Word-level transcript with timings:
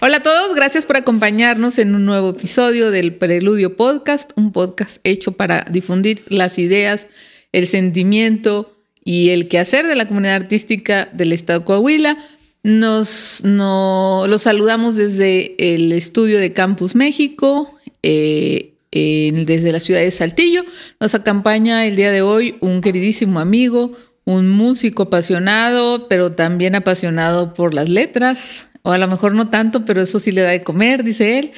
Hola 0.00 0.18
a 0.18 0.22
todos, 0.22 0.54
gracias 0.54 0.86
por 0.86 0.96
acompañarnos 0.96 1.76
en 1.80 1.92
un 1.96 2.04
nuevo 2.04 2.30
episodio 2.30 2.92
del 2.92 3.14
Preludio 3.14 3.74
Podcast, 3.74 4.30
un 4.36 4.52
podcast 4.52 5.00
hecho 5.02 5.32
para 5.32 5.66
difundir 5.72 6.22
las 6.28 6.60
ideas, 6.60 7.08
el 7.50 7.66
sentimiento 7.66 8.76
y 9.02 9.30
el 9.30 9.48
quehacer 9.48 9.88
de 9.88 9.96
la 9.96 10.06
comunidad 10.06 10.36
artística 10.36 11.08
del 11.12 11.32
Estado 11.32 11.58
de 11.58 11.64
Coahuila. 11.64 12.16
Nos, 12.62 13.42
los 13.42 14.40
saludamos 14.40 14.94
desde 14.94 15.56
el 15.58 15.90
estudio 15.90 16.38
de 16.38 16.52
Campus 16.52 16.94
México, 16.94 17.76
eh, 18.04 18.74
desde 18.92 19.72
la 19.72 19.80
ciudad 19.80 20.00
de 20.00 20.12
Saltillo. 20.12 20.62
Nos 21.00 21.16
acompaña 21.16 21.84
el 21.86 21.96
día 21.96 22.12
de 22.12 22.22
hoy 22.22 22.56
un 22.60 22.82
queridísimo 22.82 23.40
amigo, 23.40 23.94
un 24.24 24.48
músico 24.48 25.04
apasionado, 25.04 26.06
pero 26.06 26.32
también 26.32 26.76
apasionado 26.76 27.52
por 27.52 27.74
las 27.74 27.88
letras, 27.88 28.67
o 28.82 28.92
a 28.92 28.98
lo 28.98 29.08
mejor 29.08 29.34
no 29.34 29.48
tanto, 29.48 29.84
pero 29.84 30.02
eso 30.02 30.20
sí 30.20 30.32
le 30.32 30.42
da 30.42 30.50
de 30.50 30.62
comer, 30.62 31.04
dice 31.04 31.38
él. 31.38 31.50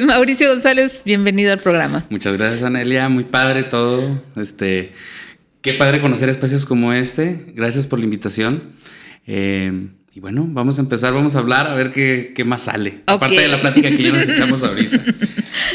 Mauricio 0.06 0.48
González, 0.48 1.02
bienvenido 1.04 1.52
al 1.52 1.58
programa. 1.58 2.06
Muchas 2.10 2.36
gracias, 2.36 2.62
Anelia. 2.62 3.08
Muy 3.08 3.24
padre 3.24 3.64
todo. 3.64 4.22
Este, 4.36 4.92
qué 5.60 5.74
padre 5.74 6.00
conocer 6.00 6.28
espacios 6.28 6.66
como 6.66 6.92
este. 6.92 7.52
Gracias 7.54 7.86
por 7.86 7.98
la 7.98 8.04
invitación. 8.04 8.62
Eh, 9.26 9.88
y 10.18 10.20
bueno, 10.20 10.48
vamos 10.48 10.78
a 10.78 10.80
empezar, 10.80 11.14
vamos 11.14 11.36
a 11.36 11.38
hablar 11.38 11.68
a 11.68 11.76
ver 11.76 11.92
qué, 11.92 12.42
más 12.44 12.64
sale. 12.64 13.02
Aparte 13.06 13.40
de 13.40 13.46
la 13.46 13.60
plática 13.60 13.88
que 13.88 14.02
ya 14.02 14.10
nos 14.10 14.26
echamos 14.26 14.64
ahorita. 14.64 14.98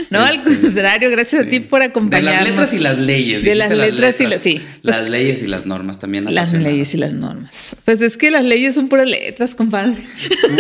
No, 0.10 0.20
al 0.20 0.36
este, 0.36 0.60
contrario, 0.62 1.10
gracias 1.10 1.46
a 1.46 1.50
ti 1.50 1.60
por 1.60 1.82
acompañarnos. 1.82 2.46
De 2.46 2.50
las 2.50 2.50
letras 2.50 2.74
y 2.74 2.80
las 2.80 3.00
leyes. 3.00 3.44
De 3.44 3.56
las 3.56 3.72
letras, 3.72 4.22
y 4.22 4.28
las, 4.28 4.42
sí. 4.42 4.62
Las 4.82 5.10
leyes 5.10 5.42
y 5.42 5.48
las 5.48 5.66
normas 5.66 6.00
también. 6.00 6.32
Las 6.34 6.54
leyes 6.54 6.94
y 6.94 6.98
las 6.98 7.14
normas. 7.14 7.76
Pues 7.84 8.02
es 8.02 8.16
que 8.16 8.32
las 8.32 8.44
leyes 8.44 8.76
son 8.76 8.90
puras 8.90 9.08
letras, 9.08 9.56
compadre. 9.56 9.96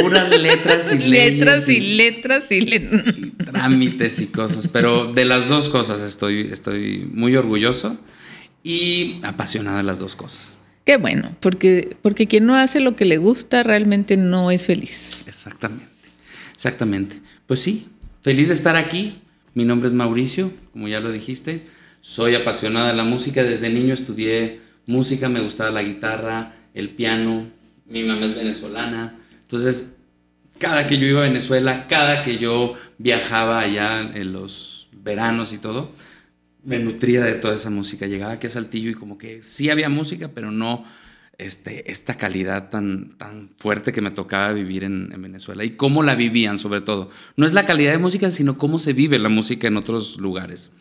Puras 0.02 0.30
letras 0.30 0.92
y 0.94 0.98
leyes. 1.08 1.34
Letras 1.34 1.70
y, 1.70 1.80
letras 1.81 2.52
y, 2.52 2.58
y, 2.58 3.31
trámites 3.45 4.20
y 4.22 4.28
cosas. 4.28 4.67
Pero 4.67 5.14
de 5.14 5.26
las 5.26 5.50
dos 5.50 5.70
cosas 5.70 6.02
estoy, 6.02 6.50
estoy 6.52 7.08
muy 7.14 7.36
orgulloso 7.36 7.98
y 8.64 9.20
apasionado 9.23 9.78
de 9.78 9.84
las 9.84 10.00
dos 10.00 10.16
cosas. 10.16 10.58
Qué 10.86 10.98
bueno, 10.98 11.36
porque, 11.39 11.95
porque 12.02 12.28
quien 12.28 12.45
no 12.45 12.56
hace 12.56 12.80
lo 12.81 12.95
que 12.95 13.06
le 13.06 13.17
gusta 13.17 13.64
realmente 13.64 14.17
no 14.17 14.52
es 14.52 14.66
feliz. 14.66 15.23
Exactamente, 15.28 15.86
exactamente. 16.53 17.22
Pues 17.48 17.62
sí, 17.62 17.88
feliz 18.22 18.50
de 18.50 18.53
estar 18.53 18.76
aquí. 18.76 19.22
Mi 19.54 19.66
nombre 19.66 19.88
es 19.88 19.94
Mauricio, 19.94 20.52
como 20.73 20.88
ya 20.88 21.00
lo 21.00 21.11
dijiste. 21.11 21.66
Soy 22.02 22.36
apasionada 22.36 22.88
de 22.88 22.95
la 22.95 23.04
música. 23.06 23.44
Desde 23.44 23.70
niño 23.70 23.94
estudié 23.94 24.59
música, 24.86 25.30
me 25.30 25.39
gustaba 25.39 25.72
la 25.72 25.84
guitarra, 25.84 26.54
el 26.73 26.89
piano. 26.89 27.45
Mi 27.86 28.04
mamá 28.04 28.26
es 28.26 28.36
venezolana. 28.36 29.17
Entonces, 29.42 29.94
cada 30.58 30.88
que 30.88 30.98
yo 30.98 31.08
iba 31.08 31.20
a 31.20 31.28
Venezuela, 31.28 31.88
cada 31.88 32.23
que 32.23 32.39
yo 32.39 32.73
viajaba 32.98 33.59
allá 33.59 34.02
en 34.02 34.34
los 34.34 34.88
veranos 34.92 35.54
y 35.54 35.59
todo, 35.59 35.92
me 36.64 36.80
nutría 36.80 37.22
de 37.22 37.33
toda 37.33 37.56
esa 37.56 37.69
música. 37.69 38.08
Llegaba 38.08 38.33
aquí 38.33 38.47
a 38.47 38.50
Saltillo 38.50 38.89
y 38.89 38.95
como 38.95 39.17
que 39.17 39.42
sí 39.42 39.69
había 39.69 39.89
música, 39.89 40.31
pero 40.33 40.52
no 40.52 40.86
este, 41.38 41.92
esta 41.92 42.16
calidad 42.16 42.70
tan, 42.70 43.17
tan 43.17 43.50
fuerte 43.58 43.92
que 43.92 44.02
me 44.02 44.11
tocaba 44.11 44.53
vivir 44.53 44.83
en, 44.83 45.09
Venezuela 45.22 45.64
y 45.64 45.72
cómo 45.72 46.03
la 46.03 46.16
vivían 46.16 46.58
sobre 46.58 46.81
todo. 46.81 47.09
No 47.36 47.45
es 47.45 47.53
la 47.53 47.66
calidad 47.66 47.92
de 47.92 47.97
música, 47.97 48.30
sino 48.31 48.58
cómo 48.58 48.80
se 48.80 48.94
vive 48.94 49.20
la 49.20 49.30
música 49.30 49.67
en 49.67 49.78
otros 49.78 50.17
lugares. 50.17 50.72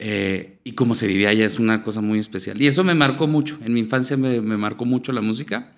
Eh, 0.00 0.58
y 0.62 0.72
cómo 0.72 0.94
se 0.94 1.08
vivía 1.08 1.30
allá 1.30 1.44
es 1.44 1.58
una 1.58 1.82
cosa 1.82 2.00
muy 2.00 2.18
especial. 2.18 2.60
Y 2.60 2.66
eso 2.66 2.84
me 2.84 2.94
marcó 2.94 3.26
mucho. 3.26 3.58
En 3.64 3.72
mi 3.72 3.80
infancia 3.80 4.16
me, 4.16 4.40
me 4.40 4.56
marcó 4.56 4.84
mucho 4.84 5.12
la 5.12 5.22
música, 5.22 5.72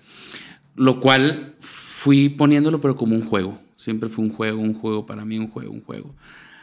lo 0.75 0.99
cual 0.99 1.55
fui 1.59 2.29
poniéndolo 2.29 2.81
pero 2.81 2.95
como 2.95 3.15
un 3.15 3.23
juego. 3.23 3.59
Siempre 3.77 4.09
fue 4.09 4.25
un 4.25 4.31
juego, 4.31 4.61
un 4.61 4.73
juego 4.73 5.07
para 5.07 5.25
mí, 5.25 5.39
un 5.39 5.47
juego, 5.47 5.71
un 5.71 5.81
juego 5.81 6.13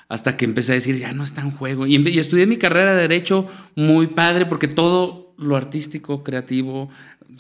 hasta 0.08 0.36
que 0.36 0.44
empecé 0.44 0.72
a 0.72 0.74
decir, 0.76 0.98
ya 0.98 1.12
no 1.12 1.22
está 1.22 1.42
en 1.42 1.50
juego. 1.50 1.86
Y, 1.86 1.96
estudié 2.18 2.46
mi 2.46 2.56
carrera 2.56 2.94
de 2.94 3.02
Derecho 3.02 3.46
muy 3.74 4.08
padre 4.08 4.46
porque 4.46 4.68
todo 4.68 5.34
lo 5.38 5.56
artístico, 5.56 6.24
creativo, 6.24 6.90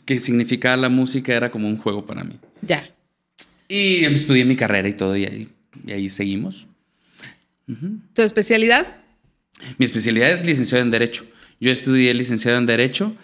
que 0.04 0.20
significaba 0.20 0.76
la 0.76 0.88
música 0.88 1.34
era 1.34 1.50
como 1.50 1.66
un 1.68 1.76
juego 1.76 2.06
para 2.06 2.24
mí. 2.24 2.38
Ya. 2.62 2.88
Y 3.68 4.04
estudié 4.04 4.44
mi 4.44 4.56
carrera 4.56 4.88
y 4.88 4.92
todo, 4.92 5.16
y 5.16 5.24
ahí, 5.24 5.48
y 5.86 5.92
ahí 5.92 6.08
seguimos. 6.08 6.66
¿Tu 8.14 8.22
especialidad? 8.22 8.86
Mi 9.76 9.84
especialidad 9.84 10.30
es 10.30 10.44
licenciado 10.44 10.82
en 10.84 10.90
Derecho. 10.90 11.26
Yo 11.60 11.70
estudié 11.70 12.14
licenciado 12.14 12.58
en 12.58 12.66
Derecho. 12.66 13.14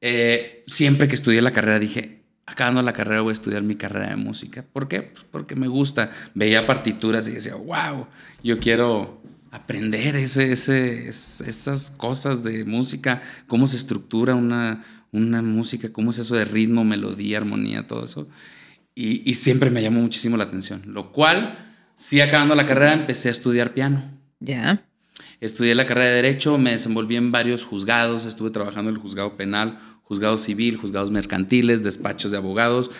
Eh, 0.00 0.64
siempre 0.66 1.08
que 1.08 1.14
estudié 1.14 1.42
la 1.42 1.52
carrera 1.52 1.78
dije, 1.78 2.21
acabando 2.46 2.82
la 2.82 2.92
carrera 2.92 3.22
voy 3.22 3.30
a 3.30 3.32
estudiar 3.32 3.62
mi 3.62 3.76
carrera 3.76 4.10
de 4.10 4.16
música. 4.16 4.64
¿Por 4.72 4.88
qué? 4.88 5.02
Pues 5.02 5.24
porque 5.30 5.56
me 5.56 5.68
gusta. 5.68 6.10
Veía 6.34 6.66
partituras 6.66 7.28
y 7.28 7.32
decía, 7.32 7.54
wow, 7.54 8.06
yo 8.42 8.58
quiero 8.58 9.22
aprender 9.50 10.16
ese, 10.16 10.52
ese, 10.52 11.08
esas 11.08 11.90
cosas 11.90 12.42
de 12.42 12.64
música, 12.64 13.20
cómo 13.46 13.66
se 13.66 13.76
estructura 13.76 14.34
una, 14.34 14.84
una 15.12 15.42
música, 15.42 15.92
cómo 15.92 16.10
es 16.10 16.18
eso 16.18 16.34
de 16.34 16.46
ritmo, 16.46 16.84
melodía, 16.84 17.38
armonía, 17.38 17.86
todo 17.86 18.04
eso. 18.04 18.28
Y, 18.94 19.28
y 19.30 19.34
siempre 19.34 19.70
me 19.70 19.82
llamó 19.82 20.00
muchísimo 20.00 20.36
la 20.36 20.44
atención. 20.44 20.82
Lo 20.86 21.12
cual, 21.12 21.58
sí, 21.94 22.20
acabando 22.20 22.54
la 22.54 22.66
carrera, 22.66 22.94
empecé 22.94 23.28
a 23.28 23.32
estudiar 23.32 23.74
piano. 23.74 24.02
Ya. 24.40 24.84
Estudié 25.40 25.74
la 25.74 25.86
carrera 25.86 26.10
de 26.10 26.22
Derecho, 26.22 26.56
me 26.56 26.70
desenvolví 26.70 27.16
en 27.16 27.32
varios 27.32 27.64
juzgados, 27.64 28.26
estuve 28.26 28.50
trabajando 28.50 28.90
en 28.90 28.96
el 28.96 29.02
juzgado 29.02 29.36
penal, 29.36 29.78
juzgado 30.02 30.36
civil, 30.36 30.76
juzgados 30.76 31.10
mercantiles, 31.10 31.82
despachos 31.82 32.30
de 32.30 32.36
abogados, 32.36 32.90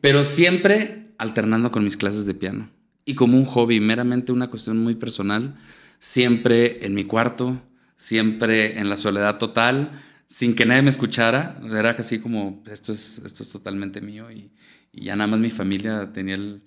pero 0.00 0.24
siempre 0.24 1.14
alternando 1.18 1.70
con 1.70 1.84
mis 1.84 1.96
clases 1.96 2.26
de 2.26 2.34
piano. 2.34 2.70
Y 3.04 3.14
como 3.14 3.36
un 3.36 3.44
hobby, 3.44 3.80
meramente 3.80 4.32
una 4.32 4.48
cuestión 4.48 4.78
muy 4.78 4.94
personal, 4.94 5.56
siempre 5.98 6.84
en 6.86 6.94
mi 6.94 7.04
cuarto, 7.04 7.60
siempre 7.96 8.78
en 8.78 8.88
la 8.88 8.96
soledad 8.96 9.38
total, 9.38 10.02
sin 10.26 10.54
que 10.54 10.64
nadie 10.64 10.82
me 10.82 10.90
escuchara. 10.90 11.60
Era 11.70 11.94
casi 11.94 12.18
como, 12.18 12.62
esto 12.70 12.92
es, 12.92 13.22
esto 13.24 13.42
es 13.42 13.50
totalmente 13.50 14.00
mío 14.00 14.30
y, 14.30 14.50
ya 14.94 15.16
nada 15.16 15.26
más 15.26 15.40
mi 15.40 15.48
familia 15.48 16.10
tenía 16.12 16.34
el, 16.34 16.62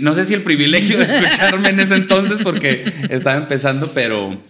no 0.00 0.14
sé 0.14 0.24
si 0.24 0.34
el 0.34 0.42
privilegio 0.42 0.96
de 0.96 1.04
escucharme 1.04 1.70
en 1.70 1.80
ese 1.80 1.96
entonces 1.96 2.38
porque 2.40 2.84
estaba 3.10 3.36
empezando, 3.36 3.90
pero, 3.92 4.40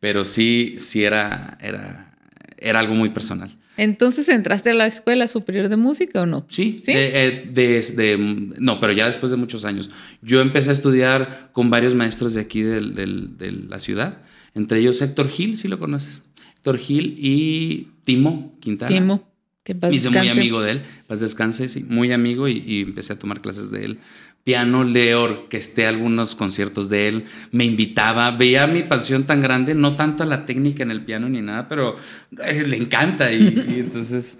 pero 0.00 0.24
sí, 0.24 0.76
sí 0.78 1.04
era, 1.04 1.58
era, 1.60 2.16
era 2.56 2.78
algo 2.78 2.94
muy 2.94 3.10
personal. 3.10 3.54
Entonces, 3.78 4.28
¿entraste 4.28 4.70
a 4.70 4.74
la 4.74 4.88
Escuela 4.88 5.28
Superior 5.28 5.68
de 5.68 5.76
Música 5.76 6.22
o 6.22 6.26
no? 6.26 6.44
Sí, 6.48 6.80
¿Sí? 6.84 6.92
De, 6.92 8.16
no, 8.58 8.80
pero 8.80 8.92
ya 8.92 9.06
después 9.06 9.30
de 9.30 9.36
muchos 9.36 9.64
años. 9.64 9.88
Yo 10.20 10.40
empecé 10.40 10.70
a 10.70 10.72
estudiar 10.72 11.50
con 11.52 11.70
varios 11.70 11.94
maestros 11.94 12.34
de 12.34 12.40
aquí 12.40 12.62
de 12.62 13.56
la 13.68 13.78
ciudad, 13.78 14.18
entre 14.54 14.80
ellos 14.80 15.00
Héctor 15.00 15.30
Gil, 15.30 15.56
si 15.56 15.68
lo 15.68 15.78
conoces. 15.78 16.22
Héctor 16.56 16.78
Gil 16.78 17.14
y 17.18 17.88
Timo 18.04 18.56
Quintana. 18.58 18.88
Timo, 18.88 19.32
que 19.62 19.76
paz 19.76 19.94
Hice 19.94 20.10
muy 20.10 20.28
amigo 20.28 20.60
de 20.60 20.72
él, 20.72 20.82
paz 21.06 21.20
descanse, 21.20 21.68
sí, 21.68 21.84
muy 21.84 22.12
amigo 22.12 22.48
y 22.48 22.80
empecé 22.80 23.12
a 23.12 23.18
tomar 23.18 23.40
clases 23.40 23.70
de 23.70 23.84
él 23.84 24.00
piano, 24.48 24.82
le 24.82 25.14
orquesté 25.14 25.86
algunos 25.86 26.34
conciertos 26.34 26.88
de 26.88 27.06
él, 27.06 27.24
me 27.52 27.66
invitaba, 27.66 28.30
veía 28.30 28.66
mi 28.66 28.82
pasión 28.82 29.24
tan 29.24 29.42
grande, 29.42 29.74
no 29.74 29.94
tanto 29.94 30.22
a 30.22 30.26
la 30.26 30.46
técnica 30.46 30.82
en 30.82 30.90
el 30.90 31.04
piano 31.04 31.28
ni 31.28 31.42
nada, 31.42 31.68
pero 31.68 31.96
eh, 32.42 32.66
le 32.66 32.78
encanta 32.78 33.30
y, 33.30 33.46
entonces 33.78 34.38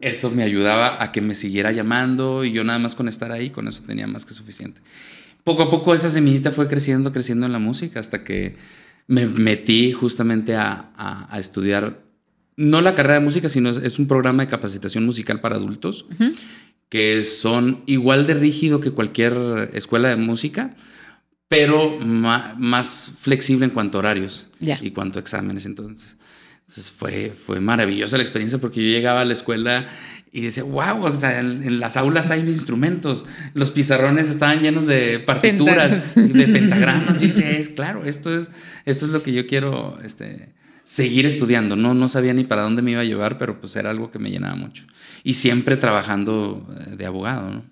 eso 0.00 0.30
me 0.30 0.44
ayudaba 0.44 1.02
a 1.02 1.10
que 1.10 1.20
me 1.20 1.34
siguiera 1.34 1.72
llamando 1.72 2.44
y 2.44 2.52
yo 2.52 2.62
nada 2.62 2.78
más 2.78 2.94
con 2.94 3.08
estar 3.08 3.32
ahí, 3.32 3.50
con 3.50 3.66
eso 3.66 3.82
tenía 3.82 4.06
más 4.06 4.24
que 4.24 4.32
suficiente. 4.32 4.80
Poco 5.42 5.64
a 5.64 5.70
poco 5.70 5.92
esa 5.92 6.08
semillita 6.08 6.52
fue 6.52 6.68
creciendo, 6.68 7.10
creciendo 7.10 7.44
en 7.44 7.50
la 7.50 7.58
música 7.58 7.98
hasta 7.98 8.22
que 8.22 8.54
me 9.08 9.26
metí 9.26 9.90
justamente 9.90 10.54
a, 10.54 11.26
estudiar, 11.36 12.04
no 12.56 12.80
la 12.80 12.94
carrera 12.94 13.18
de 13.18 13.24
música, 13.24 13.48
sino 13.48 13.70
es, 13.70 13.98
un 13.98 14.06
programa 14.06 14.44
de 14.44 14.50
capacitación 14.50 15.04
musical 15.04 15.40
para 15.40 15.56
adultos 15.56 16.06
que 16.88 17.22
son 17.24 17.82
igual 17.86 18.26
de 18.26 18.34
rígido 18.34 18.80
que 18.80 18.92
cualquier 18.92 19.70
escuela 19.74 20.08
de 20.08 20.16
música, 20.16 20.74
pero 21.48 21.98
más, 21.98 23.12
flexible 23.18 23.66
en 23.66 23.70
cuanto 23.70 23.98
a 23.98 24.00
horarios 24.00 24.48
y 24.60 24.90
cuanto 24.90 25.18
a 25.18 25.22
exámenes. 25.22 25.66
Entonces, 25.66 26.16
fue, 26.96 27.30
fue 27.30 27.60
maravillosa 27.60 28.16
la 28.16 28.22
experiencia 28.22 28.58
porque 28.58 28.82
yo 28.82 28.90
llegaba 28.90 29.22
a 29.22 29.24
la 29.24 29.32
escuela 29.32 29.88
y 30.30 30.42
decía, 30.42 30.62
wow, 30.62 31.04
o 31.04 31.14
sea, 31.14 31.40
en, 31.40 31.80
las 31.80 31.96
aulas 31.96 32.30
hay 32.30 32.40
instrumentos, 32.40 33.24
los 33.54 33.70
pizarrones 33.70 34.28
estaban 34.28 34.60
llenos 34.60 34.86
de 34.86 35.20
partituras, 35.20 36.14
de 36.14 36.48
pentagramas. 36.48 37.22
Y 37.22 37.28
yo 37.28 37.34
decía, 37.34 37.50
es 37.50 37.70
claro, 37.70 38.04
esto 38.04 38.34
es, 38.34 38.50
esto 38.84 39.06
es 39.06 39.12
lo 39.12 39.22
que 39.22 39.32
yo 39.32 39.46
quiero 39.46 39.98
este, 40.04 40.50
seguir 40.88 41.26
estudiando. 41.26 41.76
No, 41.76 41.92
no 41.92 42.08
sabía 42.08 42.32
ni 42.32 42.44
para 42.44 42.62
dónde 42.62 42.80
me 42.80 42.92
iba 42.92 43.02
a 43.02 43.04
llevar, 43.04 43.36
pero 43.36 43.60
pues 43.60 43.76
era 43.76 43.90
algo 43.90 44.10
que 44.10 44.18
me 44.18 44.30
llenaba 44.30 44.54
mucho. 44.54 44.84
Y 45.22 45.34
siempre 45.34 45.76
trabajando 45.76 46.66
eh, 46.80 46.96
de 46.96 47.04
abogado, 47.04 47.50
¿no? 47.50 47.64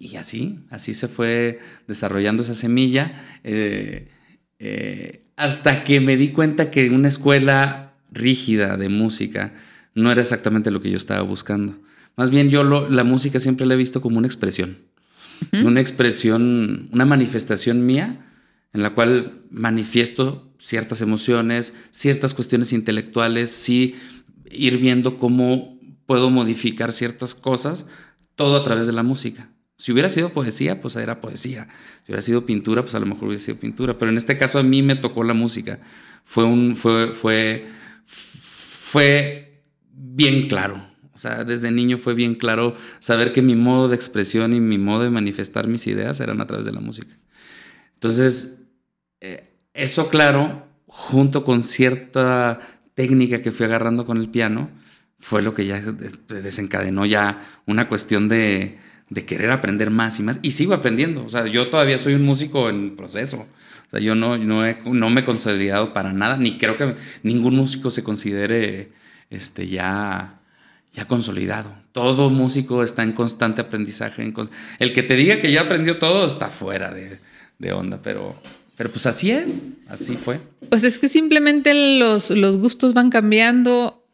Y 0.00 0.16
así, 0.16 0.60
así 0.70 0.94
se 0.94 1.06
fue 1.06 1.60
desarrollando 1.86 2.42
esa 2.42 2.54
semilla, 2.54 3.12
eh, 3.44 4.08
eh, 4.58 5.26
hasta 5.36 5.84
que 5.84 6.00
me 6.00 6.16
di 6.16 6.28
cuenta 6.28 6.70
que 6.70 6.88
una 6.88 7.08
escuela 7.08 7.92
rígida 8.10 8.78
de 8.78 8.88
música 8.88 9.52
no 9.94 10.10
era 10.10 10.22
exactamente 10.22 10.70
lo 10.70 10.80
que 10.80 10.90
yo 10.90 10.96
estaba 10.96 11.20
buscando. 11.20 11.78
Más 12.16 12.30
bien 12.30 12.48
yo 12.48 12.64
la 12.64 13.04
música 13.04 13.38
siempre 13.38 13.66
la 13.66 13.74
he 13.74 13.76
visto 13.76 14.00
como 14.00 14.16
una 14.16 14.26
expresión. 14.26 14.78
una 15.52 15.80
expresión, 15.80 16.88
una 16.90 17.04
manifestación 17.04 17.84
mía 17.84 18.18
en 18.72 18.82
la 18.82 18.94
cual 18.94 19.42
manifiesto 19.50 20.52
ciertas 20.58 21.00
emociones, 21.02 21.74
ciertas 21.90 22.34
cuestiones 22.34 22.72
intelectuales, 22.72 23.50
sí 23.50 23.96
ir 24.50 24.78
viendo 24.78 25.18
cómo 25.18 25.78
puedo 26.06 26.30
modificar 26.30 26.92
ciertas 26.92 27.34
cosas, 27.34 27.86
todo 28.36 28.56
a 28.56 28.64
través 28.64 28.86
de 28.86 28.92
la 28.92 29.02
música. 29.02 29.50
Si 29.76 29.90
hubiera 29.92 30.08
sido 30.08 30.30
poesía, 30.30 30.80
pues 30.80 30.94
era 30.96 31.20
poesía. 31.20 31.68
Si 32.04 32.12
hubiera 32.12 32.22
sido 32.22 32.46
pintura, 32.46 32.82
pues 32.82 32.94
a 32.94 33.00
lo 33.00 33.06
mejor 33.06 33.24
hubiera 33.24 33.42
sido 33.42 33.58
pintura. 33.58 33.98
Pero 33.98 34.10
en 34.12 34.16
este 34.16 34.38
caso 34.38 34.58
a 34.58 34.62
mí 34.62 34.80
me 34.82 34.94
tocó 34.94 35.24
la 35.24 35.34
música. 35.34 35.80
Fue 36.22 36.44
fue 38.04 39.62
bien 39.92 40.48
claro. 40.48 40.86
O 41.14 41.18
sea, 41.18 41.44
desde 41.44 41.70
niño 41.70 41.98
fue 41.98 42.14
bien 42.14 42.34
claro 42.34 42.74
saber 43.00 43.32
que 43.32 43.42
mi 43.42 43.54
modo 43.54 43.88
de 43.88 43.96
expresión 43.96 44.54
y 44.54 44.60
mi 44.60 44.78
modo 44.78 45.02
de 45.02 45.10
manifestar 45.10 45.66
mis 45.66 45.86
ideas 45.86 46.20
eran 46.20 46.40
a 46.40 46.46
través 46.46 46.64
de 46.64 46.72
la 46.72 46.80
música. 46.80 47.16
Entonces, 47.94 48.61
eh, 49.22 49.44
eso 49.72 50.08
claro, 50.08 50.66
junto 50.86 51.44
con 51.44 51.62
cierta 51.62 52.58
técnica 52.94 53.40
que 53.40 53.52
fui 53.52 53.64
agarrando 53.64 54.04
con 54.04 54.18
el 54.18 54.28
piano, 54.28 54.68
fue 55.16 55.42
lo 55.42 55.54
que 55.54 55.64
ya 55.64 55.80
desencadenó 55.80 57.06
ya 57.06 57.62
una 57.64 57.88
cuestión 57.88 58.28
de, 58.28 58.78
querer 59.24 59.52
aprender 59.52 59.90
más 59.90 60.18
y 60.18 60.24
más. 60.24 60.40
Y 60.42 60.50
sigo 60.50 60.74
aprendiendo. 60.74 61.24
O 61.24 61.28
sea, 61.28 61.46
yo 61.46 61.68
todavía 61.70 61.98
soy 61.98 62.14
un 62.14 62.24
músico 62.24 62.68
en 62.68 62.96
proceso. 62.96 63.46
O 63.86 63.90
sea, 63.90 64.00
yo 64.00 64.16
no, 64.16 64.36
no, 64.36 64.64
no 64.84 65.10
me 65.10 65.20
he 65.20 65.24
consolidado 65.24 65.92
para 65.92 66.12
nada, 66.12 66.36
ni 66.36 66.58
creo 66.58 66.76
que 66.76 66.96
ningún 67.22 67.54
músico 67.54 67.92
se 67.92 68.02
considere 68.02 68.90
este, 69.30 69.68
ya, 69.68 70.40
ya 70.92 71.06
consolidado. 71.06 71.72
Todo 71.92 72.28
músico 72.28 72.82
está 72.82 73.04
en 73.04 73.12
constante 73.12 73.60
aprendizaje. 73.60 74.32
el 74.80 74.92
que 74.92 75.02
te 75.04 75.14
diga 75.14 75.40
que 75.40 75.52
ya 75.52 75.60
aprendió 75.60 75.98
todo 75.98 76.26
está 76.26 76.48
fuera 76.48 76.90
de, 76.90 77.20
de 77.60 77.72
onda, 77.72 78.00
pero 78.02 78.36
pero 78.76 78.90
pues 78.90 79.06
así 79.06 79.30
es, 79.30 79.62
así 79.88 80.16
fue. 80.16 80.40
Pues 80.68 80.84
es 80.84 80.98
que 80.98 81.08
simplemente 81.08 81.98
los, 81.98 82.30
los 82.30 82.56
gustos 82.56 82.94
van 82.94 83.10
cambiando, 83.10 84.06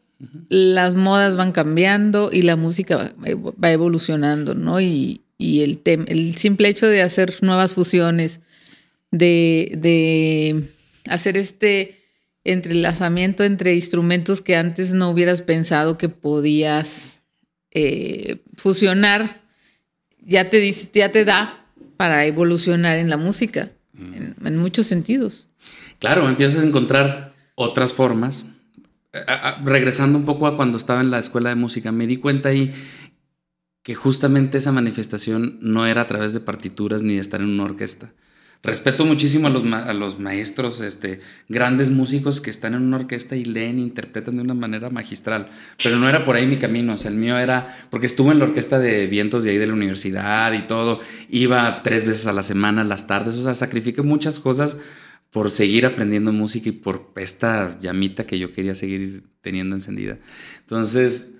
las 0.49 0.95
modas 0.95 1.37
van 1.37 1.51
cambiando 1.51 2.29
y 2.31 2.41
la 2.41 2.55
música 2.55 3.13
va, 3.17 3.71
evolucionando, 3.71 4.55
¿no? 4.55 4.81
Y, 4.81 5.21
el, 5.41 5.79
el 5.85 6.35
simple 6.35 6.67
hecho 6.67 6.85
de 6.87 7.01
hacer 7.01 7.33
nuevas 7.41 7.71
fusiones, 7.71 8.41
de, 9.09 9.71
de 9.77 10.69
hacer 11.07 11.37
este 11.37 11.95
entrelazamiento 12.43 13.45
entre 13.45 13.73
instrumentos 13.73 14.41
que 14.41 14.57
antes 14.57 14.91
no 14.91 15.09
hubieras 15.09 15.41
pensado 15.41 15.97
que 15.97 16.09
podías 16.09 17.21
eh, 17.71 18.41
fusionar, 18.57 19.41
ya 20.21 20.49
te, 20.49 20.69
ya 20.71 21.09
te 21.09 21.23
da 21.23 21.65
para 21.95 22.25
evolucionar 22.25 22.97
en 22.97 23.09
la 23.09 23.17
música 23.17 23.71
en, 23.99 24.57
muchos 24.57 24.87
sentidos. 24.87 25.47
Claro, 25.99 26.27
empiezas 26.27 26.63
a 26.63 26.67
encontrar 26.67 27.33
otras 27.55 27.93
formas. 27.93 28.45
regresando 29.63 30.17
un 30.17 30.25
poco 30.25 30.47
a 30.47 30.55
cuando 30.55 30.77
estaba 30.77 31.01
en 31.01 31.11
la 31.11 31.19
escuela 31.19 31.49
de 31.49 31.55
música, 31.55 31.91
me 31.91 32.07
di 32.07 32.17
cuenta 32.17 32.49
ahí 32.49 32.71
que 33.83 33.95
justamente 33.95 34.57
esa 34.57 34.71
manifestación 34.71 35.57
no 35.61 35.85
era 35.85 36.01
a 36.01 36.07
través 36.07 36.33
de 36.33 36.39
partituras 36.39 37.01
ni 37.01 37.15
de 37.15 37.21
estar 37.21 37.41
en 37.41 37.49
una 37.49 37.63
orquesta. 37.63 38.13
Respeto 38.61 39.05
muchísimo 39.05 39.47
a 39.47 39.49
los, 39.49 39.63
a 39.71 39.93
los 39.93 40.19
maestros, 40.19 40.81
este, 40.81 41.21
grandes 41.47 41.91
músicos 41.91 42.41
que 42.41 42.49
están 42.49 42.73
en 42.73 42.81
una 42.81 42.97
orquesta 42.97 43.37
y 43.37 43.45
leen 43.45 43.77
e 43.77 43.81
interpretan 43.81 44.35
de 44.35 44.41
una 44.41 44.53
manera 44.53 44.89
magistral, 44.89 45.49
pero 45.81 45.95
no 45.95 46.09
era 46.09 46.25
por 46.25 46.35
ahí 46.35 46.45
mi 46.45 46.57
camino, 46.57 46.93
o 46.93 46.97
sea, 46.97 47.09
el 47.09 47.15
mío 47.15 47.37
era, 47.37 47.73
porque 47.89 48.05
estuve 48.05 48.33
en 48.33 48.39
la 48.39 48.45
orquesta 48.45 48.77
de 48.77 49.07
vientos 49.07 49.45
de 49.45 49.51
ahí 49.51 49.57
de 49.57 49.67
la 49.67 49.73
universidad 49.73 50.51
y 50.51 50.63
todo, 50.63 50.99
iba 51.29 51.83
tres 51.83 52.03
veces 52.03 52.27
a 52.27 52.33
la 52.33 52.43
semana, 52.43 52.83
las 52.83 53.07
tardes, 53.07 53.35
o 53.35 53.43
sea, 53.43 53.55
sacrifiqué 53.55 54.01
muchas 54.01 54.41
cosas 54.41 54.75
por 55.31 55.51
seguir 55.51 55.85
aprendiendo 55.85 56.33
música 56.33 56.67
y 56.67 56.73
por 56.73 57.13
esta 57.15 57.79
llamita 57.79 58.25
que 58.25 58.39
yo 58.39 58.51
quería 58.51 58.75
seguir 58.75 59.23
teniendo 59.41 59.77
encendida. 59.77 60.17
Entonces, 60.59 61.31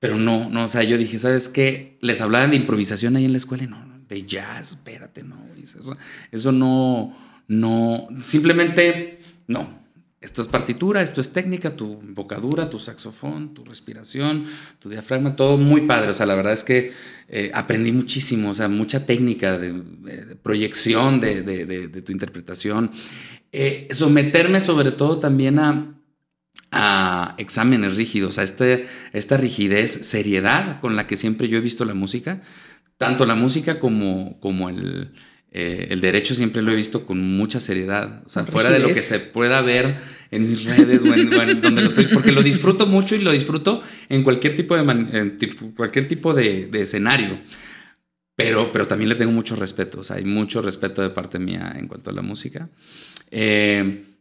pero 0.00 0.16
no, 0.16 0.50
no, 0.50 0.64
o 0.64 0.68
sea, 0.68 0.82
yo 0.82 0.98
dije, 0.98 1.18
¿sabes 1.18 1.48
qué? 1.48 1.98
Les 2.00 2.20
hablaban 2.20 2.50
de 2.50 2.56
improvisación 2.56 3.14
ahí 3.14 3.26
en 3.26 3.32
la 3.32 3.38
escuela 3.38 3.62
y 3.62 3.68
no, 3.68 3.93
de 4.14 4.24
jazz, 4.24 4.70
espérate, 4.70 5.24
no, 5.24 5.36
eso, 6.30 6.52
no, 6.52 7.16
no, 7.48 8.08
simplemente 8.20 9.18
no. 9.48 9.82
Esto 10.20 10.40
es 10.40 10.48
partitura, 10.48 11.02
esto 11.02 11.20
es 11.20 11.34
técnica, 11.34 11.76
tu 11.76 12.00
embocadura, 12.00 12.70
tu 12.70 12.78
saxofón, 12.78 13.52
tu 13.52 13.62
respiración, 13.62 14.46
tu 14.78 14.88
diafragma, 14.88 15.36
todo 15.36 15.58
muy 15.58 15.82
padre. 15.82 16.12
O 16.12 16.14
sea, 16.14 16.24
la 16.24 16.34
verdad 16.34 16.54
es 16.54 16.64
que 16.64 16.92
eh, 17.28 17.50
aprendí 17.52 17.92
muchísimo, 17.92 18.50
o 18.50 18.54
sea, 18.54 18.68
mucha 18.68 19.04
técnica 19.04 19.58
de, 19.58 19.74
proyección 20.42 21.20
de, 21.20 22.02
tu 22.02 22.12
interpretación. 22.12 22.90
Eh, 23.52 23.88
someterme 23.90 24.62
sobre 24.62 24.92
todo 24.92 25.18
también 25.18 25.58
a, 25.58 25.94
a 26.72 27.34
exámenes 27.36 27.98
rígidos, 27.98 28.38
a 28.38 28.44
este, 28.44 28.86
esta 29.12 29.36
rigidez, 29.36 29.92
seriedad 29.92 30.80
con 30.80 30.96
la 30.96 31.06
que 31.06 31.18
siempre 31.18 31.48
yo 31.48 31.58
he 31.58 31.60
visto 31.60 31.84
la 31.84 31.94
música 31.94 32.40
tanto 32.96 33.26
la 33.26 33.34
música 33.34 33.78
como, 33.78 34.38
como 34.40 34.68
el, 34.68 35.12
eh, 35.56 35.86
el 35.90 36.00
derecho 36.00 36.34
siempre 36.34 36.62
lo 36.62 36.72
he 36.72 36.74
visto 36.74 37.06
con 37.06 37.20
mucha 37.36 37.60
seriedad. 37.60 38.22
O 38.26 38.28
sea, 38.28 38.44
fuera 38.44 38.70
de 38.70 38.80
lo 38.80 38.88
que 38.88 39.00
se 39.00 39.20
pueda 39.20 39.62
ver 39.62 39.94
en 40.32 40.48
mis 40.48 40.64
redes 40.64 41.02
o 41.04 41.14
en, 41.14 41.60
donde 41.60 41.82
lo 41.82 41.88
estoy, 41.88 42.06
porque 42.06 42.32
lo 42.32 42.42
disfruto 42.42 42.86
mucho 42.86 43.14
y 43.14 43.20
lo 43.20 43.30
disfruto 43.30 43.80
en 44.08 44.24
cualquier 44.24 44.56
tipo 44.56 44.76
de, 44.76 45.36
cualquier 45.76 46.08
tipo 46.08 46.34
de, 46.34 46.68
escenario. 46.74 47.38
Pero, 48.36 48.72
pero 48.72 48.88
también 48.88 49.10
le 49.10 49.14
tengo 49.14 49.30
mucho 49.30 49.54
respeto, 49.54 50.00
o 50.00 50.02
sea, 50.02 50.16
hay 50.16 50.24
mucho 50.24 50.60
respeto 50.60 51.02
de 51.02 51.10
parte 51.10 51.38
mía 51.38 51.72
en 51.76 51.86
cuanto 51.86 52.10
a 52.10 52.12
la 52.12 52.22
música. 52.22 52.68
Eh, 53.30 54.13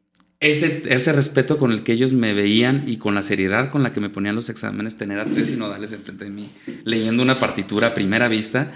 ese, 0.43 0.83
ese 0.93 1.13
respeto 1.13 1.57
con 1.57 1.71
el 1.71 1.83
que 1.83 1.93
ellos 1.93 2.11
me 2.11 2.33
veían 2.33 2.83
y 2.85 2.97
con 2.97 3.15
la 3.15 3.23
seriedad 3.23 3.69
con 3.69 3.81
la 3.81 3.93
que 3.93 4.01
me 4.01 4.09
ponían 4.09 4.35
los 4.35 4.49
exámenes, 4.49 4.97
tener 4.97 5.17
a 5.19 5.25
tres 5.25 5.47
sinodales 5.47 5.93
enfrente 5.93 6.25
de 6.25 6.31
mí, 6.31 6.51
leyendo 6.83 7.23
una 7.23 7.39
partitura 7.39 7.87
a 7.87 7.93
primera 7.93 8.27
vista, 8.27 8.71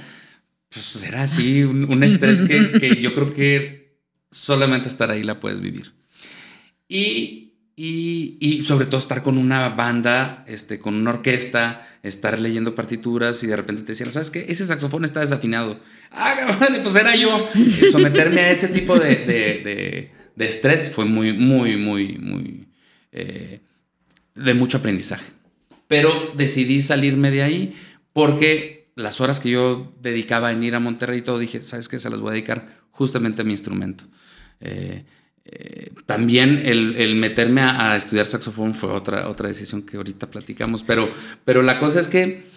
pues 0.69 1.04
era 1.04 1.24
así 1.24 1.64
un, 1.64 2.04
estrés 2.04 2.42
que, 2.80 3.02
yo 3.02 3.14
creo 3.14 3.34
que 3.34 4.00
solamente 4.31 4.88
estar 4.88 5.12
ahí 5.12 5.24
la 5.24 5.42
puedes 5.42 5.60
vivir. 5.60 5.94
Y, 6.88 7.56
y, 7.75 8.38
y, 8.40 8.64
sobre 8.64 8.86
todo 8.86 9.00
estar 9.00 9.22
con 9.22 9.38
una 9.38 9.68
banda, 9.68 10.46
este, 10.48 10.80
con 10.80 10.96
una 10.96 11.10
orquesta, 11.10 11.86
estar 12.02 12.40
leyendo 12.40 12.75
partituras 12.75 13.44
y 13.44 13.48
de 13.48 13.58
repente 13.58 13.81
te 13.81 13.92
decían, 13.92 14.10
¿sabes 14.10 14.31
qué? 14.31 14.46
Ese 14.48 14.66
saxofón 14.66 15.04
está 15.04 15.19
desafinado. 15.19 15.81
Ah, 16.12 16.58
pues 16.81 16.96
era 16.96 17.14
yo. 17.18 17.50
Someterme 17.92 18.40
a 18.40 18.52
ese 18.52 18.69
tipo 18.69 18.97
de 18.97 19.16
de 19.26 20.17
estrés 20.45 20.91
fue 20.91 21.06
muy, 21.06 21.33
muy, 21.33 21.77
muy, 21.77 22.17
muy, 22.17 22.67
eh, 23.11 23.61
de 24.35 24.53
mucho 24.53 24.77
aprendizaje. 24.77 25.25
Pero 25.87 26.33
decidí 26.35 26.81
salirme 26.81 27.31
de 27.31 27.44
ahí 27.44 27.73
porque 28.13 28.89
las 28.95 29.21
horas 29.21 29.39
que 29.39 29.49
yo 29.49 29.94
dedicaba 30.01 30.51
en 30.51 30.63
ir 30.63 30.75
a 30.75 30.79
Monterrey 30.79 31.19
y 31.19 31.21
todo, 31.21 31.39
dije, 31.39 31.61
¿sabes 31.61 31.87
qué? 31.87 31.99
Se 31.99 32.09
las 32.09 32.21
voy 32.21 32.29
a 32.29 32.33
dedicar 32.33 32.67
justamente 32.91 33.41
a 33.41 33.45
mi 33.45 33.51
instrumento. 33.51 34.03
Eh, 34.59 35.06
eh, 35.45 35.91
también 36.06 36.61
el, 36.65 37.15
meterme 37.15 37.61
a, 37.61 37.95
estudiar 37.95 38.25
saxofón 38.25 38.75
fue 38.75 38.89
otra, 38.89 39.29
otra 39.29 39.47
decisión 39.47 39.81
que 39.81 39.97
ahorita 39.97 40.29
platicamos, 40.29 40.83
pero, 40.83 41.09
pero 41.45 41.61
la 41.61 41.79
cosa 41.79 41.99
es 41.99 42.07
que 42.07 42.47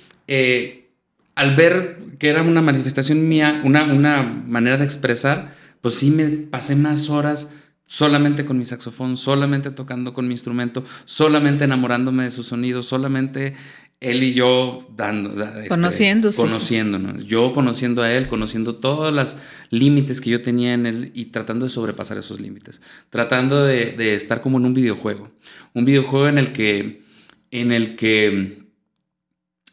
al 1.35 1.57
ver 1.57 1.99
que 2.19 2.29
era 2.29 2.43
una 2.43 2.63
manifestación 2.63 3.29
mía, 3.29 3.63
una, 3.65 3.85
una 3.85 4.23
manera 4.23 4.77
de 4.77 4.85
expresar, 4.85 5.55
pues 5.81 5.95
sí 5.95 6.11
me 6.11 6.29
pasé 6.29 6.77
más 6.77 7.09
horas 7.09 7.49
solamente 7.91 8.45
con 8.45 8.57
mi 8.57 8.65
saxofón, 8.65 9.17
solamente 9.17 9.73
tocando 9.73 10.15
con 10.15 10.29
mi 10.29 10.33
instrumento, 10.33 10.85
solamente 11.05 11.65
enamorándome 11.65 12.23
de 12.23 12.31
su 12.31 12.45
sonido, 12.45 12.85
solamente 12.85 13.55
él 13.99 14.23
y 14.23 14.33
yo 14.33 14.89
dando, 14.97 15.43
este, 15.43 15.69
conociéndose. 15.69 16.41
conociéndonos, 16.41 17.27
yo 17.27 17.53
conociendo 17.53 18.03
a 18.03 18.13
él, 18.13 18.29
conociendo 18.29 18.77
todos 18.77 19.13
los 19.13 19.39
límites 19.71 20.21
que 20.21 20.31
yo 20.31 20.41
tenía 20.41 20.73
en 20.73 20.87
él 20.87 21.11
y 21.17 21.27
tratando 21.27 21.67
de 21.67 21.71
sobrepasar 21.71 22.17
esos 22.17 22.39
límites, 22.39 22.81
tratando 23.11 23.65
de, 23.65 24.15
estar 24.15 24.41
como 24.41 24.59
en 24.59 24.67
un 24.67 24.75
videojuego, 24.75 25.33
un 25.75 25.85
videojuego 25.85 26.29
en 26.29 26.39
el 26.39 26.53
que, 26.53 27.03
en 27.51 27.73
el 27.73 27.97
que 27.97 28.69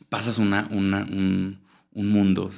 pasas 0.10 0.40
una, 0.40 0.68
un, 0.72 1.60
un 1.92 2.10
mundo, 2.10 2.50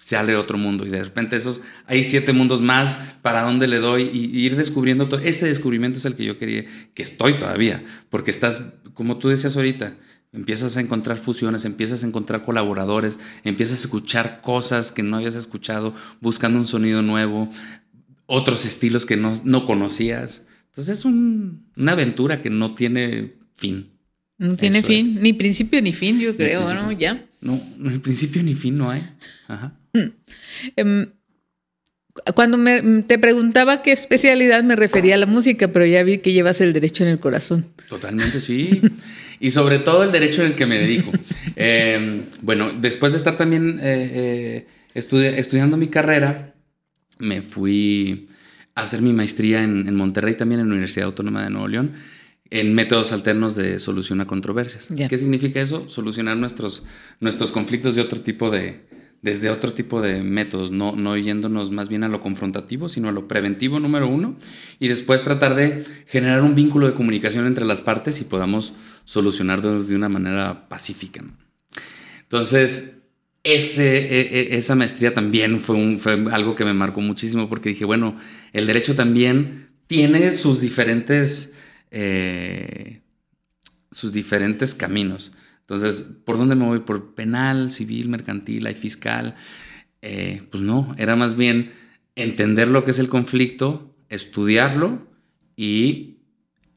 sale 0.00 0.34
otro 0.34 0.58
mundo 0.58 0.86
y 0.86 0.88
de 0.88 1.04
repente 1.04 1.36
esos 1.36 1.60
hay 1.86 2.02
siete 2.04 2.32
mundos 2.32 2.60
más 2.60 2.98
para 3.22 3.42
dónde 3.42 3.68
le 3.68 3.78
doy 3.78 4.10
y, 4.12 4.40
ir 4.40 4.56
descubriendo 4.56 5.08
todo 5.08 5.20
ese 5.20 5.46
descubrimiento 5.46 5.98
es 5.98 6.04
el 6.06 6.16
que 6.16 6.24
yo 6.24 6.38
quería 6.38 6.64
que 6.94 7.02
estoy 7.02 7.34
todavía 7.34 7.84
porque 8.08 8.30
estás 8.30 8.72
como 8.94 9.18
tú 9.18 9.28
decías 9.28 9.56
ahorita 9.56 9.94
empiezas 10.32 10.76
a 10.76 10.80
encontrar 10.80 11.18
fusiones 11.18 11.66
empiezas 11.66 12.02
a 12.02 12.06
encontrar 12.06 12.44
colaboradores 12.44 13.18
empiezas 13.44 13.78
a 13.78 13.82
escuchar 13.82 14.40
cosas 14.42 14.90
que 14.90 15.02
no 15.02 15.18
habías 15.18 15.34
escuchado 15.34 15.94
buscando 16.20 16.58
un 16.58 16.66
sonido 16.66 17.02
nuevo 17.02 17.50
otros 18.30 18.64
estilos 18.64 19.06
que 19.06 19.16
no, 19.16 19.40
no 19.44 19.66
conocías. 19.66 20.44
Entonces 20.66 21.00
es 21.00 21.04
una 21.04 21.92
aventura 21.92 22.40
que 22.40 22.48
no 22.48 22.74
tiene 22.74 23.34
fin. 23.54 23.90
No 24.38 24.54
tiene 24.54 24.82
fin 24.82 25.18
ni 25.20 25.32
principio 25.32 25.82
ni 25.82 25.92
fin 25.92 26.20
yo 26.20 26.36
creo 26.36 26.72
no 26.72 26.92
ya. 26.92 27.26
No, 27.40 27.60
ni 27.76 27.98
principio 27.98 28.42
ni 28.42 28.54
fin 28.54 28.76
no 28.76 28.88
hay. 28.88 29.02
Ajá. 29.48 29.79
Em, 30.76 31.06
cuando 32.34 32.58
me, 32.58 33.02
te 33.02 33.18
preguntaba 33.18 33.82
qué 33.82 33.92
especialidad 33.92 34.62
me 34.62 34.76
refería 34.76 35.14
a 35.14 35.18
la 35.18 35.26
música, 35.26 35.68
pero 35.68 35.86
ya 35.86 36.02
vi 36.02 36.18
que 36.18 36.32
llevas 36.32 36.60
el 36.60 36.72
derecho 36.72 37.04
en 37.04 37.10
el 37.10 37.20
corazón. 37.20 37.66
Totalmente, 37.88 38.40
sí. 38.40 38.82
y 39.40 39.50
sobre 39.50 39.78
todo 39.78 40.04
el 40.04 40.12
derecho 40.12 40.42
en 40.42 40.48
el 40.48 40.54
que 40.54 40.66
me 40.66 40.78
dedico. 40.78 41.12
Em, 41.56 42.22
bueno, 42.42 42.72
después 42.72 43.12
de 43.12 43.18
estar 43.18 43.36
también 43.36 43.78
eh, 43.82 44.66
eh, 44.94 45.36
estudiando 45.36 45.76
mi 45.76 45.88
carrera, 45.88 46.54
me 47.18 47.42
fui 47.42 48.28
a 48.74 48.82
hacer 48.82 49.02
mi 49.02 49.12
maestría 49.12 49.62
en, 49.62 49.94
Monterrey, 49.94 50.34
también 50.34 50.60
en 50.60 50.68
la 50.68 50.72
Universidad 50.72 51.06
Autónoma 51.06 51.44
de 51.44 51.50
Nuevo 51.50 51.68
León, 51.68 51.92
en 52.50 52.74
métodos 52.74 53.12
alternos 53.12 53.54
de 53.54 53.78
solución 53.78 54.20
a 54.20 54.26
controversias. 54.26 54.88
¿Qué 55.08 55.18
significa 55.18 55.60
eso? 55.60 55.88
Solucionar 55.88 56.36
nuestros, 56.36 56.84
nuestros 57.20 57.52
conflictos 57.52 57.94
de 57.94 58.02
otro 58.02 58.20
tipo 58.20 58.50
de, 58.50 58.80
desde 59.22 59.50
otro 59.50 59.74
tipo 59.74 60.00
de 60.00 60.22
métodos, 60.22 60.70
no, 60.70 60.96
no 60.96 61.16
yéndonos 61.16 61.70
más 61.70 61.88
bien 61.88 62.04
a 62.04 62.08
lo 62.08 62.20
confrontativo, 62.20 62.88
sino 62.88 63.08
a 63.08 63.12
lo 63.12 63.28
preventivo, 63.28 63.78
número 63.78 64.08
uno, 64.08 64.36
y 64.78 64.88
después 64.88 65.22
tratar 65.22 65.54
de 65.54 65.84
generar 66.06 66.42
un 66.42 66.54
vínculo 66.54 66.86
de 66.86 66.94
comunicación 66.94 67.46
entre 67.46 67.66
las 67.66 67.82
partes 67.82 68.20
y 68.20 68.24
podamos 68.24 68.74
solucionar 69.04 69.60
de, 69.60 69.94
una 69.94 70.08
manera 70.08 70.68
pacífica. 70.68 71.22
Entonces, 72.22 72.96
e, 73.44 73.56
e, 73.56 74.56
esa 74.56 74.74
maestría 74.74 75.12
también 75.12 75.60
fue, 75.60 75.98
fue 75.98 76.12
algo 76.30 76.54
que 76.54 76.64
me 76.64 76.74
marcó 76.74 77.00
muchísimo 77.00 77.48
porque 77.48 77.70
dije, 77.70 77.84
bueno, 77.84 78.16
el 78.52 78.66
derecho 78.66 78.94
también 78.96 79.70
tiene 79.86 80.30
sus 80.30 80.60
diferentes, 80.60 81.52
eh, 81.90 83.00
sus 83.90 84.12
diferentes 84.12 84.74
caminos. 84.74 85.32
Entonces, 85.70 86.04
¿por 86.24 86.36
dónde 86.36 86.56
me 86.56 86.64
voy? 86.64 86.80
¿Por 86.80 87.14
penal, 87.14 87.70
civil, 87.70 88.08
mercantil, 88.08 88.66
y 88.68 88.74
fiscal? 88.74 89.36
Eh, 90.02 90.42
pues 90.50 90.64
no, 90.64 90.92
era 90.98 91.14
más 91.14 91.36
bien 91.36 91.70
entender 92.16 92.66
lo 92.66 92.82
que 92.82 92.90
es 92.90 92.98
el 92.98 93.08
conflicto, 93.08 93.94
estudiarlo 94.08 95.06
y 95.54 96.16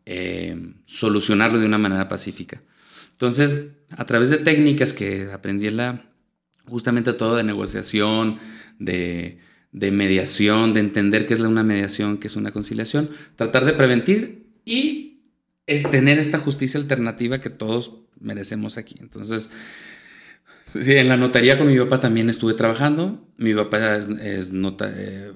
eh, 0.06 0.76
solucionarlo 0.86 1.58
de 1.58 1.66
una 1.66 1.80
manera 1.80 2.08
pacífica. 2.08 2.62
Entonces, 3.10 3.70
a 3.90 4.06
través 4.06 4.30
de 4.30 4.38
técnicas 4.38 4.94
que 4.94 5.28
aprendí 5.32 5.66
en 5.66 5.78
la, 5.78 6.06
justamente 6.68 7.14
todo 7.14 7.36
de 7.36 7.44
negociación, 7.44 8.38
de, 8.78 9.40
mediación, 9.72 10.76
de 10.76 10.82
entender 10.82 11.26
qué 11.26 11.34
es 11.34 11.40
una 11.40 11.64
mediación, 11.64 12.20
qué 12.20 12.28
es 12.28 12.36
una 12.36 12.52
conciliación, 12.52 13.10
tratar 13.38 13.66
de 13.66 13.74
prevenir 13.74 14.46
y 14.66 15.13
tener 15.66 16.20
esta 16.20 16.40
justicia 16.40 16.80
alternativa 16.80 17.40
que 17.40 17.50
todos 17.50 17.94
merecemos 18.20 18.78
aquí. 18.78 18.96
Entonces, 19.00 19.50
en 20.76 21.08
la 21.08 21.18
notaría 21.18 21.58
con 21.58 21.68
mi 21.68 21.78
papá 21.78 22.00
también 22.00 22.30
estuve 22.30 22.54
trabajando. 22.54 23.28
Mi 23.38 23.54
papá 23.54 23.96
es, 23.96 24.08
eh, 24.20 25.32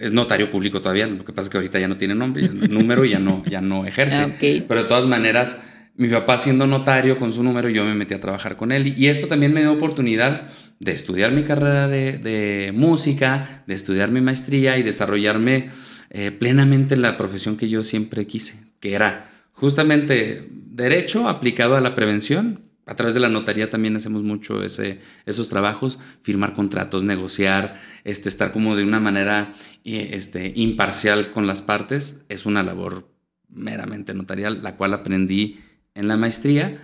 es 0.00 0.12
notario 0.12 0.50
público 0.50 0.80
todavía, 0.80 1.06
lo 1.06 1.24
que 1.24 1.32
pasa 1.32 1.46
es 1.46 1.50
que 1.50 1.58
ahorita 1.58 1.78
ya 1.78 1.88
no 1.88 1.96
tiene 1.96 2.14
nombre, 2.14 2.48
número 2.48 3.04
y 3.04 3.10
ya 3.10 3.18
no, 3.18 3.42
ya 3.46 3.60
no 3.60 3.86
ejerce. 3.86 4.64
Pero 4.68 4.82
de 4.82 4.88
todas 4.88 5.06
maneras, 5.06 5.58
mi 5.96 6.08
papá 6.08 6.38
siendo 6.38 6.66
notario 6.66 7.18
con 7.18 7.32
su 7.32 7.42
número, 7.42 7.68
yo 7.68 7.84
me 7.84 7.94
metí 7.94 8.14
a 8.14 8.20
trabajar 8.20 8.56
con 8.56 8.72
él. 8.72 8.94
Y 8.96 9.06
esto 9.08 9.28
también 9.28 9.52
me 9.52 9.60
dio 9.60 9.72
oportunidad 9.72 10.48
de 10.78 10.92
estudiar 10.92 11.32
mi 11.32 11.42
carrera 11.42 11.88
de, 11.88 12.72
música, 12.74 13.64
de 13.66 13.74
estudiar 13.74 14.10
mi 14.10 14.20
maestría 14.20 14.78
y 14.78 14.82
desarrollarme 14.82 15.68
eh, 16.08 16.30
plenamente 16.30 16.94
en 16.94 17.02
la 17.02 17.18
profesión 17.18 17.56
que 17.56 17.68
yo 17.68 17.82
siempre 17.82 18.26
quise, 18.26 18.54
que 18.80 18.94
era 18.94 19.30
justamente 19.60 20.48
derecho 20.50 21.28
aplicado 21.28 21.76
a 21.76 21.80
la 21.80 21.94
prevención. 21.94 22.64
A 22.86 22.96
través 22.96 23.14
de 23.14 23.20
la 23.20 23.28
notaría 23.28 23.70
también 23.70 23.94
hacemos 23.94 24.24
mucho 24.24 24.64
ese, 24.64 24.98
esos 25.24 25.48
trabajos, 25.48 26.00
firmar 26.22 26.54
contratos, 26.54 27.04
negociar, 27.04 27.80
este, 28.02 28.28
estar 28.28 28.50
como 28.52 28.74
de 28.74 28.82
una 28.82 28.98
manera 28.98 29.52
eh, 29.84 30.10
este, 30.14 30.52
imparcial 30.56 31.30
con 31.30 31.46
las 31.46 31.62
partes. 31.62 32.22
Es 32.28 32.46
una 32.46 32.64
labor 32.64 33.08
meramente 33.48 34.12
notarial, 34.14 34.62
la 34.62 34.76
cual 34.76 34.94
aprendí 34.94 35.60
en 35.94 36.08
la 36.08 36.16
maestría 36.16 36.78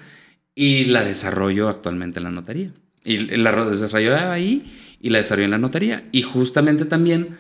y 0.55 0.85
la 0.85 1.05
desarrollo 1.05 1.69
actualmente 1.69 2.21
en 2.21 2.25
la 2.25 2.31
notaría. 2.31 2.73
Y 3.03 3.19
la 3.19 3.53
desarrollaba 3.65 4.33
ahí 4.33 4.73
y 5.01 5.11
la 5.11 5.19
desarrollé 5.19 5.47
en 5.47 5.51
la 5.53 5.59
notaría. 5.59 6.03
Y 6.13 6.23
justamente 6.23 6.85
también 6.85 7.37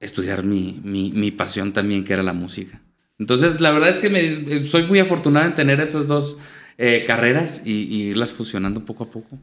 estudiar 0.00 0.44
mi, 0.44 0.80
mi, 0.82 1.30
pasión 1.30 1.72
también, 1.72 2.04
que 2.04 2.12
era 2.12 2.22
la 2.22 2.32
música. 2.32 2.80
Entonces, 3.18 3.60
la 3.60 3.70
verdad 3.70 3.88
es 3.88 3.98
que 3.98 4.10
me, 4.10 4.20
soy 4.64 4.84
muy 4.84 4.98
afortunado 4.98 5.46
en 5.46 5.54
tener 5.54 5.80
esas 5.80 6.06
dos 6.06 6.38
eh, 6.78 7.04
carreras 7.06 7.62
y, 7.64 8.10
irlas 8.10 8.32
fusionando 8.32 8.84
poco 8.84 9.04
a 9.04 9.10
poco. 9.10 9.38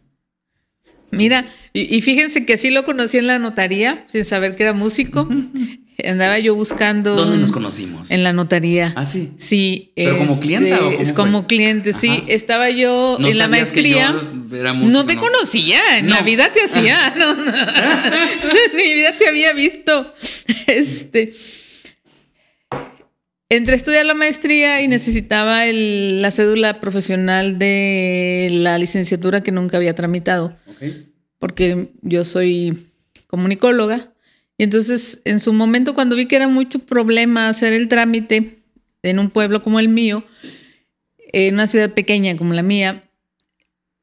Mira, 1.11 1.47
y, 1.73 1.95
y, 1.95 2.01
fíjense 2.01 2.45
que 2.45 2.53
así 2.53 2.71
lo 2.71 2.85
conocí 2.85 3.17
en 3.17 3.27
la 3.27 3.39
notaría, 3.39 4.03
sin 4.07 4.25
saber 4.25 4.55
que 4.55 4.63
era 4.63 4.73
músico. 4.73 5.27
Andaba 6.03 6.39
yo 6.39 6.55
buscando. 6.55 7.15
¿Dónde 7.15 7.37
nos 7.37 7.51
conocimos? 7.51 8.09
En 8.09 8.23
la 8.23 8.33
notaría. 8.33 8.93
Ah, 8.95 9.05
sí. 9.05 9.31
Sí. 9.37 9.93
¿Pero 9.95 10.17
como 10.17 10.39
cliente 10.39 10.73
o 10.73 10.91
Es 10.91 11.13
como 11.13 11.45
cliente, 11.45 11.93
sí. 11.93 12.23
Estaba 12.27 12.71
yo 12.71 13.17
en 13.19 13.37
la 13.37 13.47
maestría. 13.47 14.11
no 14.11 15.05
te 15.05 15.15
conocía, 15.17 15.97
en 15.97 16.09
la 16.09 16.21
vida 16.21 16.51
te 16.51 16.63
hacía. 16.63 17.13
No, 17.23 17.31
en 17.31 18.75
mi 18.75 18.93
vida 18.93 19.13
te 19.13 19.27
había 19.27 19.53
visto. 19.53 20.13
Este. 20.67 21.31
Entré 23.53 23.73
a 23.73 23.75
estudiar 23.75 24.05
la 24.07 24.15
maestría 24.15 24.81
y 24.81 24.87
necesitaba 24.87 25.63
la 25.67 26.31
cédula 26.31 26.79
profesional 26.79 27.59
de 27.59 28.49
la 28.51 28.79
licenciatura 28.79 29.43
que 29.43 29.51
nunca 29.51 29.77
había 29.77 29.93
tramitado. 29.93 30.57
Porque 31.37 31.91
yo 32.01 32.25
soy 32.25 32.89
comunicóloga 33.27 34.11
y 34.57 34.63
entonces, 34.63 35.21
en 35.25 35.39
su 35.39 35.53
momento, 35.53 35.93
cuando 35.93 36.15
vi 36.15 36.25
que 36.27 36.35
era 36.35 36.47
mucho 36.47 36.79
problema 36.79 37.47
hacer 37.47 37.73
el 37.73 37.89
trámite 37.89 38.63
en 39.03 39.19
un 39.19 39.29
pueblo 39.29 39.61
como 39.61 39.79
el 39.79 39.87
mío, 39.87 40.23
en 41.31 41.53
una 41.53 41.67
ciudad 41.67 41.91
pequeña 41.91 42.35
como 42.35 42.55
la 42.55 42.63
mía, 42.63 43.03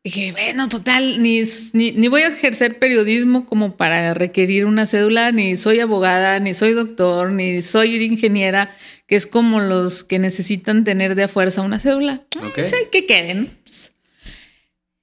dije, 0.05 0.31
bueno, 0.31 0.69
total, 0.69 1.23
ni, 1.23 1.43
ni, 1.73 2.09
voy 2.09 2.23
a 2.23 2.29
ejercer 2.29 2.79
periodismo 2.79 3.47
como 3.47 3.77
para 3.77 4.15
requerir 4.15 4.65
una 4.67 4.87
cédula, 4.87 5.33
ni 5.33 5.57
soy 5.57 5.81
abogada, 5.81 6.41
ni 6.41 6.55
soy 6.55 6.73
doctor, 6.73 7.31
ni 7.31 7.63
soy 7.63 7.97
ingeniera, 8.05 8.75
que 9.11 9.17
es 9.17 9.27
como 9.27 9.59
los 9.59 10.05
que 10.05 10.21
necesitan 10.21 10.85
tener 10.85 11.17
de 11.17 11.25
a 11.25 11.29
fuerza 11.29 11.63
una 11.63 11.81
cédula. 11.81 12.23
Okay. 12.51 12.65
que 12.93 13.07
queden. 13.07 13.51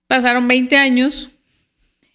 Pasaron 0.08 0.48
20 0.48 0.78
años 0.78 1.30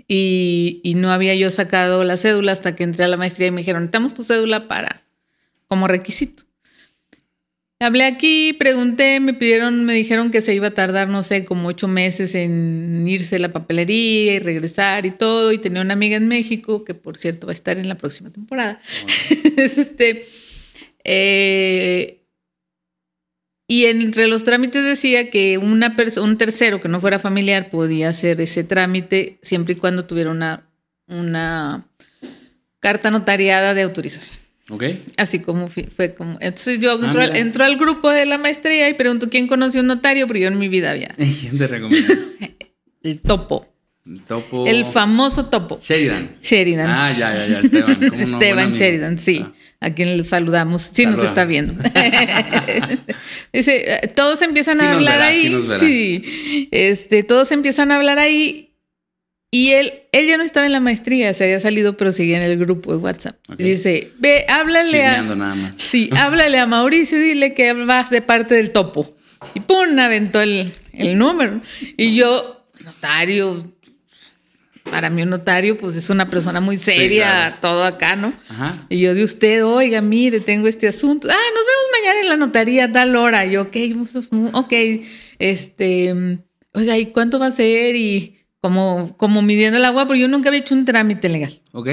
y, 0.08 0.94
no 0.96 1.12
había 1.12 1.34
yo 1.34 1.50
sacado 1.50 2.02
la 2.04 2.16
cédula 2.16 2.52
hasta 2.52 2.74
que 2.74 2.84
entré 2.84 3.04
a 3.04 3.08
la 3.08 3.18
maestría 3.18 3.48
y 3.48 3.50
me 3.50 3.60
dijeron, 3.60 3.82
necesitamos 3.82 4.14
tu 4.14 4.24
cédula 4.24 4.68
para, 4.68 5.02
como 5.66 5.86
requisito. 5.86 6.44
Hablé 7.78 8.04
aquí, 8.04 8.54
pregunté, 8.54 9.20
me 9.20 9.34
pidieron, 9.34 9.84
me 9.84 9.92
dijeron 9.92 10.30
que 10.30 10.40
se 10.40 10.54
iba 10.54 10.68
a 10.68 10.74
tardar, 10.74 11.08
no 11.08 11.22
sé, 11.22 11.44
como 11.44 11.68
ocho 11.68 11.88
meses 11.88 12.34
en 12.34 13.06
irse 13.06 13.36
a 13.36 13.38
la 13.38 13.52
papelería 13.52 14.32
y 14.32 14.38
regresar 14.38 15.04
y 15.04 15.10
todo. 15.10 15.52
Y 15.52 15.58
tenía 15.58 15.82
una 15.82 15.92
amiga 15.92 16.16
en 16.16 16.26
México, 16.26 16.84
que 16.84 16.94
por 16.94 17.18
cierto 17.18 17.48
va 17.48 17.50
a 17.50 17.54
estar 17.54 17.76
en 17.76 17.88
la 17.88 17.98
próxima 17.98 18.30
temporada. 18.30 18.80
este, 19.58 20.24
eh, 21.04 22.22
y 23.66 23.86
entre 23.86 24.28
los 24.28 24.44
trámites 24.44 24.84
decía 24.84 25.30
que 25.30 25.56
una 25.56 25.96
un 26.20 26.36
tercero 26.36 26.80
que 26.80 26.88
no 26.88 27.00
fuera 27.00 27.18
familiar 27.18 27.70
podía 27.70 28.10
hacer 28.10 28.40
ese 28.40 28.64
trámite 28.64 29.38
siempre 29.42 29.72
y 29.72 29.76
cuando 29.76 30.04
tuviera 30.04 30.30
una, 30.30 30.68
una 31.06 31.86
carta 32.80 33.10
notariada 33.10 33.72
de 33.72 33.82
autorización. 33.82 34.38
Ok. 34.68 34.84
Así 35.16 35.40
como 35.40 35.68
fue, 35.68 36.14
como. 36.14 36.36
Entonces 36.40 36.80
yo 36.80 36.92
ah, 36.92 37.30
entro, 37.34 37.64
al, 37.64 37.76
grupo 37.78 38.10
de 38.10 38.26
la 38.26 38.38
maestría 38.38 38.88
y 38.88 38.94
pregunto 38.94 39.28
quién 39.28 39.46
conoció 39.46 39.80
un 39.80 39.86
notario, 39.86 40.26
pero 40.26 40.40
yo 40.40 40.48
en 40.48 40.58
mi 40.58 40.68
vida 40.68 40.90
había. 40.90 41.14
¿Quién 41.40 41.58
te 41.58 41.66
recomienda? 41.66 42.14
el 43.02 43.20
topo. 43.20 43.71
El 44.04 44.22
topo. 44.22 44.66
El 44.66 44.84
famoso 44.84 45.46
topo. 45.46 45.78
Sheridan. 45.80 46.36
Sheridan. 46.40 46.90
Ah, 46.90 47.12
ya, 47.12 47.34
ya, 47.34 47.46
ya, 47.46 47.60
Esteban. 47.60 48.02
Esteban 48.14 48.74
Sheridan, 48.74 49.18
sí. 49.18 49.44
Ah 49.44 49.52
a 49.82 49.92
quien 49.92 50.16
le 50.16 50.24
saludamos, 50.24 50.82
sí 50.92 51.06
nos 51.06 51.22
está 51.22 51.44
viendo. 51.44 51.74
Dice, 53.52 53.84
eh, 53.84 54.08
todos 54.14 54.40
empiezan 54.42 54.80
a 54.80 54.92
hablar 54.92 55.20
ahí. 55.20 55.54
Sí, 55.80 56.68
este, 56.70 57.24
todos 57.24 57.50
empiezan 57.50 57.90
a 57.90 57.96
hablar 57.96 58.18
ahí. 58.20 58.70
Y 59.50 59.70
él, 59.70 59.92
él 60.12 60.26
ya 60.26 60.38
no 60.38 60.44
estaba 60.44 60.64
en 60.64 60.72
la 60.72 60.80
maestría, 60.80 61.34
se 61.34 61.44
había 61.44 61.60
salido, 61.60 61.96
pero 61.96 62.12
seguía 62.12 62.36
en 62.36 62.44
el 62.44 62.58
grupo 62.58 62.92
de 62.92 62.98
WhatsApp. 62.98 63.36
dice, 63.58 64.12
ve, 64.18 64.46
háblale 64.48 65.04
a. 65.04 65.22
Nada 65.22 65.54
más. 65.56 65.74
Sí, 65.76 66.08
háblale 66.16 66.58
a 66.58 66.66
Mauricio 66.66 67.18
y 67.18 67.22
dile 67.22 67.52
que 67.52 67.72
vas 67.72 68.08
de 68.08 68.22
parte 68.22 68.54
del 68.54 68.70
topo. 68.70 69.14
Y 69.54 69.60
pum, 69.60 69.98
aventó 69.98 70.40
el, 70.40 70.72
el 70.92 71.18
número. 71.18 71.60
Y 71.96 72.14
yo, 72.14 72.64
notario, 72.84 73.74
para 74.92 75.08
mí 75.08 75.22
un 75.22 75.30
notario 75.30 75.78
pues 75.78 75.96
es 75.96 76.10
una 76.10 76.28
persona 76.28 76.60
muy 76.60 76.76
seria, 76.76 77.56
todo 77.62 77.82
acá, 77.82 78.14
¿no? 78.14 78.34
Ajá. 78.50 78.86
Y 78.90 79.00
yo 79.00 79.14
de 79.14 79.24
usted, 79.24 79.64
oiga, 79.64 80.02
mire, 80.02 80.40
tengo 80.40 80.68
este 80.68 80.86
asunto. 80.86 81.28
Ah, 81.30 81.50
nos 81.54 81.64
vemos 81.64 81.84
mañana 81.98 82.20
en 82.20 82.28
la 82.28 82.36
notaría 82.36 82.92
tal 82.92 83.16
hora. 83.16 83.46
Y 83.46 83.52
yo, 83.52 83.62
ok, 83.62 83.76
ok, 84.52 84.72
este, 85.38 86.38
oiga, 86.74 86.98
¿y 86.98 87.06
cuánto 87.06 87.38
va 87.38 87.46
a 87.46 87.52
ser? 87.52 87.96
Y 87.96 88.44
como, 88.60 89.16
como 89.16 89.40
midiendo 89.40 89.78
el 89.78 89.84
agua, 89.86 90.06
pero 90.06 90.20
yo 90.20 90.28
nunca 90.28 90.50
había 90.50 90.60
hecho 90.60 90.74
un 90.74 90.84
trámite 90.84 91.30
legal. 91.30 91.58
¿Ok? 91.72 91.88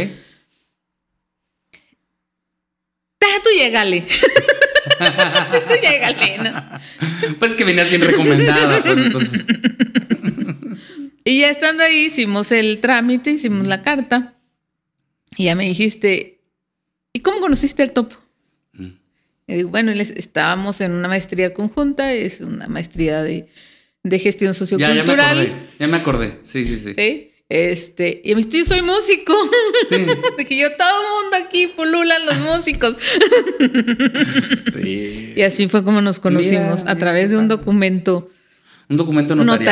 Tú 3.44 3.50
llégale. 3.56 4.02
tú 5.68 5.74
llégale, 5.82 6.38
¿no? 6.44 7.36
Pues 7.40 7.54
que 7.54 7.64
venías 7.64 7.90
bien 7.90 8.02
recomendada, 8.02 8.84
pues 8.84 8.98
entonces. 9.00 9.46
Y 11.24 11.40
ya 11.42 11.50
estando 11.50 11.84
ahí, 11.84 12.06
hicimos 12.06 12.52
el 12.52 12.80
trámite, 12.80 13.32
hicimos 13.32 13.68
la 13.68 13.82
carta. 13.82 14.36
Y 15.38 15.46
ya 15.46 15.56
me 15.56 15.66
dijiste, 15.66 16.40
¿y 17.14 17.20
cómo 17.20 17.40
conociste 17.40 17.84
al 17.84 17.92
topo? 17.92 18.16
Mm. 18.74 18.88
Y 19.48 19.54
digo, 19.56 19.70
bueno, 19.70 19.92
estábamos 19.92 20.82
en 20.82 20.92
una 20.92 21.08
maestría 21.08 21.54
conjunta, 21.54 22.12
es 22.14 22.42
una 22.42 22.68
maestría 22.68 23.22
de, 23.24 23.48
de 24.04 24.20
gestión 24.20 24.54
Ya, 24.54 24.60
ya 24.60 24.66
me 24.66 24.68
sociocultural. 24.68 25.40
acordé. 25.40 25.54
Ya 25.80 25.88
me 25.88 25.98
acordé. 25.98 26.40
Sí, 26.44 26.66
sí, 26.66 26.78
sí. 26.80 26.94
¿sí? 26.94 27.26
Este, 27.50 28.22
y 28.24 28.36
me 28.36 28.44
dijo, 28.44 28.58
yo 28.58 28.66
soy 28.66 28.84
músico. 28.84 29.34
Sí. 29.88 29.96
Dije 30.38 30.58
yo, 30.58 30.76
todo 30.78 30.88
el 31.02 31.24
mundo 31.24 31.38
aquí 31.48 31.68
pululan 31.68 32.26
los 32.26 32.38
músicos. 32.40 32.96
Sí. 34.74 35.34
Y 35.36 35.42
así 35.42 35.68
fue 35.68 35.84
como 35.84 36.02
nos 36.02 36.20
conocimos, 36.20 36.82
Mira, 36.82 36.92
a 36.92 36.96
través 36.96 37.30
de 37.32 37.38
un 37.38 37.48
documento 37.48 38.30
Un 38.90 38.98
documento 38.98 39.36
notarial. 39.36 39.66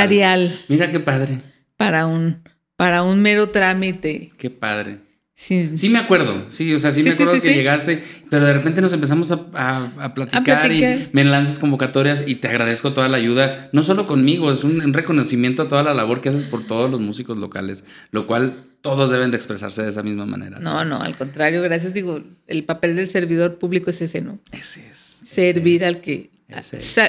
notarial 0.45 0.59
Mira 0.67 0.91
qué 0.91 0.99
padre. 0.99 1.41
para 1.75 2.05
un, 2.05 2.43
para 2.75 3.03
un 3.03 3.21
mero 3.21 3.49
trámite. 3.49 4.29
Qué 4.37 4.49
padre. 4.49 4.99
Sí, 5.39 5.77
Sí 5.77 5.89
me 5.89 5.99
acuerdo, 5.99 6.45
sí, 6.47 6.73
o 6.73 6.79
sea, 6.79 6.91
sí, 6.91 7.03
Sí, 7.03 7.09
me 7.09 7.13
acuerdo 7.13 7.33
sí, 7.35 7.41
que 7.41 7.53
llegaste, 7.53 8.01
pero 8.27 8.43
de 8.47 8.53
repente 8.53 8.81
nos 8.81 8.91
empezamos 8.93 9.31
a, 9.31 9.39
a- 9.53 9.93
a 10.05 10.13
platicar, 10.15 10.43
platicar. 10.63 10.97
y 10.99 11.09
me 11.11 11.23
lanzas 11.25 11.59
convocatorias 11.59 12.23
y 12.27 12.35
te 12.35 12.47
agradezco 12.47 12.93
toda 12.93 13.07
la 13.07 13.17
ayuda, 13.17 13.69
no 13.71 13.83
solo 13.83 14.07
conmigo, 14.07 14.51
es 14.51 14.63
un, 14.63 14.81
un 14.81 14.93
reconocimiento 14.93 15.61
a 15.61 15.67
toda 15.67 15.83
la 15.83 15.93
labor 15.93 16.21
que 16.21 16.29
haces 16.29 16.43
por 16.43 16.65
todos 16.65 16.89
los 16.89 16.99
músicos 17.01 17.37
locales, 17.37 17.83
lo 18.09 18.25
cual 18.25 18.55
todos 18.81 19.11
deben 19.11 19.29
de 19.29 19.37
expresarse 19.37 19.83
de 19.83 19.89
esa 19.89 20.01
misma 20.01 20.25
manera. 20.25 20.57
No, 20.59 20.83
no, 20.85 20.99
al 21.03 21.15
contrario, 21.15 21.61
gracias. 21.61 21.93
Digo, 21.93 22.19
el 22.47 22.63
papel 22.63 22.95
del 22.95 23.07
servidor 23.07 23.59
público 23.59 23.91
es 23.91 24.01
ese, 24.01 24.21
¿no? 24.21 24.39
Ese 24.51 24.87
es. 24.89 25.19
ese 25.23 25.53
Servir 25.53 25.83
es, 25.83 25.87
al 25.87 26.01
que. 26.01 26.31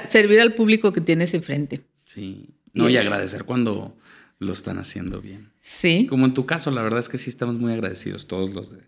Servir 0.09 0.41
al 0.43 0.53
público 0.53 0.93
que 0.93 1.00
tienes 1.00 1.33
enfrente. 1.33 1.81
Sí. 2.15 2.50
No, 2.75 2.88
Y 2.88 2.97
es- 2.97 3.05
agradecer 3.07 3.45
cuando 3.45 3.97
lo 4.38 4.53
están 4.53 4.79
haciendo 4.79 5.21
bien. 5.21 5.50
Sí. 5.61 6.07
Como 6.09 6.25
en 6.27 6.35
tu 6.35 6.47
caso, 6.47 6.71
la 6.71 6.83
verdad 6.83 7.00
es 7.00 7.09
que 7.09 7.19
sí 7.19 7.29
estamos 7.31 7.57
muy 7.57 7.73
agradecidos 7.73 8.27
todos 8.27 8.53
los 8.55 8.71
de 8.71 8.79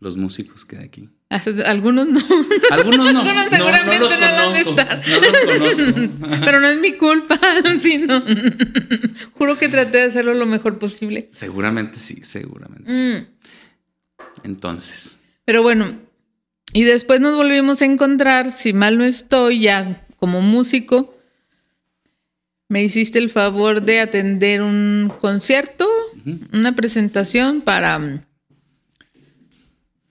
los 0.00 0.16
músicos 0.16 0.64
que 0.64 0.76
hay 0.78 0.84
aquí. 0.84 1.08
Algunos 1.66 2.08
no. 2.08 2.20
Algunos 2.70 3.12
no. 3.12 3.20
Algunos 3.22 3.34
no, 3.50 3.56
seguramente 3.56 3.98
no 3.98 4.10
no 4.10 4.18
lo 4.18 4.26
han 4.26 4.52
de 4.54 4.64
conozco. 4.64 4.80
estar. 4.80 5.02
No 5.08 5.58
los. 5.58 6.40
Pero 6.44 6.60
no 6.60 6.66
es 6.68 6.78
mi 6.80 6.92
culpa, 6.94 7.38
sino. 7.80 8.22
Juro 9.34 9.56
que 9.58 9.68
traté 9.68 9.98
de 9.98 10.04
hacerlo 10.04 10.34
lo 10.34 10.46
mejor 10.46 10.78
posible. 10.78 11.28
Seguramente 11.30 11.98
sí, 11.98 12.20
seguramente. 12.22 12.90
Mm. 12.90 13.26
Entonces, 14.44 15.16
Pero 15.44 15.62
bueno, 15.62 15.98
y 16.72 16.82
después 16.84 17.20
nos 17.20 17.36
volvimos 17.36 17.80
a 17.82 17.84
encontrar, 17.84 18.50
si 18.50 18.72
mal 18.72 18.98
no 18.98 19.04
estoy, 19.04 19.60
ya 19.62 20.06
como 20.18 20.40
músico. 20.42 21.13
Me 22.68 22.82
hiciste 22.82 23.18
el 23.18 23.28
favor 23.30 23.82
de 23.82 24.00
atender 24.00 24.62
un 24.62 25.12
concierto, 25.20 25.86
una 26.52 26.74
presentación 26.74 27.60
para... 27.60 27.98
mm, 27.98 28.22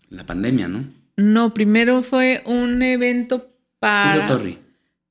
la 0.10 0.26
pandemia, 0.26 0.68
¿no? 0.68 0.86
No, 1.18 1.54
primero 1.54 2.04
fue 2.04 2.42
un 2.46 2.82
evento 2.82 3.40
Julio 3.40 3.58
para... 3.80 4.28
Torri. 4.28 4.60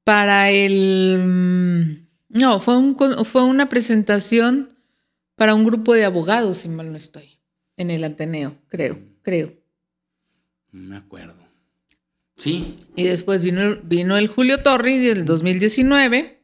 Para 0.05 0.51
el... 0.51 1.19
mm, 1.19 2.39
No, 2.41 2.61
fue, 2.61 2.77
un, 2.79 2.97
fue 3.25 3.45
una 3.45 3.69
presentación 3.69 4.75
para 5.35 5.55
un 5.55 5.65
grupo 5.65 5.95
de 5.95 6.05
abogados, 6.05 6.59
si 6.59 6.69
mal 6.69 6.91
no 6.93 6.97
estoy, 6.97 7.39
en 7.77 7.91
el 7.91 8.05
Ateneo, 8.05 8.57
creo, 8.69 8.99
creo. 9.23 9.53
No 10.71 10.89
me 10.91 10.97
acuerdo. 10.97 11.35
Sí. 12.37 12.79
Y 12.97 13.05
después 13.05 13.43
vino, 13.43 13.77
vino 13.83 14.17
el 14.17 14.29
Julio 14.29 14.63
Torri 14.63 14.99
del 14.99 15.25
2019 15.27 16.41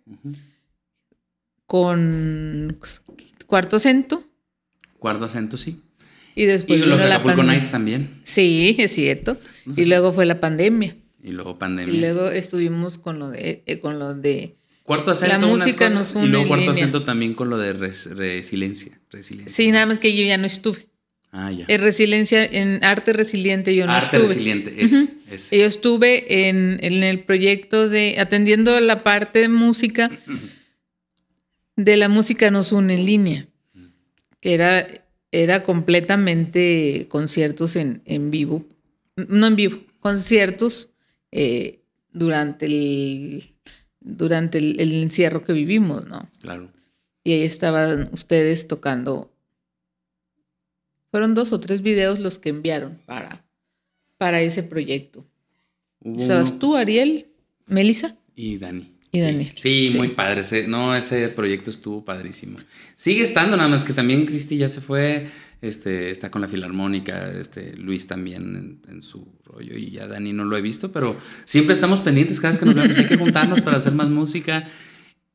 con 1.68 2.78
Cuarto 3.46 3.76
Acento. 3.76 4.24
Cuarto 4.98 5.26
acento, 5.26 5.56
sí. 5.58 5.82
Y 6.34 6.46
después 6.46 6.80
y 6.80 6.86
los 6.86 6.98
la 6.98 7.16
Acapulco. 7.16 7.42
Nights 7.42 7.70
también. 7.70 8.20
Sí, 8.24 8.74
es 8.78 8.92
cierto. 8.92 9.38
No 9.66 9.74
sé. 9.74 9.82
Y 9.82 9.84
luego 9.84 10.10
fue 10.12 10.24
la 10.26 10.40
pandemia. 10.40 10.96
Y 11.22 11.30
luego 11.32 11.58
pandemia. 11.58 11.94
Y 11.94 11.98
luego 12.00 12.30
estuvimos 12.30 12.96
con 12.98 13.18
lo 13.18 13.30
de, 13.30 13.62
eh, 13.66 13.80
con 13.80 13.98
lo 13.98 14.14
de 14.14 14.56
cuarto 14.82 15.10
acento, 15.10 15.38
la 15.38 15.46
música 15.46 15.88
cosas, 15.90 15.94
nos 15.94 16.14
une 16.16 16.24
Y 16.26 16.28
luego 16.30 16.48
cuarto 16.48 16.62
línea. 16.70 16.74
acento 16.74 17.04
también 17.04 17.34
con 17.34 17.50
lo 17.50 17.58
de 17.58 17.74
res- 17.74 18.06
resiliencia. 18.16 18.98
resiliencia. 19.10 19.54
Sí, 19.54 19.70
nada 19.70 19.84
más 19.86 19.98
que 19.98 20.16
yo 20.16 20.24
ya 20.24 20.38
no 20.38 20.46
estuve. 20.46 20.88
Ah, 21.32 21.52
ya. 21.52 21.66
En 21.68 21.80
resiliencia, 21.82 22.42
en 22.44 22.82
arte 22.82 23.12
resiliente 23.12 23.74
yo 23.74 23.84
no 23.86 23.92
Arte 23.92 24.16
estuve. 24.16 24.28
resiliente. 24.32 24.74
Es, 24.82 24.92
Ujú. 24.92 25.08
es. 25.30 25.50
Yo 25.50 25.64
estuve 25.66 26.48
en, 26.48 26.78
en 26.82 27.02
el 27.02 27.20
proyecto 27.20 27.90
de 27.90 28.16
atendiendo 28.18 28.80
la 28.80 29.02
parte 29.02 29.40
de 29.40 29.48
música 29.50 30.10
de 31.78 31.96
la 31.96 32.08
música 32.08 32.50
nos 32.50 32.72
une 32.72 32.94
en 32.94 33.06
línea, 33.06 33.48
que 34.40 34.52
era, 34.54 34.86
era 35.30 35.62
completamente 35.62 37.06
conciertos 37.08 37.76
en, 37.76 38.02
en 38.04 38.30
vivo, 38.32 38.66
no 39.16 39.46
en 39.46 39.54
vivo, 39.56 39.78
conciertos 40.00 40.90
eh, 41.30 41.80
durante 42.12 42.66
el 42.66 43.54
durante 44.00 44.58
el, 44.58 44.80
el 44.80 44.92
encierro 45.02 45.44
que 45.44 45.52
vivimos, 45.52 46.06
¿no? 46.06 46.28
Claro. 46.40 46.68
Y 47.24 47.32
ahí 47.32 47.42
estaban 47.42 48.08
ustedes 48.12 48.66
tocando. 48.66 49.30
Fueron 51.10 51.34
dos 51.34 51.52
o 51.52 51.60
tres 51.60 51.82
videos 51.82 52.18
los 52.18 52.38
que 52.38 52.48
enviaron 52.48 52.98
para, 53.06 53.44
para 54.18 54.40
ese 54.40 54.62
proyecto. 54.62 55.26
Hubo 56.00 56.18
¿Estabas 56.20 56.50
uno- 56.50 56.58
tú, 56.58 56.76
Ariel, 56.76 57.26
Melissa? 57.66 58.16
Y 58.34 58.56
Dani. 58.58 58.94
Y 59.10 59.18
Sí. 59.18 59.24
Daniel. 59.24 59.52
Sí, 59.56 59.88
Sí. 59.90 59.96
muy 59.98 60.08
padre. 60.08 60.42
ese- 60.42 60.68
no, 60.68 60.94
ese 60.94 61.28
proyecto 61.28 61.70
estuvo 61.70 62.04
padrísimo. 62.04 62.56
Sigue 62.94 63.22
estando, 63.22 63.56
nada 63.56 63.68
más 63.68 63.84
que 63.84 63.92
también 63.92 64.26
Cristi 64.26 64.56
ya 64.58 64.68
se 64.68 64.80
fue. 64.80 65.26
Este, 65.60 66.10
está 66.12 66.30
con 66.30 66.40
la 66.40 66.46
filarmónica, 66.46 67.30
este, 67.32 67.76
Luis 67.76 68.06
también 68.06 68.42
en, 68.86 68.92
en 68.94 69.02
su 69.02 69.26
rollo. 69.44 69.76
Y 69.76 69.90
ya 69.90 70.06
Dani 70.06 70.32
no 70.32 70.44
lo 70.44 70.56
he 70.56 70.60
visto, 70.60 70.92
pero 70.92 71.16
siempre 71.44 71.74
estamos 71.74 72.00
pendientes. 72.00 72.38
Cada 72.38 72.50
vez 72.52 72.60
que 72.60 72.66
nos 72.66 72.74
vemos 72.76 72.96
hay 72.98 73.06
que 73.06 73.16
juntarnos 73.16 73.60
para 73.62 73.78
hacer 73.78 73.92
más 73.94 74.08
música. 74.08 74.68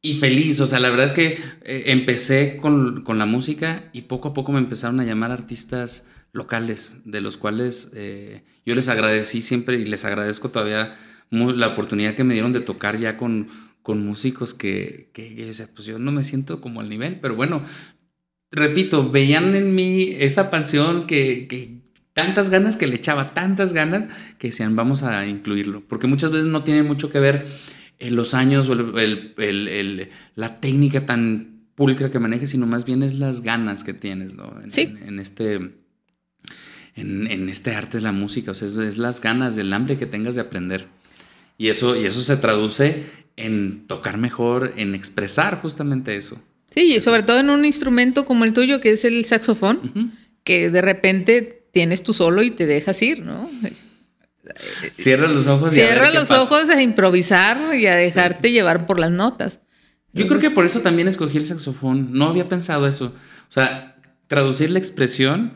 Y 0.01 0.15
feliz, 0.15 0.59
o 0.59 0.65
sea, 0.67 0.79
la 0.79 0.89
verdad 0.89 1.05
es 1.07 1.13
que 1.13 1.37
eh, 1.63 1.83
empecé 1.87 2.57
con, 2.57 3.03
con 3.03 3.17
la 3.19 3.25
música 3.25 3.89
y 3.93 4.03
poco 4.03 4.29
a 4.29 4.33
poco 4.33 4.51
me 4.51 4.59
empezaron 4.59 4.99
a 4.99 5.05
llamar 5.05 5.31
artistas 5.31 6.03
locales, 6.33 6.93
de 7.05 7.21
los 7.21 7.37
cuales 7.37 7.89
eh, 7.95 8.43
yo 8.65 8.75
les 8.75 8.87
agradecí 8.89 9.41
siempre 9.41 9.77
y 9.79 9.85
les 9.85 10.03
agradezco 10.05 10.49
todavía 10.49 10.95
la 11.31 11.67
oportunidad 11.67 12.15
que 12.15 12.23
me 12.23 12.33
dieron 12.33 12.53
de 12.53 12.59
tocar 12.59 12.99
ya 12.99 13.17
con, 13.17 13.47
con 13.83 14.03
músicos 14.03 14.53
que, 14.55 15.09
que, 15.13 15.35
que 15.35 15.45
decía, 15.45 15.67
pues 15.75 15.85
yo 15.85 15.99
no 15.99 16.11
me 16.11 16.23
siento 16.23 16.59
como 16.61 16.81
al 16.81 16.89
nivel, 16.89 17.19
pero 17.21 17.35
bueno, 17.35 17.61
repito, 18.51 19.11
veían 19.11 19.55
en 19.55 19.75
mí 19.75 20.07
esa 20.17 20.49
pasión 20.49 21.05
que, 21.05 21.47
que 21.47 21.81
tantas 22.13 22.49
ganas 22.49 22.77
que 22.77 22.87
le 22.87 22.95
echaba, 22.95 23.33
tantas 23.33 23.73
ganas 23.73 24.07
que 24.37 24.47
decían, 24.47 24.75
vamos 24.75 25.03
a 25.03 25.25
incluirlo, 25.27 25.83
porque 25.87 26.07
muchas 26.07 26.31
veces 26.31 26.45
no 26.47 26.63
tiene 26.63 26.83
mucho 26.83 27.11
que 27.11 27.19
ver 27.19 27.45
en 27.99 28.15
los 28.15 28.33
años 28.33 28.67
o 28.69 28.73
el- 28.73 28.97
el- 28.97 29.33
el- 29.37 29.67
el- 29.67 30.09
la 30.35 30.59
técnica 30.59 31.05
tan 31.05 31.67
pulcra 31.75 32.11
que 32.11 32.19
manejes, 32.19 32.51
sino 32.51 32.65
más 32.67 32.85
bien 32.85 33.01
es 33.03 33.15
las 33.15 33.41
ganas 33.41 33.83
que 33.83 33.93
tienes, 33.93 34.33
¿no? 34.33 34.59
En, 34.63 34.71
Sí. 34.71 34.81
en- 34.81 34.97
en 35.09 35.19
este, 35.19 35.55
en, 36.95 37.27
en 37.27 37.49
este 37.49 37.75
arte 37.75 37.97
de 37.97 38.03
la 38.03 38.11
música, 38.11 38.51
o 38.51 38.53
sea, 38.53 38.67
es, 38.67 38.75
es 38.77 38.97
las 38.97 39.19
ganas, 39.21 39.55
del 39.55 39.73
hambre 39.73 39.97
que 39.97 40.05
tengas 40.05 40.35
de 40.35 40.41
aprender. 40.41 40.87
Y 41.57 41.69
eso, 41.69 41.95
y 41.99 42.05
eso 42.05 42.21
se 42.21 42.37
traduce 42.37 43.03
en 43.35 43.87
tocar 43.87 44.17
mejor, 44.17 44.73
en 44.77 44.95
expresar 44.95 45.61
justamente 45.61 46.15
eso. 46.15 46.39
Sí, 46.69 46.95
y 46.95 47.01
sobre 47.01 47.23
todo 47.23 47.39
en 47.39 47.49
un 47.49 47.65
instrumento 47.65 48.25
como 48.25 48.45
el 48.45 48.53
tuyo, 48.53 48.81
que 48.81 48.91
es 48.91 49.05
el 49.05 49.23
saxofón, 49.25 50.13
que 50.43 50.69
de 50.69 50.81
repente 50.81 51.67
tienes 51.71 52.03
tu 52.03 52.13
solo 52.13 52.43
y 52.43 52.51
te 52.51 52.65
dejas 52.65 53.01
ir, 53.01 53.21
¿no? 53.21 53.49
Cierra 54.91 55.27
los 55.27 55.47
ojos 55.47 55.75
y 55.75 55.81
a 55.81 55.83
ver 55.83 55.91
Cierra 55.93 56.11
qué 56.11 56.19
los 56.19 56.29
pasa. 56.29 56.41
ojos 56.41 56.69
a 56.69 56.81
improvisar 56.81 57.75
y 57.75 57.87
a 57.87 57.95
dejarte 57.95 58.51
llevar 58.51 58.85
por 58.85 58.99
las 58.99 59.11
notas. 59.11 59.61
Yo 60.11 60.27
creo 60.27 60.39
que 60.39 60.51
por 60.51 60.65
eso 60.65 60.81
también 60.81 61.07
escogí 61.07 61.37
el 61.37 61.45
saxofón. 61.45 62.09
No 62.11 62.27
había 62.27 62.47
pensado 62.49 62.87
eso. 62.87 63.13
O 63.49 63.51
sea, 63.51 63.97
traducir 64.27 64.69
la 64.69 64.79
expresión 64.79 65.53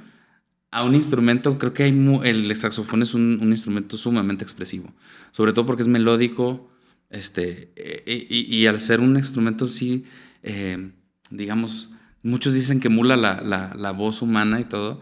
a 0.71 0.83
un 0.83 0.95
instrumento, 0.95 1.57
creo 1.59 1.73
que 1.73 1.83
hay 1.83 2.21
el 2.23 2.55
saxofón 2.55 3.01
es 3.01 3.13
un, 3.13 3.39
un 3.41 3.51
instrumento 3.51 3.97
sumamente 3.97 4.43
expresivo. 4.43 4.93
Sobre 5.31 5.53
todo 5.53 5.65
porque 5.65 5.83
es 5.83 5.87
melódico. 5.87 6.71
Este, 7.09 7.71
eh, 7.75 8.27
y, 8.29 8.55
y 8.55 8.67
al 8.67 8.79
ser 8.79 8.99
un 8.99 9.15
instrumento, 9.17 9.67
sí, 9.67 10.03
eh, 10.43 10.91
digamos, 11.29 11.91
muchos 12.23 12.53
dicen 12.53 12.79
que 12.79 12.87
emula 12.89 13.15
la, 13.15 13.41
la- 13.41 13.73
la 13.75 13.91
voz 13.91 14.21
humana 14.21 14.59
y 14.59 14.65
todo. 14.65 15.01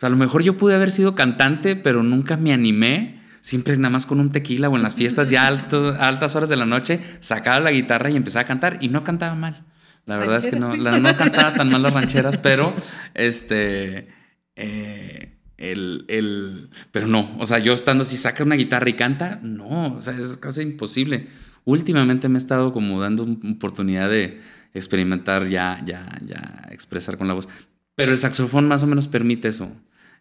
A 0.00 0.08
lo 0.08 0.16
mejor 0.16 0.42
yo 0.42 0.56
pude 0.56 0.74
haber 0.74 0.90
sido 0.90 1.14
cantante, 1.14 1.76
pero 1.76 2.02
nunca 2.02 2.36
me 2.36 2.52
animé. 2.52 3.22
Siempre 3.40 3.76
nada 3.76 3.90
más 3.90 4.06
con 4.06 4.20
un 4.20 4.32
tequila 4.32 4.68
o 4.68 4.76
en 4.76 4.82
las 4.82 4.94
fiestas 4.94 5.30
ya 5.30 5.46
alto- 5.46 5.96
altas 6.00 6.34
horas 6.34 6.48
de 6.48 6.56
la 6.56 6.66
noche 6.66 7.00
sacaba 7.20 7.60
la 7.60 7.70
guitarra 7.72 8.10
y 8.10 8.16
empezaba 8.16 8.42
a 8.42 8.46
cantar 8.46 8.78
y 8.80 8.88
no 8.88 9.04
cantaba 9.04 9.34
mal. 9.34 9.64
La 10.06 10.16
verdad 10.18 10.38
es 10.38 10.46
que 10.46 10.56
no, 10.58 10.76
la, 10.76 10.98
no 10.98 11.16
cantaba 11.16 11.54
tan 11.54 11.70
mal 11.70 11.82
las 11.82 11.92
rancheras, 11.94 12.36
pero 12.38 12.74
este. 13.14 14.08
Eh, 14.56 15.30
el, 15.56 16.04
el, 16.08 16.68
pero 16.90 17.06
no, 17.06 17.30
o 17.38 17.46
sea, 17.46 17.58
yo 17.58 17.72
estando 17.72 18.02
así, 18.02 18.16
saca 18.16 18.42
una 18.42 18.56
guitarra 18.56 18.88
y 18.90 18.94
canta, 18.94 19.38
no, 19.42 19.94
o 19.94 20.02
sea, 20.02 20.14
es 20.18 20.36
casi 20.36 20.62
imposible. 20.62 21.28
Últimamente 21.64 22.28
me 22.28 22.36
he 22.36 22.38
estado 22.38 22.72
como 22.72 23.00
dando 23.00 23.24
oportunidad 23.24 24.10
de 24.10 24.40
experimentar 24.74 25.46
ya, 25.48 25.80
ya, 25.84 26.08
ya, 26.26 26.68
expresar 26.70 27.16
con 27.16 27.28
la 27.28 27.34
voz. 27.34 27.48
Pero 27.94 28.12
el 28.12 28.18
saxofón 28.18 28.68
más 28.68 28.82
o 28.82 28.86
menos 28.86 29.08
permite 29.08 29.48
eso, 29.48 29.70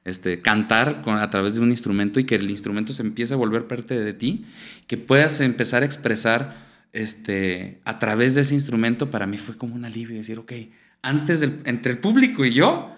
este, 0.06 0.41
cantar 0.41 1.01
con, 1.01 1.17
a 1.17 1.29
través 1.29 1.56
de 1.56 1.62
un 1.62 1.71
instrumento 1.71 2.19
y 2.19 2.25
que 2.25 2.36
el 2.36 2.49
instrumento 2.49 2.93
se 2.93 3.01
empiece 3.01 3.34
a 3.34 3.38
volver 3.38 3.67
parte 3.67 3.99
de 3.99 4.13
ti, 4.13 4.45
que 4.88 4.97
puedas 4.97 5.41
empezar 5.41 5.82
a 5.82 5.86
expresar 5.86 6.56
este, 6.93 7.82
a 7.84 7.97
través 7.99 8.36
de 8.36 8.41
ese 8.41 8.53
instrumento, 8.53 9.10
para 9.10 9.25
mí 9.25 9.38
fue 9.38 9.58
como 9.58 9.75
un 9.75 9.84
alivio 9.84 10.15
decir, 10.15 10.38
ok, 10.38 10.53
antes 11.01 11.39
del, 11.39 11.60
entre 11.65 11.91
el 11.91 11.97
público 11.97 12.45
y 12.45 12.53
yo, 12.53 12.95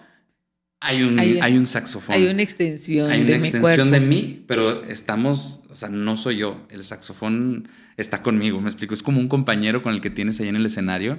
hay 0.78 1.02
un, 1.02 1.18
hay, 1.18 1.56
un 1.56 1.66
saxofón. 1.66 2.14
Hay 2.14 2.26
una 2.26 2.42
extensión. 2.42 3.10
Hay 3.10 3.22
una 3.22 3.36
extensión 3.36 3.90
de 3.90 4.00
mí, 4.00 4.44
pero 4.46 4.84
estamos, 4.84 5.60
o 5.76 5.78
sea, 5.78 5.90
no 5.90 6.16
soy 6.16 6.38
yo. 6.38 6.66
El 6.70 6.82
saxofón 6.84 7.68
está 7.98 8.22
conmigo, 8.22 8.58
me 8.62 8.70
explico. 8.70 8.94
Es 8.94 9.02
como 9.02 9.20
un 9.20 9.28
compañero 9.28 9.82
con 9.82 9.92
el 9.92 10.00
que 10.00 10.08
tienes 10.08 10.40
ahí 10.40 10.48
en 10.48 10.56
el 10.56 10.64
escenario 10.64 11.18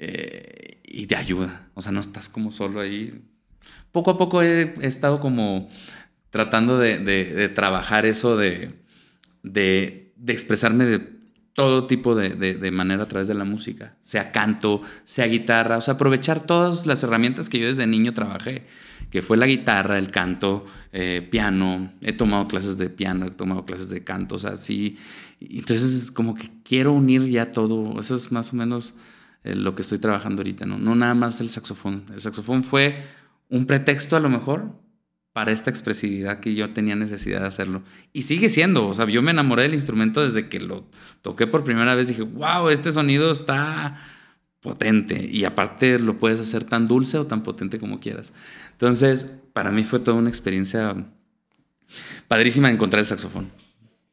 eh, 0.00 0.80
y 0.82 1.06
te 1.06 1.14
ayuda. 1.14 1.68
O 1.74 1.80
sea, 1.80 1.92
no 1.92 2.00
estás 2.00 2.28
como 2.28 2.50
solo 2.50 2.80
ahí. 2.80 3.22
Poco 3.92 4.10
a 4.10 4.18
poco 4.18 4.42
he, 4.42 4.74
estado 4.80 5.20
como 5.20 5.68
tratando 6.30 6.80
de, 6.80 7.48
trabajar 7.54 8.06
eso 8.06 8.36
de, 8.36 8.74
de, 9.44 10.12
expresarme 10.26 10.84
de 10.84 10.98
todo 11.54 11.86
tipo 11.86 12.16
de, 12.16 12.70
manera 12.72 13.04
a 13.04 13.08
través 13.08 13.28
de 13.28 13.34
la 13.34 13.44
música, 13.44 13.96
sea 14.00 14.32
canto, 14.32 14.82
sea 15.04 15.26
guitarra, 15.26 15.78
o 15.78 15.80
sea, 15.80 15.94
aprovechar 15.94 16.42
todas 16.42 16.86
las 16.86 17.04
herramientas 17.04 17.48
que 17.48 17.60
yo 17.60 17.68
desde 17.68 17.86
niño 17.86 18.14
trabajé, 18.14 18.66
que 19.10 19.22
fue 19.22 19.36
la 19.36 19.46
guitarra, 19.46 19.98
el 19.98 20.10
canto, 20.10 20.64
eh, 20.92 21.26
piano, 21.30 21.92
he 22.02 22.12
tomado 22.12 22.46
clases 22.46 22.78
de 22.78 22.90
piano, 22.90 23.26
he 23.26 23.30
tomado 23.30 23.64
clases 23.64 23.88
de 23.88 24.04
canto, 24.04 24.36
o 24.36 24.38
sea, 24.38 24.56
sí, 24.56 24.98
entonces 25.40 26.10
como 26.10 26.34
que 26.34 26.50
quiero 26.64 26.92
unir 26.92 27.24
ya 27.24 27.50
todo, 27.50 27.98
eso 28.00 28.14
es 28.14 28.32
más 28.32 28.52
o 28.52 28.56
menos 28.56 28.96
eh, 29.44 29.54
lo 29.54 29.74
que 29.74 29.82
estoy 29.82 29.98
trabajando 29.98 30.40
ahorita, 30.40 30.66
¿no? 30.66 30.78
No 30.78 30.94
nada 30.94 31.14
más 31.14 31.40
el 31.40 31.50
saxofón, 31.50 32.04
el 32.12 32.20
saxofón 32.20 32.64
fue 32.64 33.04
un 33.48 33.66
pretexto 33.66 34.16
a 34.16 34.20
lo 34.20 34.28
mejor, 34.28 34.86
para 35.36 35.52
esta 35.52 35.68
expresividad 35.68 36.40
que 36.40 36.54
yo 36.54 36.66
tenía 36.72 36.96
necesidad 36.96 37.42
de 37.42 37.46
hacerlo. 37.46 37.82
Y 38.14 38.22
sigue 38.22 38.48
siendo, 38.48 38.88
o 38.88 38.94
sea, 38.94 39.06
yo 39.06 39.20
me 39.20 39.32
enamoré 39.32 39.64
del 39.64 39.74
instrumento 39.74 40.24
desde 40.24 40.48
que 40.48 40.60
lo 40.60 40.88
toqué 41.20 41.46
por 41.46 41.62
primera 41.62 41.94
vez, 41.94 42.08
dije, 42.08 42.22
wow, 42.22 42.70
este 42.70 42.90
sonido 42.90 43.30
está 43.30 44.02
potente 44.66 45.28
y 45.30 45.44
aparte 45.44 45.98
lo 46.00 46.18
puedes 46.18 46.40
hacer 46.40 46.64
tan 46.64 46.88
dulce 46.88 47.18
o 47.18 47.26
tan 47.26 47.44
potente 47.44 47.78
como 47.78 48.00
quieras. 48.00 48.32
Entonces, 48.72 49.30
para 49.52 49.70
mí 49.70 49.84
fue 49.84 50.00
toda 50.00 50.16
una 50.16 50.28
experiencia 50.28 50.96
padrísima 52.26 52.68
de 52.68 52.74
encontrar 52.74 53.00
el 53.00 53.06
saxofón. 53.06 53.48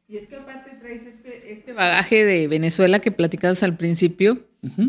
Y 0.06 0.16
es 0.16 0.28
que 0.28 0.36
aparte 0.36 0.70
traes 0.80 1.02
este, 1.04 1.52
este 1.52 1.72
bagaje 1.72 2.24
de 2.24 2.46
Venezuela 2.46 3.00
que 3.00 3.10
platicabas 3.10 3.64
al 3.64 3.76
principio, 3.76 4.46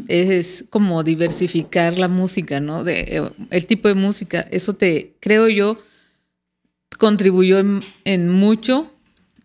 es, 0.08 0.65
como 0.69 1.04
diversificar 1.04 1.97
la 1.97 2.08
música, 2.08 2.62
¿no? 2.62 2.84
De, 2.84 2.99
eh, 3.01 3.30
el 3.49 3.65
tipo 3.65 3.89
de 3.89 3.95
música, 3.95 4.41
eso 4.51 4.73
te, 4.73 5.15
creo 5.19 5.49
yo, 5.49 5.78
contribuyó 6.97 7.60
en, 7.60 8.30
mucho 8.30 8.89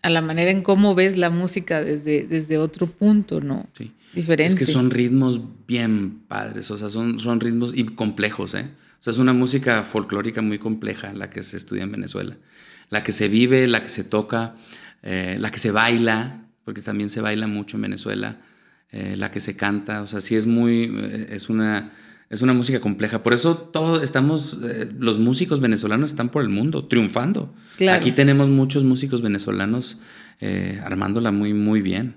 a 0.02 0.10
la 0.10 0.20
manera 0.20 0.50
en 0.50 0.62
cómo 0.62 0.94
ves 0.94 1.16
la 1.16 1.30
música 1.30 1.82
desde, 1.82 2.24
desde 2.24 2.58
otro 2.58 2.86
punto, 2.86 3.40
¿no? 3.40 3.66
Sí. 3.76 3.92
Diferente. 4.14 4.52
Es 4.52 4.58
que 4.58 4.64
son 4.64 4.90
ritmos 4.90 5.40
bien 5.66 6.22
padres, 6.26 6.70
o 6.70 6.76
sea, 6.76 6.90
son, 6.90 7.20
son 7.20 7.40
ritmos 7.40 7.72
y 7.74 7.84
complejos, 7.84 8.54
¿eh? 8.54 8.68
O 8.98 9.02
sea, 9.02 9.12
es 9.12 9.18
una 9.18 9.32
música 9.32 9.82
folclórica 9.82 10.42
muy 10.42 10.58
compleja 10.58 11.12
la 11.14 11.30
que 11.30 11.42
se 11.42 11.56
estudia 11.56 11.84
en 11.84 11.92
Venezuela. 11.92 12.36
La 12.90 13.02
que 13.02 13.12
se 13.12 13.28
vive, 13.28 13.66
la 13.66 13.82
que 13.82 13.88
se 13.88 14.04
toca, 14.04 14.56
eh, 15.02 15.36
la 15.38 15.50
que 15.50 15.58
se 15.58 15.70
baila, 15.70 16.44
porque 16.64 16.82
también 16.82 17.08
se 17.08 17.20
baila 17.20 17.46
mucho 17.46 17.76
en 17.76 17.82
Venezuela, 17.82 18.38
eh, 18.92 19.14
la 19.16 19.30
que 19.30 19.40
se 19.40 19.54
canta, 19.54 20.02
o 20.02 20.06
sea, 20.06 20.20
sí 20.20 20.34
es 20.34 20.46
muy, 20.46 20.90
eh, 20.92 21.28
es 21.30 21.48
una 21.48 21.92
es 22.28 22.42
una 22.42 22.54
música 22.54 22.80
compleja. 22.80 23.24
Por 23.24 23.32
eso 23.32 23.56
todos 23.56 24.04
estamos, 24.04 24.56
eh, 24.62 24.88
los 25.00 25.18
músicos 25.18 25.58
venezolanos 25.58 26.10
están 26.10 26.28
por 26.28 26.42
el 26.42 26.48
mundo, 26.48 26.86
triunfando. 26.86 27.52
Aquí 27.90 28.12
tenemos 28.12 28.48
muchos 28.48 28.84
músicos 28.84 29.20
venezolanos 29.20 29.98
armándola 30.84 31.32
muy, 31.32 31.54
muy 31.54 31.82
bien. 31.82 32.14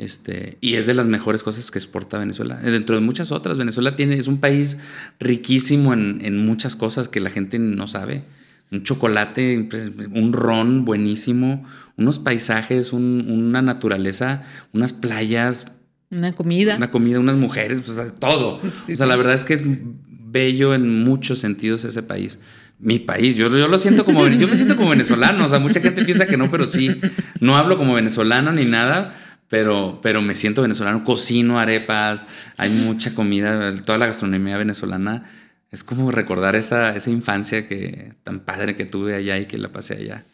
Este, 0.00 0.56
y 0.62 0.76
es 0.76 0.86
de 0.86 0.94
las 0.94 1.06
mejores 1.06 1.42
cosas 1.42 1.70
que 1.70 1.78
exporta 1.78 2.16
Venezuela. 2.16 2.58
Eh, 2.64 2.70
dentro 2.70 2.94
de 2.94 3.02
muchas 3.02 3.32
otras, 3.32 3.58
Venezuela 3.58 3.96
tiene, 3.96 4.14
es 4.14 4.28
un 4.28 4.38
país 4.38 4.78
riquísimo 5.18 5.92
en, 5.92 6.46
muchas 6.46 6.74
cosas 6.74 7.10
que 7.10 7.20
la 7.20 7.28
gente 7.28 7.58
no 7.58 7.86
sabe. 7.86 8.24
Un 8.72 8.82
chocolate, 8.82 9.68
un 10.12 10.32
ron 10.32 10.86
buenísimo, 10.86 11.64
unos 11.98 12.18
paisajes, 12.18 12.94
una 12.94 13.60
naturaleza, 13.60 14.42
unas 14.72 14.94
playas 14.94 15.66
una 16.10 16.32
comida. 16.32 16.76
Una 16.76 16.90
comida, 16.90 17.20
unas 17.20 17.36
mujeres, 17.36 17.82
todo. 18.18 18.58
o 18.92 18.96
sea, 18.96 19.06
la 19.06 19.16
verdad 19.16 19.34
es 19.34 19.44
que 19.44 19.52
es 19.52 19.62
bello 19.62 20.74
en 20.74 21.04
muchos 21.04 21.40
sentidos 21.40 21.84
ese 21.84 22.02
país. 22.02 22.38
Mi 22.78 22.98
país, 22.98 23.36
yo, 23.36 23.54
yo 23.54 23.68
lo 23.68 23.78
siento 23.78 24.06
como, 24.06 24.26
yo 24.26 24.48
me 24.48 24.56
siento 24.56 24.76
como 24.76 24.88
venezolano, 24.90 25.44
o 25.44 25.48
sea, 25.48 25.58
mucha 25.58 25.80
gente 25.80 26.02
piensa 26.06 26.24
que 26.24 26.38
no, 26.38 26.50
pero 26.50 26.66
sí, 26.66 26.98
no 27.38 27.58
hablo 27.58 27.76
como 27.76 27.92
venezolano 27.92 28.52
ni 28.52 28.64
nada, 28.64 29.14
pero, 29.50 29.98
pero 30.00 30.22
me 30.22 30.36
siento 30.36 30.62
venezolano, 30.62 31.02
cocino 31.02 31.58
arepas, 31.58 32.26
hay 32.56 32.70
mucha 32.70 33.14
comida, 33.14 33.76
toda 33.84 33.98
la 33.98 34.06
gastronomía 34.06 34.56
venezolana, 34.56 35.28
es 35.72 35.82
como 35.82 36.12
recordar 36.12 36.54
esa, 36.54 36.96
esa 36.96 37.10
infancia 37.10 37.66
que 37.66 38.12
tan 38.22 38.40
padre 38.40 38.76
que 38.76 38.86
tuve 38.86 39.14
allá 39.14 39.38
y 39.38 39.46
que 39.46 39.58
la 39.58 39.72
pasé 39.72 39.94
allá, 39.94 40.24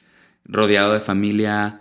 rodeado 0.44 0.92
de 0.92 1.00
familia, 1.00 1.80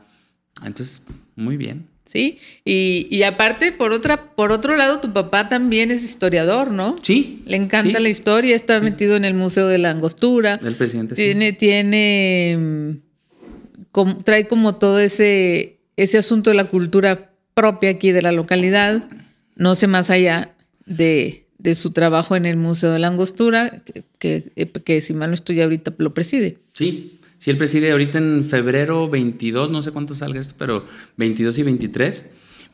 entonces, 0.64 1.04
muy 1.36 1.58
bien. 1.58 1.88
Sí, 2.06 2.40
y, 2.64 3.24
aparte, 3.24 3.74
por 3.74 3.92
otra, 3.92 4.34
por 4.36 4.54
otro 4.54 4.78
lado, 4.78 5.02
tu 5.02 5.12
papá 5.12 5.50
también 5.50 5.92
es 5.92 6.04
historiador, 6.04 6.72
¿no? 6.72 6.96
Sí. 7.02 7.44
Le 7.46 7.58
encanta 7.58 8.00
la 8.00 8.08
historia, 8.08 8.56
está 8.56 8.80
metido 8.80 9.18
en 9.18 9.26
el 9.26 9.34
Museo 9.34 9.68
de 9.68 9.80
la 9.80 9.90
Angostura. 9.90 10.58
El 10.64 10.76
presidente, 10.76 11.16
tiene, 11.16 11.50
sí. 11.50 11.58
Tiene, 11.58 12.58
mm, 12.58 14.24
trae 14.24 14.48
como 14.48 14.76
todo 14.76 15.00
ese, 15.00 15.75
ese 15.98 16.18
asunto 16.18 16.50
de 16.50 16.56
la 16.56 16.66
cultura 16.66 17.32
propia 17.54 17.92
aquí 17.92 18.12
de 18.12 18.22
la 18.22 18.32
localidad, 18.32 19.08
no 19.56 19.76
sé 19.76 19.88
más 19.88 20.10
allá 20.10 20.56
de, 20.86 21.46
de 21.58 21.76
su 21.76 21.92
trabajo 21.92 22.36
en 22.36 22.46
el 22.46 22.58
Museo 22.58 22.92
de 22.92 23.00
la 23.00 23.08
Angostura, 23.08 23.84
que, 23.86 24.04
que, 24.20 24.72
que 24.84 25.02
si 25.02 25.14
mal 25.14 25.30
no 25.30 25.34
estoy 25.34 25.62
ahorita 25.62 25.94
lo 25.98 26.14
preside. 26.14 26.58
Sí, 26.74 27.20
si 27.38 27.52
él 27.52 27.58
preside 27.58 27.92
ahorita 27.92 28.18
en 28.18 28.46
febrero 28.46 29.10
22, 29.10 29.70
no 29.72 29.82
sé 29.82 29.92
cuánto 29.92 30.16
salga 30.16 30.40
esto, 30.40 30.56
pero 30.58 30.86
22 31.18 31.58
y 31.60 31.64
23, 31.64 32.26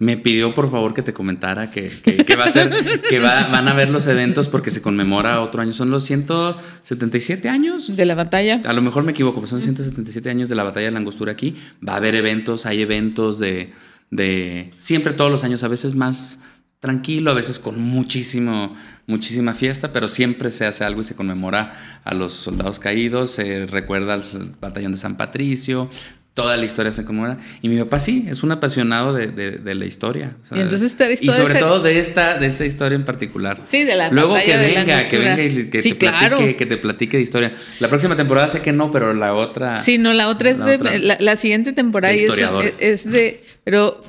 me 0.02 0.18
pidió 0.18 0.56
por 0.56 0.72
favor 0.72 0.96
que 0.96 1.04
te 1.04 1.14
comentara 1.14 1.70
que, 1.70 1.88
va 2.36 2.46
a 2.46 2.48
ser, 2.48 2.72
que 3.08 3.20
van 3.20 3.68
a 3.68 3.74
ver 3.74 3.92
los 3.92 4.08
eventos 4.08 4.48
porque 4.48 4.72
se 4.72 4.82
conmemora 4.82 5.42
otro 5.42 5.62
año. 5.62 5.74
Son 5.74 5.92
los 5.92 6.06
177 6.06 7.48
años. 7.48 7.96
De 7.96 8.06
la 8.08 8.16
batalla. 8.16 8.62
A 8.66 8.74
lo 8.74 8.82
mejor 8.82 9.04
me 9.04 9.12
equivoco, 9.12 9.36
pero 9.36 9.48
son 9.48 9.62
177 9.62 10.28
años 10.32 10.50
de 10.50 10.56
la 10.56 10.64
batalla 10.64 10.88
de 10.88 10.92
la 10.92 10.98
angostura 10.98 11.34
aquí. 11.34 11.56
Va 11.88 11.94
a 11.94 11.96
haber 11.98 12.16
eventos, 12.16 12.66
hay 12.66 12.82
eventos 12.82 13.38
de, 13.38 13.74
de 14.10 14.72
siempre 14.76 15.14
todos 15.14 15.30
los 15.30 15.44
años, 15.44 15.64
a 15.64 15.68
veces 15.68 15.94
más 15.94 16.40
tranquilo, 16.80 17.30
a 17.30 17.36
veces 17.36 17.60
con 17.60 17.80
muchísimo, 17.80 18.76
muchísima 19.06 19.54
fiesta, 19.54 19.94
pero 19.94 20.08
siempre 20.08 20.50
se 20.50 20.66
hace 20.66 20.84
algo 20.84 21.02
y 21.02 21.04
se 21.04 21.14
conmemora 21.14 21.72
a 22.04 22.16
los 22.16 22.34
soldados 22.34 22.80
caídos, 22.80 23.30
se 23.30 23.68
recuerda 23.68 24.16
al 24.16 24.24
batallón 24.60 24.94
de 24.94 24.98
San 24.98 25.16
Patricio, 25.16 25.92
toda 26.34 26.56
la 26.56 26.66
historia 26.66 26.92
se 26.92 27.04
conmemora. 27.04 27.38
Y 27.62 27.70
mi 27.70 27.78
papá 27.80 28.00
sí, 28.00 28.26
es 28.30 28.44
un 28.44 28.52
apasionado 28.52 29.14
de, 29.14 29.76
la 29.76 29.86
historia. 29.86 30.38
y, 30.52 30.60
entonces 30.60 30.96
y 31.22 31.28
sobre 31.28 31.56
todo 31.56 31.82
de 31.82 32.00
esta, 32.00 32.38
de 32.38 32.48
esta 32.48 32.66
historia 32.66 32.96
en 32.96 33.06
particular. 33.06 33.62
Sí, 33.68 33.84
de 33.84 33.96
la 33.96 34.10
Luego 34.12 34.36
que 34.36 34.58
venga, 34.58 35.08
que 35.08 35.18
venga 35.18 35.44
y 35.44 35.70
que, 35.70 35.82
te 35.82 35.96
platique, 35.96 36.56
que 36.56 36.66
te 36.66 36.78
platique 36.78 37.18
de 37.18 37.24
historia. 37.24 37.54
La 37.80 37.90
próxima 37.90 38.16
temporada 38.16 38.48
sé 38.48 38.62
que 38.62 38.72
no, 38.72 38.92
pero 38.92 39.14
la 39.14 39.34
otra... 39.34 39.82
Sí, 39.82 39.98
no, 39.98 40.14
la 40.14 40.30
otra 40.30 40.52
es 40.52 40.64
de... 40.64 41.18
La, 41.20 41.36
siguiente 41.36 41.74
temporada 41.74 42.14
es, 42.14 42.82
es 42.82 43.12
de... 43.12 43.44
Pero 43.64 44.04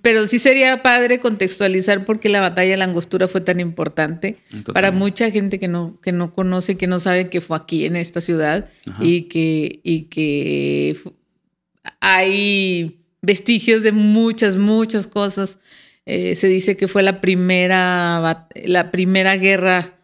pero 0.00 0.28
sí 0.28 0.38
sería 0.38 0.80
padre 0.80 1.18
contextualizar 1.18 2.04
por 2.04 2.20
qué 2.20 2.28
la 2.28 2.40
batalla 2.40 2.70
de 2.70 2.76
la 2.76 2.84
angostura 2.84 3.26
fue 3.26 3.40
tan 3.40 3.58
importante 3.58 4.36
para 4.72 4.92
mucha 4.92 5.30
gente 5.32 5.58
que 5.58 5.66
no, 5.66 5.98
que 6.00 6.12
no 6.12 6.32
conoce, 6.32 6.76
que 6.76 6.86
no 6.86 7.00
sabe 7.00 7.28
que 7.28 7.40
fue 7.40 7.56
aquí 7.56 7.84
en 7.84 7.96
esta 7.96 8.20
ciudad 8.20 8.70
y 9.00 9.22
que, 9.22 9.80
y 9.82 10.02
que 10.02 10.96
hay 12.02 12.98
vestigios 13.22 13.84
de 13.84 13.92
muchas, 13.92 14.56
muchas 14.56 15.06
cosas. 15.06 15.58
Eh, 16.04 16.34
se 16.34 16.48
dice 16.48 16.76
que 16.76 16.88
fue 16.88 17.04
la 17.04 17.20
primera, 17.20 18.48
la 18.64 18.90
primera 18.90 19.36
guerra 19.36 19.94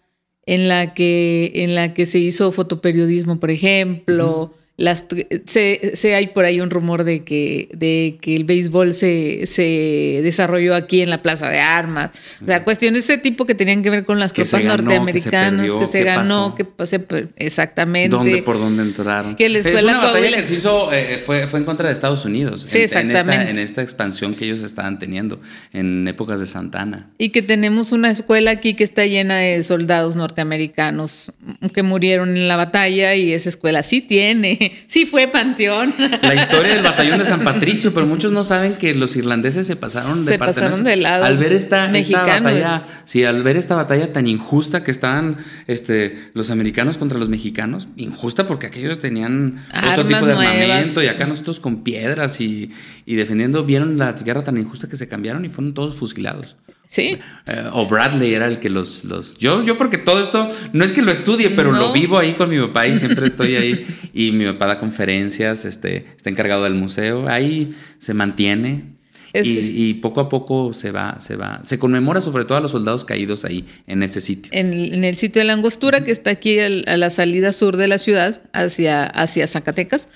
en 0.47 0.69
la 0.69 0.95
que, 0.95 1.51
en 1.57 1.75
la 1.75 1.93
que 1.95 2.07
se 2.07 2.21
hizo 2.21 2.53
fotoperiodismo, 2.53 3.41
por 3.41 3.51
ejemplo. 3.51 4.55
Las, 4.79 5.07
se, 5.47 5.97
se, 5.97 6.15
hay 6.15 6.29
por 6.29 6.45
ahí 6.45 6.61
un 6.61 6.71
rumor 6.71 7.03
de 7.03 7.25
que, 7.25 7.69
de 7.73 8.17
que 8.21 8.37
el 8.37 8.45
béisbol 8.45 8.95
se, 8.95 9.45
se 9.49 10.21
desarrolló 10.23 10.77
aquí 10.77 11.01
en 11.01 11.11
la 11.11 11.21
Plaza 11.21 11.49
de 11.49 11.59
Armas. 11.59 12.11
O 12.41 12.47
sea, 12.47 12.63
cuestiones 12.63 13.05
de 13.05 13.15
ese 13.15 13.21
tipo 13.21 13.45
que 13.45 13.57
tenían 13.57 13.83
que 13.83 13.91
ver 13.91 14.05
con 14.05 14.21
las 14.21 14.33
tropas 14.33 14.63
norteamericanas, 14.63 15.75
que 15.75 15.87
se, 15.89 16.05
ganó, 16.05 16.55
que 16.55 16.65
pasé 16.65 17.05
exactamente. 17.35 18.17
¿Dónde, 18.17 18.41
por 18.45 18.57
dónde 18.57 18.85
entraron? 18.85 19.35
Que 19.35 19.49
la 19.49 19.59
escuela 19.59 19.81
es 19.81 19.99
una 19.99 19.99
batalla 19.99 20.37
que 20.37 20.43
se 20.43 20.55
hizo, 20.55 20.93
eh, 20.93 21.23
fue, 21.27 21.49
fue 21.49 21.59
en 21.59 21.65
contra 21.65 21.89
de 21.89 21.95
Estados 21.95 22.25
Unidos. 22.25 22.63
Sí, 22.63 22.79
exactamente. 22.79 23.51
En 23.51 23.59
esta, 23.59 23.83
expansión 23.83 24.33
que 24.33 24.45
ellos 24.45 24.63
estaban 24.63 25.01
teniendo 25.01 25.41
en 25.73 26.07
épocas 26.07 26.39
de 26.39 26.47
Santana. 26.47 27.09
Y 27.19 27.31
que 27.31 27.43
tenemos 27.43 27.91
una 27.91 28.13
escuela 28.13 28.53
aquí 28.53 28.75
que 28.75 28.85
está 28.85 29.07
llena 29.07 29.39
de 29.39 29.61
soldados 29.65 30.15
norteamericanos 30.15 31.33
que 31.75 31.83
murieron 31.83 32.37
en 32.37 32.47
la 32.47 32.55
batalla 32.55 33.17
y 33.17 33.33
esa 33.33 33.49
escuela 33.49 33.83
sí 33.83 34.01
tiene 34.01 34.68
sí 34.87 35.07
fue 35.07 35.29
panteón. 35.29 35.95
La 36.23 36.35
historia 36.35 36.75
del 36.75 36.83
batallón 36.83 37.19
de 37.19 37.25
San 37.25 37.41
Patricio, 37.45 37.93
pero 37.93 38.07
muchos 38.07 38.33
no 38.33 38.45
saben 38.45 38.75
que 38.75 38.95
los 38.95 39.17
irlandeses 39.17 39.67
se 39.67 39.77
pasaron 39.77 40.25
de 40.25 40.33
se 40.33 40.39
pasaron 40.39 40.85
de 40.85 40.97
lado. 40.97 41.25
Al 41.25 41.39
ver 41.39 41.53
esta, 41.53 41.89
batalla, 41.89 42.85
sí, 43.05 43.25
al 43.25 43.43
ver 43.43 43.57
esta 43.57 43.75
batalla 43.77 44.13
tan 44.13 44.27
injusta 44.27 44.83
que 44.83 44.91
estaban 44.91 45.39
este, 45.67 46.31
los 46.35 46.51
americanos 46.51 46.97
contra 46.97 47.19
los 47.19 47.29
mexicanos, 47.29 47.89
injusta 47.97 48.47
porque 48.47 48.67
aquellos 48.67 48.99
tenían 48.99 49.65
otro 49.91 50.07
tipo 50.07 50.27
de 50.27 50.33
armamento 50.33 51.03
y 51.03 51.07
acá 51.07 51.27
nosotros 51.27 51.61
con 51.61 51.83
piedras 51.83 52.41
y, 52.41 52.71
y 53.07 53.17
defendiendo, 53.17 53.65
vieron 53.65 53.99
la 53.99 54.13
guerra 54.13 54.45
tan 54.45 54.59
injusta 54.59 54.89
que 54.89 54.97
se 54.97 55.09
cambiaron 55.09 55.45
y 55.45 55.49
fueron 55.49 55.75
todos 55.75 55.97
fusilados. 55.97 56.57
Sí. 56.89 57.19
Eh, 57.47 57.65
o 57.73 57.87
Bradley 57.87 58.33
era 58.33 58.47
el 58.47 58.59
que 58.61 58.71
los, 58.71 59.05
los. 59.05 59.37
Yo, 59.37 59.63
yo 59.63 59.77
porque 59.77 59.99
todo 59.99 60.23
esto, 60.23 60.51
no 60.73 60.85
es 60.85 60.93
que 60.93 61.03
lo 61.03 61.13
estudie, 61.13 61.51
pero 61.51 61.71
lo 61.71 61.93
vivo 61.93 62.19
ahí 62.19 62.33
con 62.33 62.49
mi 62.49 62.59
papá 62.59 62.87
y 62.87 62.97
siempre 62.97 63.27
estoy 63.27 63.57
ahí. 63.57 63.87
y 64.15 64.33
mi 64.33 64.47
papá 64.47 64.67
da 64.67 64.79
conferencias, 64.79 65.67
este, 65.67 66.07
está 66.17 66.31
encargado 66.31 66.65
del 66.65 66.75
museo. 66.75 67.29
Ahí 67.29 67.75
se 67.99 68.15
mantiene. 68.15 68.97
y, 69.35 69.95
poco 69.95 70.23
a 70.23 70.29
poco 70.31 70.73
se 70.73 70.91
va, 70.91 71.21
se 71.21 71.37
va, 71.37 71.61
se 71.63 71.79
conmemora 71.79 72.23
sobre 72.23 72.47
todo 72.47 72.57
a 72.57 72.63
los 72.63 72.71
soldados 72.71 73.05
caídos 73.05 73.45
ahí, 73.45 73.67
en 73.87 74.03
ese 74.03 74.23
sitio. 74.23 74.51
En, 74.55 75.05
el 75.05 75.17
sitio 75.17 75.41
de 75.41 75.47
la 75.47 75.53
Angostura, 75.53 76.03
que 76.03 76.11
está 76.11 76.31
aquí 76.31 76.59
a 76.59 76.97
la 76.97 77.11
salida 77.11 77.53
sur 77.53 77.77
de 77.77 77.89
la 77.89 77.99
ciudad, 77.99 78.41
hacia, 78.55 79.05
hacia 79.05 79.47
Zacatecas, 79.47 80.09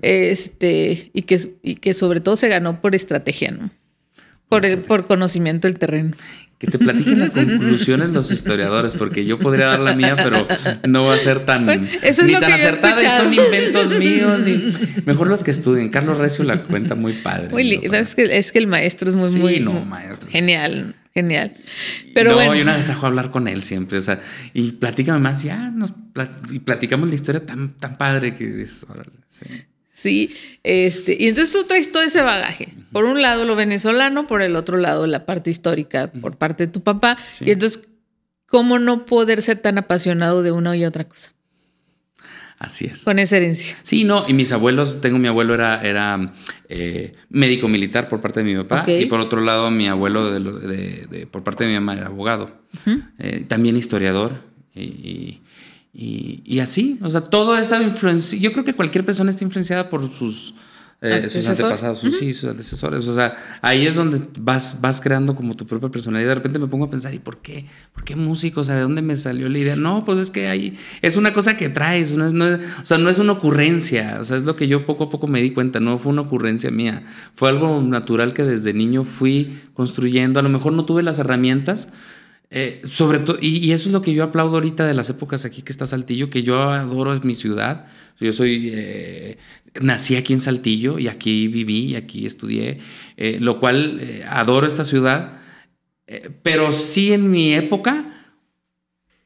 Este, 0.00 1.10
y, 1.12 1.22
que, 1.22 1.38
y 1.62 1.74
que 1.74 1.92
sobre 1.92 2.20
todo 2.20 2.36
se 2.36 2.48
ganó 2.48 2.80
por 2.80 2.94
estrategia, 2.94 3.50
¿no? 3.50 3.70
Por, 4.86 5.06
conocimiento 5.06 5.68
del 5.68 5.78
terreno. 5.78 6.16
Que 6.58 6.68
te 6.68 6.78
platiquen 6.78 7.18
las 7.18 7.32
conclusiones 7.32 8.10
los 8.10 8.30
historiadores, 8.30 8.94
porque 8.94 9.26
yo 9.26 9.38
podría 9.38 9.66
dar 9.66 9.80
la 9.80 9.94
mía, 9.96 10.16
pero 10.16 10.46
no 10.88 11.04
va 11.04 11.14
a 11.14 11.18
ser 11.18 11.40
tan, 11.40 11.68
eso 11.68 12.22
es 12.22 12.26
ni 12.26 12.32
lo 12.32 12.40
tan 12.40 12.48
que 12.50 12.54
acertada 12.54 13.02
y 13.02 13.16
son 13.18 13.34
inventos 13.34 13.90
míos. 13.98 14.46
Y 14.46 14.72
mejor 15.04 15.28
los 15.28 15.42
que 15.42 15.50
estudien. 15.50 15.90
Carlos 15.90 16.18
Recio 16.18 16.44
la 16.44 16.62
cuenta 16.62 16.94
muy 16.94 17.12
padre. 17.12 17.48
es, 17.92 18.14
que, 18.14 18.22
es 18.30 18.52
que 18.52 18.58
el 18.58 18.66
maestro 18.66 19.10
es 19.10 19.16
muy, 19.16 19.30
sí, 19.30 19.38
muy, 19.38 19.60
no, 19.60 19.84
maestro. 19.84 20.30
genial. 20.30 20.94
Genial. 21.14 21.54
Pero 22.12 22.30
no, 22.30 22.36
bueno. 22.36 22.56
yo 22.56 22.62
una 22.62 22.76
vez 22.76 22.90
a 22.90 22.94
hablar 22.94 23.30
con 23.30 23.46
él 23.46 23.62
siempre, 23.62 23.98
o 23.98 24.02
sea, 24.02 24.18
y 24.52 24.72
platícame 24.72 25.20
más, 25.20 25.44
ya 25.44 25.70
nos 25.70 25.94
y 26.50 26.58
platicamos 26.58 27.08
la 27.08 27.14
historia 27.14 27.46
tan, 27.46 27.74
tan 27.74 27.96
padre 27.98 28.34
que 28.34 28.60
es, 28.60 28.84
órale, 28.88 29.12
sí. 29.28 29.44
Sí, 29.94 30.34
este, 30.64 31.16
y 31.18 31.28
entonces 31.28 31.52
tú 31.52 31.66
traes 31.66 31.90
todo 31.92 32.02
ese 32.02 32.20
bagaje. 32.20 32.74
Por 32.92 33.04
un 33.04 33.22
lado 33.22 33.44
lo 33.44 33.54
venezolano, 33.54 34.26
por 34.26 34.42
el 34.42 34.56
otro 34.56 34.76
lado 34.76 35.06
la 35.06 35.24
parte 35.24 35.50
histórica 35.50 36.10
por 36.12 36.36
parte 36.36 36.66
de 36.66 36.72
tu 36.72 36.82
papá. 36.82 37.16
Y 37.40 37.52
entonces, 37.52 37.84
¿cómo 38.46 38.78
no 38.80 39.06
poder 39.06 39.40
ser 39.40 39.58
tan 39.58 39.78
apasionado 39.78 40.42
de 40.42 40.50
una 40.50 40.76
y 40.76 40.84
otra 40.84 41.04
cosa? 41.04 41.32
Así 42.58 42.86
es. 42.86 43.04
Con 43.04 43.18
esa 43.18 43.36
herencia. 43.36 43.76
Sí, 43.82 44.04
no, 44.04 44.24
y 44.28 44.32
mis 44.32 44.50
abuelos, 44.52 45.00
tengo 45.00 45.18
mi 45.18 45.28
abuelo 45.28 45.54
era, 45.54 45.80
era 45.80 46.32
eh, 46.68 47.12
médico 47.28 47.68
militar 47.68 48.08
por 48.08 48.20
parte 48.20 48.42
de 48.42 48.52
mi 48.52 48.62
papá 48.64 48.84
y 48.90 49.06
por 49.06 49.20
otro 49.20 49.40
lado 49.40 49.70
mi 49.70 49.86
abuelo 49.86 50.30
de, 50.30 51.28
por 51.30 51.44
parte 51.44 51.64
de 51.64 51.70
mi 51.70 51.74
mamá 51.74 51.94
era 51.94 52.06
abogado, 52.06 52.50
eh, 53.18 53.44
también 53.48 53.76
historiador 53.76 54.40
y 54.74 54.80
y, 54.80 55.73
así, 56.60 56.98
o 57.02 57.08
sea, 57.08 57.20
toda 57.20 57.60
esa 57.60 57.82
influencia, 57.82 58.38
yo 58.38 58.52
creo 58.52 58.64
que 58.64 58.74
cualquier 58.74 59.04
persona 59.04 59.30
está 59.30 59.44
influenciada 59.44 59.88
por 59.88 60.10
sus, 60.10 60.54
eh, 61.06 61.28
sus 61.28 61.46
antepasados, 61.46 61.98
sus, 61.98 62.16
sí, 62.18 62.32
sus 62.32 62.48
antecesores. 62.48 63.06
O 63.08 63.14
sea, 63.14 63.36
ahí 63.60 63.86
es 63.86 63.94
donde 63.94 64.22
vas, 64.40 64.78
vas 64.80 65.02
creando 65.02 65.34
como 65.34 65.54
tu 65.54 65.66
propia 65.66 65.90
personalidad. 65.90 66.30
De 66.30 66.34
repente 66.36 66.58
me 66.58 66.66
pongo 66.66 66.86
a 66.86 66.90
pensar, 66.90 67.12
¿y 67.12 67.18
por 67.18 67.42
qué? 67.42 67.66
¿Por 67.92 68.04
qué 68.04 68.16
músico? 68.16 68.62
O 68.62 68.64
sea, 68.64 68.76
¿de 68.76 68.80
dónde 68.80 69.02
me 69.02 69.14
salió 69.16 69.50
la 69.50 69.58
idea? 69.58 69.76
No, 69.76 70.02
pues 70.04 70.18
es 70.18 70.30
que 70.30 70.48
ahí 70.48 70.78
es 71.02 71.16
una 71.16 71.34
cosa 71.34 71.58
que 71.58 71.68
traes, 71.68 72.14
no 72.14 72.26
es, 72.26 72.32
no 72.32 72.46
o 72.46 72.86
sea, 72.86 72.96
no 72.96 73.10
es 73.10 73.18
una 73.18 73.32
ocurrencia. 73.32 74.16
O 74.18 74.24
sea, 74.24 74.38
es 74.38 74.44
lo 74.44 74.56
que 74.56 74.66
yo 74.66 74.86
poco 74.86 75.04
a 75.04 75.10
poco 75.10 75.26
me 75.26 75.42
di 75.42 75.50
cuenta, 75.50 75.78
no 75.78 75.98
fue 75.98 76.10
una 76.10 76.22
ocurrencia 76.22 76.70
mía. 76.70 77.02
Fue 77.34 77.50
algo 77.50 77.82
natural 77.82 78.32
que 78.32 78.44
desde 78.44 78.72
niño 78.72 79.04
fui 79.04 79.60
construyendo. 79.74 80.40
A 80.40 80.42
lo 80.42 80.48
mejor 80.48 80.72
no 80.72 80.86
tuve 80.86 81.02
las 81.02 81.18
herramientas, 81.18 81.90
eh, 82.50 82.82
sobre 82.84 83.18
todo, 83.18 83.38
y, 83.40 83.72
eso 83.72 83.88
es 83.88 83.92
lo 83.92 84.02
que 84.02 84.14
yo 84.14 84.22
aplaudo 84.22 84.54
ahorita 84.54 84.86
de 84.86 84.94
las 84.94 85.10
épocas 85.10 85.44
aquí 85.44 85.62
que 85.62 85.72
está 85.72 85.86
Saltillo, 85.86 86.30
que 86.30 86.42
yo 86.42 86.60
adoro 86.70 87.12
es 87.12 87.24
mi 87.24 87.34
ciudad. 87.34 87.86
Yo 88.20 88.32
soy, 88.32 88.70
eh, 88.72 89.38
nací 89.80 90.16
aquí 90.16 90.32
en 90.32 90.40
Saltillo 90.40 90.98
y 90.98 91.08
aquí 91.08 91.48
viví 91.48 91.86
y 91.86 91.96
aquí 91.96 92.26
estudié, 92.26 92.78
eh, 93.16 93.38
lo 93.40 93.58
cual 93.58 94.00
adoro 94.28 94.66
esta 94.66 94.84
ciudad, 94.84 95.40
pero 96.42 96.70
sí 96.72 97.12
en 97.12 97.30
mi 97.30 97.54
época 97.54 98.28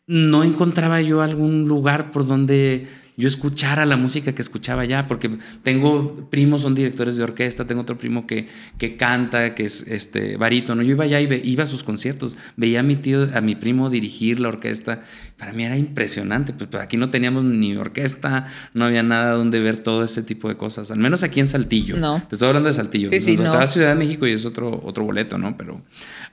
no 0.06 0.42
encontraba 0.44 1.02
yo 1.02 1.20
algún 1.20 1.68
lugar 1.68 2.12
por 2.12 2.26
donde 2.26 2.86
yo 3.18 3.26
escuchara 3.26 3.84
la 3.84 3.96
música 3.96 4.32
que 4.32 4.40
escuchaba 4.40 4.84
ya, 4.84 5.08
porque 5.08 5.28
tengo 5.64 6.28
primos, 6.30 6.62
son 6.62 6.76
directores 6.76 7.16
de 7.16 7.24
orquesta, 7.24 7.66
tengo 7.66 7.80
otro 7.80 7.98
primo 7.98 8.28
que, 8.28 8.46
que 8.78 8.96
canta, 8.96 9.56
que 9.56 9.64
es 9.64 9.82
este 9.88 10.36
barítono. 10.36 10.82
Yo 10.82 10.92
iba 10.92 11.02
allá 11.02 11.20
y 11.20 11.40
iba 11.42 11.64
a 11.64 11.66
sus 11.66 11.82
conciertos, 11.82 12.38
veía 12.56 12.78
a 12.78 12.82
mi 12.84 12.94
tío, 12.94 13.28
a 13.34 13.40
mi 13.40 13.56
primo 13.56 13.90
dirigir 13.90 14.38
la 14.38 14.50
orquesta. 14.50 15.02
Para 15.36 15.52
mí 15.52 15.64
era 15.64 15.76
impresionante, 15.76 16.52
pues, 16.52 16.70
pues 16.70 16.80
aquí 16.80 16.96
no 16.96 17.10
teníamos 17.10 17.42
ni 17.42 17.76
orquesta, 17.76 18.46
no 18.72 18.84
había 18.84 19.02
nada 19.02 19.32
donde 19.32 19.58
ver 19.58 19.78
todo 19.78 20.04
ese 20.04 20.22
tipo 20.22 20.48
de 20.48 20.56
cosas, 20.56 20.92
al 20.92 20.98
menos 20.98 21.24
aquí 21.24 21.40
en 21.40 21.48
Saltillo. 21.48 21.96
No. 21.96 22.22
Te 22.28 22.36
estoy 22.36 22.46
hablando 22.46 22.68
de 22.68 22.74
Saltillo. 22.74 23.08
Sí, 23.10 23.20
sí, 23.20 23.36
no. 23.36 23.66
Ciudad 23.66 23.88
de 23.88 23.96
México 23.96 24.28
y 24.28 24.30
es 24.30 24.46
otro, 24.46 24.80
otro 24.84 25.04
boleto, 25.04 25.38
¿no? 25.38 25.56
Pero, 25.56 25.82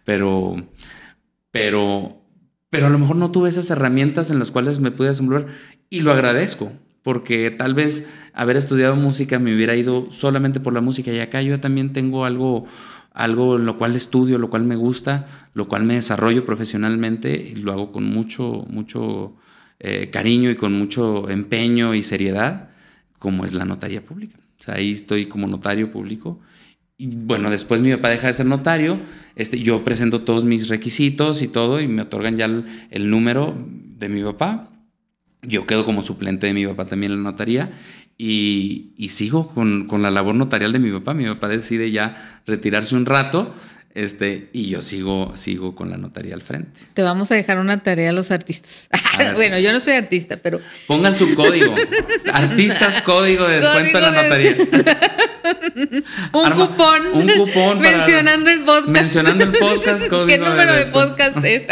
pero, 0.06 0.64
pero 1.50 2.26
pero 2.76 2.88
a 2.88 2.90
lo 2.90 3.00
mejor 3.00 3.16
no 3.16 3.32
tuve 3.32 3.48
esas 3.48 3.70
herramientas 3.70 4.32
en 4.32 4.40
las 4.40 4.52
cuales 4.52 4.82
me 4.82 4.92
pude 4.92 5.08
desenvolver 5.08 5.48
y 5.90 6.02
lo 6.02 6.12
agradezco, 6.12 6.72
porque 7.04 7.52
tal 7.52 7.74
vez 7.74 8.10
haber 8.34 8.58
estudiado 8.58 8.96
música 8.96 9.40
me 9.40 9.56
hubiera 9.56 9.76
ido 9.76 10.12
solamente 10.12 10.60
por 10.60 10.74
la 10.74 10.82
música 10.82 11.12
y 11.12 11.20
acá 11.20 11.42
yo 11.42 11.60
también 11.60 11.94
tengo 11.94 12.26
algo, 12.26 12.66
algo 13.12 13.58
en 13.58 13.66
lo 13.66 13.78
cual 13.78 13.96
estudio, 13.96 14.38
lo 14.38 14.50
cual 14.50 14.64
me 14.64 14.76
gusta, 14.76 15.28
lo 15.54 15.68
cual 15.68 15.84
me 15.84 15.96
desarrollo 15.96 16.46
profesionalmente 16.46 17.36
y 17.36 17.56
lo 17.56 17.72
hago 17.72 17.92
con 17.92 18.06
mucho, 18.06 18.66
mucho 18.70 19.36
eh, 19.80 20.10
cariño 20.12 20.50
y 20.50 20.56
con 20.56 20.74
mucho 20.74 21.30
empeño 21.30 21.94
y 21.94 22.04
seriedad, 22.04 22.70
como 23.20 23.46
es 23.46 23.54
la 23.54 23.66
notaría 23.66 24.04
pública. 24.04 24.38
O 24.60 24.64
sea, 24.64 24.76
ahí 24.76 24.92
estoy 24.92 25.28
como 25.28 25.48
notario 25.48 25.92
público 25.92 26.40
y 26.98 27.08
bueno, 27.08 27.50
después 27.50 27.82
mi 27.82 27.92
papá 27.92 28.10
deja 28.10 28.28
de 28.28 28.34
ser 28.34 28.46
notario, 28.46 28.98
este, 29.36 29.60
yo 29.60 29.84
presento 29.84 30.22
todos 30.22 30.46
mis 30.46 30.70
requisitos 30.70 31.42
y 31.42 31.50
todo 31.50 31.82
y 31.82 31.88
me 31.88 32.04
otorgan 32.04 32.38
ya 32.38 32.46
el, 32.90 33.10
número 33.10 33.54
de 33.98 34.08
mi 34.08 34.24
papá. 34.24 34.70
Yo 35.48 35.66
quedo 35.66 35.86
como 35.86 36.02
suplente 36.02 36.48
de 36.48 36.54
mi 36.54 36.66
papá 36.66 36.86
también 36.86 37.12
en 37.12 37.24
la 37.24 37.32
notaría 37.32 37.72
y, 38.18 38.94
y 38.98 39.10
sigo 39.10 39.54
con, 39.54 39.88
con, 39.88 40.02
la 40.02 40.12
labor 40.12 40.36
notarial 40.36 40.72
de 40.72 40.80
mi 40.80 40.92
papá. 40.92 41.14
Mi 41.14 41.26
papá 41.26 41.48
decide 41.48 41.92
ya 41.92 42.42
retirarse 42.46 42.96
un 42.96 43.06
rato 43.06 43.54
este, 43.96 44.50
y 44.52 44.68
yo 44.68 44.82
sigo, 44.82 45.32
sigo 45.38 45.74
con 45.74 45.90
la 45.90 45.96
notaría 45.96 46.34
al 46.34 46.42
frente. 46.42 46.82
Te 46.94 47.02
vamos 47.02 47.32
a 47.32 47.36
dejar 47.36 47.60
una 47.60 47.82
tarea 47.82 48.10
a 48.10 48.14
los 48.14 48.30
artistas. 48.30 48.90
bueno, 49.36 49.58
yo 49.58 49.72
no 49.72 49.80
soy 49.80 49.94
artista, 49.94 50.36
pero. 50.36 50.60
Pongan 50.86 51.16
su 51.16 51.34
código. 51.34 51.74
Artistas 52.34 53.02
código 53.02 53.48
de 53.48 53.62
descuento 53.62 53.98
en 53.98 54.04
la 54.04 54.12
notaría. 54.12 54.56
un 56.34 56.52
cupón. 56.52 57.08
Un 57.08 57.30
cupón. 57.30 57.80
mencionando 57.80 58.50
el 58.50 58.66
podcast. 58.66 58.90
Mencionando 58.90 59.44
el 59.46 59.52
podcast. 59.54 60.08
Código 60.10 60.28
¿Qué 60.28 60.38
número 60.40 60.76
de, 60.76 60.86
podcast 60.88 61.38
es? 61.46 61.64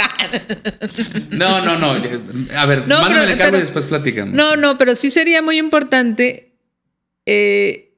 no, 1.31 1.61
no, 1.61 1.77
no. 1.77 1.91
A 2.55 2.65
ver, 2.65 2.87
no, 2.87 3.01
mándame 3.01 3.33
el 3.33 3.37
cargo 3.37 3.57
y 3.57 3.59
después 3.59 3.83
platicamos. 3.83 4.33
No, 4.33 4.55
no, 4.55 4.77
pero 4.77 4.95
sí 4.95 5.11
sería 5.11 5.41
muy 5.41 5.57
importante. 5.57 6.55
Eh, 7.25 7.97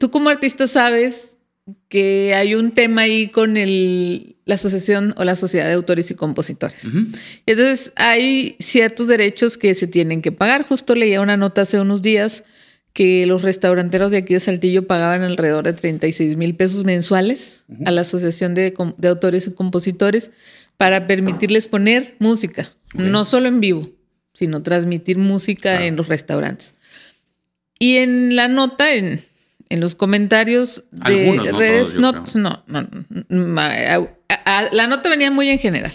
tú 0.00 0.10
como 0.10 0.28
artista 0.28 0.66
sabes 0.66 1.36
que 1.88 2.34
hay 2.34 2.54
un 2.54 2.72
tema 2.72 3.02
ahí 3.02 3.28
con 3.28 3.56
el, 3.56 4.36
la 4.44 4.54
asociación 4.54 5.14
o 5.16 5.24
la 5.24 5.34
sociedad 5.34 5.66
de 5.66 5.74
autores 5.74 6.10
y 6.10 6.14
compositores. 6.14 6.88
Entonces 7.46 7.92
hay 7.96 8.56
ciertos 8.58 9.08
derechos 9.08 9.56
que 9.56 9.74
se 9.74 9.86
tienen 9.86 10.22
que 10.22 10.32
pagar. 10.32 10.64
Justo 10.64 10.94
leía 10.94 11.20
una 11.20 11.36
nota 11.36 11.62
hace 11.62 11.80
unos 11.80 12.02
días 12.02 12.44
que 12.92 13.26
los 13.26 13.42
restauranteros 13.42 14.10
de 14.10 14.18
aquí 14.18 14.34
de 14.34 14.40
Saltillo 14.40 14.86
pagaban 14.86 15.22
alrededor 15.22 15.64
de 15.64 15.72
36 15.72 16.36
mil 16.36 16.56
pesos 16.56 16.84
mensuales 16.84 17.62
a 17.86 17.90
la 17.90 18.00
asociación 18.00 18.54
de, 18.54 18.74
autores 19.04 19.46
y 19.46 19.52
compositores 19.52 20.32
para 20.76 21.06
permitirles 21.06 21.68
poner 21.68 22.16
música, 22.18 22.70
no 22.94 23.24
solo 23.24 23.48
en 23.48 23.60
vivo, 23.60 23.88
sino 24.32 24.62
transmitir 24.62 25.18
música 25.18 25.84
en 25.84 25.96
los 25.96 26.08
restaurantes. 26.08 26.74
Y 27.78 27.96
en 27.98 28.34
la 28.36 28.48
nota, 28.48 28.92
en, 28.94 29.22
en 29.70 29.80
los 29.80 29.94
comentarios 29.94 30.84
de 30.90 31.30
Algunos, 31.30 31.58
redes, 31.58 31.94
yo 31.94 32.00
no, 32.00 32.12
no, 32.34 32.64
no, 32.66 32.88
no, 33.28 33.60
a- 33.60 34.08
a- 34.44 34.68
la 34.72 34.86
nota 34.86 35.08
venía 35.08 35.30
muy 35.30 35.48
en 35.48 35.58
general. 35.58 35.92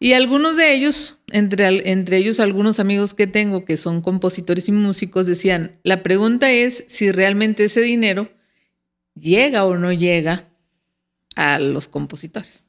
Y 0.00 0.12
algunos 0.12 0.56
de 0.56 0.74
ellos, 0.74 1.18
entre, 1.32 1.90
entre 1.90 2.18
ellos 2.18 2.38
algunos 2.40 2.78
amigos 2.80 3.14
que 3.14 3.26
tengo 3.26 3.64
que 3.64 3.76
son 3.76 4.00
compositores 4.00 4.68
y 4.68 4.72
músicos, 4.72 5.26
decían, 5.26 5.78
la 5.82 6.02
pregunta 6.02 6.50
es 6.52 6.84
si 6.88 7.10
realmente 7.12 7.64
ese 7.64 7.80
dinero 7.80 8.30
llega 9.14 9.64
o 9.64 9.76
no 9.76 9.92
llega 9.92 10.48
a 11.34 11.58
los 11.58 11.88
compositores. 11.88 12.62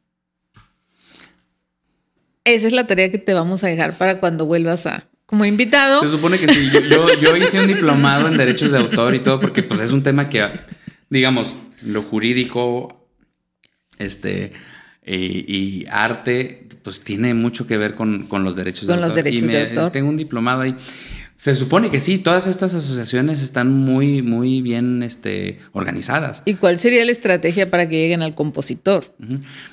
Esa 2.45 2.67
es 2.67 2.73
la 2.73 2.87
tarea 2.87 3.11
que 3.11 3.17
te 3.19 3.33
vamos 3.33 3.63
a 3.63 3.67
dejar 3.67 3.93
para 3.97 4.19
cuando 4.19 4.45
vuelvas 4.45 4.85
a, 4.87 5.07
como 5.29 5.45
invitado. 5.45 6.01
Se 6.01 6.09
supone 6.09 6.39
que 6.39 6.47
sí. 6.47 6.71
Yo, 6.73 6.79
yo, 6.81 7.13
yo 7.19 7.35
hice 7.37 7.59
un 7.61 7.67
diplomado 7.67 8.27
en 8.27 8.35
derechos 8.35 8.71
de 8.71 8.79
autor 8.79 9.13
y 9.13 9.19
todo, 9.19 9.39
porque 9.39 9.61
pues 9.61 9.79
es 9.79 9.91
un 9.91 10.01
tema 10.01 10.27
que, 10.27 10.43
digamos, 11.09 11.53
lo 11.83 12.01
jurídico, 12.01 13.07
este, 13.99 14.53
y, 15.05 15.13
y 15.55 15.85
arte, 15.91 16.67
pues 16.83 17.01
tiene 17.01 17.35
mucho 17.35 17.67
que 17.67 17.77
ver 17.77 17.93
con, 17.93 18.23
con 18.27 18.43
los 18.43 18.55
derechos 18.55 18.87
Con 18.87 18.95
de 18.95 19.01
los 19.01 19.09
autor. 19.11 19.23
derechos 19.23 19.43
y 19.43 19.45
me- 19.45 19.53
de 19.53 19.69
autor. 19.69 19.91
Tengo 19.91 20.09
un 20.09 20.17
diplomado 20.17 20.61
ahí. 20.61 20.75
Se 21.41 21.55
supone 21.55 21.89
que 21.89 22.01
sí, 22.01 22.17
todas 22.17 22.47
estas 22.47 22.75
asociaciones 22.75 23.41
están 23.41 23.71
muy, 23.73 24.21
muy 24.21 24.61
bien 24.61 25.03
este, 25.03 25.59
organizadas. 25.71 26.43
¿Y 26.43 26.55
cuál 26.55 26.77
sería 26.77 27.05
la 27.05 27.13
estrategia 27.13 27.71
para 27.71 27.87
que 27.87 27.95
lleguen 27.95 28.21
al 28.21 28.35
compositor? 28.35 29.15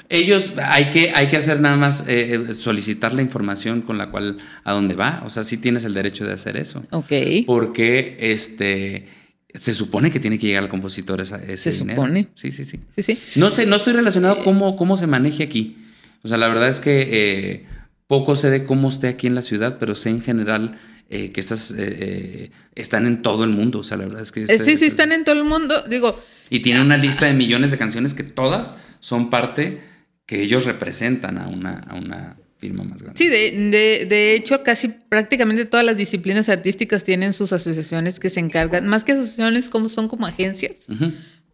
Ellos 0.08 0.52
hay 0.62 0.90
que, 0.92 1.10
hay 1.12 1.26
que 1.26 1.36
hacer 1.36 1.60
nada 1.60 1.76
más 1.76 2.04
eh, 2.06 2.54
solicitar 2.54 3.14
la 3.14 3.22
información 3.22 3.82
con 3.82 3.98
la 3.98 4.12
cual 4.12 4.38
a 4.62 4.74
dónde 4.74 4.94
va. 4.94 5.24
O 5.26 5.30
sea, 5.30 5.42
sí 5.42 5.56
tienes 5.56 5.84
el 5.84 5.92
derecho 5.94 6.24
de 6.24 6.34
hacer 6.34 6.56
eso. 6.56 6.84
Ok. 6.92 7.10
Porque 7.46 8.16
este 8.20 9.08
se 9.52 9.74
supone 9.74 10.12
que 10.12 10.20
tiene 10.20 10.38
que 10.38 10.46
llegar 10.46 10.62
al 10.62 10.68
compositor 10.68 11.20
esa- 11.20 11.42
ese 11.42 11.72
Se 11.72 11.78
dinero. 11.80 12.02
supone. 12.02 12.28
Sí, 12.36 12.52
sí, 12.52 12.64
sí. 12.64 12.78
Sí, 12.94 13.02
sí. 13.02 13.18
No 13.34 13.50
sé, 13.50 13.66
no 13.66 13.74
estoy 13.74 13.94
relacionado 13.94 14.38
cómo, 14.44 14.76
cómo 14.76 14.96
se 14.96 15.08
maneje 15.08 15.42
aquí. 15.42 15.78
O 16.22 16.28
sea, 16.28 16.36
la 16.36 16.46
verdad 16.46 16.68
es 16.68 16.78
que 16.78 17.08
eh, 17.10 17.66
poco 18.06 18.36
sé 18.36 18.50
de 18.50 18.64
cómo 18.64 18.88
esté 18.88 19.08
aquí 19.08 19.26
en 19.26 19.34
la 19.34 19.42
ciudad, 19.42 19.78
pero 19.80 19.96
sé 19.96 20.10
en 20.10 20.22
general 20.22 20.78
eh, 21.10 21.30
que 21.32 21.40
estas 21.40 21.70
eh, 21.70 21.74
eh, 21.78 22.50
están 22.74 23.06
en 23.06 23.22
todo 23.22 23.44
el 23.44 23.50
mundo. 23.50 23.80
O 23.80 23.84
sea, 23.84 23.96
la 23.96 24.04
verdad 24.06 24.22
es 24.22 24.32
que... 24.32 24.46
Sí, 24.46 24.76
sí, 24.76 24.86
están 24.86 25.12
en 25.12 25.24
todo 25.24 25.34
el 25.36 25.44
mundo. 25.44 25.82
Digo, 25.88 26.20
Y 26.50 26.60
tienen 26.60 26.82
una 26.84 26.96
lista 26.96 27.26
de 27.26 27.32
millones 27.34 27.70
de 27.70 27.78
canciones 27.78 28.14
que 28.14 28.24
todas 28.24 28.74
son 29.00 29.30
parte 29.30 29.80
que 30.26 30.42
ellos 30.42 30.64
representan 30.64 31.38
a 31.38 31.46
una, 31.48 31.78
a 31.88 31.94
una 31.94 32.36
firma 32.58 32.82
más 32.82 33.02
grande. 33.02 33.18
sí, 33.22 33.28
de, 33.28 33.52
de- 33.70 34.06
de 34.06 34.34
hecho, 34.34 34.62
casi 34.64 34.88
prácticamente 34.88 35.64
todas 35.66 35.84
las 35.86 35.96
disciplinas 35.98 36.48
artísticas 36.48 37.04
tienen 37.04 37.32
sus 37.34 37.52
asociaciones 37.52 38.18
que 38.18 38.30
se 38.30 38.40
encargan, 38.40 38.88
más 38.88 39.04
que 39.04 39.12
asociaciones, 39.12 39.68
como 39.68 39.88
son 39.90 40.08
como 40.08 40.26
agencias, 40.26 40.86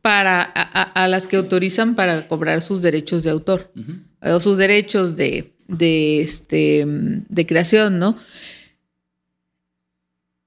para, 0.00 0.42
a, 0.42 0.48
a- 0.54 1.04
a 1.04 1.08
las 1.08 1.26
que 1.26 1.36
autorizan 1.36 1.94
para 1.96 2.28
cobrar 2.28 2.62
sus 2.62 2.82
derechos 2.82 3.22
de 3.24 3.30
autor 3.30 3.72
o 4.22 4.40
sus 4.40 4.58
derechos 4.58 5.16
de, 5.16 5.52
de, 5.68 6.20
este, 6.22 6.84
de 6.86 7.46
creación, 7.46 7.98
¿no? 7.98 8.16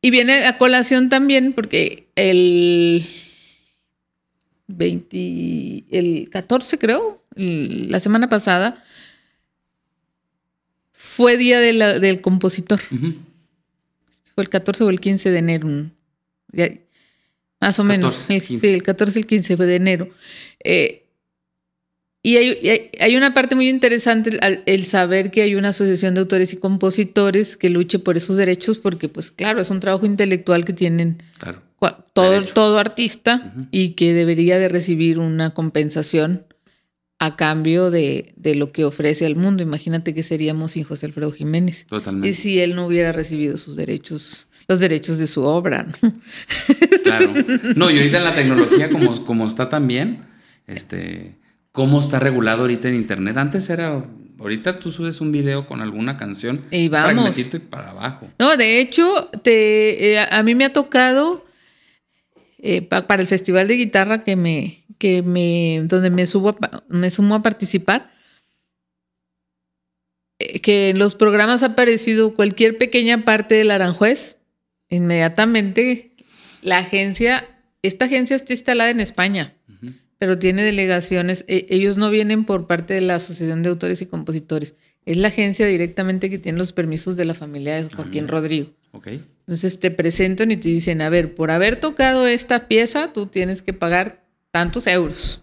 Y 0.06 0.12
viene 0.12 0.46
a 0.46 0.60
colación 0.60 1.10
también 1.10 1.54
porque 1.54 2.10
el 2.16 3.04
20, 4.68 5.84
el 5.90 6.30
14 6.30 6.78
creo, 6.78 7.24
el- 7.36 7.90
la 7.90 8.00
semana 8.00 8.30
pasada, 8.30 8.84
fue 10.92 11.38
día 11.38 11.60
de 11.60 11.74
la- 11.74 11.98
del 12.00 12.22
compositor. 12.22 12.80
Ujú. 12.92 13.16
Fue 14.36 14.44
el 14.44 14.50
14 14.50 14.84
o 14.84 14.90
el 14.92 15.00
15 15.00 15.32
de 15.32 15.40
enero. 15.40 15.90
ya- 16.52 16.70
más 17.60 17.80
o 17.80 17.84
menos. 17.84 18.14
14, 18.28 18.36
El, 18.36 18.44
15. 18.44 18.68
sí, 18.68 18.74
el 18.76 18.84
14 18.84 19.20
y 19.20 19.22
el 19.24 19.28
15 19.28 19.56
de 19.56 19.76
enero. 19.76 20.10
Eh, 20.64 21.05
y 22.28 22.38
hay, 22.38 22.90
hay- 23.00 23.16
una 23.16 23.34
parte 23.34 23.56
muy 23.56 23.70
interesante, 23.70 24.40
el, 24.66 24.86
saber 24.86 25.32
que 25.32 25.42
hay 25.44 25.56
una 25.56 25.70
asociación 25.70 26.14
de 26.16 26.22
autores 26.22 26.54
y 26.54 26.58
compositores 26.58 27.58
que 27.58 27.70
luche 27.70 28.00
por 28.00 28.18
esos 28.18 28.36
derechos, 28.38 28.80
porque 28.80 29.10
pues 29.10 29.32
claro, 29.32 29.62
es 29.62 29.70
un 29.70 29.80
trabajo 29.80 30.06
intelectual 30.06 30.66
que 30.66 30.74
tienen 30.74 31.22
Claro. 31.40 31.62
todo, 32.14 32.32
Derecho. 32.32 32.54
todo 32.54 32.78
artista 32.80 33.54
y 33.72 33.90
que 33.90 34.14
debería 34.14 34.58
de 34.58 34.70
recibir 34.70 35.20
una 35.20 35.54
compensación 35.54 36.46
a 37.20 37.36
cambio 37.36 37.92
de, 37.92 38.34
de 38.36 38.56
lo 38.56 38.72
que 38.72 38.84
ofrece 38.86 39.26
al 39.26 39.36
mundo. 39.36 39.64
Imagínate 39.64 40.14
que 40.14 40.22
seríamos 40.24 40.72
sin 40.72 40.84
José 40.84 41.06
Alfredo 41.06 41.32
Jiménez. 41.32 41.86
Totalmente. 41.88 42.28
Y 42.30 42.34
si 42.34 42.60
él 42.60 42.76
no 42.76 42.88
hubiera 42.88 43.12
recibido 43.14 43.58
sus 43.58 43.76
derechos, 43.76 44.48
los 44.68 44.80
derechos 44.80 45.18
de 45.20 45.28
su 45.28 45.44
obra. 45.44 45.88
¿no? 46.02 46.14
Claro. 47.04 47.34
No, 47.76 47.90
y 47.92 47.98
ahorita 47.98 48.18
en 48.18 48.24
la 48.24 48.36
tecnología, 48.36 48.90
como, 48.90 49.24
como 49.26 49.46
está 49.48 49.70
también, 49.70 50.24
este, 50.68 51.36
cómo 51.76 52.00
está 52.00 52.20
regulado 52.20 52.62
ahorita 52.62 52.88
en 52.90 52.96
internet. 52.96 53.38
Antes 53.38 53.70
era, 53.70 54.04
ahorita 54.40 54.80
tú 54.80 54.90
subes 54.92 55.22
un 55.22 55.32
video 55.32 55.68
con 55.68 55.82
alguna 55.82 56.18
canción, 56.18 56.62
Y 56.72 56.88
vamos. 56.90 57.12
fragmentito 57.14 57.58
y 57.58 57.60
para 57.60 57.92
abajo. 57.92 58.28
No, 58.40 58.56
de 58.58 58.80
hecho, 58.80 59.30
te, 59.44 60.14
eh, 60.14 60.20
a 60.20 60.42
mí 60.42 60.56
me 60.56 60.66
ha 60.66 60.74
tocado 60.74 61.46
eh, 62.60 62.82
pa- 62.82 63.06
para 63.06 63.22
el 63.22 63.28
festival 63.28 63.68
de 63.68 63.76
guitarra 63.76 64.24
que 64.24 64.36
me, 64.36 64.86
que 64.98 65.22
me, 65.22 65.82
donde 65.84 66.10
me 66.10 66.26
subo, 66.26 66.50
a 66.62 66.84
me 66.88 67.10
sumo 67.12 67.36
a 67.36 67.44
participar, 67.44 68.12
eh, 70.40 70.62
que 70.62 70.90
en 70.92 70.98
los 71.00 71.16
programas 71.16 71.62
ha 71.64 71.68
aparecido 71.68 72.34
cualquier 72.34 72.78
pequeña 72.78 73.24
parte 73.26 73.56
del 73.56 73.72
Aranjuez, 73.72 74.38
inmediatamente 74.90 76.14
la 76.62 76.78
agencia, 76.80 77.46
esta 77.82 78.06
agencia 78.06 78.36
está 78.38 78.54
instalada 78.54 78.90
en 78.90 79.00
España, 79.02 79.55
pero 80.18 80.38
tiene 80.40 80.64
delegaciones, 80.64 81.46
e- 81.48 81.66
ellos 81.70 81.98
no 81.98 82.10
vienen 82.10 82.46
por 82.46 82.68
parte 82.68 82.94
de 82.94 83.02
la 83.02 83.16
Asociación 83.16 83.64
de 83.64 83.70
Autores 83.70 84.02
y 84.02 84.06
Compositores, 84.06 84.76
es 85.06 85.18
la 85.18 85.28
agencia 85.28 85.68
directamente 85.68 86.30
que 86.30 86.40
tiene 86.40 86.58
los 86.58 86.74
permisos 86.74 87.16
de 87.16 87.26
la 87.26 87.34
familia 87.34 87.76
de 87.76 87.90
Joaquín 87.96 88.28
Rodrigo. 88.28 88.72
¿Ok? 88.92 89.08
Entonces 89.08 89.80
te 89.80 89.92
presentan 89.92 90.52
y 90.52 90.58
te 90.58 90.70
dicen, 90.70 91.02
a 91.02 91.10
ver, 91.10 91.36
por 91.36 91.52
haber 91.52 91.80
tocado 91.80 92.26
esta 92.26 92.68
pieza, 92.68 93.14
tú 93.14 93.28
tienes 93.28 93.62
que 93.62 93.74
pagar 93.74 94.24
tantos 94.52 94.88
euros. 94.88 95.42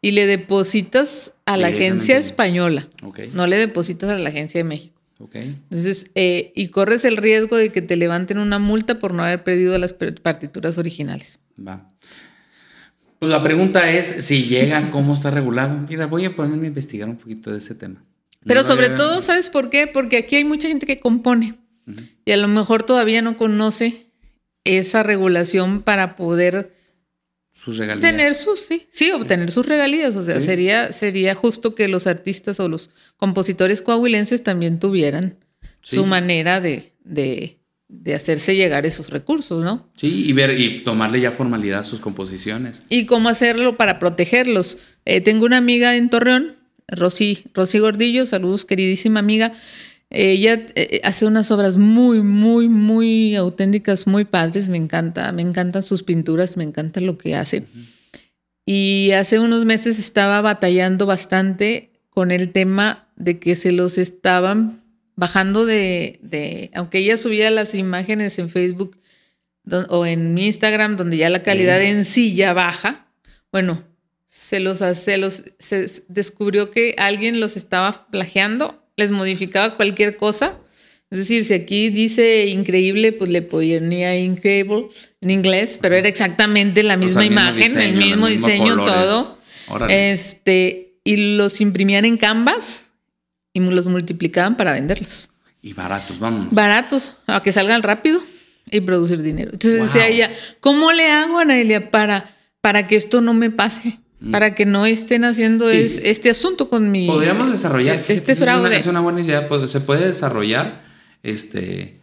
Y 0.00 0.12
le 0.12 0.26
depositas 0.26 1.32
a 1.44 1.56
la 1.56 1.68
agencia 1.68 2.16
española, 2.18 2.88
Ok. 3.02 3.20
no 3.34 3.46
le 3.46 3.56
depositas 3.58 4.10
a 4.10 4.18
la 4.18 4.28
agencia 4.28 4.58
de 4.60 4.64
México. 4.64 5.00
Ok. 5.18 5.36
Entonces, 5.36 6.10
eh, 6.14 6.52
y 6.54 6.68
corres 6.68 7.04
el 7.04 7.16
riesgo 7.16 7.56
de 7.56 7.70
que 7.70 7.82
te 7.82 7.96
levanten 7.96 8.38
una 8.38 8.58
multa 8.58 8.98
por 8.98 9.12
no 9.14 9.22
haber 9.24 9.42
pedido 9.44 9.76
las 9.78 9.92
partituras 9.94 10.76
originales. 10.78 11.38
Va. 11.58 11.90
Pues 13.24 13.32
la 13.32 13.42
pregunta 13.42 13.90
es 13.90 14.22
si 14.26 14.44
llega, 14.44 14.90
cómo 14.90 15.14
está 15.14 15.30
regulado. 15.30 15.74
Mira, 15.88 16.04
voy 16.06 16.26
a 16.26 16.36
ponerme 16.36 16.64
a 16.64 16.68
investigar 16.68 17.08
un 17.08 17.16
poquito 17.16 17.50
de 17.50 17.56
ese 17.56 17.74
tema. 17.74 18.04
Pero 18.44 18.60
No 18.60 18.66
sobre 18.66 18.90
todo, 18.90 19.22
¿sabes 19.22 19.48
por 19.48 19.70
qué? 19.70 19.86
Porque 19.86 20.18
aquí 20.18 20.36
hay 20.36 20.44
mucha 20.44 20.68
gente 20.68 20.84
que 20.84 21.00
compone 21.00 21.54
y 22.26 22.32
a 22.32 22.36
lo 22.36 22.48
mejor 22.48 22.82
todavía 22.82 23.22
no 23.22 23.38
conoce 23.38 24.08
esa 24.64 25.02
regulación 25.02 25.80
para 25.80 26.16
poder 26.16 26.74
sus 27.50 27.78
regalías. 27.78 28.02
tener 28.02 28.34
sus, 28.34 28.60
sí, 28.60 28.86
sí, 28.90 29.10
obtener 29.12 29.50
sus 29.50 29.64
regalías. 29.66 30.16
O 30.16 30.22
sea, 30.22 30.38
Sí. 30.40 30.44
sería, 30.44 30.92
sería 30.92 31.34
justo 31.34 31.74
que 31.74 31.88
los 31.88 32.06
artistas 32.06 32.60
o 32.60 32.68
los 32.68 32.90
compositores 33.16 33.80
coahuilenses 33.80 34.42
también 34.42 34.78
tuvieran 34.78 35.38
Sí. 35.80 35.96
su 35.96 36.04
manera 36.04 36.60
de, 36.60 36.92
de, 37.04 37.56
de 37.88 38.14
hacerse 38.14 38.56
llegar 38.56 38.86
esos 38.86 39.10
recursos, 39.10 39.62
¿no? 39.62 39.88
Sí, 39.96 40.26
y 40.26 40.32
ver 40.32 40.58
y 40.58 40.80
tomarle 40.80 41.20
ya 41.20 41.30
formalidad 41.30 41.80
a 41.80 41.84
sus 41.84 42.00
composiciones. 42.00 42.82
Y 42.88 43.06
cómo 43.06 43.28
hacerlo 43.28 43.76
para 43.76 43.98
protegerlos. 43.98 44.78
Eh, 45.04 45.20
tengo 45.20 45.44
una 45.44 45.58
amiga 45.58 45.96
en 45.96 46.10
Torreón, 46.10 46.54
Rosy, 46.88 47.44
Rosy 47.54 47.78
Gordillo, 47.78 48.26
saludos, 48.26 48.64
queridísima 48.64 49.20
amiga. 49.20 49.52
Ella 50.10 50.64
eh, 50.76 51.00
hace 51.02 51.26
unas 51.26 51.50
obras 51.50 51.76
muy, 51.76 52.22
muy, 52.22 52.68
muy 52.68 53.34
auténticas, 53.36 54.06
muy 54.06 54.24
padres. 54.24 54.68
Me 54.68 54.76
encanta, 54.76 55.30
me 55.32 55.42
encantan 55.42 55.82
sus 55.82 56.02
pinturas, 56.02 56.56
me 56.56 56.64
encanta 56.64 57.00
lo 57.00 57.18
que 57.18 57.34
hace. 57.34 57.64
Y 58.64 59.10
hace 59.10 59.38
unos 59.38 59.64
meses 59.64 59.98
estaba 59.98 60.40
batallando 60.40 61.04
bastante 61.04 61.90
con 62.10 62.30
el 62.30 62.52
tema 62.52 63.08
de 63.16 63.38
que 63.38 63.56
se 63.56 63.72
los 63.72 63.98
estaban 63.98 64.83
bajando 65.16 65.64
de, 65.66 66.18
de 66.22 66.70
aunque 66.74 66.98
ella 66.98 67.16
subía 67.16 67.50
las 67.50 67.74
imágenes 67.74 68.38
en 68.38 68.48
Facebook 68.50 68.98
don- 69.62 69.86
o 69.90 70.06
en 70.06 70.34
mi 70.34 70.46
Instagram, 70.46 70.96
donde 70.96 71.16
ya 71.16 71.30
la 71.30 71.42
calidad 71.42 71.78
Bien. 71.80 71.96
en 71.98 72.04
sí 72.04 72.34
ya 72.34 72.52
baja. 72.52 73.06
Bueno, 73.52 73.82
se 74.26 74.58
los, 74.60 74.78
se 74.78 75.16
los 75.18 75.44
se 75.58 75.86
descubrió 76.08 76.70
que 76.70 76.94
alguien 76.98 77.38
los 77.40 77.56
estaba 77.56 78.06
plagiando, 78.10 78.82
les 78.96 79.10
modificaba 79.10 79.74
cualquier 79.76 80.16
cosa. 80.16 80.58
Es 81.10 81.18
decir, 81.18 81.44
si 81.44 81.54
aquí 81.54 81.90
dice 81.90 82.46
increíble, 82.46 83.12
pues 83.12 83.30
le 83.30 83.42
ponía 83.42 84.18
incredible 84.18 84.88
en 85.20 85.30
inglés, 85.30 85.78
pero 85.80 85.94
era 85.94 86.08
exactamente 86.08 86.82
la 86.82 86.94
O 86.94 86.96
sea, 86.98 87.06
misma 87.06 87.20
mismo 87.22 87.32
imagen, 87.32 87.62
diseño, 87.64 87.82
el 87.84 87.94
mismo 87.96 88.26
diseño, 88.26 88.76
colores. 88.76 88.94
todo. 88.94 89.38
Órale. 89.68 90.10
Este, 90.10 90.96
y 91.04 91.36
los 91.36 91.60
imprimían 91.60 92.04
en 92.04 92.16
Canvas 92.16 92.90
y 93.54 93.60
los 93.60 93.86
multiplicaban 93.86 94.56
para 94.56 94.72
venderlos. 94.72 95.30
Y 95.62 95.72
baratos, 95.72 96.18
vámonos. 96.18 96.48
Baratos, 96.50 97.16
a 97.26 97.40
que 97.40 97.52
salgan 97.52 97.82
rápido. 97.82 98.20
y 98.70 98.80
producir 98.80 99.22
dinero. 99.22 99.50
Entonces 99.52 99.82
decía 99.82 100.08
ella, 100.08 100.30
¿cómo 100.60 100.92
le 100.92 101.10
hago, 101.10 101.38
Anaelia, 101.38 101.90
para, 101.90 102.34
para 102.60 102.86
que 102.86 102.96
esto 102.96 103.20
no 103.20 103.32
me 103.32 103.50
pase? 103.50 104.00
Mm. 104.20 104.30
Para 104.30 104.54
que 104.54 104.66
no 104.66 104.84
estén 104.84 105.24
haciendo 105.24 105.70
este 105.70 106.30
asunto 106.30 106.68
con 106.68 106.90
mi. 106.90 107.06
Podríamos 107.06 107.50
desarrollar. 107.50 108.02
Este. 108.08 108.32
Es 108.32 108.86
una, 108.86 109.00
buena 109.00 109.20
idea. 109.20 109.48
Se 109.66 109.80
puede 109.80 110.06
desarrollar 110.06 110.82
este, 111.22 112.00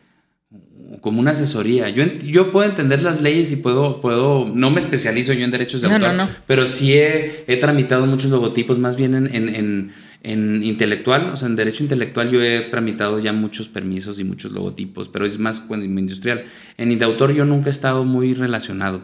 como 1.01 1.19
una 1.19 1.31
asesoría. 1.31 1.89
Yo, 1.89 2.05
yo 2.05 2.51
puedo 2.51 2.69
entender 2.69 3.01
las 3.01 3.21
leyes 3.21 3.51
y 3.51 3.55
puedo, 3.57 4.01
puedo. 4.01 4.49
No 4.53 4.69
me 4.69 4.79
especializo 4.79 5.33
yo 5.33 5.43
en 5.43 5.51
derechos 5.51 5.81
de 5.81 5.91
autor. 5.91 6.29
Pero 6.45 6.67
sí 6.67 6.93
he, 6.93 7.43
he, 7.47 7.57
tramitado 7.57 8.05
muchos 8.05 8.29
logotipos, 8.29 8.77
más 8.77 8.95
bien 8.95 9.15
en, 9.15 9.35
en 9.35 9.49
en 9.55 9.91
intelectual, 10.23 11.31
o 11.31 11.35
sea, 11.35 11.47
en 11.47 11.55
derecho 11.55 11.81
intelectual 11.81 12.29
yo 12.29 12.43
he 12.43 12.59
tramitado 12.61 13.19
ya 13.19 13.33
muchos 13.33 13.69
permisos 13.69 14.19
y 14.19 14.23
muchos 14.23 14.51
logotipos, 14.51 15.09
pero 15.09 15.25
es 15.25 15.39
más 15.39 15.65
industrial. 15.69 16.45
En 16.77 16.97
de 16.97 17.05
autor 17.05 17.33
yo 17.33 17.43
nunca 17.45 17.69
he 17.69 17.71
estado 17.71 18.05
muy 18.05 18.35
relacionado. 18.35 19.01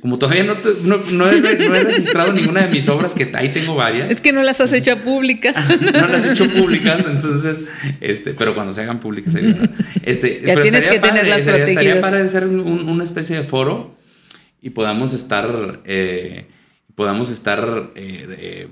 Como 0.00 0.18
todavía 0.18 0.44
no, 0.44 0.56
no, 1.12 1.30
he, 1.30 1.40
registrado 1.40 2.32
ninguna 2.32 2.66
de 2.66 2.72
mis 2.72 2.88
obras, 2.88 3.14
que 3.14 3.30
ahí 3.34 3.50
tengo 3.50 3.74
varias. 3.74 4.10
Es 4.10 4.20
que 4.20 4.32
no 4.32 4.42
las 4.42 4.60
has 4.60 4.72
hecho 4.72 4.98
públicas. 4.98 5.54
no 5.80 6.08
las 6.08 6.26
he 6.26 6.32
hecho 6.32 6.50
públicas, 6.50 7.04
entonces, 7.06 7.66
este, 8.00 8.34
pero 8.34 8.54
cuando 8.54 8.72
se 8.72 8.82
hagan 8.82 9.00
públicas, 9.00 9.34
este, 10.02 10.42
ya 10.44 10.60
tienes 10.60 10.88
que 10.88 10.98
tenerlas 10.98 11.42
protegidas. 11.42 11.68
Estaría 11.70 12.00
para 12.00 12.26
ser 12.26 12.46
una 12.46 13.04
especie 13.04 13.36
de 13.36 13.42
foro 13.44 13.96
y 14.60 14.70
podamos 14.70 15.12
estar, 15.12 15.80
eh, 15.84 16.46
podamos 16.94 17.30
estar 17.30 17.92
eh, 17.94 18.26
eh, 18.38 18.68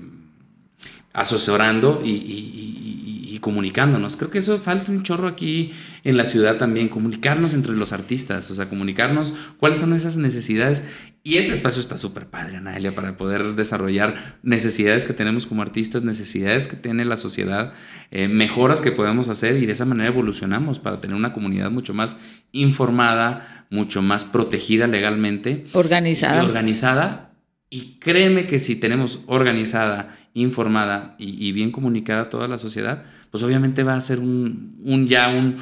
asesorando 1.13 2.01
y, 2.03 3.37
comunicándonos. 3.41 4.17
Creo 4.17 4.29
que 4.29 4.39
eso 4.39 4.59
falta 4.59 4.91
un 4.91 5.01
chorro 5.01 5.25
aquí 5.25 5.71
en 6.03 6.17
la 6.17 6.25
ciudad 6.25 6.57
también, 6.57 6.89
comunicarnos 6.89 7.53
entre 7.53 7.71
los 7.71 7.93
artistas, 7.93 8.51
o 8.51 8.53
sea, 8.53 8.67
comunicarnos 8.67 9.33
cuáles 9.57 9.79
son 9.79 9.93
esas 9.93 10.17
necesidades. 10.17 10.83
Y 11.23 11.37
este 11.37 11.53
espacio 11.53 11.79
está 11.79 11.97
súper 11.97 12.27
padre, 12.27 12.57
Anaelia, 12.57 12.93
para 12.93 13.15
poder 13.15 13.55
desarrollar 13.55 14.37
necesidades 14.43 15.05
que 15.05 15.13
tenemos 15.13 15.45
como 15.45 15.61
artistas, 15.61 16.03
necesidades 16.03 16.67
que 16.67 16.75
tiene 16.75 17.05
la 17.05 17.15
sociedad, 17.15 17.71
eh, 18.11 18.27
mejoras 18.27 18.81
que 18.81 18.91
podemos 18.91 19.29
hacer 19.29 19.55
y 19.55 19.65
de 19.65 19.71
esa 19.71 19.85
manera 19.85 20.09
evolucionamos 20.09 20.79
para 20.79 20.99
tener 20.99 21.15
una 21.15 21.31
comunidad 21.31 21.71
mucho 21.71 21.93
más 21.93 22.17
informada, 22.51 23.65
mucho 23.69 24.01
más 24.01 24.25
protegida 24.25 24.85
legalmente. 24.87 25.65
Organizada. 25.71 26.43
Organizada 26.43 27.28
y 27.69 27.99
créeme 27.99 28.47
que 28.47 28.59
si 28.59 28.75
tenemos 28.75 29.21
organizada, 29.27 30.15
informada 30.33 31.15
y, 31.19 31.51
bien 31.51 31.71
comunicada 31.71 32.29
toda 32.29 32.47
la 32.47 32.57
sociedad, 32.57 33.03
pues 33.29 33.43
obviamente 33.43 33.83
va 33.83 33.95
a 33.95 34.01
ser 34.01 34.19
un, 34.19 35.07
ya 35.07 35.29
un, 35.29 35.55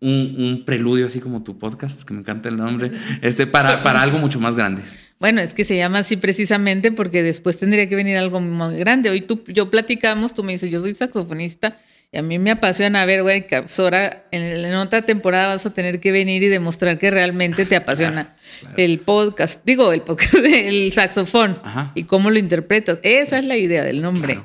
un, 0.00 0.62
preludio, 0.64 1.06
así 1.06 1.20
como 1.20 1.42
tu 1.42 1.58
podcast, 1.58 2.02
que 2.02 2.14
me 2.14 2.20
encanta 2.20 2.48
el 2.48 2.56
nombre, 2.56 2.90
este, 3.22 3.46
para, 3.46 3.82
para 3.82 4.02
algo 4.02 4.18
mucho 4.18 4.40
más 4.40 4.56
grande. 4.56 4.82
Bueno, 5.20 5.40
es 5.40 5.54
que 5.54 5.62
se 5.62 5.76
llama 5.76 5.98
así 5.98 6.16
precisamente 6.16 6.90
porque 6.90 7.22
después 7.22 7.56
tendría 7.56 7.88
que 7.88 7.94
venir 7.94 8.16
algo 8.16 8.40
muy 8.40 8.76
grande. 8.76 9.10
Hoy 9.10 9.20
tú, 9.20 9.44
yo 9.46 9.70
platicamos, 9.70 10.34
tú 10.34 10.42
me 10.42 10.52
dices, 10.52 10.68
yo 10.68 10.80
soy 10.80 10.94
saxofonista 10.94 11.78
y 12.14 12.18
a 12.18 12.22
mí 12.22 12.38
me 12.38 12.50
apasiona 12.50 13.06
ver, 13.06 13.22
güey, 13.22 13.46
que 13.46 13.64
ahora 13.78 14.22
en, 14.32 14.74
otra 14.74 15.00
temporada 15.00 15.48
vas 15.48 15.64
a 15.64 15.72
tener 15.72 15.98
que 15.98 16.12
venir 16.12 16.42
y 16.42 16.48
demostrar 16.48 16.98
que 16.98 17.10
realmente 17.10 17.64
te 17.64 17.74
apasiona 17.74 18.36
el 18.76 18.98
podcast, 18.98 19.64
digo, 19.64 19.94
el 19.94 20.02
podcast, 20.02 20.34
el 20.44 20.92
saxofón 20.92 21.58
y 21.94 22.04
cómo 22.04 22.30
lo 22.30 22.38
interpretas. 22.38 23.00
Esa 23.02 23.38
es 23.38 23.46
la 23.46 23.56
idea 23.56 23.82
del 23.82 24.02
nombre. 24.02 24.42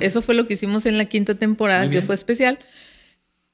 eso 0.00 0.20
fue 0.20 0.34
lo 0.34 0.46
que 0.46 0.54
hicimos 0.54 0.84
en 0.84 0.98
la 0.98 1.06
quinta 1.06 1.34
temporada, 1.36 1.88
que 1.88 2.02
fue 2.02 2.14
especial, 2.14 2.58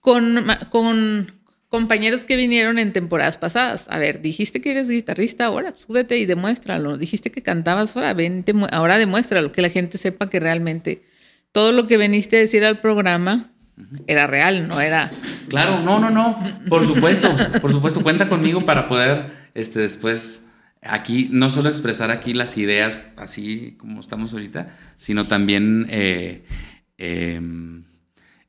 con, 0.00 0.44
con 0.68 1.32
compañeros 1.68 2.24
que 2.24 2.34
vinieron 2.34 2.80
en 2.80 2.92
temporadas 2.92 3.38
pasadas. 3.38 3.86
A 3.90 3.98
ver, 3.98 4.22
dijiste 4.22 4.60
que 4.60 4.72
eres 4.72 4.88
guitarrista, 4.88 5.44
ahora 5.44 5.72
súbete 5.76 6.18
y 6.18 6.26
demuéstralo. 6.26 6.98
Dijiste 6.98 7.30
que 7.30 7.42
cantabas, 7.42 7.96
ahora, 7.96 8.12
ven, 8.12 8.44
ahora 8.72 8.98
demuéstralo, 8.98 9.52
que 9.52 9.62
la 9.62 9.70
gente 9.70 9.98
sepa 9.98 10.28
que 10.28 10.40
realmente 10.40 11.02
todo 11.52 11.72
lo 11.72 11.86
que 11.86 11.96
veniste 11.96 12.36
a 12.36 12.40
decir 12.40 12.64
al 12.64 12.80
programa 12.80 13.50
era 14.06 14.26
real, 14.26 14.68
no 14.68 14.80
era. 14.80 15.10
Claro, 15.48 15.80
no, 15.80 15.98
no, 15.98 16.10
no. 16.10 16.38
Por 16.68 16.86
supuesto, 16.86 17.28
por 17.60 17.72
supuesto. 17.72 18.02
Cuenta 18.02 18.28
conmigo 18.28 18.64
para 18.64 18.86
poder 18.86 19.30
este, 19.54 19.80
después 19.80 20.44
aquí 20.82 21.28
no 21.30 21.50
solo 21.50 21.68
expresar 21.68 22.10
aquí 22.10 22.32
las 22.34 22.56
ideas 22.56 22.98
así 23.16 23.76
como 23.78 24.00
estamos 24.00 24.32
ahorita, 24.32 24.74
sino 24.96 25.26
también 25.26 25.86
eh, 25.90 26.44
em, 26.98 27.84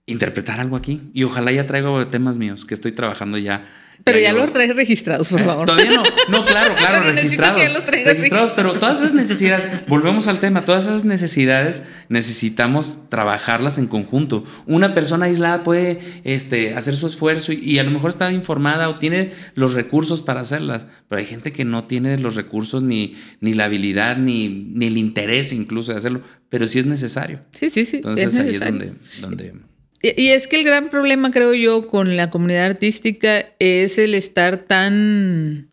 interpretar 0.06 0.60
algo 0.60 0.76
aquí. 0.76 1.10
Y 1.14 1.24
ojalá 1.24 1.52
ya 1.52 1.66
traigo 1.66 2.08
temas 2.08 2.38
míos 2.38 2.66
que 2.66 2.74
estoy 2.74 2.92
trabajando 2.92 3.38
ya 3.38 3.66
pero 4.04 4.20
ya, 4.20 4.34
los 4.34 4.52
traes 4.52 4.76
registrados, 4.76 5.30
por 5.30 5.42
favor. 5.44 5.66
Todavía 5.66 5.92
no. 5.92 6.04
No, 6.30 6.46
claro, 6.46 6.76
claro, 6.76 7.12
registrados. 7.12 7.62
registrados, 7.86 8.52
pero 8.56 8.74
todas 8.74 9.00
esas 9.00 9.14
necesidades, 9.14 9.66
volvemos 9.88 10.28
al 10.28 10.40
tema, 10.40 10.62
todas 10.62 10.86
esas 10.86 11.04
necesidades 11.04 11.84
necesitamos 12.10 13.00
trabajarlas 13.10 13.78
en 13.78 13.88
conjunto. 13.88 14.44
Una 14.66 14.94
persona 14.94 15.26
aislada 15.26 15.64
puede 15.64 16.00
este, 16.24 16.76
hacer 16.76 16.96
su 16.96 17.08
esfuerzo 17.08 17.54
y, 17.54 17.80
a 17.80 17.84
lo 17.84 17.92
mejor 17.92 18.10
está 18.10 18.32
informada 18.32 18.90
o 18.90 18.96
tiene 18.96 19.32
los 19.56 19.74
recursos 19.74 20.22
para 20.22 20.42
hacerlas, 20.42 20.86
pero 21.08 21.20
hay 21.20 21.26
gente 21.26 21.54
que 21.54 21.66
no 21.66 21.86
tiene 21.86 22.18
los 22.18 22.36
recursos 22.36 22.84
ni, 22.84 23.16
ni 23.40 23.54
la 23.54 23.66
habilidad 23.66 24.18
ni, 24.18 24.50
ni 24.50 24.88
el 24.88 24.98
interés 24.98 25.54
incluso 25.54 25.92
de 25.92 25.98
hacerlo, 25.98 26.22
pero 26.50 26.68
sí 26.68 26.80
es 26.80 26.86
necesario. 26.86 27.42
Sí, 27.52 27.70
sí, 27.70 27.86
sí. 27.86 27.98
Entonces 27.98 28.36
ahí 28.38 28.56
es 28.56 28.60
donde... 28.60 28.94
donde 29.22 29.71
y 30.02 30.30
es 30.30 30.48
que 30.48 30.58
el 30.58 30.64
gran 30.64 30.90
problema, 30.90 31.32
creo 31.32 31.54
yo, 31.54 31.88
con 31.88 32.16
la 32.16 32.30
comunidad 32.30 32.66
artística 32.66 33.46
es 33.60 33.98
el 33.98 34.16
estar 34.16 34.58
tan... 34.66 35.70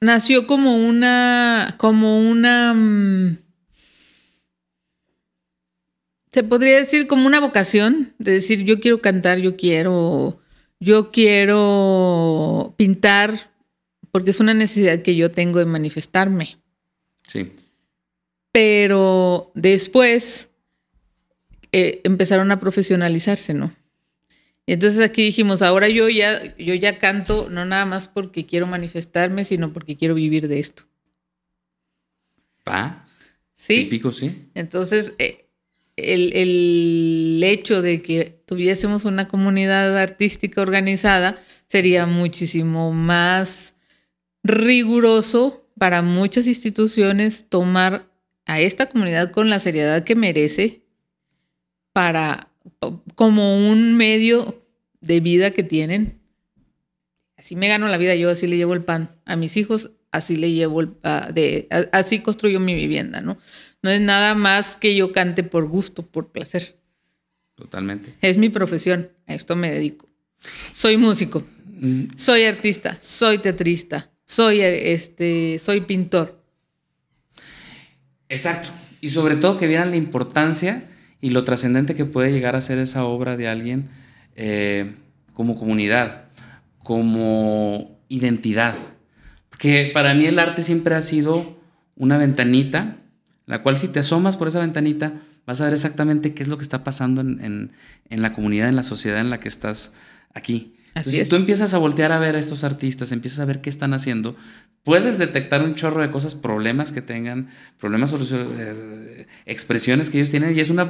nació 0.00 0.46
como 0.46 0.76
una... 0.76 1.74
como 1.78 2.20
una... 2.20 2.74
Mm, 2.74 3.38
se 6.30 6.44
podría 6.44 6.78
decir 6.78 7.06
como 7.06 7.26
una 7.26 7.40
vocación, 7.40 8.14
de 8.18 8.32
decir 8.32 8.64
yo 8.64 8.78
quiero 8.78 9.00
cantar, 9.00 9.38
yo 9.38 9.56
quiero, 9.56 10.40
yo 10.78 11.10
quiero 11.10 12.74
pintar, 12.76 13.50
porque 14.12 14.30
es 14.30 14.40
una 14.40 14.54
necesidad 14.54 15.02
que 15.02 15.16
yo 15.16 15.32
tengo 15.32 15.58
de 15.58 15.64
manifestarme. 15.64 16.58
Sí. 17.26 17.52
Pero 18.52 19.50
después 19.54 20.49
eh, 21.72 22.00
empezaron 22.04 22.50
a 22.50 22.60
profesionalizarse, 22.60 23.54
¿no? 23.54 23.74
Y 24.66 24.72
entonces 24.74 25.00
aquí 25.00 25.24
dijimos, 25.24 25.62
ahora 25.62 25.88
yo 25.88 26.08
ya, 26.08 26.56
yo 26.56 26.74
ya 26.74 26.98
canto 26.98 27.48
no 27.50 27.64
nada 27.64 27.86
más 27.86 28.08
porque 28.08 28.46
quiero 28.46 28.66
manifestarme, 28.66 29.44
sino 29.44 29.72
porque 29.72 29.96
quiero 29.96 30.14
vivir 30.14 30.48
de 30.48 30.60
esto. 30.60 30.84
¿Pa? 32.62 33.04
Sí. 33.54 33.76
Típico, 33.84 34.12
sí. 34.12 34.48
Entonces, 34.54 35.14
eh, 35.18 35.46
el, 35.96 36.32
el, 36.34 37.42
hecho 37.42 37.82
de 37.82 38.00
que 38.00 38.40
tuviésemos 38.46 39.04
una 39.04 39.28
comunidad 39.28 39.98
artística 39.98 40.62
organizada 40.62 41.42
sería 41.66 42.06
muchísimo 42.06 42.92
más 42.92 43.74
riguroso 44.42 45.68
para 45.78 46.02
muchas 46.02 46.46
instituciones 46.46 47.46
tomar 47.48 48.08
a 48.46 48.60
esta 48.60 48.88
comunidad 48.88 49.30
con 49.30 49.50
la 49.50 49.60
seriedad 49.60 50.04
que 50.04 50.14
merece 50.14 50.79
para 51.92 52.48
como 53.14 53.56
un 53.68 53.96
medio 53.96 54.64
de 55.00 55.20
vida 55.20 55.50
que 55.50 55.62
tienen. 55.62 56.20
Así 57.36 57.56
me 57.56 57.68
gano 57.68 57.88
la 57.88 57.96
vida 57.96 58.14
yo, 58.14 58.30
así 58.30 58.46
le 58.46 58.56
llevo 58.56 58.74
el 58.74 58.84
pan 58.84 59.16
a 59.24 59.36
mis 59.36 59.56
hijos, 59.56 59.90
así 60.12 60.36
le 60.36 60.52
llevo 60.52 60.82
el, 60.82 60.92
de, 61.32 61.68
así 61.92 62.20
construyo 62.20 62.60
mi 62.60 62.74
vivienda, 62.74 63.20
¿no? 63.20 63.38
No 63.82 63.90
es 63.90 64.00
nada 64.00 64.34
más 64.34 64.76
que 64.76 64.94
yo 64.94 65.10
cante 65.10 65.42
por 65.42 65.66
gusto, 65.66 66.06
por 66.06 66.32
placer. 66.32 66.78
Totalmente. 67.54 68.14
Es 68.20 68.36
mi 68.36 68.50
profesión, 68.50 69.10
a 69.26 69.34
esto 69.34 69.56
me 69.56 69.70
dedico. 69.70 70.08
Soy 70.72 70.98
músico, 70.98 71.42
mm. 71.66 72.16
soy 72.16 72.44
artista, 72.44 72.96
soy 73.00 73.38
teatrista, 73.38 74.10
soy 74.26 74.60
este, 74.60 75.58
soy 75.58 75.80
pintor. 75.82 76.42
Exacto. 78.28 78.70
Y 79.00 79.08
sobre 79.08 79.36
todo 79.36 79.56
que 79.56 79.66
vieran 79.66 79.90
la 79.90 79.96
importancia 79.96 80.89
y 81.20 81.30
lo 81.30 81.44
trascendente 81.44 81.94
que 81.94 82.04
puede 82.04 82.32
llegar 82.32 82.56
a 82.56 82.60
ser 82.60 82.78
esa 82.78 83.04
obra 83.04 83.36
de 83.36 83.48
alguien 83.48 83.88
eh, 84.36 84.94
como 85.34 85.58
comunidad, 85.58 86.24
como 86.82 87.98
identidad. 88.08 88.74
Porque 89.50 89.90
para 89.92 90.14
mí 90.14 90.26
el 90.26 90.38
arte 90.38 90.62
siempre 90.62 90.94
ha 90.94 91.02
sido 91.02 91.58
una 91.96 92.16
ventanita, 92.16 92.96
la 93.46 93.62
cual 93.62 93.76
si 93.76 93.88
te 93.88 94.00
asomas 94.00 94.36
por 94.36 94.48
esa 94.48 94.60
ventanita, 94.60 95.20
vas 95.46 95.60
a 95.60 95.64
ver 95.64 95.74
exactamente 95.74 96.34
qué 96.34 96.42
es 96.42 96.48
lo 96.48 96.56
que 96.56 96.62
está 96.62 96.84
pasando 96.84 97.20
en, 97.20 97.72
la 98.08 98.32
comunidad, 98.32 98.68
en 98.68 98.76
la 98.76 98.82
sociedad 98.82 99.20
en 99.20 99.30
la 99.30 99.40
que 99.40 99.48
estás 99.48 99.92
aquí. 100.32 100.76
si 101.04 101.28
tú 101.28 101.36
empiezas 101.36 101.74
a 101.74 101.78
voltear 101.78 102.12
a 102.12 102.18
ver 102.18 102.36
a 102.36 102.38
estos 102.38 102.64
artistas, 102.64 103.12
empiezas 103.12 103.40
a 103.40 103.44
ver 103.44 103.60
qué 103.60 103.68
están 103.68 103.92
haciendo, 103.92 104.36
puedes 104.82 105.18
detectar 105.18 105.62
un 105.62 105.74
chorro 105.74 106.02
de 106.02 106.10
cosas, 106.10 106.34
problemas 106.34 106.92
que 106.92 107.02
tengan, 107.02 107.48
problemas, 107.78 108.12
eh, 108.12 109.09
expresiones 109.50 110.10
que 110.10 110.18
ellos 110.18 110.30
tienen, 110.30 110.56
y 110.56 110.60
es 110.60 110.70
una, 110.70 110.88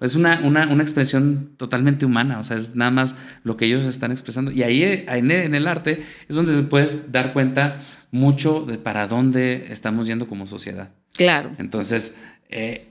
es 0.00 0.14
una, 0.14 0.40
una, 0.40 0.82
expresión 0.82 1.52
totalmente 1.56 2.04
humana, 2.04 2.40
o 2.40 2.44
sea, 2.44 2.56
es 2.56 2.74
nada 2.74 2.90
más 2.90 3.14
lo 3.44 3.56
que 3.56 3.66
ellos 3.66 3.84
están 3.84 4.10
expresando. 4.10 4.50
Y 4.50 4.62
ahí 4.62 5.04
en 5.06 5.54
el 5.54 5.66
arte 5.66 6.02
es 6.28 6.34
donde 6.34 6.62
puedes 6.62 7.12
dar 7.12 7.32
cuenta 7.32 7.80
mucho 8.10 8.64
de 8.66 8.78
para 8.78 9.06
dónde 9.06 9.66
estamos 9.70 10.06
yendo 10.06 10.26
como 10.26 10.46
sociedad. 10.46 10.90
Claro. 11.14 11.52
Entonces, 11.58 12.16
eh, 12.48 12.88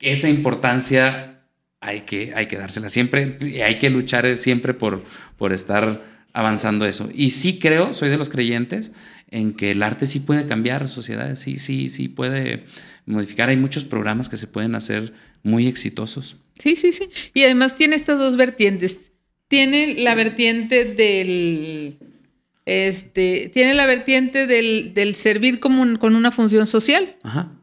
esa 0.00 0.28
importancia 0.28 1.40
hay 1.80 2.02
que, 2.02 2.32
hay 2.34 2.46
que 2.46 2.56
dársela 2.56 2.88
siempre, 2.88 3.36
y 3.40 3.60
hay 3.60 3.78
que 3.78 3.90
luchar 3.90 4.36
siempre 4.36 4.72
por, 4.72 5.04
por 5.36 5.52
estar 5.52 6.02
avanzando 6.32 6.86
eso. 6.86 7.10
Y 7.12 7.30
sí 7.30 7.58
creo, 7.58 7.92
soy 7.92 8.08
de 8.08 8.16
los 8.16 8.28
creyentes, 8.28 8.92
en 9.32 9.54
que 9.54 9.70
el 9.70 9.82
arte 9.82 10.06
sí 10.06 10.20
puede 10.20 10.46
cambiar 10.46 10.86
sociedades, 10.88 11.38
sí, 11.40 11.56
sí, 11.56 11.88
sí 11.88 12.08
puede 12.08 12.64
modificar. 13.06 13.48
Hay 13.48 13.56
muchos 13.56 13.84
programas 13.84 14.28
que 14.28 14.36
se 14.36 14.46
pueden 14.46 14.74
hacer 14.74 15.14
muy 15.42 15.66
exitosos. 15.66 16.36
Sí, 16.58 16.76
sí, 16.76 16.92
sí. 16.92 17.08
Y 17.32 17.42
además 17.42 17.74
tiene 17.74 17.96
estas 17.96 18.18
dos 18.18 18.36
vertientes. 18.36 19.10
Tiene 19.48 19.94
la 19.94 20.14
vertiente 20.14 20.84
del... 20.84 21.96
Este, 22.64 23.50
tiene 23.52 23.74
la 23.74 23.86
vertiente 23.86 24.46
del, 24.46 24.92
del 24.94 25.16
servir 25.16 25.58
como 25.58 25.98
con 25.98 26.14
una 26.14 26.30
función 26.30 26.68
social 26.68 27.16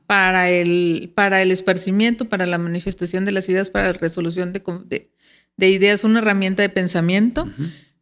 Para, 0.08 0.50
el, 0.50 1.12
para 1.16 1.42
el 1.42 1.52
esparcimiento, 1.52 2.26
para 2.26 2.48
la 2.48 2.58
manifestación 2.58 3.26
de 3.26 3.32
las 3.32 3.48
ideas, 3.48 3.70
para 3.70 3.88
la 3.88 3.94
resolución 3.94 4.52
de, 4.54 5.10
de, 5.56 5.70
ideas, 5.70 6.04
una 6.04 6.20
herramienta 6.20 6.64
de 6.64 6.70
pensamiento, 6.70 7.48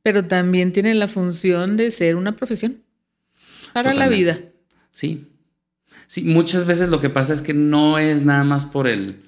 pero 0.02 0.24
también 0.24 0.72
tiene 0.72 0.96
la 0.96 1.10
función 1.10 1.76
de 1.76 1.92
ser 1.92 2.16
una 2.16 2.38
profesión 2.38 2.87
para 3.84 3.94
la 3.94 4.08
vida. 4.08 4.40
Sí. 4.92 5.28
Sí, 6.08 6.24
muchas 6.24 6.66
veces 6.66 6.90
lo 6.90 7.00
que 7.00 7.10
pasa 7.10 7.34
es 7.34 7.44
que 7.44 7.54
no 7.54 8.00
es 8.00 8.24
nada 8.24 8.44
más 8.44 8.66
por 8.66 8.88
el, 8.88 9.22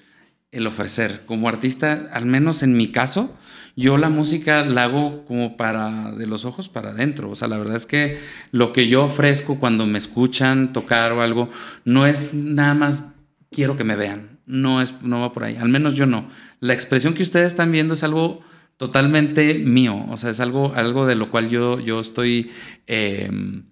el 0.52 0.66
ofrecer. 0.66 1.22
Como 1.28 1.48
artista, 1.48 2.10
al 2.12 2.26
menos 2.26 2.64
en 2.64 2.76
mi 2.76 2.88
caso, 2.88 3.38
yo 3.76 3.98
la 3.98 4.10
música 4.10 4.66
la 4.66 4.86
hago 4.86 5.24
como 5.26 5.56
para 5.56 6.12
de 6.14 6.26
los 6.26 6.46
ojos 6.46 6.68
para 6.68 6.90
adentro. 6.90 7.30
O 7.30 7.36
sea, 7.36 7.48
la 7.48 7.60
verdad 7.60 7.76
es 7.76 7.86
que 7.86 8.18
lo 8.52 8.74
que 8.74 8.88
yo 8.88 9.04
ofrezco 9.04 9.60
cuando 9.60 9.86
me 9.86 10.00
escuchan 10.00 10.74
tocar 10.74 11.12
o 11.12 11.22
algo, 11.22 11.50
no 11.86 12.08
es 12.08 12.34
nada 12.34 12.74
más 12.74 13.04
quiero 13.52 13.78
que 13.78 13.84
me 13.84 13.96
vean. 13.96 14.40
No, 14.48 14.82
es, 14.82 14.96
no 15.04 15.22
va 15.22 15.32
por 15.32 15.44
ahí. 15.44 15.58
Al 15.58 15.70
menos 15.70 15.94
yo 15.94 16.08
no. 16.08 16.28
La 16.60 16.74
expresión 16.74 17.14
que 17.14 17.22
ustedes 17.22 17.48
están 17.48 17.72
viendo 17.72 17.94
es 17.94 18.04
algo 18.04 18.42
totalmente 18.78 19.54
mío. 19.56 20.08
O 20.10 20.18
sea, 20.18 20.32
es 20.32 20.40
algo, 20.40 20.74
algo 20.74 21.06
de 21.06 21.14
lo 21.14 21.30
cual 21.30 21.50
yo, 21.50 21.80
yo 21.80 22.00
estoy. 22.00 22.50
Em, 22.88 23.66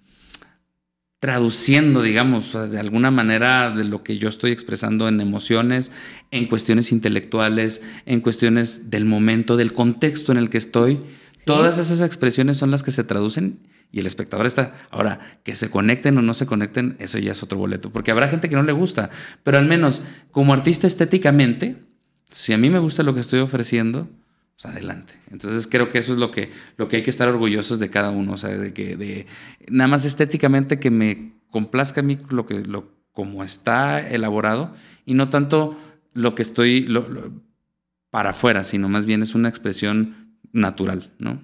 traduciendo, 1.28 2.04
digamos, 2.04 2.54
de 2.54 2.80
alguna 2.80 3.12
manera 3.12 3.70
de 3.72 3.84
lo 3.84 4.02
que 4.02 4.18
yo 4.18 4.30
estoy 4.30 4.52
expresando 4.52 5.10
en 5.10 5.20
emociones, 5.20 5.92
en 6.32 6.46
cuestiones 6.46 6.94
intelectuales, 6.94 7.82
en 8.06 8.22
cuestiones 8.22 8.90
del 8.90 9.04
momento, 9.04 9.58
del 9.58 9.74
contexto 9.74 10.32
en 10.32 10.38
el 10.38 10.50
que 10.50 10.58
estoy. 10.58 11.02
Todas 11.44 11.80
esas 11.80 12.00
expresiones 12.00 12.56
son 12.56 12.72
las 12.72 12.82
que 12.82 12.92
se 12.92 13.04
traducen 13.04 13.60
y 13.92 14.00
el 14.00 14.08
espectador 14.08 14.46
está. 14.46 14.74
Ahora, 14.90 15.20
que 15.44 15.54
se 15.54 15.70
conecten 15.70 16.18
o 16.18 16.22
no 16.22 16.34
se 16.34 16.46
conecten, 16.46 16.96
eso 16.98 17.20
ya 17.20 17.34
es 17.34 17.44
otro 17.44 17.58
boleto, 17.58 17.92
porque 17.92 18.12
habrá 18.12 18.30
gente 18.30 18.48
que 18.48 18.56
no 18.56 18.64
le 18.64 18.72
gusta, 18.72 19.10
pero 19.44 19.58
al 19.58 19.66
menos 19.66 20.04
como 20.32 20.54
artista 20.54 20.88
estéticamente, 20.88 21.76
si 22.32 22.54
a 22.54 22.58
mí 22.58 22.70
me 22.70 22.80
gusta 22.80 23.04
lo 23.04 23.14
que 23.14 23.20
estoy 23.20 23.42
ofreciendo, 23.42 24.08
pues 24.58 24.74
adelante. 24.74 25.14
Entonces 25.30 25.68
creo 25.68 25.92
que 25.92 26.00
eso 26.00 26.14
es 26.14 26.20
lo 26.20 26.32
que, 26.32 26.52
lo 26.78 26.88
que 26.88 26.98
hay 26.98 27.04
que 27.04 27.12
estar 27.12 27.28
orgullosos 27.28 27.80
de 27.80 27.90
cada 27.90 28.10
uno, 28.10 28.34
o 28.34 28.38
sea, 28.38 28.50
de 28.50 28.74
que 28.74 28.98
de, 28.98 29.28
nada 29.70 29.88
más 29.88 30.04
estéticamente 30.04 30.80
que 30.80 30.90
me 30.90 31.34
complazca 31.52 32.02
a 32.02 32.04
mí 32.04 32.18
lo 32.30 32.48
que, 32.48 32.62
lo, 32.62 32.92
como 33.12 33.44
está 33.44 34.08
elaborado 34.08 34.74
y 35.06 35.14
no 35.14 35.30
tanto 35.30 35.80
lo 36.14 36.34
que 36.34 36.42
estoy 36.42 36.88
para 38.10 38.32
afuera, 38.32 38.64
sino 38.64 38.90
más 38.90 39.06
bien 39.06 39.22
es 39.22 39.36
una 39.36 39.50
expresión 39.50 40.40
natural, 40.52 41.14
¿no? 41.20 41.42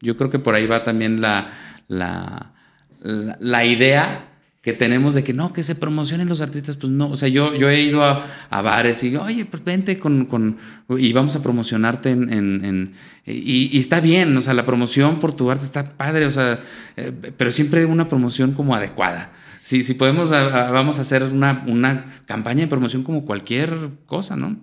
Yo 0.00 0.16
creo 0.16 0.30
que 0.30 0.38
por 0.38 0.54
ahí 0.54 0.66
va 0.66 0.82
también 0.82 1.20
la, 1.20 1.50
la, 1.86 2.54
la 3.02 3.64
idea 3.66 4.29
que 4.62 4.74
tenemos 4.74 5.14
de 5.14 5.24
que 5.24 5.32
no, 5.32 5.52
que 5.52 5.62
se 5.62 5.74
promocionen 5.74 6.28
los 6.28 6.42
artistas, 6.42 6.76
pues 6.76 6.92
no, 6.92 7.08
o 7.08 7.16
sea, 7.16 7.28
yo, 7.28 7.54
yo 7.54 7.70
he 7.70 7.80
ido 7.80 8.04
a, 8.04 8.26
a 8.50 8.62
bares 8.62 9.02
y 9.02 9.10
digo, 9.10 9.22
oye, 9.22 9.46
pues 9.46 9.64
vente 9.64 9.98
con, 9.98 10.26
con, 10.26 10.58
y 10.90 11.12
vamos 11.14 11.34
a 11.34 11.42
promocionarte 11.42 12.10
en, 12.10 12.30
en, 12.32 12.94
y, 13.24 13.78
está 13.78 14.00
bien, 14.00 14.36
o 14.36 14.40
sea, 14.42 14.52
la 14.52 14.66
promoción 14.66 15.18
por 15.18 15.32
tu 15.32 15.50
arte 15.50 15.64
está 15.64 15.96
padre, 15.96 16.26
o 16.26 16.30
sea, 16.30 16.60
eh, 16.96 17.10
pero 17.36 17.50
siempre 17.50 17.86
una 17.86 18.08
promoción 18.08 18.52
como 18.52 18.74
adecuada. 18.74 19.32
Si, 19.62 19.82
si 19.82 19.94
podemos, 19.94 20.30
vamos 20.30 20.98
a 20.98 21.02
hacer 21.02 21.22
una, 21.22 21.64
una 21.66 22.06
campaña 22.26 22.62
de 22.62 22.66
promoción 22.66 23.02
como 23.02 23.24
cualquier 23.24 23.90
cosa, 24.06 24.36
¿no? 24.36 24.58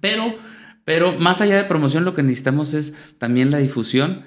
Pero, 0.00 0.34
pero 0.84 1.18
más 1.18 1.40
allá 1.40 1.56
de 1.56 1.64
promoción, 1.64 2.04
lo 2.04 2.14
que 2.14 2.22
necesitamos 2.22 2.74
es 2.74 2.94
también 3.18 3.50
la 3.50 3.58
difusión 3.58 4.24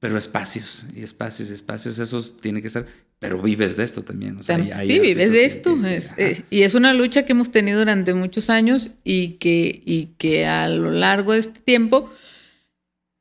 pero 0.00 0.16
espacios 0.16 0.86
y 0.96 1.02
espacios 1.02 1.50
y 1.50 1.54
espacios, 1.54 1.98
esos 1.98 2.38
tiene 2.38 2.62
que 2.62 2.70
ser, 2.70 2.86
pero 3.20 3.40
vives 3.40 3.76
de 3.76 3.84
esto 3.84 4.02
también. 4.02 4.38
O 4.38 4.42
sea, 4.42 4.56
sí, 4.56 4.98
vives 4.98 5.30
de 5.30 5.44
esto. 5.44 5.78
Eh, 5.84 6.42
y 6.48 6.62
es 6.62 6.74
una 6.74 6.94
lucha 6.94 7.24
que 7.24 7.32
hemos 7.32 7.52
tenido 7.52 7.78
durante 7.78 8.14
muchos 8.14 8.48
años 8.48 8.90
y 9.04 9.32
que, 9.32 9.82
y 9.84 10.06
que 10.16 10.46
a 10.46 10.68
lo 10.68 10.90
largo 10.90 11.34
de 11.34 11.40
este 11.40 11.60
tiempo 11.60 12.10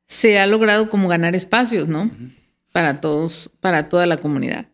se 0.07 0.39
ha 0.39 0.47
logrado 0.47 0.89
como 0.89 1.09
ganar 1.09 1.35
espacios, 1.35 1.89
¿no? 1.89 2.09
Para 2.71 3.01
todos, 3.01 3.51
para 3.59 3.89
toda 3.89 4.05
la 4.05 4.17
comunidad 4.17 4.69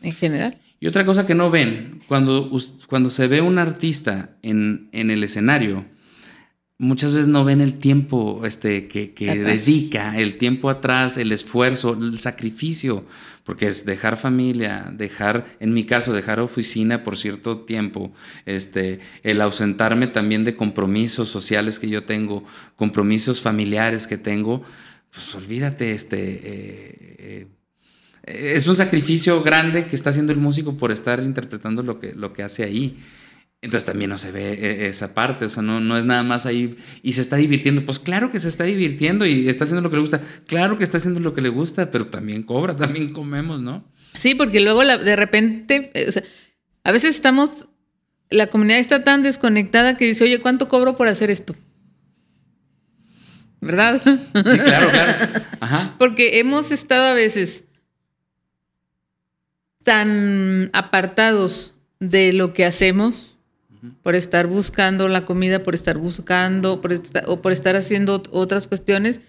en 0.00 0.12
general. 0.12 0.58
Y 0.80 0.86
otra 0.86 1.04
cosa 1.04 1.26
que 1.26 1.34
no 1.34 1.50
ven, 1.50 2.00
cuando, 2.08 2.50
cuando 2.88 3.10
se 3.10 3.28
ve 3.28 3.42
un 3.42 3.58
artista 3.58 4.30
en, 4.40 4.88
en 4.92 5.10
el 5.10 5.22
escenario, 5.24 5.84
muchas 6.78 7.12
veces 7.12 7.28
no 7.28 7.44
ven 7.44 7.60
el 7.60 7.74
tiempo 7.74 8.42
este, 8.44 8.88
que, 8.88 9.12
dedica, 9.16 10.18
el 10.18 10.36
tiempo 10.38 10.70
atrás, 10.70 11.16
el 11.16 11.32
esfuerzo, 11.32 11.92
el 11.92 12.18
sacrificio, 12.18 13.04
porque 13.44 13.68
es 13.68 13.84
dejar 13.84 14.16
familia, 14.16 14.92
dejar, 14.92 15.46
en 15.60 15.72
mi 15.72 15.84
caso, 15.84 16.12
dejar 16.12 16.40
oficina 16.40 17.02
por 17.04 17.16
cierto 17.16 17.60
tiempo, 17.60 18.12
este, 18.46 19.00
el 19.22 19.40
ausentarme 19.40 20.08
también 20.08 20.44
de 20.44 20.56
compromisos 20.56 21.28
sociales 21.28 21.78
que 21.78 21.88
yo 21.88 22.04
tengo, 22.04 22.44
compromisos 22.76 23.40
familiares 23.40 24.06
que 24.06 24.18
tengo, 24.18 24.62
pues 25.12 25.32
olvídate, 25.34 25.92
este, 25.92 26.18
eh, 26.18 27.46
eh, 28.26 28.52
es 28.56 28.66
un 28.66 28.74
sacrificio 28.74 29.42
grande 29.42 29.86
que 29.86 29.94
está 29.94 30.10
haciendo 30.10 30.32
el 30.32 30.38
músico 30.38 30.76
por 30.76 30.90
estar 30.90 31.22
interpretando 31.22 31.82
lo 31.82 32.00
que, 32.00 32.14
lo 32.14 32.32
que 32.32 32.42
hace 32.42 32.64
ahí. 32.64 32.98
Entonces 33.64 33.86
también 33.86 34.10
no 34.10 34.18
se 34.18 34.30
ve 34.30 34.52
eh, 34.52 34.88
esa 34.88 35.14
parte, 35.14 35.46
o 35.46 35.48
sea, 35.48 35.62
no, 35.62 35.80
no 35.80 35.96
es 35.96 36.04
nada 36.04 36.22
más 36.22 36.44
ahí 36.44 36.76
y 37.02 37.14
se 37.14 37.22
está 37.22 37.36
divirtiendo. 37.36 37.86
Pues 37.86 37.98
claro 37.98 38.30
que 38.30 38.38
se 38.38 38.48
está 38.48 38.64
divirtiendo 38.64 39.24
y 39.24 39.48
está 39.48 39.64
haciendo 39.64 39.80
lo 39.80 39.88
que 39.88 39.96
le 39.96 40.02
gusta. 40.02 40.20
Claro 40.46 40.76
que 40.76 40.84
está 40.84 40.98
haciendo 40.98 41.20
lo 41.20 41.32
que 41.32 41.40
le 41.40 41.48
gusta, 41.48 41.90
pero 41.90 42.08
también 42.08 42.42
cobra, 42.42 42.76
también 42.76 43.14
comemos, 43.14 43.62
¿no? 43.62 43.90
Sí, 44.12 44.34
porque 44.34 44.60
luego 44.60 44.84
de 44.84 45.16
repente, 45.16 45.90
eh, 45.94 46.04
o 46.10 46.12
sea, 46.12 46.22
a 46.84 46.92
veces 46.92 47.14
estamos, 47.14 47.68
la 48.28 48.48
comunidad 48.48 48.80
está 48.80 49.02
tan 49.02 49.22
desconectada 49.22 49.96
que 49.96 50.04
dice, 50.04 50.24
oye, 50.24 50.42
¿cuánto 50.42 50.68
cobro 50.68 50.94
por 50.94 51.08
hacer 51.08 51.30
esto? 51.30 51.56
¿Verdad? 53.62 53.98
Sí, 54.04 54.58
claro, 54.58 54.90
claro. 54.90 55.42
Ajá. 55.60 55.94
Porque 55.98 56.38
hemos 56.38 56.70
estado 56.70 57.06
a 57.06 57.14
veces 57.14 57.64
tan 59.84 60.68
apartados 60.74 61.74
de 61.98 62.34
lo 62.34 62.52
que 62.52 62.66
hacemos 62.66 63.33
por 64.02 64.14
estar 64.14 64.46
buscando 64.46 65.08
la 65.08 65.24
comida, 65.24 65.62
por 65.62 65.74
estar 65.74 65.98
buscando, 65.98 66.80
por 66.80 66.92
o 67.26 67.42
por 67.42 67.52
estar 67.52 67.76
haciendo 67.76 68.22
otras 68.30 68.66
cuestiones, 68.66 69.20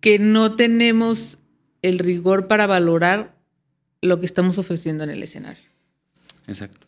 que 0.00 0.18
no 0.18 0.56
tenemos 0.56 1.38
el 1.82 1.98
rigor 1.98 2.46
para 2.46 2.66
valorar 2.66 3.34
lo 4.02 4.20
que 4.20 4.26
estamos 4.26 4.58
ofreciendo 4.58 5.04
en 5.04 5.10
el 5.10 5.22
escenario. 5.22 5.64
Exacto. 6.46 6.86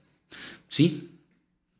Sí, 0.68 1.10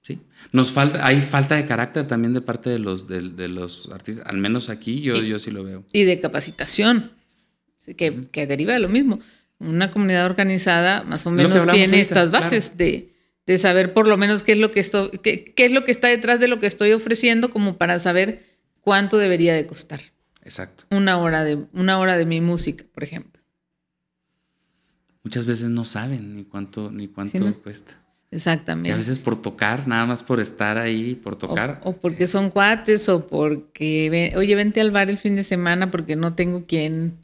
sí. 0.03 0.21
Nos 0.53 0.73
falta, 0.73 1.07
hay 1.07 1.21
falta 1.21 1.55
de 1.55 1.67
carácter 1.67 2.07
también 2.07 2.35
de 2.35 2.41
parte 2.41 2.71
de 2.71 2.79
los, 2.79 3.07
de, 3.07 3.49
los 3.49 3.91
artistas, 3.93 4.27
al 4.27 4.39
menos 4.39 4.69
aquí 4.71 5.01
yo, 5.01 5.17
yo 5.17 5.39
sí 5.39 5.51
lo 5.51 5.63
veo. 5.63 5.85
Y 5.93 6.05
de 6.05 6.19
capacitación, 6.21 7.13
que, 7.97 8.29
que 8.31 8.47
deriva 8.47 8.73
de 8.73 8.81
lo 8.81 8.89
mismo. 8.89 9.21
Una 9.61 9.91
comunidad 9.91 10.27
organizada 10.27 11.03
más 11.05 11.27
o 11.27 11.31
menos 11.31 11.67
tiene 11.69 12.01
estas 12.01 12.31
bases 12.31 12.77
de 12.77 13.13
de 13.49 13.59
saber 13.59 13.95
por 13.95 14.07
lo 14.07 14.19
menos 14.19 14.43
qué 14.43 14.53
es 14.53 14.59
lo 14.59 14.71
que 14.71 14.79
esto, 14.79 15.11
qué, 15.23 15.55
es 15.57 15.73
lo 15.73 15.85
que 15.87 15.91
está 15.91 16.09
detrás 16.09 16.39
de 16.39 16.49
lo 16.49 16.61
que 16.61 16.67
estoy 16.67 16.93
ofreciendo, 16.93 17.49
como 17.49 17.79
para 17.79 17.99
saber 17.99 18.45
cuánto 18.83 19.17
debería 19.17 19.55
de 19.55 19.67
costar. 19.67 20.01
Exacto. 20.45 20.85
Una 20.91 21.17
hora 21.19 21.45
de, 21.45 21.65
una 21.73 21.99
hora 21.99 22.19
de 22.19 22.27
mi 22.27 22.43
música, 22.43 22.85
por 22.93 23.05
ejemplo. 23.05 23.41
Muchas 25.25 25.47
veces 25.47 25.71
no 25.71 25.87
saben 25.87 26.37
ni 26.37 26.45
cuánto, 26.45 26.91
ni 26.91 27.09
cuánto 27.09 27.63
cuesta. 27.63 27.99
Exactamente. 28.31 28.91
Y 28.91 28.93
a 28.93 28.97
veces 28.97 29.19
por 29.19 29.41
tocar, 29.41 29.89
nada 29.89 30.05
más 30.05 30.23
por 30.23 30.41
estar 30.41 30.77
ahí, 30.77 31.15
por 31.15 31.37
tocar. 31.37 31.81
O, 31.85 31.95
porque 31.95 32.27
son 32.27 32.51
cuates, 32.51 33.09
o 33.09 33.27
porque, 33.27 34.35
oye, 34.37 34.55
vente 34.55 34.83
al 34.83 34.91
bar 34.91 35.09
el 35.09 35.17
fin 35.17 35.37
de 35.37 35.43
semana 35.43 35.91
porque 35.91 36.17
no 36.17 36.35
tengo 36.35 36.67
quien, 36.67 37.17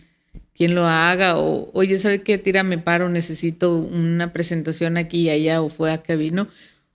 quien 0.55 0.75
lo 0.75 0.87
haga, 0.87 1.37
o 1.39 1.71
oye, 1.73 1.99
¿sabe 1.99 2.23
qué? 2.23 2.39
Tírame 2.39 2.79
paro, 2.79 3.09
necesito 3.09 3.77
una 3.77 4.33
presentación 4.33 4.97
aquí 4.97 5.23
y 5.23 5.31
allá, 5.31 5.61
o 5.61 5.69
fue 5.69 5.93
acá 5.93 6.15
vino. 6.15 6.49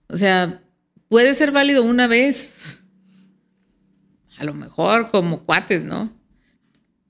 O 0.08 0.16
sea, 0.16 0.62
puede 1.08 1.34
ser 1.34 1.52
válido 1.52 1.82
una 1.82 2.06
vez. 2.06 2.78
A 4.38 4.44
lo 4.44 4.54
mejor 4.54 5.10
como 5.10 5.42
cuates, 5.42 5.84
¿no? 5.84 6.10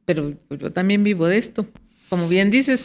Pero 0.04 0.34
yo 0.50 0.72
también 0.72 1.04
vivo 1.04 1.28
de 1.28 1.38
esto. 1.38 1.66
Como 2.08 2.26
bien 2.26 2.50
dices, 2.50 2.84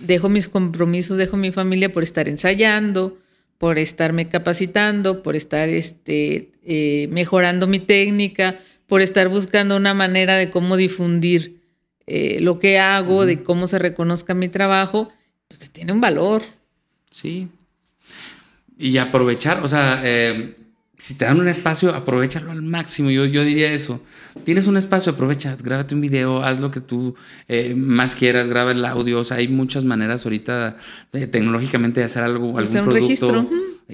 dejo 0.00 0.28
mis 0.28 0.48
compromisos, 0.48 1.16
dejo 1.16 1.36
mi 1.36 1.50
familia 1.50 1.90
por 1.90 2.04
estar 2.04 2.28
ensayando, 2.28 3.18
por 3.58 3.78
estarme 3.78 4.28
capacitando, 4.28 5.24
por 5.24 5.34
estar 5.34 5.68
este, 5.68 6.52
eh, 6.62 7.08
mejorando 7.10 7.66
mi 7.66 7.80
técnica, 7.80 8.60
por 8.86 9.00
estar 9.00 9.28
buscando 9.28 9.76
una 9.76 9.94
manera 9.94 10.36
de 10.36 10.50
cómo 10.50 10.76
difundir 10.76 11.63
eh, 12.06 12.38
lo 12.40 12.58
que 12.58 12.78
hago, 12.78 13.24
de 13.24 13.42
cómo 13.42 13.66
se 13.66 13.78
reconozca 13.78 14.34
mi 14.34 14.48
trabajo, 14.48 15.10
pues 15.48 15.70
tiene 15.70 15.92
un 15.92 16.00
valor. 16.00 16.42
Sí. 17.10 17.48
Y 18.78 18.98
aprovechar, 18.98 19.62
o 19.62 19.68
sea, 19.68 20.00
eh, 20.04 20.56
si 20.98 21.14
te 21.14 21.24
dan 21.24 21.40
un 21.40 21.48
espacio, 21.48 21.94
aprovechalo 21.94 22.50
al 22.50 22.62
máximo. 22.62 23.10
Yo, 23.10 23.24
yo 23.24 23.44
diría 23.44 23.72
eso. 23.72 24.02
Tienes 24.44 24.66
un 24.66 24.76
espacio, 24.76 25.12
aprovecha, 25.12 25.56
grábate 25.62 25.94
un 25.94 26.00
video, 26.00 26.42
haz 26.42 26.60
lo 26.60 26.70
que 26.70 26.80
tú 26.80 27.14
eh, 27.48 27.74
más 27.74 28.16
quieras, 28.16 28.48
graba 28.48 28.72
el 28.72 28.84
audio. 28.84 29.20
O 29.20 29.24
sea, 29.24 29.38
hay 29.38 29.48
muchas 29.48 29.84
maneras 29.84 30.26
ahorita 30.26 30.76
tecnológicamente 31.10 32.00
de 32.00 32.06
hacer 32.06 32.22
algo, 32.22 32.58
algún 32.58 32.84
producto. 32.84 32.92
Registro. 32.92 33.50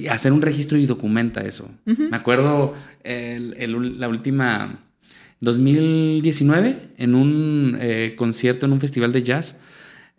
Hacer 0.09 0.33
un 0.33 0.41
registro 0.41 0.79
y 0.79 0.87
documenta 0.87 1.43
eso. 1.43 1.69
Me 1.85 2.17
acuerdo 2.17 2.75
la 3.05 4.09
última 4.09 4.79
2019 5.41 6.91
en 6.99 7.15
un 7.15 7.79
eh, 7.81 8.15
concierto 8.17 8.67
en 8.67 8.73
un 8.73 8.81
festival 8.81 9.13
de 9.13 9.23
jazz 9.23 9.59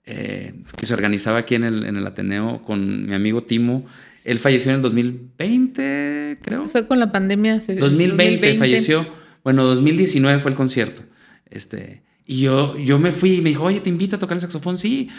eh, 0.06 0.54
que 0.78 0.86
se 0.86 0.94
organizaba 0.94 1.38
aquí 1.40 1.56
en 1.56 1.64
el, 1.64 1.86
en 1.86 1.96
el 1.96 2.08
Ateneo 2.08 2.64
con 2.64 3.06
mi 3.06 3.14
amigo 3.14 3.44
Timo. 3.44 3.86
Él 4.26 4.40
falleció 4.40 4.72
en 4.72 4.78
el 4.78 4.82
2020, 4.82 6.40
creo. 6.42 6.68
Fue 6.68 6.88
con 6.88 7.00
la 7.00 7.12
pandemia. 7.12 7.60
2020, 7.60 8.58
falleció. 8.58 9.08
Bueno, 9.44 9.64
2019 9.64 10.40
fue 10.40 10.52
el 10.52 10.58
concierto. 10.58 11.04
Este, 11.50 12.04
y 12.26 12.42
yo, 12.42 12.78
yo 12.78 13.00
me 13.00 13.12
fui 13.12 13.36
y 13.36 13.42
me 13.42 13.50
dijo, 13.50 13.64
oye, 13.64 13.80
te 13.80 13.90
invito 13.90 14.16
a 14.16 14.20
tocar 14.20 14.38
el 14.38 14.42
saxofón. 14.42 14.78
Sí, 14.78 15.10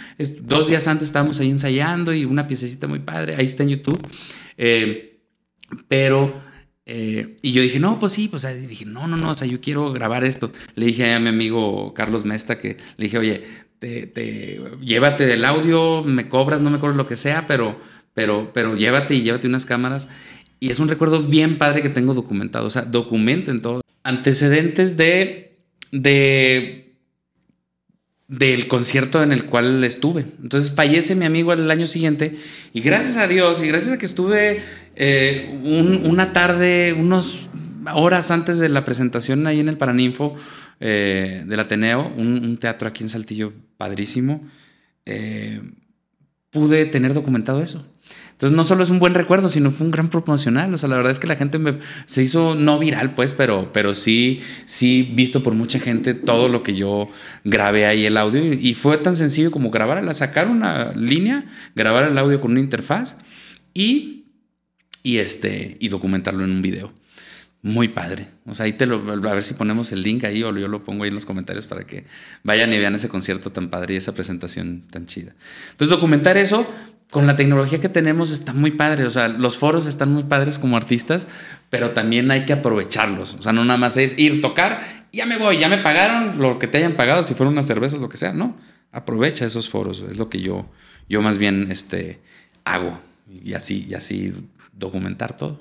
dos 0.40 0.68
días 0.68 0.86
antes 0.88 1.08
estábamos 1.08 1.38
ahí 1.40 1.50
ensayando 1.50 2.14
y 2.14 2.24
una 2.24 2.46
piececita 2.46 2.86
muy 2.86 3.00
padre. 3.00 3.36
Ahí 3.36 3.46
está 3.46 3.64
en 3.64 3.70
YouTube. 3.70 4.00
Eh, 4.56 5.20
pero, 5.88 6.40
eh, 6.86 7.36
y 7.42 7.52
yo 7.52 7.62
dije, 7.62 7.78
no, 7.78 7.98
pues 7.98 8.12
sí, 8.12 8.28
pues 8.28 8.46
dije, 8.68 8.84
no, 8.84 9.06
no, 9.06 9.16
no, 9.16 9.30
o 9.30 9.34
sea, 9.34 9.46
yo 9.46 9.60
quiero 9.60 9.92
grabar 9.92 10.24
esto. 10.24 10.52
Le 10.74 10.86
dije 10.86 11.12
a 11.12 11.20
mi 11.20 11.28
amigo 11.28 11.94
Carlos 11.94 12.24
Mesta 12.24 12.58
que 12.58 12.76
le 12.96 13.04
dije, 13.04 13.18
oye, 13.18 13.44
te, 13.78 14.06
te, 14.06 14.60
llévate 14.80 15.26
del 15.26 15.44
audio, 15.44 16.02
me 16.04 16.28
cobras, 16.28 16.60
no 16.60 16.70
me 16.70 16.78
cobras 16.78 16.96
lo 16.96 17.06
que 17.06 17.16
sea, 17.16 17.46
pero 17.46 17.78
pero, 18.14 18.50
pero 18.52 18.76
llévate 18.76 19.14
y 19.14 19.22
llévate 19.22 19.48
unas 19.48 19.66
cámaras. 19.66 20.08
Y 20.60 20.70
es 20.70 20.78
un 20.78 20.88
recuerdo 20.88 21.22
bien 21.22 21.58
padre 21.58 21.82
que 21.82 21.88
tengo 21.88 22.14
documentado. 22.14 22.66
O 22.66 22.70
sea, 22.70 22.82
documenten 22.82 23.60
todo. 23.60 23.82
Antecedentes 24.04 24.96
de, 24.96 25.58
de, 25.90 26.91
del 28.32 28.66
concierto 28.66 29.22
en 29.22 29.30
el 29.30 29.44
cual 29.44 29.84
estuve. 29.84 30.24
Entonces 30.42 30.72
fallece 30.72 31.14
mi 31.14 31.26
amigo 31.26 31.52
el 31.52 31.70
año 31.70 31.86
siguiente 31.86 32.36
y 32.72 32.80
gracias 32.80 33.18
a 33.18 33.28
Dios 33.28 33.62
y 33.62 33.68
gracias 33.68 33.92
a 33.92 33.98
que 33.98 34.06
estuve 34.06 34.62
eh, 34.96 36.00
una 36.04 36.32
tarde, 36.32 36.96
unas 36.98 37.50
horas 37.94 38.30
antes 38.30 38.58
de 38.58 38.70
la 38.70 38.86
presentación 38.86 39.46
ahí 39.46 39.60
en 39.60 39.68
el 39.68 39.76
Paraninfo 39.76 40.34
eh, 40.80 41.44
del 41.46 41.60
Ateneo, 41.60 42.10
un, 42.16 42.56
teatro 42.56 42.88
aquí 42.88 43.02
en 43.02 43.10
Saltillo 43.10 43.52
padrísimo, 43.76 44.48
eh, 45.04 45.60
pude 46.50 46.86
tener 46.86 47.12
documentado 47.12 47.62
eso. 47.62 47.86
Entonces 48.42 48.56
no 48.56 48.64
solo 48.64 48.82
es 48.82 48.90
un 48.90 48.98
buen 48.98 49.14
recuerdo, 49.14 49.48
sino 49.48 49.70
fue 49.70 49.84
un 49.84 49.92
gran 49.92 50.10
promocional. 50.10 50.74
O 50.74 50.76
sea, 50.76 50.88
la 50.88 50.96
verdad 50.96 51.12
es 51.12 51.20
que 51.20 51.28
la 51.28 51.36
gente 51.36 51.60
se 52.06 52.24
hizo 52.24 52.56
no 52.56 52.76
viral, 52.80 53.14
pues, 53.14 53.32
pero, 53.32 53.70
pero 53.72 53.94
sí, 53.94 54.40
sí 54.64 55.08
visto 55.14 55.44
por 55.44 55.54
mucha 55.54 55.78
gente 55.78 56.12
todo 56.12 56.48
lo 56.48 56.64
que 56.64 56.74
yo 56.74 57.08
grabé 57.44 57.86
ahí 57.86 58.04
el 58.04 58.16
audio. 58.16 58.52
Y 58.52 58.74
fue 58.74 58.98
tan 58.98 59.14
sencillo 59.14 59.52
como 59.52 59.70
grabar, 59.70 60.12
sacar 60.16 60.48
una 60.48 60.90
línea, 60.94 61.44
grabar 61.76 62.02
el 62.02 62.18
audio 62.18 62.40
con 62.40 62.50
una 62.50 62.58
interfaz 62.58 63.16
y, 63.74 64.24
y, 65.04 65.18
este, 65.18 65.76
y 65.78 65.86
documentarlo 65.86 66.42
en 66.42 66.50
un 66.50 66.62
video. 66.62 66.92
Muy 67.62 67.86
padre. 67.86 68.26
O 68.46 68.56
sea, 68.56 68.66
ahí 68.66 68.72
te 68.72 68.86
lo, 68.86 68.96
a 69.08 69.34
ver 69.34 69.44
si 69.44 69.54
ponemos 69.54 69.92
el 69.92 70.02
link 70.02 70.24
ahí 70.24 70.42
o 70.42 70.52
yo 70.58 70.66
lo 70.66 70.82
pongo 70.82 71.04
ahí 71.04 71.10
en 71.10 71.14
los 71.14 71.26
comentarios 71.26 71.68
para 71.68 71.84
que 71.86 72.06
vayan 72.42 72.72
y 72.72 72.78
vean 72.80 72.96
ese 72.96 73.08
concierto 73.08 73.52
tan 73.52 73.70
padre 73.70 73.94
y 73.94 73.98
esa 73.98 74.14
presentación 74.14 74.82
tan 74.90 75.06
chida. 75.06 75.32
Entonces, 75.70 75.90
documentar 75.90 76.36
eso, 76.36 76.68
con 77.12 77.26
la 77.26 77.36
tecnología 77.36 77.78
que 77.78 77.90
tenemos 77.90 78.32
está 78.32 78.54
muy 78.54 78.70
padre. 78.70 79.04
O 79.04 79.10
sea, 79.10 79.28
los 79.28 79.58
foros 79.58 79.86
están 79.86 80.10
muy 80.10 80.24
padres 80.24 80.58
como 80.58 80.78
artistas, 80.78 81.28
pero 81.68 81.90
también 81.90 82.30
hay 82.30 82.46
que 82.46 82.54
aprovecharlos. 82.54 83.34
O 83.34 83.42
sea, 83.42 83.52
no 83.52 83.66
nada 83.66 83.78
más 83.78 83.98
es 83.98 84.18
ir, 84.18 84.40
tocar, 84.40 84.80
ya 85.12 85.26
me 85.26 85.36
voy, 85.36 85.58
ya 85.58 85.68
me 85.68 85.76
pagaron 85.76 86.38
lo 86.38 86.58
que 86.58 86.66
te 86.66 86.78
hayan 86.78 86.94
pagado, 86.94 87.22
si 87.22 87.34
fueron 87.34 87.52
unas 87.52 87.66
cervezas, 87.66 88.00
lo 88.00 88.08
que 88.08 88.16
sea. 88.16 88.32
No, 88.32 88.56
aprovecha 88.92 89.44
esos 89.44 89.68
foros. 89.68 90.02
Es 90.10 90.16
lo 90.16 90.30
que 90.30 90.40
yo, 90.40 90.70
yo 91.06 91.20
más 91.20 91.36
bien 91.36 91.70
este, 91.70 92.18
hago. 92.64 92.98
Y 93.30 93.52
así, 93.52 93.86
y 93.86 93.92
así 93.92 94.32
documentar 94.72 95.36
todo. 95.36 95.58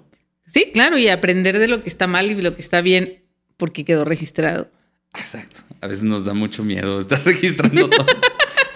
Sí, 0.47 0.71
claro, 0.73 0.97
y 0.97 1.09
aprender 1.09 1.59
de 1.59 1.67
lo 1.67 1.83
que 1.83 1.89
está 1.89 2.07
mal 2.07 2.31
y 2.31 2.41
lo 2.41 2.55
que 2.55 2.61
está 2.61 2.79
bien 2.79 3.23
porque 3.57 3.83
quedó 3.83 4.05
registrado. 4.05 4.71
Exacto. 5.15 5.61
A 5.81 5.87
veces 5.87 6.03
nos 6.03 6.23
da 6.23 6.33
mucho 6.33 6.63
miedo 6.63 6.97
estar 6.97 7.21
registrando 7.25 7.89
todo. 7.89 8.05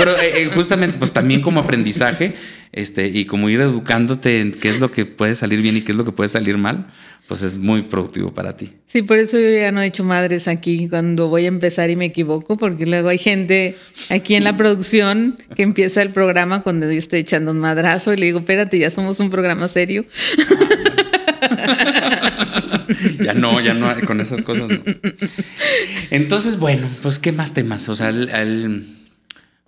Pero 0.05 0.19
eh, 0.19 0.43
eh, 0.43 0.49
justamente, 0.53 0.99
pues 0.99 1.13
también 1.13 1.41
como 1.41 1.59
aprendizaje, 1.59 2.35
este, 2.71 3.07
y 3.07 3.25
como 3.25 3.49
ir 3.49 3.59
educándote 3.59 4.39
en 4.39 4.51
qué 4.51 4.69
es 4.69 4.79
lo 4.79 4.91
que 4.91 5.05
puede 5.05 5.33
salir 5.33 5.63
bien 5.63 5.77
y 5.77 5.81
qué 5.81 5.93
es 5.93 5.97
lo 5.97 6.05
que 6.05 6.11
puede 6.11 6.29
salir 6.29 6.59
mal, 6.59 6.91
pues 7.27 7.41
es 7.41 7.57
muy 7.57 7.81
productivo 7.81 8.31
para 8.31 8.55
ti. 8.55 8.73
Sí, 8.85 9.01
por 9.01 9.17
eso 9.17 9.39
yo 9.39 9.49
ya 9.49 9.71
no 9.71 9.81
he 9.81 9.87
hecho 9.87 10.03
madres 10.03 10.47
aquí 10.47 10.87
cuando 10.89 11.27
voy 11.27 11.45
a 11.45 11.47
empezar 11.47 11.89
y 11.89 11.95
me 11.95 12.05
equivoco, 12.05 12.55
porque 12.55 12.85
luego 12.85 13.09
hay 13.09 13.17
gente 13.17 13.75
aquí 14.11 14.35
en 14.35 14.43
la 14.43 14.55
producción 14.55 15.39
que 15.55 15.63
empieza 15.63 16.03
el 16.03 16.11
programa 16.11 16.61
cuando 16.61 16.91
yo 16.91 16.99
estoy 16.99 17.21
echando 17.21 17.49
un 17.49 17.57
madrazo 17.57 18.13
y 18.13 18.17
le 18.17 18.27
digo, 18.27 18.37
espérate, 18.37 18.77
ya 18.77 18.91
somos 18.91 19.19
un 19.19 19.31
programa 19.31 19.67
serio. 19.67 20.05
ya 23.23 23.33
no, 23.33 23.59
ya 23.59 23.73
no, 23.73 23.91
con 24.05 24.21
esas 24.21 24.43
cosas 24.43 24.69
no. 24.69 24.83
Entonces, 26.11 26.59
bueno, 26.59 26.87
pues 27.01 27.17
qué 27.17 27.31
más 27.31 27.55
temas. 27.55 27.89
O 27.89 27.95
sea, 27.95 28.09
el 28.09 28.85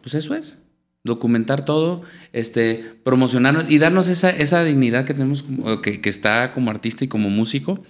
pues 0.07 0.23
eso 0.23 0.35
es. 0.35 0.59
Documentar 1.03 1.65
todo, 1.65 2.01
este, 2.31 2.85
promocionarnos 3.03 3.69
y 3.69 3.77
darnos 3.77 4.07
esa, 4.07 4.29
esa 4.29 4.63
dignidad 4.63 5.03
que 5.03 5.13
tenemos, 5.13 5.43
que, 5.83 5.99
que, 5.99 6.07
está 6.07 6.53
como 6.53 6.71
artista 6.71 7.03
y 7.03 7.09
como 7.09 7.29
músico, 7.29 7.83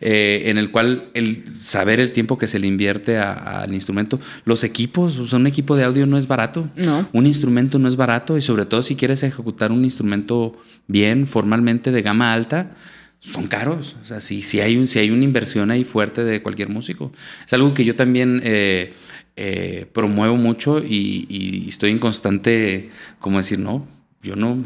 eh, 0.00 0.44
en 0.46 0.58
el 0.58 0.70
cual 0.70 1.10
el 1.14 1.42
saber 1.52 1.98
el 1.98 2.12
tiempo 2.12 2.38
que 2.38 2.46
se 2.46 2.60
le 2.60 2.68
invierte 2.68 3.18
al 3.18 3.74
instrumento, 3.74 4.20
los 4.44 4.62
equipos, 4.62 5.18
o 5.18 5.26
sea, 5.26 5.40
un 5.40 5.48
equipo 5.48 5.74
de 5.74 5.82
audio 5.82 6.06
no 6.06 6.18
es 6.18 6.28
barato, 6.28 6.70
no. 6.76 7.08
un 7.12 7.26
instrumento 7.26 7.80
no 7.80 7.88
es 7.88 7.96
barato 7.96 8.36
y 8.36 8.40
sobre 8.40 8.64
todo 8.64 8.80
si 8.82 8.94
quieres 8.94 9.24
ejecutar 9.24 9.72
un 9.72 9.84
instrumento 9.84 10.56
bien, 10.86 11.26
formalmente 11.26 11.90
de 11.90 12.02
gama 12.02 12.32
alta, 12.32 12.76
son 13.18 13.48
caros. 13.48 13.96
O 14.02 14.06
sea, 14.06 14.20
si, 14.20 14.42
si, 14.42 14.60
hay, 14.60 14.76
un, 14.76 14.86
si 14.86 15.00
hay 15.00 15.10
una 15.10 15.24
inversión 15.24 15.72
ahí 15.72 15.82
fuerte 15.82 16.22
de 16.22 16.42
cualquier 16.42 16.68
músico. 16.68 17.12
Es 17.44 17.52
algo 17.52 17.74
que 17.74 17.84
yo 17.84 17.96
también 17.96 18.40
eh, 18.44 18.94
eh, 19.38 19.86
promuevo 19.92 20.36
mucho 20.36 20.82
y, 20.82 21.66
estoy 21.68 21.90
en 21.90 21.98
constante, 21.98 22.88
como 23.20 23.36
decir, 23.36 23.58
no, 23.58 23.86
yo 24.22 24.34
no, 24.34 24.64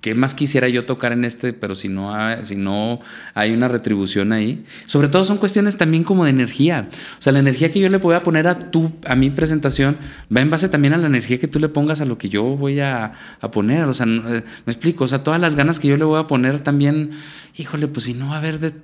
¿qué 0.00 0.16
más 0.16 0.34
quisiera 0.34 0.68
yo 0.68 0.84
tocar 0.84 1.12
en 1.12 1.24
este? 1.24 1.52
Pero 1.52 1.76
si 1.76 1.88
no, 1.88 2.12
hay, 2.12 2.44
si 2.44 2.56
no 2.56 3.00
hay 3.32 3.52
una 3.52 3.68
retribución 3.68 4.32
ahí. 4.32 4.64
Sobre 4.86 5.06
todo 5.06 5.24
son 5.24 5.38
cuestiones 5.38 5.76
también 5.76 6.02
como 6.02 6.24
de 6.24 6.30
energía. 6.30 6.88
O 7.18 7.22
sea, 7.22 7.32
la 7.32 7.38
energía 7.38 7.70
que 7.70 7.78
yo 7.78 7.88
le 7.88 7.98
voy 7.98 8.16
a 8.16 8.24
poner 8.24 8.48
a 8.48 8.58
tu, 8.58 8.92
a 9.06 9.14
mi 9.14 9.30
presentación 9.30 9.96
va 10.36 10.40
en 10.40 10.50
base 10.50 10.68
también 10.68 10.94
a 10.94 10.98
la 10.98 11.06
energía 11.06 11.38
que 11.38 11.48
tú 11.48 11.60
le 11.60 11.68
pongas 11.68 12.00
a 12.00 12.04
lo 12.04 12.18
que 12.18 12.28
yo 12.28 12.42
voy 12.42 12.80
a, 12.80 13.12
poner. 13.52 13.84
O 13.84 13.94
sea, 13.94 14.06
eh, 14.06 14.42
me 14.66 14.72
explico. 14.72 15.04
O 15.04 15.06
sea, 15.06 15.22
todas 15.22 15.40
las 15.40 15.54
ganas 15.54 15.78
que 15.78 15.88
yo 15.88 15.96
le 15.96 16.04
voy 16.04 16.18
a 16.18 16.26
poner 16.26 16.58
también, 16.60 17.12
híjole, 17.56 17.86
pues 17.86 18.06
si 18.06 18.14
no 18.14 18.30
va 18.30 18.34
a 18.34 18.38
haber, 18.38 18.74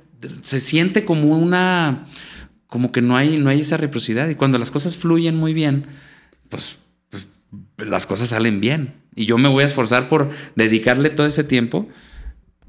se 0.42 0.60
siente 0.60 1.04
como 1.04 1.36
una 1.36 2.06
como 2.74 2.90
que 2.90 3.02
no 3.02 3.16
hay, 3.16 3.38
no 3.38 3.50
hay 3.50 3.60
esa 3.60 3.76
reciprocidad. 3.76 4.28
Y 4.28 4.34
cuando 4.34 4.58
las 4.58 4.72
cosas 4.72 4.96
fluyen 4.96 5.36
muy 5.36 5.54
bien, 5.54 5.86
pues, 6.48 6.78
pues, 7.08 7.28
las 7.88 8.04
cosas 8.04 8.30
salen 8.30 8.60
bien. 8.60 8.94
Y 9.14 9.26
yo 9.26 9.38
me 9.38 9.48
voy 9.48 9.62
a 9.62 9.66
esforzar 9.66 10.08
por 10.08 10.30
dedicarle 10.56 11.10
todo 11.10 11.28
ese 11.28 11.44
tiempo 11.44 11.88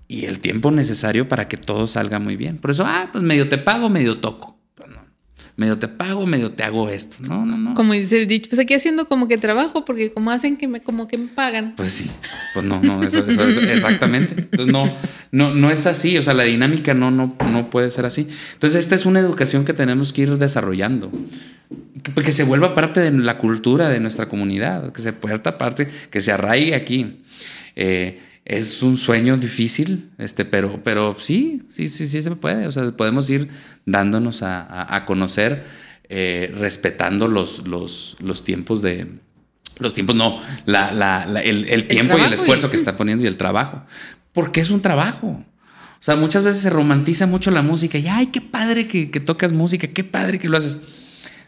y 0.07 0.25
el 0.25 0.41
tiempo 0.41 0.69
necesario 0.69 1.27
para 1.27 1.47
que 1.47 1.57
todo 1.57 1.87
salga 1.87 2.19
muy 2.19 2.35
bien. 2.35 2.59
Por 2.59 2.69
eso, 2.69 2.83
ah, 2.85 3.09
pues 3.11 3.23
medio 3.23 3.49
te 3.49 3.57
pago, 3.57 3.89
medio 3.89 4.19
toco. 4.19 4.54
Medio 5.57 5.79
te 5.79 5.87
pago, 5.87 6.25
medio 6.27 6.51
te 6.51 6.63
hago 6.63 6.89
esto. 6.89 7.17
No, 7.29 7.45
no, 7.45 7.57
no. 7.57 7.73
Como 7.75 7.93
dice 7.93 8.17
el 8.17 8.27
dicho, 8.27 8.49
pues 8.49 8.59
aquí 8.59 8.73
haciendo 8.73 9.07
como 9.07 9.29
que 9.29 9.37
trabajo, 9.37 9.85
porque 9.85 10.11
como 10.11 10.31
hacen 10.31 10.57
que 10.57 10.67
me, 10.67 10.81
como 10.81 11.07
que 11.07 11.17
me 11.17 11.27
pagan. 11.29 11.75
Pues 11.77 11.91
sí, 11.91 12.11
pues 12.53 12.65
no, 12.65 12.81
no, 12.81 13.01
eso, 13.03 13.25
eso, 13.25 13.47
eso 13.47 13.61
exactamente. 13.61 14.35
Entonces 14.37 14.73
no, 14.73 14.93
no, 15.31 15.55
no 15.55 15.71
es 15.71 15.87
así, 15.87 16.17
o 16.17 16.21
sea, 16.21 16.33
la 16.33 16.43
dinámica 16.43 16.93
no, 16.93 17.09
no, 17.09 17.37
no 17.49 17.69
puede 17.69 17.89
ser 17.89 18.05
así. 18.05 18.27
Entonces 18.53 18.81
esta 18.81 18.95
es 18.95 19.05
una 19.05 19.21
educación 19.21 19.63
que 19.63 19.71
tenemos 19.71 20.11
que 20.11 20.23
ir 20.23 20.37
desarrollando. 20.37 21.09
Que 22.13 22.33
se 22.33 22.43
vuelva 22.43 22.75
parte 22.75 22.99
de 22.99 23.11
la 23.11 23.37
cultura 23.37 23.87
de 23.89 24.01
nuestra 24.01 24.27
comunidad, 24.27 24.91
que 24.91 25.01
se 25.01 25.13
puerta 25.13 25.57
parte, 25.57 25.87
que 26.09 26.19
se 26.19 26.33
arraigue 26.33 26.75
aquí. 26.75 27.21
Eh, 27.77 28.19
es 28.45 28.83
un 28.83 28.95
sueño 28.97 29.37
difícil, 29.37 30.11
este, 30.19 30.45
pero, 30.45 30.81
pero 30.83 31.17
sí, 31.19 31.63
sí, 31.67 31.89
sí, 31.89 32.07
sí 32.07 32.21
se 32.21 32.31
puede. 32.35 32.67
O 32.67 32.71
sea, 32.71 32.91
podemos 32.91 33.27
ir 33.31 33.49
dándonos 33.85 34.43
a, 34.43 34.95
a, 34.95 35.05
conocer, 35.05 35.65
eh, 36.09 36.53
respetando 36.55 37.27
los, 37.27 37.67
los, 37.67 38.17
los, 38.19 38.43
tiempos 38.43 38.83
de. 38.83 39.07
Los 39.79 39.95
tiempos, 39.95 40.15
no, 40.15 40.39
la, 40.65 40.91
la, 40.91 41.25
la, 41.25 41.41
el, 41.41 41.65
el, 41.65 41.87
tiempo 41.87 42.17
y 42.19 42.21
el 42.21 42.33
esfuerzo 42.33 42.67
y... 42.67 42.69
que 42.69 42.75
está 42.77 42.95
poniendo 42.95 43.23
y 43.23 43.27
el 43.27 43.35
trabajo. 43.35 43.83
Porque 44.31 44.61
es 44.61 44.69
un 44.69 44.81
trabajo. 44.81 45.27
O 45.27 46.05
sea, 46.05 46.15
muchas 46.15 46.43
veces 46.43 46.61
se 46.61 46.69
romantiza 46.69 47.25
mucho 47.25 47.49
la 47.49 47.63
música 47.63 47.97
y, 47.97 48.07
ay, 48.07 48.27
qué 48.27 48.41
padre 48.41 48.87
que, 48.87 49.09
que 49.09 49.19
tocas 49.19 49.53
música, 49.53 49.87
qué 49.87 50.03
padre 50.03 50.37
que 50.37 50.47
lo 50.47 50.57
haces. 50.57 50.77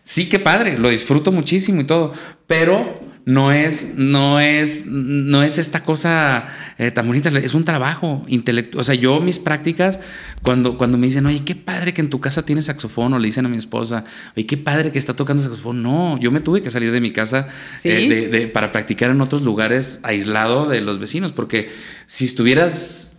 Sí, 0.02 0.30
qué 0.30 0.39
padre, 0.39 0.80
lo 0.80 0.89
disfruto 0.89 1.32
muchísimo 1.32 1.82
y 1.82 1.84
todo, 1.84 2.14
pero 2.48 3.00
no 3.28 3.51
es, 3.51 3.95
no 3.97 4.39
es, 4.39 4.86
no 4.86 5.43
es 5.43 5.57
esta 5.57 5.84
cosa 5.84 6.45
eh, 6.78 6.91
tan 6.91 7.05
bonita, 7.05 7.28
es 7.28 7.53
un 7.55 7.65
trabajo 7.65 8.23
intelectual. 8.30 8.80
O 8.80 8.84
sea, 8.86 8.95
yo 8.95 9.19
mis 9.19 9.38
prácticas, 9.38 9.99
cuando, 10.43 10.78
cuando 10.78 10.97
me 10.97 11.07
dicen, 11.07 11.25
oye, 11.25 11.43
qué 11.43 11.53
padre 11.53 11.93
que 11.93 11.99
en 11.99 12.09
tu 12.09 12.21
casa 12.21 12.45
tienes 12.45 12.67
saxofón, 12.67 13.13
o 13.13 13.19
le 13.19 13.25
dicen 13.25 13.45
a 13.45 13.49
mi 13.49 13.57
esposa, 13.57 14.05
oye, 14.38 14.45
qué 14.45 14.55
padre 14.55 14.93
que 14.93 14.97
está 14.97 15.13
tocando 15.13 15.43
saxofón. 15.43 15.84
No, 15.84 16.17
yo 16.21 16.32
me 16.32 16.39
tuve 16.39 16.61
que 16.61 16.71
salir 16.71 16.89
de 16.89 17.01
mi 17.01 17.11
casa 17.11 17.49
¿Sí? 17.82 17.89
eh, 17.89 18.07
de, 18.07 18.28
de, 18.30 18.47
para 18.47 18.71
practicar 18.71 19.11
en 19.11 19.19
otros 19.19 19.41
lugares 19.41 19.99
aislado 20.03 20.65
de 20.69 20.80
los 20.80 20.97
vecinos, 20.97 21.34
porque 21.34 21.69
si 22.05 22.23
estuvieras 22.23 23.17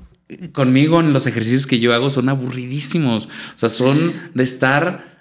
conmigo 0.52 1.00
en 1.00 1.12
los 1.12 1.26
ejercicios 1.26 1.66
que 1.66 1.80
yo 1.80 1.92
hago 1.92 2.08
son 2.08 2.30
aburridísimos. 2.30 3.26
O 3.26 3.58
sea, 3.58 3.68
son 3.68 4.14
de 4.32 4.42
estar 4.42 5.17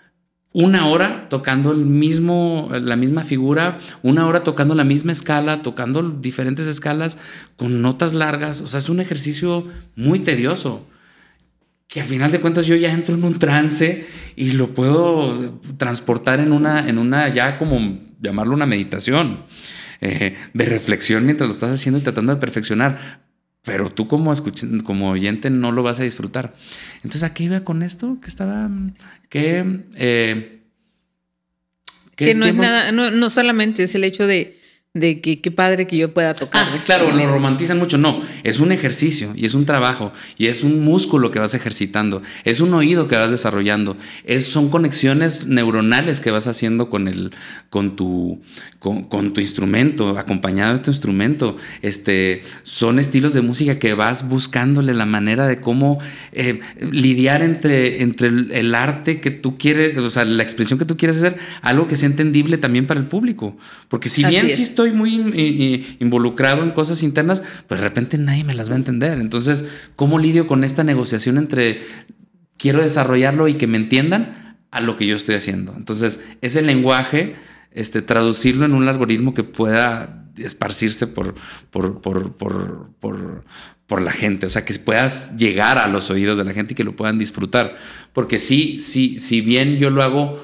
una 0.58 0.88
hora 0.88 1.30
tocando 1.30 1.72
el 1.72 1.86
mismo, 1.86 2.72
la 2.72 2.96
misma 2.96 3.22
figura, 3.22 3.78
una 4.02 4.26
hora 4.26 4.44
tocando 4.44 4.74
la 4.74 4.84
misma 4.84 5.12
escala, 5.12 5.62
tocando 5.62 6.02
diferentes 6.02 6.66
escalas 6.66 7.20
con 7.58 7.84
notas 7.84 8.16
largas. 8.16 8.62
O 8.62 8.68
sea, 8.68 8.80
es 8.80 8.90
un 8.90 9.00
ejercicio 9.00 9.68
muy 9.96 10.18
tedioso. 10.18 10.88
Que 11.88 12.02
a 12.02 12.04
final 12.04 12.32
de 12.32 12.42
cuentas 12.42 12.66
yo 12.66 12.76
ya 12.76 12.92
entro 12.92 13.14
en 13.14 13.24
un 13.24 13.38
trance 13.38 14.08
y 14.36 14.54
lo 14.54 14.74
puedo 14.74 15.60
transportar 15.78 16.40
en 16.40 16.52
una, 16.52 16.90
en 16.90 16.98
una 16.98 17.30
ya 17.30 17.60
como 17.60 18.00
llamarlo 18.20 18.56
una 18.56 18.66
meditación. 18.66 19.44
Eh, 20.02 20.36
de 20.56 20.66
reflexión 20.66 21.24
mientras 21.26 21.48
lo 21.48 21.54
estás 21.54 21.72
haciendo 21.72 22.00
y 22.00 22.04
tratando 22.04 22.34
de 22.34 22.40
perfeccionar 22.40 23.27
pero 23.68 23.90
tú 23.90 24.08
como, 24.08 24.32
como 24.86 25.10
oyente 25.10 25.50
no 25.50 25.74
lo 25.74 25.84
vas 25.84 26.00
a 26.00 26.04
disfrutar. 26.04 26.56
Entonces, 27.04 27.24
¿a 27.24 27.34
qué 27.34 27.44
iba 27.44 27.66
con 27.66 27.84
esto? 27.84 28.18
Que 28.22 28.30
estaba, 28.30 28.70
que... 29.28 29.82
Eh, 29.96 30.62
que 32.16 32.34
no 32.34 32.46
es 32.46 32.56
nada, 32.56 32.94
no, 32.94 33.12
no 33.12 33.30
solamente 33.30 33.84
es 33.84 33.94
el 33.94 34.06
hecho 34.06 34.26
de 34.26 34.57
de 34.94 35.22
que 35.22 35.42
qué 35.42 35.52
padre 35.52 35.88
que 35.88 35.98
yo 35.98 36.14
pueda 36.14 36.34
tocar. 36.34 36.68
Ah, 36.72 36.80
claro, 36.86 37.12
lo 37.12 37.28
romantizan 37.28 37.78
mucho. 37.78 37.98
No, 37.98 38.22
es 38.44 38.60
un 38.60 38.72
ejercicio 38.72 39.32
y 39.36 39.46
es 39.46 39.54
un 39.54 39.66
trabajo 39.66 40.12
y 40.38 40.48
es 40.48 40.64
un 40.64 40.84
músculo 40.84 41.32
que 41.32 41.40
vas 41.40 41.54
ejercitando, 41.54 42.22
es 42.44 42.60
un 42.60 42.74
oído 42.74 43.08
que 43.08 43.16
vas 43.16 43.32
desarrollando, 43.32 43.98
es, 44.26 44.46
son 44.46 44.70
conexiones 44.70 45.48
neuronales 45.48 46.22
que 46.22 46.32
vas 46.32 46.48
haciendo 46.48 46.90
con, 46.90 47.08
el, 47.08 47.32
con, 47.70 47.96
tu, 47.96 48.42
con, 48.80 49.04
con, 49.04 49.34
tu 49.34 49.42
instrumento, 49.42 50.18
acompañado 50.18 50.74
de 50.74 50.80
tu 50.80 50.90
instrumento. 50.90 51.58
Este, 51.82 52.42
son 52.64 53.00
estilos 53.00 53.34
de 53.34 53.42
música 53.42 53.80
que 53.80 53.94
vas 53.94 54.28
buscándole 54.28 54.94
la 54.94 55.06
manera 55.06 55.48
de 55.48 55.62
cómo 55.62 56.00
eh, 56.32 56.60
lidiar 56.92 57.42
entre, 57.42 58.02
entre 58.02 58.30
el, 58.30 58.52
el, 58.52 58.76
arte 58.76 59.22
que 59.22 59.32
tú 59.32 59.58
quieres, 59.58 59.98
o 59.98 60.10
sea, 60.10 60.26
la 60.26 60.44
expresión 60.44 60.80
que 60.80 60.86
tú 60.86 60.98
quieres 60.98 61.18
hacer, 61.18 61.38
algo 61.62 61.88
que 61.88 61.96
sea 61.96 62.10
entendible 62.10 62.58
también 62.58 62.88
para 62.88 63.00
el 63.00 63.06
público. 63.06 63.58
Porque 63.90 64.10
si 64.10 64.24
bien 64.24 64.50
estoy 64.78 64.92
muy 64.92 65.98
involucrado 66.00 66.62
en 66.62 66.70
cosas 66.70 67.02
internas, 67.02 67.42
pues 67.68 67.82
de 67.82 67.88
repente 67.88 68.20
nadie 68.20 68.44
me 68.44 68.54
las 68.54 68.70
va 68.70 68.76
a 68.76 68.78
entender. 68.78 69.18
Entonces, 69.18 69.68
¿cómo 69.96 70.20
lidio 70.20 70.46
con 70.46 70.64
esta 70.64 70.84
negociación 70.84 71.40
entre 71.40 71.82
quiero 72.58 72.84
desarrollarlo 72.84 73.48
y 73.48 73.56
que 73.56 73.66
me 73.66 73.78
entiendan 73.78 74.58
a 74.70 74.80
lo 74.80 74.96
que 74.96 75.08
yo 75.08 75.16
estoy 75.16 75.34
haciendo? 75.34 75.74
Entonces, 75.76 76.24
ese 76.42 76.62
lenguaje, 76.62 77.36
este, 77.72 78.04
traducirlo 78.04 78.66
en 78.66 78.76
un 78.76 78.88
algoritmo 78.88 79.34
que 79.34 79.44
pueda 79.44 80.30
esparcirse 80.38 81.08
por, 81.08 81.34
por, 81.72 82.00
por, 82.00 82.34
por, 82.34 82.92
por, 83.00 83.44
por 83.88 84.02
la 84.04 84.12
gente, 84.12 84.46
o 84.46 84.50
sea, 84.52 84.64
que 84.64 84.76
puedas 84.76 85.38
llegar 85.38 85.80
a 85.80 85.88
los 85.88 86.12
oídos 86.12 86.38
de 86.38 86.44
la 86.44 86.54
gente 86.54 86.74
y 86.74 86.76
que 86.76 86.84
lo 86.84 86.96
puedan 86.96 87.18
disfrutar. 87.18 87.78
Porque 88.14 88.38
sí, 88.38 88.80
sí, 88.80 89.18
si 89.18 89.42
bien 89.42 89.78
yo 89.78 89.90
lo 89.90 90.04
hago 90.04 90.40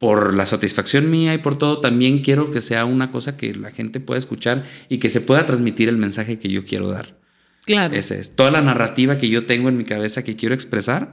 por 0.00 0.32
la 0.32 0.46
satisfacción 0.46 1.10
mía 1.10 1.34
y 1.34 1.38
por 1.38 1.58
todo, 1.58 1.80
también 1.80 2.20
quiero 2.20 2.50
que 2.50 2.62
sea 2.62 2.86
una 2.86 3.10
cosa 3.10 3.36
que 3.36 3.54
la 3.54 3.70
gente 3.70 4.00
pueda 4.00 4.16
escuchar 4.16 4.64
y 4.88 4.96
que 4.96 5.10
se 5.10 5.20
pueda 5.20 5.44
transmitir 5.44 5.90
el 5.90 5.98
mensaje 5.98 6.38
que 6.38 6.48
yo 6.48 6.64
quiero 6.64 6.88
dar. 6.88 7.18
Claro. 7.66 7.94
Ese 7.94 8.18
es. 8.18 8.34
Toda 8.34 8.50
la 8.50 8.62
narrativa 8.62 9.18
que 9.18 9.28
yo 9.28 9.44
tengo 9.44 9.68
en 9.68 9.76
mi 9.76 9.84
cabeza 9.84 10.24
que 10.24 10.36
quiero 10.36 10.54
expresar, 10.54 11.12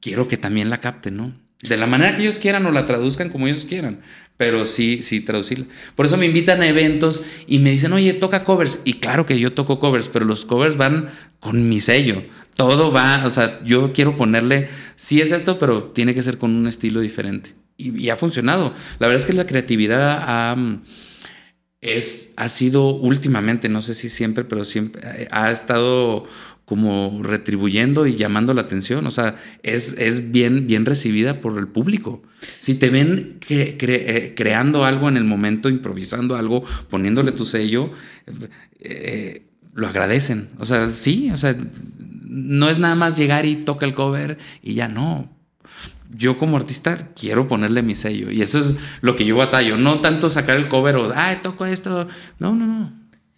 quiero 0.00 0.26
que 0.26 0.38
también 0.38 0.70
la 0.70 0.80
capten, 0.80 1.18
¿no? 1.18 1.34
De 1.60 1.76
la 1.76 1.86
manera 1.86 2.16
que 2.16 2.22
ellos 2.22 2.38
quieran 2.38 2.64
o 2.64 2.70
la 2.70 2.86
traduzcan 2.86 3.28
como 3.28 3.46
ellos 3.46 3.66
quieran, 3.66 4.00
pero 4.38 4.64
sí, 4.64 5.00
sí 5.02 5.20
traducirla. 5.20 5.66
Por 5.94 6.06
eso 6.06 6.16
me 6.16 6.24
invitan 6.24 6.62
a 6.62 6.66
eventos 6.66 7.24
y 7.46 7.58
me 7.58 7.72
dicen, 7.72 7.92
oye, 7.92 8.14
toca 8.14 8.42
covers. 8.42 8.80
Y 8.86 8.94
claro 8.94 9.26
que 9.26 9.38
yo 9.38 9.52
toco 9.52 9.78
covers, 9.78 10.08
pero 10.08 10.24
los 10.24 10.46
covers 10.46 10.78
van 10.78 11.10
con 11.40 11.68
mi 11.68 11.80
sello. 11.80 12.24
Todo 12.56 12.90
va, 12.90 13.26
o 13.26 13.30
sea, 13.30 13.62
yo 13.64 13.92
quiero 13.92 14.16
ponerle, 14.16 14.70
sí 14.96 15.20
es 15.20 15.30
esto, 15.30 15.58
pero 15.58 15.82
tiene 15.82 16.14
que 16.14 16.22
ser 16.22 16.38
con 16.38 16.52
un 16.52 16.66
estilo 16.68 17.00
diferente 17.00 17.54
y, 17.78 18.10
ha 18.10 18.16
funcionado. 18.16 18.74
La 18.98 19.06
verdad 19.06 19.22
es 19.22 19.26
que 19.26 19.32
la 19.32 19.46
creatividad 19.46 20.18
ha, 20.20 20.56
es, 21.80 22.34
ha 22.36 22.48
sido 22.48 22.90
últimamente, 22.90 23.68
no 23.68 23.80
sé 23.80 23.94
si 23.94 24.08
siempre, 24.08 24.44
pero 24.44 24.64
siempre 24.64 25.00
eh, 25.04 25.28
ha 25.30 25.50
estado 25.50 26.26
como 26.64 27.20
retribuyendo 27.22 28.06
y 28.06 28.16
llamando 28.16 28.52
la 28.52 28.62
atención. 28.62 29.06
O 29.06 29.10
sea, 29.10 29.36
es, 29.62 29.96
es 29.96 30.32
bien, 30.32 30.66
bien 30.66 30.84
recibida 30.84 31.40
por 31.40 31.56
el 31.58 31.68
público. 31.68 32.22
Si 32.58 32.74
te 32.74 32.90
ven 32.90 33.38
eh, 33.48 34.34
creando 34.36 34.84
algo 34.84 35.08
en 35.08 35.16
el 35.16 35.24
momento, 35.24 35.70
improvisando 35.70 36.36
algo, 36.36 36.64
poniéndole 36.90 37.32
tu 37.32 37.46
sello, 37.46 37.90
eh, 38.80 39.46
lo 39.72 39.86
agradecen. 39.86 40.50
O 40.58 40.66
sea, 40.66 40.88
sí, 40.88 41.30
o 41.30 41.38
sea, 41.38 41.56
no 42.24 42.68
es 42.68 42.78
nada 42.78 42.96
más 42.96 43.16
llegar 43.16 43.46
y 43.46 43.56
toca 43.56 43.86
el 43.86 43.94
cover 43.94 44.36
y 44.62 44.74
ya 44.74 44.88
no 44.88 45.38
yo 46.14 46.38
como 46.38 46.56
artista 46.56 47.10
quiero 47.14 47.48
ponerle 47.48 47.82
mi 47.82 47.94
sello 47.94 48.30
y 48.30 48.42
eso 48.42 48.58
es 48.58 48.76
lo 49.00 49.16
que 49.16 49.24
yo 49.24 49.36
batallo, 49.36 49.76
no 49.76 50.00
tanto 50.00 50.30
sacar 50.30 50.56
el 50.56 50.68
cover 50.68 50.96
o, 50.96 51.12
ay, 51.14 51.38
toco 51.42 51.66
esto, 51.66 52.08
no, 52.38 52.54
no, 52.54 52.66
no, 52.66 52.92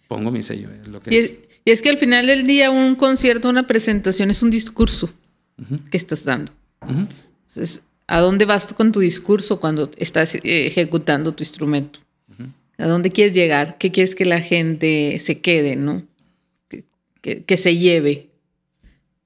pongo 0.07 0.31
mi 0.31 0.43
sello, 0.43 0.69
es 0.81 0.87
lo 0.87 1.01
que 1.01 1.13
y 1.13 1.17
es. 1.17 1.31
Y 1.63 1.71
es 1.71 1.81
que 1.81 1.89
al 1.89 1.97
final 1.97 2.25
del 2.27 2.47
día 2.47 2.71
un 2.71 2.95
concierto, 2.95 3.49
una 3.49 3.67
presentación 3.67 4.31
es 4.31 4.41
un 4.41 4.49
discurso 4.49 5.11
uh 5.59 5.63
-huh. 5.63 5.89
que 5.89 5.97
estás 5.97 6.23
dando. 6.25 6.51
Uh 6.81 6.87
-huh. 6.87 7.07
Entonces, 7.47 7.83
¿a 8.07 8.19
dónde 8.19 8.45
vas 8.45 8.73
con 8.73 8.91
tu 8.91 8.99
discurso 8.99 9.59
cuando 9.59 9.91
estás 9.97 10.35
eh, 10.35 10.41
ejecutando 10.43 11.33
tu 11.33 11.43
instrumento? 11.43 11.99
Uh 12.29 12.43
-huh. 12.43 12.51
¿A 12.79 12.87
dónde 12.87 13.11
quieres 13.11 13.35
llegar? 13.35 13.77
¿Qué 13.77 13.91
quieres 13.91 14.15
que 14.15 14.25
la 14.25 14.39
gente 14.39 15.19
se 15.19 15.39
quede, 15.39 15.75
no? 15.75 16.01
Que, 16.67 16.83
que, 17.21 17.43
que 17.43 17.57
se 17.57 17.77
lleve 17.77 18.31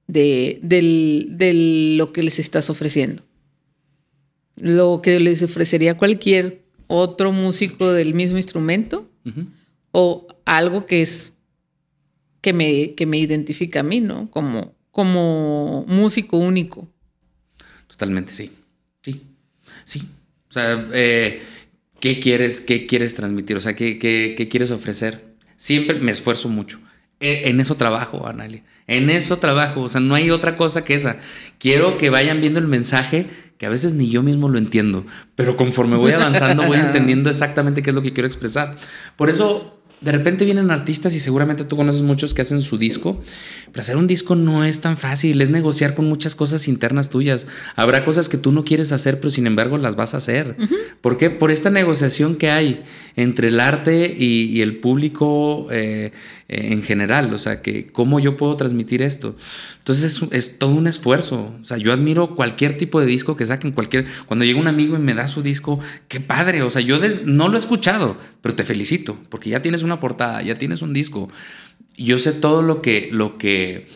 de, 0.06 0.58
de, 0.62 1.26
de 1.30 1.96
lo 1.96 2.12
que 2.12 2.22
les 2.22 2.38
estás 2.38 2.68
ofreciendo 2.68 3.25
lo 4.56 5.00
que 5.02 5.20
les 5.20 5.42
ofrecería 5.42 5.96
cualquier 5.96 6.62
otro 6.86 7.32
músico 7.32 7.92
del 7.92 8.14
mismo 8.14 8.36
instrumento 8.36 9.08
uh 9.24 9.30
-huh. 9.30 9.46
o 9.92 10.26
algo 10.44 10.86
que 10.86 11.02
es 11.02 11.32
que 12.40 12.52
me, 12.52 12.94
que 12.94 13.06
me 13.06 13.18
identifica 13.18 13.80
a 13.80 13.82
mí, 13.82 14.00
¿no? 14.00 14.30
Como, 14.30 14.76
como 14.92 15.84
músico 15.88 16.36
único. 16.36 16.88
Totalmente, 17.88 18.32
sí. 18.32 18.52
Sí. 19.02 19.22
Sí. 19.84 20.02
O 20.48 20.52
sea, 20.52 20.88
eh, 20.92 21.42
¿qué, 21.98 22.20
quieres, 22.20 22.60
¿qué 22.60 22.86
quieres 22.86 23.16
transmitir? 23.16 23.56
O 23.56 23.60
sea, 23.60 23.74
¿qué, 23.74 23.98
qué, 23.98 24.34
qué 24.36 24.48
quieres 24.48 24.70
ofrecer? 24.70 25.24
Siempre 25.56 25.98
me 25.98 26.12
esfuerzo 26.12 26.48
mucho. 26.48 26.78
E, 27.18 27.48
en 27.48 27.58
eso 27.58 27.74
trabajo, 27.74 28.26
Analia. 28.26 28.62
En 28.86 29.10
eso 29.10 29.38
trabajo. 29.38 29.82
O 29.82 29.88
sea, 29.88 30.00
no 30.00 30.14
hay 30.14 30.30
otra 30.30 30.56
cosa 30.56 30.84
que 30.84 30.94
esa. 30.94 31.18
Quiero 31.58 31.98
que 31.98 32.10
vayan 32.10 32.40
viendo 32.40 32.60
el 32.60 32.68
mensaje 32.68 33.26
que 33.58 33.66
a 33.66 33.70
veces 33.70 33.92
ni 33.92 34.08
yo 34.08 34.22
mismo 34.22 34.48
lo 34.48 34.58
entiendo, 34.58 35.06
pero 35.34 35.56
conforme 35.56 35.96
voy 35.96 36.12
avanzando 36.12 36.66
voy 36.66 36.76
entendiendo 36.80 37.30
exactamente 37.30 37.82
qué 37.82 37.90
es 37.90 37.96
lo 37.96 38.02
que 38.02 38.12
quiero 38.12 38.26
expresar. 38.26 38.76
Por 39.16 39.30
eso 39.30 39.76
de 40.00 40.12
repente 40.12 40.44
vienen 40.44 40.70
artistas 40.70 41.14
y 41.14 41.20
seguramente 41.20 41.64
tú 41.64 41.76
conoces 41.76 42.02
muchos 42.02 42.34
que 42.34 42.42
hacen 42.42 42.60
su 42.60 42.76
disco, 42.76 43.22
pero 43.72 43.80
hacer 43.80 43.96
un 43.96 44.06
disco 44.06 44.36
no 44.36 44.62
es 44.62 44.80
tan 44.80 44.96
fácil, 44.96 45.40
es 45.40 45.48
negociar 45.48 45.94
con 45.94 46.06
muchas 46.06 46.34
cosas 46.34 46.68
internas 46.68 47.08
tuyas. 47.08 47.46
Habrá 47.76 48.04
cosas 48.04 48.28
que 48.28 48.36
tú 48.36 48.52
no 48.52 48.64
quieres 48.64 48.92
hacer, 48.92 49.20
pero 49.20 49.30
sin 49.30 49.46
embargo 49.46 49.78
las 49.78 49.96
vas 49.96 50.12
a 50.12 50.18
hacer. 50.18 50.56
¿Por 51.00 51.16
qué? 51.16 51.30
Por 51.30 51.50
esta 51.50 51.70
negociación 51.70 52.36
que 52.36 52.50
hay 52.50 52.82
entre 53.16 53.48
el 53.48 53.58
arte 53.58 54.14
y, 54.16 54.60
el 54.60 54.78
público 54.80 55.66
eh, 55.70 56.12
eh, 56.48 56.68
en 56.72 56.82
general, 56.82 57.32
o 57.34 57.38
sea, 57.38 57.60
que 57.60 57.88
cómo 57.88 58.20
yo 58.20 58.36
puedo 58.36 58.56
transmitir 58.56 59.02
esto. 59.02 59.34
Entonces 59.78 60.04
es, 60.04 60.32
es, 60.32 60.58
todo 60.58 60.70
un 60.70 60.86
esfuerzo, 60.86 61.54
o 61.60 61.64
sea, 61.64 61.76
yo 61.76 61.92
admiro 61.92 62.36
cualquier 62.36 62.76
tipo 62.76 63.00
de 63.00 63.06
disco 63.06 63.36
que 63.36 63.46
saquen, 63.46 63.72
cualquier, 63.72 64.06
cuando 64.26 64.44
llega 64.44 64.60
un 64.60 64.68
amigo 64.68 64.96
y 64.96 65.00
me 65.00 65.14
da 65.14 65.26
su 65.26 65.42
disco, 65.42 65.80
qué 66.08 66.20
padre, 66.20 66.62
o 66.62 66.70
sea, 66.70 66.82
yo 66.82 66.98
no 67.24 67.48
lo 67.48 67.56
he 67.56 67.58
escuchado, 67.58 68.16
pero 68.42 68.54
te 68.54 68.64
felicito, 68.64 69.18
porque 69.28 69.50
ya 69.50 69.60
tienes 69.60 69.82
una 69.82 69.98
portada, 69.98 70.40
ya 70.42 70.56
tienes 70.56 70.82
un 70.82 70.92
disco, 70.92 71.28
yo 71.96 72.18
sé 72.18 72.32
todo 72.32 72.62
lo 72.62 72.82
que, 72.82 73.08
lo 73.10 73.38
que, 73.38 73.88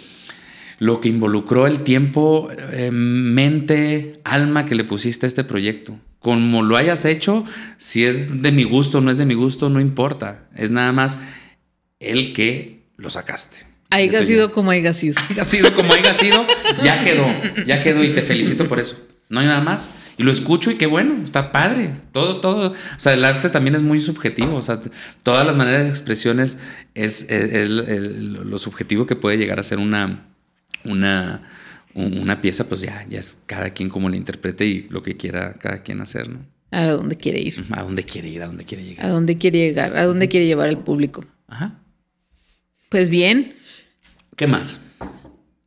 lo 0.78 1.00
que 1.00 1.08
involucró 1.08 1.66
el 1.66 1.84
tiempo, 1.84 2.48
eh, 2.72 2.90
mente, 2.90 4.20
alma 4.24 4.66
que 4.66 4.74
le 4.74 4.84
pusiste 4.84 5.26
a 5.26 5.28
este 5.28 5.44
proyecto. 5.44 5.98
Como 6.18 6.62
lo 6.62 6.76
hayas 6.76 7.04
hecho, 7.06 7.44
si 7.78 8.04
es 8.04 8.42
de 8.42 8.52
mi 8.52 8.64
gusto 8.64 8.98
o 8.98 9.00
no 9.00 9.10
es 9.10 9.18
de 9.18 9.24
mi 9.24 9.34
gusto, 9.34 9.70
no 9.70 9.80
importa. 9.80 10.48
Es 10.54 10.70
nada 10.70 10.92
más 10.92 11.18
el 12.00 12.32
que 12.32 12.80
lo 12.96 13.10
sacaste. 13.10 13.58
Haya 13.90 14.24
sido 14.24 14.52
como 14.52 14.70
haya 14.70 14.92
sido. 14.94 15.14
Haya 15.30 15.44
sido 15.44 15.74
como 15.74 15.94
haya 15.94 16.14
sido, 16.14 16.46
ya 16.82 17.04
quedó, 17.04 17.26
ya 17.66 17.82
quedó 17.82 18.02
y 18.02 18.12
te 18.12 18.22
felicito 18.22 18.66
por 18.68 18.80
eso. 18.80 18.96
No 19.28 19.40
hay 19.40 19.46
nada 19.46 19.60
más. 19.60 19.90
Y 20.16 20.22
lo 20.22 20.32
escucho 20.32 20.70
y 20.70 20.74
qué 20.74 20.86
bueno, 20.86 21.24
está 21.24 21.52
padre. 21.52 21.92
Todo, 22.12 22.40
todo. 22.40 22.72
O 22.72 23.00
sea, 23.00 23.14
el 23.14 23.24
arte 23.24 23.48
también 23.48 23.76
es 23.76 23.82
muy 23.82 24.00
subjetivo. 24.00 24.56
O 24.56 24.62
sea, 24.62 24.80
todas 25.22 25.46
las 25.46 25.56
maneras 25.56 25.84
de 25.84 25.88
expresiones 25.88 26.58
es, 26.94 27.26
lo 27.30 28.58
subjetivo 28.58 29.06
que 29.06 29.16
puede 29.16 29.38
llegar 29.38 29.60
a 29.60 29.62
ser 29.62 29.78
una, 29.78 30.28
una, 30.84 31.42
una 31.94 32.40
pieza, 32.40 32.68
pues 32.68 32.80
ya, 32.80 33.06
ya 33.08 33.20
es 33.20 33.38
cada 33.46 33.70
quien 33.70 33.88
como 33.88 34.08
la 34.08 34.16
interprete 34.16 34.66
y 34.66 34.88
lo 34.90 35.02
que 35.02 35.16
quiera 35.16 35.54
cada 35.54 35.82
quien 35.82 36.00
hacer, 36.00 36.28
¿no? 36.28 36.40
A 36.72 36.86
dónde 36.86 37.16
quiere 37.16 37.40
ir. 37.40 37.64
A 37.70 37.82
dónde 37.82 38.04
quiere 38.04 38.28
ir, 38.28 38.42
a 38.42 38.46
dónde 38.46 38.64
quiere 38.64 38.84
llegar. 38.84 39.06
A 39.06 39.08
dónde 39.08 39.36
quiere 39.38 39.58
llegar, 39.58 39.96
a 39.96 40.04
dónde 40.04 40.28
quiere 40.28 40.46
llevar 40.46 40.68
al 40.68 40.78
público. 40.78 41.24
Ajá. 41.48 41.80
Pues 42.90 43.08
bien. 43.08 43.54
¿Qué 44.36 44.46
más? 44.46 44.80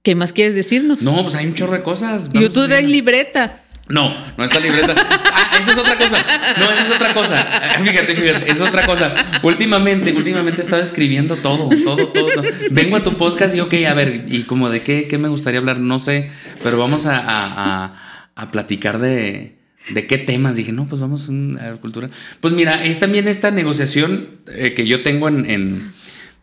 ¿Qué 0.03 0.13
más 0.13 0.33
quieres 0.33 0.55
decirnos? 0.55 1.01
No, 1.01 1.23
pues 1.23 1.35
hay 1.35 1.45
un 1.45 1.53
chorro 1.53 1.73
de 1.73 1.81
cosas. 1.81 2.27
Yo 2.33 2.51
tú 2.51 2.67
traes 2.67 2.87
libreta. 2.87 3.63
No, 3.87 4.13
no 4.37 4.43
está 4.43 4.59
libreta. 4.59 4.93
Ah, 5.35 5.57
esa 5.59 5.71
es 5.71 5.77
otra 5.77 5.97
cosa. 5.97 6.25
No, 6.57 6.71
esa 6.71 6.83
es 6.83 6.91
otra 6.91 7.13
cosa. 7.13 7.41
Ah, 7.41 7.79
fíjate, 7.83 8.15
fíjate, 8.15 8.51
es 8.51 8.61
otra 8.61 8.85
cosa. 8.85 9.13
Últimamente, 9.43 10.13
últimamente 10.13 10.61
he 10.61 10.63
estado 10.63 10.81
escribiendo 10.81 11.35
todo, 11.35 11.69
todo, 11.83 12.07
todo. 12.07 12.43
Vengo 12.71 12.95
a 12.95 13.03
tu 13.03 13.17
podcast 13.17 13.55
y, 13.55 13.59
ok, 13.59 13.73
a 13.87 13.93
ver, 13.93 14.25
¿y 14.29 14.43
como 14.43 14.69
de 14.69 14.81
qué, 14.81 15.07
qué 15.07 15.17
me 15.17 15.27
gustaría 15.27 15.59
hablar? 15.59 15.79
No 15.79 15.99
sé, 15.99 16.31
pero 16.63 16.77
vamos 16.77 17.05
a, 17.05 17.93
a, 18.35 18.51
platicar 18.51 18.99
de, 18.99 19.57
de 19.89 20.07
qué 20.07 20.17
temas. 20.17 20.55
Dije, 20.55 20.71
no, 20.71 20.85
pues 20.85 21.01
vamos 21.01 21.29
a 21.29 21.63
ver, 21.69 21.79
cultura. 21.79 22.09
Pues 22.39 22.53
mira, 22.53 22.83
es 22.83 22.99
también 22.99 23.27
esta 23.27 23.51
negociación 23.51 24.29
eh, 24.47 24.73
que 24.73 24.87
yo 24.87 25.03
tengo 25.03 25.27
en, 25.27 25.93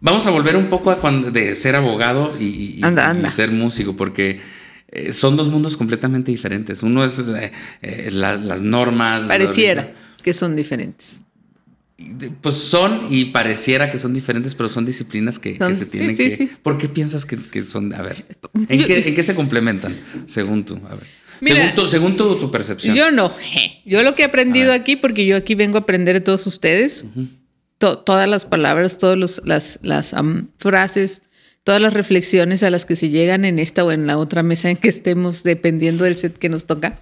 Vamos 0.01 0.27
a 0.27 0.31
volver 0.31 0.57
un 0.57 0.67
poco 0.67 0.91
a 0.91 0.97
cuando, 0.97 1.31
de 1.31 1.55
ser 1.55 1.77
abogado 1.77 2.35
y, 2.41 2.81
y 2.81 3.31
ser 3.31 3.51
músico, 3.51 3.97
porque 3.97 4.41
eh, 4.89 5.13
son 5.13 5.37
dos 5.37 5.49
mundos 5.49 5.77
completamente 5.77 6.31
diferentes. 6.31 6.83
Uno 6.83 7.05
es 7.05 7.19
eh, 7.19 7.53
eh, 7.83 8.11
las 8.11 8.63
normas. 8.63 9.25
Pareciera 9.25 9.93
que 10.23 10.33
son 10.33 10.57
diferentes. 10.57 11.21
Pues 12.41 12.55
son 12.55 13.09
y 13.11 13.27
pareciera 13.27 13.91
que 13.91 13.99
son 13.99 14.15
diferentes, 14.15 14.55
pero 14.55 14.71
son 14.71 14.87
disciplinas 14.87 15.39
que, 15.39 15.59
se 15.75 15.85
tienen 15.85 16.17
que. 16.17 16.49
¿Por 16.63 16.79
qué 16.79 16.89
piensas 16.89 17.27
que, 17.27 17.63
son? 17.63 17.93
A 17.93 18.01
ver, 18.01 18.25
¿en, 18.69 18.85
qué, 19.15 19.23
se 19.23 19.35
complementan, 19.35 19.95
según 20.25 20.65
tú? 20.65 20.81
A 20.89 20.95
ver. 20.95 21.07
según, 21.89 22.17
tu, 22.17 22.51
percepción. 22.51 22.97
Yo 22.97 23.11
no. 23.11 23.31
Yo 23.85 24.03
lo 24.03 24.15
que 24.15 24.23
he 24.23 24.25
aprendido 24.25 24.73
aquí, 24.73 24.97
porque 24.97 25.27
yo 25.27 25.37
aquí 25.37 25.55
vengo 25.55 25.77
a 25.77 25.83
aprender 25.83 26.15
de 26.15 26.21
todos 26.23 26.47
ustedes, 26.47 27.05
todas 27.81 28.29
las 28.29 28.45
palabras, 28.45 28.99
todas 28.99 29.41
las, 29.45 29.79
las 29.83 30.15
frases, 30.59 31.23
todas 31.65 31.81
las 31.81 31.95
reflexiones 31.95 32.63
a 32.63 32.71
las 32.71 32.85
que 32.85 32.95
se 32.95 33.09
llegan 33.09 33.45
en 33.45 33.59
esta 33.59 33.85
o 33.85 33.91
en 33.91 34.07
la 34.07 34.19
otra 34.19 34.43
mesa 34.43 34.71
en 34.71 34.77
que 34.77 34.91
estemos, 34.91 35.43
dependiendo 35.43 36.05
del 36.05 36.17
set 36.17 36.37
que 36.37 36.51
nos 36.51 36.67
toca. 36.67 37.01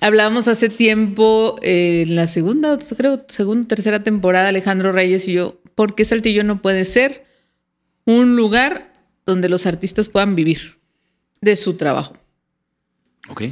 Hablábamos 0.00 0.48
hace 0.48 0.68
tiempo, 0.68 1.56
eh, 1.62 2.04
en 2.06 2.14
la 2.14 2.28
segunda, 2.28 2.78
creo, 2.96 3.24
segunda, 3.28 3.66
tercera 3.66 4.02
temporada, 4.02 4.48
Alejandro 4.48 4.92
Reyes 4.92 5.26
y 5.28 5.32
yo, 5.32 5.58
¿por 5.74 5.94
qué 5.94 6.04
Saltillo 6.04 6.44
no 6.44 6.60
puede 6.60 6.84
ser 6.84 7.24
un 8.04 8.36
lugar 8.36 8.92
donde 9.24 9.48
los 9.48 9.64
artistas 9.64 10.10
puedan 10.10 10.36
vivir 10.36 10.78
de 11.40 11.56
su 11.56 11.74
trabajo? 11.74 12.18
Ok. 13.30 13.44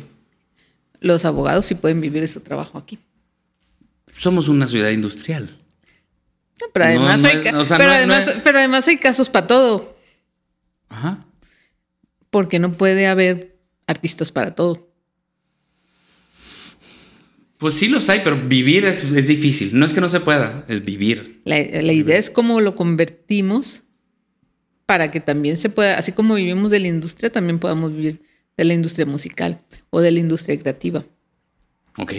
Los 1.00 1.24
abogados 1.24 1.64
sí 1.64 1.74
pueden 1.74 2.02
vivir 2.02 2.20
de 2.20 2.28
su 2.28 2.40
trabajo 2.40 2.76
aquí. 2.76 2.98
Somos 4.14 4.48
una 4.48 4.68
ciudad 4.68 4.90
industrial. 4.90 5.56
Pero 6.72 6.84
además, 6.84 7.24
hay, 7.24 7.38
pero, 8.42 8.58
además, 8.58 8.88
hay 8.88 8.98
casos 8.98 9.28
para 9.28 9.46
todo. 9.46 9.96
Ajá. 10.88 11.24
Porque 12.30 12.58
no 12.58 12.72
puede 12.72 13.06
haber 13.06 13.56
artistas 13.86 14.32
para 14.32 14.54
todo. 14.54 14.92
Pues 17.58 17.74
sí 17.74 17.88
los 17.88 18.08
hay, 18.08 18.22
pero 18.24 18.36
vivir 18.36 18.84
es, 18.84 19.12
difícil. 19.28 19.70
No 19.78 19.86
es 19.86 19.92
que 19.92 20.00
no 20.00 20.08
se 20.08 20.18
pueda, 20.18 20.64
es 20.66 20.84
vivir. 20.84 21.42
La, 21.44 21.60
idea 21.60 22.18
es 22.18 22.28
cómo 22.28 22.60
lo 22.60 22.74
convertimos 22.74 23.84
para 24.84 25.12
que 25.12 25.20
también 25.20 25.56
se 25.56 25.70
pueda, 25.70 25.96
así 25.96 26.10
como 26.10 26.34
vivimos 26.34 26.72
de 26.72 26.80
la 26.80 26.88
industria, 26.88 27.30
también 27.30 27.60
podamos 27.60 27.94
vivir 27.94 28.20
de 28.56 28.64
la 28.64 28.74
industria 28.74 29.06
musical 29.06 29.60
o 29.90 30.00
de 30.00 30.10
la 30.10 30.18
industria 30.18 30.58
creativa. 30.58 31.04
Ok. 31.96 32.14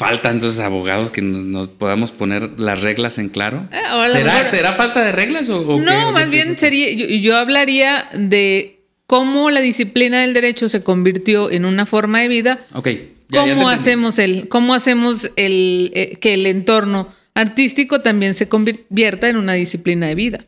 Falta 0.00 0.30
entonces 0.30 0.58
abogados 0.60 1.10
que 1.10 1.20
nos, 1.20 1.68
podamos 1.68 2.10
poner 2.10 2.58
las 2.58 2.80
reglas 2.80 3.18
en 3.18 3.28
claro. 3.28 3.68
Eh, 3.70 4.46
¿Será, 4.46 4.72
falta 4.72 5.04
de 5.04 5.12
reglas 5.12 5.50
o, 5.50 5.78
No, 5.78 6.12
más 6.12 6.30
bien 6.30 6.54
sería, 6.54 6.90
yo, 7.18 7.36
hablaría 7.36 8.08
de 8.14 8.80
cómo 9.06 9.50
la 9.50 9.60
disciplina 9.60 10.22
del 10.22 10.32
derecho 10.32 10.70
se 10.70 10.82
convirtió 10.82 11.50
en 11.50 11.66
una 11.66 11.84
forma 11.84 12.20
de 12.22 12.28
vida. 12.28 12.66
Ok. 12.72 12.88
¿Cómo, 13.30 13.68
hacemos 13.68 14.18
el, 14.18 14.48
¿Cómo 14.48 14.72
hacemos 14.72 15.30
el, 15.36 15.92
eh, 15.94 16.16
que 16.18 16.32
el 16.32 16.46
entorno 16.46 17.12
artístico 17.34 18.00
también 18.00 18.32
se 18.32 18.48
convierta 18.48 19.28
en 19.28 19.36
una 19.36 19.52
disciplina 19.52 20.06
de 20.06 20.14
vida? 20.14 20.46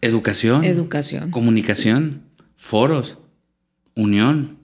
Educación. 0.00 0.62
Educación. 0.62 1.32
Comunicación. 1.32 2.22
Foros. 2.54 3.18
Unión. 3.96 4.57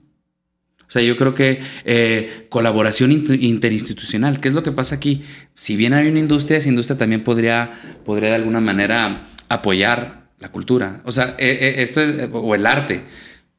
O 0.87 0.91
sea, 0.91 1.01
yo 1.01 1.17
creo 1.17 1.33
que 1.33 1.61
eh, 1.83 2.45
colaboración 2.49 3.11
interinstitucional, 3.11 4.39
¿qué 4.39 4.49
es 4.49 4.53
lo 4.53 4.63
que 4.63 4.71
pasa 4.71 4.95
aquí? 4.95 5.23
Si 5.55 5.75
bien 5.75 5.93
hay 5.93 6.07
una 6.07 6.19
industria, 6.19 6.57
esa 6.57 6.69
industria 6.69 6.97
también 6.97 7.23
podría, 7.23 7.71
podría 8.05 8.29
de 8.29 8.35
alguna 8.35 8.61
manera 8.61 9.27
apoyar 9.49 10.29
la 10.39 10.51
cultura. 10.51 11.01
O 11.05 11.11
sea, 11.11 11.35
eh, 11.39 11.57
eh, 11.61 11.75
esto 11.77 12.01
es, 12.01 12.29
o 12.31 12.53
el 12.53 12.65
arte. 12.65 13.03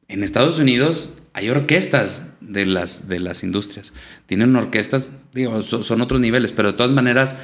En 0.07 0.23
Estados 0.23 0.57
Unidos 0.57 1.13
hay 1.33 1.49
orquestas 1.49 2.27
de 2.39 2.65
las, 2.65 3.09
de 3.09 3.19
las 3.19 3.43
industrias. 3.43 3.91
Tienen 4.25 4.55
orquestas, 4.55 5.09
digo, 5.33 5.61
son, 5.61 6.01
otros 6.01 6.21
niveles, 6.21 6.53
pero 6.53 6.71
de 6.71 6.77
todas 6.77 6.93
maneras 6.93 7.35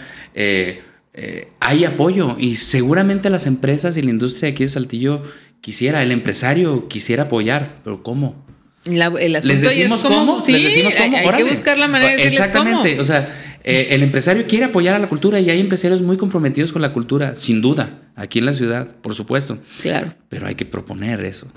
hay 1.60 1.86
apoyo 1.86 2.38
y 2.40 2.56
seguramente 2.56 3.30
las 3.30 3.46
empresas 3.46 3.98
y 3.98 4.02
la 4.02 4.10
industria 4.10 4.50
aquí 4.50 4.64
de 4.64 4.70
Saltillo 4.70 5.22
quisiera, 5.62 6.02
el 6.02 6.12
empresario 6.12 6.88
quisiera 6.88 7.24
apoyar, 7.24 7.76
pero 7.84 8.02
¿cómo? 8.02 8.44
¿Les 8.86 9.62
decimos 9.62 10.04
cómo? 10.04 10.42
Sí, 10.42 10.54
Hay, 10.54 11.38
que 11.38 11.44
buscar 11.44 11.78
la 11.78 11.88
manera 11.88 12.12
de 12.12 12.18
decirles 12.18 12.40
Exactamente. 12.40 13.00
O 13.00 13.04
sea, 13.04 13.30
eh, 13.64 13.88
el 13.92 14.04
empresario 14.04 14.46
quiere 14.46 14.66
apoyar 14.66 14.96
a 14.96 15.00
la 15.00 15.08
cultura 15.08 15.40
y 15.40 15.50
hay 15.50 15.60
empresarios 15.60 16.02
muy 16.02 16.18
comprometidos 16.18 16.74
con 16.74 16.82
la 16.82 16.92
cultura, 16.92 17.36
sin 17.36 17.62
duda, 17.62 18.02
aquí 18.16 18.40
en 18.40 18.46
la 18.46 18.54
ciudad, 18.54 18.94
por 18.98 19.16
supuesto. 19.16 19.58
Claro. 19.82 20.14
Pero 20.28 20.48
hay 20.48 20.56
que 20.56 20.66
proponer 20.66 21.24
eso. 21.24 21.48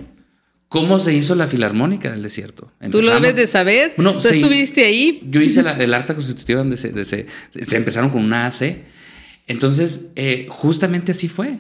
¿Cómo 0.69 0.99
se 0.99 1.15
hizo 1.15 1.35
la 1.35 1.47
Filarmónica 1.47 2.11
del 2.11 2.23
Desierto? 2.23 2.73
¿Tú 2.91 3.01
lo 3.01 3.15
debes 3.15 3.37
de 3.37 3.47
saber? 3.47 3.95
¿Tú 3.97 4.19
estuviste 4.19 4.85
ahí? 4.85 5.21
Yo 5.25 5.41
hice 5.41 5.61
el 5.61 5.95
acta 5.95 6.15
constitutiva 6.15 6.59
donde 6.59 6.77
se, 6.77 7.05
se, 7.05 7.77
empezaron 7.77 8.11
con 8.11 8.23
una 8.23 8.47
AC. 8.47 8.83
Entonces, 9.47 10.09
eh, 10.17 10.47
justamente 10.51 11.13
así 11.13 11.29
fue, 11.29 11.59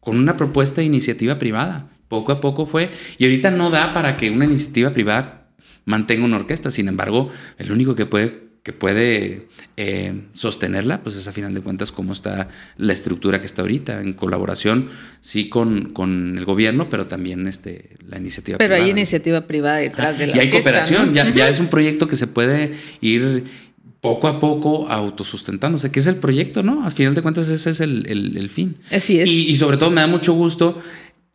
con 0.00 0.16
una 0.16 0.36
propuesta 0.36 0.80
de 0.80 0.86
iniciativa 0.86 1.38
privada. 1.38 1.90
Poco 2.08 2.32
a 2.32 2.40
poco 2.40 2.66
fue. 2.66 2.90
Y 3.18 3.24
ahorita 3.24 3.50
no 3.50 3.70
da 3.70 3.92
para 3.92 4.16
que 4.16 4.30
una 4.30 4.44
iniciativa 4.44 4.92
privada 4.92 5.48
mantenga 5.84 6.24
una 6.24 6.36
orquesta. 6.36 6.70
Sin 6.70 6.88
embargo, 6.88 7.30
el 7.58 7.72
único 7.72 7.94
que 7.94 8.06
puede, 8.06 8.48
que 8.62 8.72
puede 8.72 9.48
eh, 9.76 10.14
sostenerla, 10.34 11.02
pues 11.02 11.16
es 11.16 11.26
a 11.28 11.32
final 11.32 11.54
de 11.54 11.60
cuentas 11.60 11.92
cómo 11.92 12.12
está 12.12 12.48
la 12.76 12.92
estructura 12.92 13.40
que 13.40 13.46
está 13.46 13.62
ahorita, 13.62 14.00
en 14.00 14.12
colaboración, 14.12 14.88
sí, 15.20 15.48
con, 15.48 15.90
con 15.90 16.36
el 16.36 16.44
gobierno, 16.44 16.88
pero 16.88 17.06
también 17.06 17.48
este, 17.48 17.96
la 18.06 18.18
iniciativa 18.18 18.58
pero 18.58 18.68
privada. 18.68 18.78
Pero 18.78 18.84
hay 18.84 18.90
iniciativa 18.90 19.40
privada 19.42 19.78
detrás 19.78 20.18
de 20.18 20.28
la 20.28 20.36
Y 20.36 20.40
hay 20.40 20.50
cooperación, 20.50 21.14
ya, 21.14 21.32
ya 21.32 21.48
es 21.48 21.60
un 21.60 21.68
proyecto 21.68 22.08
que 22.08 22.16
se 22.16 22.26
puede 22.26 22.74
ir 23.00 23.44
poco 24.00 24.28
a 24.28 24.38
poco 24.38 24.88
autosustentándose, 24.88 25.90
que 25.90 26.00
es 26.00 26.06
el 26.06 26.16
proyecto, 26.16 26.62
¿no? 26.62 26.84
Al 26.84 26.92
final 26.92 27.14
de 27.14 27.22
cuentas 27.22 27.48
ese 27.48 27.70
es 27.70 27.80
el, 27.80 28.50
fin. 28.50 28.76
Así 28.92 29.18
es. 29.18 29.30
Y, 29.30 29.56
sobre 29.56 29.78
todo 29.78 29.90
me 29.90 30.00
da 30.00 30.06
mucho 30.06 30.32
gusto 30.32 30.80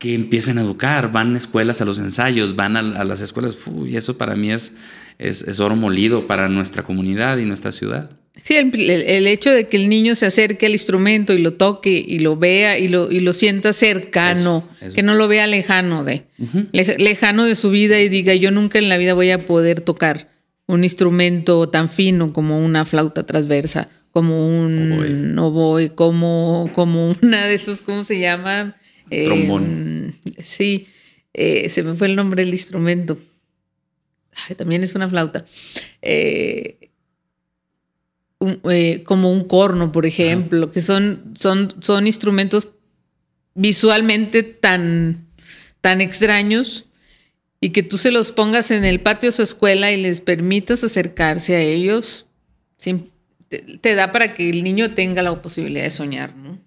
que 0.01 0.15
empiecen 0.15 0.57
a 0.57 0.61
educar, 0.61 1.11
van 1.11 1.35
a 1.35 1.37
escuelas 1.37 1.79
a 1.79 1.85
los 1.85 1.99
ensayos, 1.99 2.55
van 2.55 2.75
a, 2.75 3.03
las 3.03 3.21
escuelas, 3.21 3.55
y 3.85 3.97
eso 3.97 4.17
para 4.17 4.35
mí 4.35 4.51
es, 4.51 4.73
es, 5.19 5.59
oro 5.59 5.75
molido 5.75 6.25
para 6.25 6.49
nuestra 6.49 6.81
comunidad 6.81 7.37
y 7.37 7.45
nuestra 7.45 7.71
ciudad. 7.71 8.09
Sí, 8.35 8.55
el, 8.55 9.27
hecho 9.27 9.51
de 9.51 9.67
que 9.67 9.77
el 9.77 9.89
niño 9.89 10.15
se 10.15 10.25
acerque 10.25 10.65
al 10.65 10.71
instrumento 10.71 11.33
y 11.33 11.37
lo 11.37 11.53
toque 11.53 12.03
y 12.03 12.17
lo 12.17 12.35
vea 12.35 12.79
y 12.79 12.87
lo, 12.87 13.11
y 13.11 13.19
lo 13.19 13.31
sienta 13.31 13.73
cercano, 13.73 14.67
que 14.95 15.03
no 15.03 15.13
lo 15.13 15.27
vea 15.27 15.45
lejano 15.45 16.03
de, 16.03 16.23
lejano 16.71 17.45
de 17.45 17.53
su 17.53 17.69
vida 17.69 17.99
y 18.01 18.09
diga 18.09 18.33
yo 18.33 18.49
nunca 18.49 18.79
en 18.79 18.89
la 18.89 18.97
vida 18.97 19.13
voy 19.13 19.29
a 19.29 19.45
poder 19.45 19.81
tocar 19.81 20.31
un 20.65 20.83
instrumento 20.83 21.69
tan 21.69 21.89
fino 21.89 22.33
como 22.33 22.65
una 22.65 22.85
flauta 22.85 23.27
transversa, 23.27 23.87
como 24.09 24.47
un 24.47 25.37
oboe, 25.37 25.93
como, 25.93 26.71
como 26.73 27.13
una 27.21 27.45
de 27.45 27.53
esos, 27.53 27.81
¿cómo 27.81 28.03
se 28.03 28.19
llama? 28.19 28.75
Trombón. 29.25 30.15
Eh, 30.25 30.43
sí, 30.43 30.87
eh, 31.33 31.69
se 31.69 31.83
me 31.83 31.93
fue 31.93 32.07
el 32.07 32.15
nombre 32.15 32.43
del 32.43 32.53
instrumento. 32.53 33.17
también 34.57 34.83
es 34.83 34.95
una 34.95 35.09
flauta. 35.09 35.45
Eh, 36.01 36.89
como 39.03 39.31
un 39.31 39.43
corno, 39.43 39.91
por 39.91 40.05
ejemplo, 40.05 40.71
que 40.71 40.81
son, 40.81 41.35
son, 41.37 41.75
son 41.81 42.07
instrumentos 42.07 42.69
visualmente 43.53 44.41
tan, 44.41 45.27
tan 45.81 46.01
extraños 46.01 46.85
y 47.59 47.69
que 47.69 47.83
tú 47.83 47.97
se 47.97 48.11
los 48.11 48.31
pongas 48.31 48.71
en 48.71 48.83
el 48.83 48.99
patio 49.01 49.27
de 49.27 49.33
su 49.33 49.43
escuela 49.43 49.91
y 49.91 49.97
les 49.97 50.19
permitas 50.21 50.83
acercarse 50.83 51.55
a 51.55 51.61
ellos, 51.61 52.25
te, 52.79 53.95
da 53.95 54.11
para 54.11 54.33
que 54.33 54.49
el 54.49 54.63
niño 54.63 54.95
tenga 54.95 55.21
la 55.21 55.39
posibilidad 55.41 55.83
de 55.83 55.91
soñar, 55.91 56.35
¿no? 56.35 56.59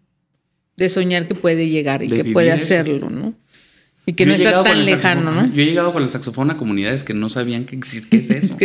De 0.77 0.89
soñar 0.89 1.27
que 1.27 1.35
puede 1.35 1.69
llegar 1.69 2.03
y 2.03 2.09
que 2.09 2.25
puede 2.25 2.51
hacerlo, 2.51 3.11
¿no? 3.11 3.35
Y 4.07 4.13
que 4.13 4.27
no 4.27 4.35
está 4.35 4.63
tan 4.63 4.85
lejano, 4.85 5.33
¿no? 5.33 5.55
Yo 5.55 5.63
he 5.63 5.65
llegado 5.65 5.93
con 5.93 6.03
el 6.03 6.11
saxofón 6.11 6.51
a 6.51 6.59
comunidades 6.59 7.05
que 7.05 7.15
no 7.15 7.31
sabían 7.31 7.65
que 7.65 7.81
qué 7.81 8.17
es 8.19 8.31
eso. 8.31 8.57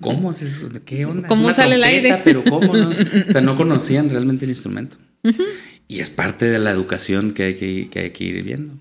¿Cómo 0.00 0.30
es 0.30 0.42
eso? 0.42 0.68
¿Qué 0.84 1.04
onda? 1.04 1.28
¿Cómo 1.28 1.52
sale 1.52 1.74
el 1.74 1.84
aire? 1.84 2.20
Pero 2.24 2.42
¿cómo 2.44 2.74
no? 2.74 2.88
O 2.88 3.32
sea, 3.32 3.42
no 3.42 3.56
conocían 3.56 4.08
realmente 4.08 4.46
el 4.46 4.52
instrumento. 4.52 4.96
Y 5.88 6.00
es 6.00 6.08
parte 6.08 6.46
de 6.46 6.58
la 6.58 6.70
educación 6.70 7.32
que 7.32 7.42
hay 7.44 7.54
que, 7.54 7.88
que, 7.90 8.00
hay 8.00 8.10
que 8.10 8.24
ir 8.24 8.42
viendo. 8.42 8.74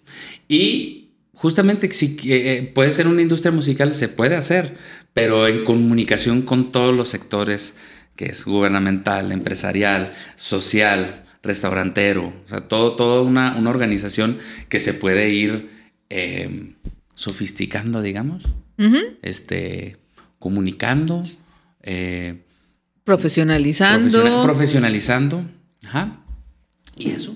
Y 0.48 1.10
justamente 1.34 1.92
si 1.92 2.18
eh, 2.26 2.72
puede 2.74 2.94
ser 2.94 3.08
una 3.08 3.22
industria 3.22 3.52
musical, 3.52 3.94
se 3.94 4.08
puede 4.08 4.36
hacer, 4.36 4.76
pero 5.14 5.48
en 5.48 5.66
comunicación 5.66 6.42
con 6.42 6.72
todos 6.72 6.96
los 6.96 7.10
sectores, 7.10 7.74
que 8.16 8.28
es 8.28 8.46
gubernamental, 8.46 9.32
empresarial, 9.34 10.14
social, 10.38 11.27
restaurantero, 11.48 12.34
o 12.44 12.48
sea, 12.48 12.62
todo, 12.62 12.96
toda 12.96 13.22
una, 13.22 13.58
organización 13.70 14.38
que 14.70 14.80
se 14.80 14.94
puede 14.94 15.30
ir 15.30 15.70
em, 16.10 16.76
sofisticando, 17.16 18.02
digamos, 18.02 18.44
este, 19.22 19.98
comunicando. 20.38 21.24
Eh, 21.82 22.44
profesionalizando. 23.04 24.44
profesionalizando. 24.44 25.44
Ajá. 25.86 26.20
Y 26.96 27.12
eso. 27.12 27.36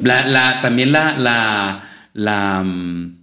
La, 0.00 0.60
también 0.62 0.92
la, 0.92 1.18
la 1.18 1.90
la, 2.14 2.62
mm, 2.64 3.16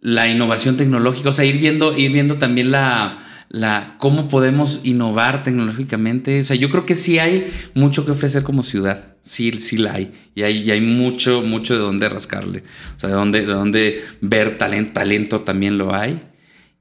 la 0.00 0.28
innovación 0.28 0.78
tecnológica, 0.78 1.28
o 1.28 1.32
sea, 1.32 1.44
ir 1.44 1.58
viendo, 1.58 1.94
ir 1.96 2.12
viendo 2.12 2.36
también 2.36 2.70
la, 2.70 3.18
la, 3.50 3.96
cómo 3.98 4.28
podemos 4.28 4.80
innovar 4.84 5.42
tecnológicamente. 5.42 6.40
O 6.40 6.44
sea, 6.44 6.56
yo 6.56 6.70
creo 6.70 6.86
que 6.86 6.96
sí 6.96 7.18
hay 7.18 7.50
mucho 7.74 8.06
que 8.06 8.12
ofrecer 8.12 8.42
como 8.42 8.62
ciudad. 8.62 9.07
Sí, 9.20 9.52
sí 9.60 9.76
la 9.76 9.94
hay. 9.94 10.12
Y 10.34 10.42
hay, 10.42 10.70
hay 10.70 10.80
mucho, 10.80 11.42
mucho 11.42 11.74
de 11.74 11.80
dónde 11.80 12.08
rascarle. 12.08 12.62
O 12.96 13.00
sea, 13.00 13.10
de 13.10 13.16
dónde, 13.16 13.40
de 13.40 13.52
dónde 13.52 14.04
ver 14.20 14.58
talento, 14.58 14.92
talento 14.92 15.40
también 15.40 15.78
lo 15.78 15.94
hay. 15.94 16.20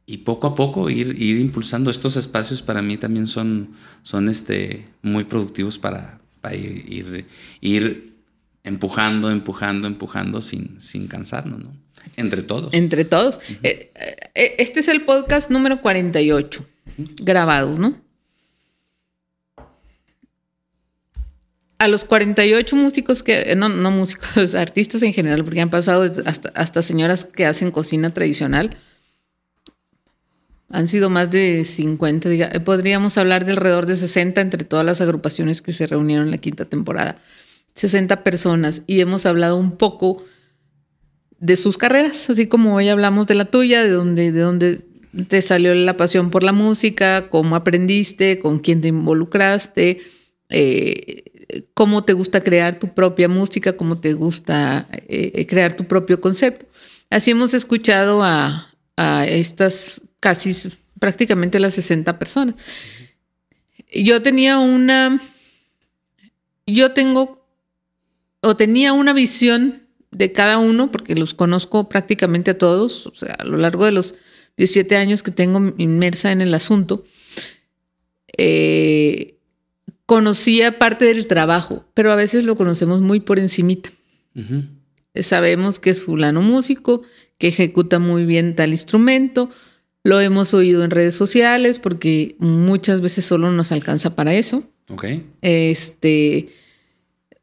Y 0.06 0.20
poco 0.20 0.48
a 0.48 0.56
poco 0.56 0.90
ir, 0.90 1.22
ir 1.22 1.38
impulsando 1.38 1.92
estos 1.92 2.16
espacios 2.16 2.62
para 2.62 2.82
mí 2.82 2.96
también 2.98 3.28
son, 3.28 3.72
son 4.04 4.30
este, 4.30 4.88
muy 5.02 5.26
productivos 5.26 5.78
para, 5.78 6.20
ir, 6.54 6.86
ir, 6.88 7.26
ir 7.60 8.18
empujando, 8.64 9.30
empujando, 9.30 9.88
empujando 9.88 10.42
sin, 10.42 10.80
sin 10.80 11.08
cansarnos, 11.08 11.60
¿no? 11.60 11.72
Entre 12.16 12.42
todos. 12.42 12.74
Entre 12.74 13.04
todos. 13.04 13.40
Eh, 13.64 13.92
eh, 14.34 14.56
este 14.60 14.80
es 14.80 14.88
el 14.88 15.02
podcast 15.02 15.50
número 15.52 15.82
48, 15.82 16.66
grabados, 17.18 17.78
¿no? 17.78 18.07
A 21.80 21.88
los 21.88 22.06
48 22.06 22.76
músicos 22.76 23.22
que, 23.24 23.56
no, 23.56 23.70
no 23.70 23.92
músicos, 23.92 24.56
artistas 24.56 25.04
en 25.04 25.14
general, 25.14 25.44
porque 25.44 25.62
han 25.62 25.70
pasado 25.70 26.12
hasta, 26.26 26.50
hasta 26.50 26.82
señoras 26.82 27.26
que 27.26 27.46
hacen 27.46 27.72
cocina 27.72 28.14
tradicional, 28.14 28.78
han 30.70 30.88
sido 30.88 31.10
más 31.10 31.32
de 31.32 31.64
50, 31.64 32.30
diga, 32.30 32.50
podríamos 32.66 33.18
hablar 33.18 33.46
de 33.46 33.54
alrededor 33.54 33.86
de 33.86 33.96
60 33.96 34.42
entre 34.42 34.66
todas 34.66 34.86
las 34.86 35.00
agrupaciones 35.00 35.62
que 35.62 35.72
se 35.72 35.88
reunieron 35.88 36.26
en 36.26 36.32
la 36.32 36.38
quinta 36.38 36.66
temporada. 36.66 37.18
60 37.76 38.24
personas 38.24 38.82
y 38.88 39.00
hemos 39.00 39.26
hablado 39.26 39.56
un 39.56 39.78
poco 39.78 40.24
de 41.40 41.56
sus 41.56 41.78
carreras, 41.78 42.30
así 42.30 42.48
como 42.48 42.76
hoy 42.76 42.90
hablamos 42.90 43.28
de 43.28 43.36
la 43.36 43.46
tuya, 43.46 43.84
de 43.84 43.92
dónde, 43.92 44.32
de 44.32 44.40
dónde 44.40 44.82
te 45.28 45.42
salió 45.42 45.74
la 45.74 45.96
pasión 45.96 46.32
por 46.32 46.44
la 46.44 46.52
música, 46.52 47.30
cómo 47.30 47.56
aprendiste, 47.56 48.40
con 48.40 48.60
quién 48.60 48.82
te 48.82 48.90
involucraste, 48.90 50.02
eh, 50.50 51.24
cómo 51.74 52.04
te 52.04 52.14
gusta 52.14 52.42
crear 52.42 52.80
tu 52.80 52.94
propia 52.94 53.28
música, 53.28 53.78
cómo 53.78 54.00
te 54.00 54.14
gusta 54.14 54.88
eh, 54.92 55.46
crear 55.48 55.76
tu 55.76 55.86
propio 55.86 56.20
concepto. 56.22 56.66
Así 57.10 57.32
hemos 57.32 57.54
escuchado 57.54 58.24
a, 58.24 58.74
a 58.96 59.26
estas 59.26 60.02
casi 60.20 60.56
prácticamente 61.00 61.60
las 61.60 61.76
60 61.76 62.20
personas. 62.20 62.56
Yo 63.94 64.22
tenía 64.22 64.60
una, 64.60 65.22
yo 66.66 66.92
tengo 66.92 67.48
o 68.42 68.56
tenía 68.56 68.94
una 68.94 69.14
visión 69.14 69.88
de 70.12 70.32
cada 70.32 70.58
uno, 70.58 70.92
porque 70.92 71.16
los 71.16 71.34
conozco 71.34 71.90
prácticamente 71.90 72.52
a 72.52 72.58
todos, 72.58 73.08
o 73.08 73.16
sea, 73.16 73.34
a 73.34 73.44
lo 73.44 73.58
largo 73.58 73.86
de 73.86 73.92
los 73.92 74.16
17 74.58 74.96
años 74.96 75.24
que 75.24 75.32
tengo 75.32 75.74
inmersa 75.78 76.32
en 76.32 76.42
el 76.42 76.54
asunto, 76.54 77.04
eh, 78.38 79.37
conocía 80.08 80.80
parte 80.80 81.06
del 81.06 81.28
trabajo, 81.28 81.86
pero 81.94 82.12
a 82.12 82.16
veces 82.16 82.44
lo 82.44 82.56
conocemos 82.56 83.02
muy 83.02 83.20
por 83.20 83.38
encimita. 83.38 83.92
Sabemos 85.14 85.80
que 85.80 85.92
es 85.92 86.02
fulano 86.02 86.42
músico, 86.42 87.04
que 87.38 87.50
ejecuta 87.50 88.00
muy 88.00 88.26
bien 88.26 88.56
tal 88.56 88.72
instrumento, 88.72 89.52
lo 90.04 90.20
hemos 90.22 90.54
oído 90.54 90.84
en 90.84 90.92
redes 90.92 91.14
sociales 91.14 91.80
porque 91.80 92.36
muchas 92.40 93.02
veces 93.02 93.26
solo 93.26 93.52
nos 93.52 93.72
alcanza 93.72 94.16
para 94.16 94.34
eso. 94.34 94.64
Ok. 94.90 95.06
Este, 95.42 96.48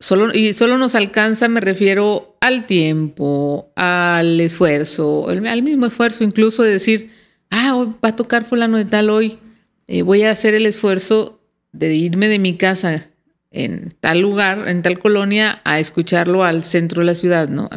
Solo, 0.00 0.34
y 0.34 0.52
solo 0.52 0.76
nos 0.76 0.94
alcanza, 0.94 1.48
me 1.48 1.60
refiero 1.60 2.36
al 2.40 2.66
tiempo, 2.66 3.72
al 3.76 4.40
esfuerzo, 4.40 5.28
al 5.28 5.62
mismo 5.62 5.86
esfuerzo, 5.86 6.24
incluso 6.24 6.62
de 6.62 6.72
decir, 6.72 7.10
ah, 7.50 7.86
va 8.04 8.08
a 8.10 8.16
tocar 8.16 8.44
fulano 8.44 8.76
de 8.76 8.84
tal 8.84 9.08
hoy, 9.08 9.38
eh, 9.86 10.02
voy 10.02 10.22
a 10.24 10.30
hacer 10.30 10.54
el 10.54 10.66
esfuerzo 10.66 11.40
de 11.74 11.94
irme 11.94 12.28
de 12.28 12.38
mi 12.38 12.56
casa 12.56 13.08
en 13.50 13.94
tal 14.00 14.20
lugar, 14.20 14.68
en 14.68 14.82
tal 14.82 14.98
colonia, 14.98 15.60
a 15.64 15.78
escucharlo 15.78 16.44
al 16.44 16.64
centro 16.64 17.00
de 17.00 17.06
la 17.06 17.14
ciudad, 17.14 17.48
¿no? 17.48 17.68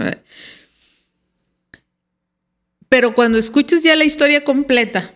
Pero 2.89 3.13
cuando 3.13 3.37
escuchas 3.37 3.83
ya 3.83 3.95
la 3.95 4.05
historia 4.05 4.43
completa, 4.43 5.13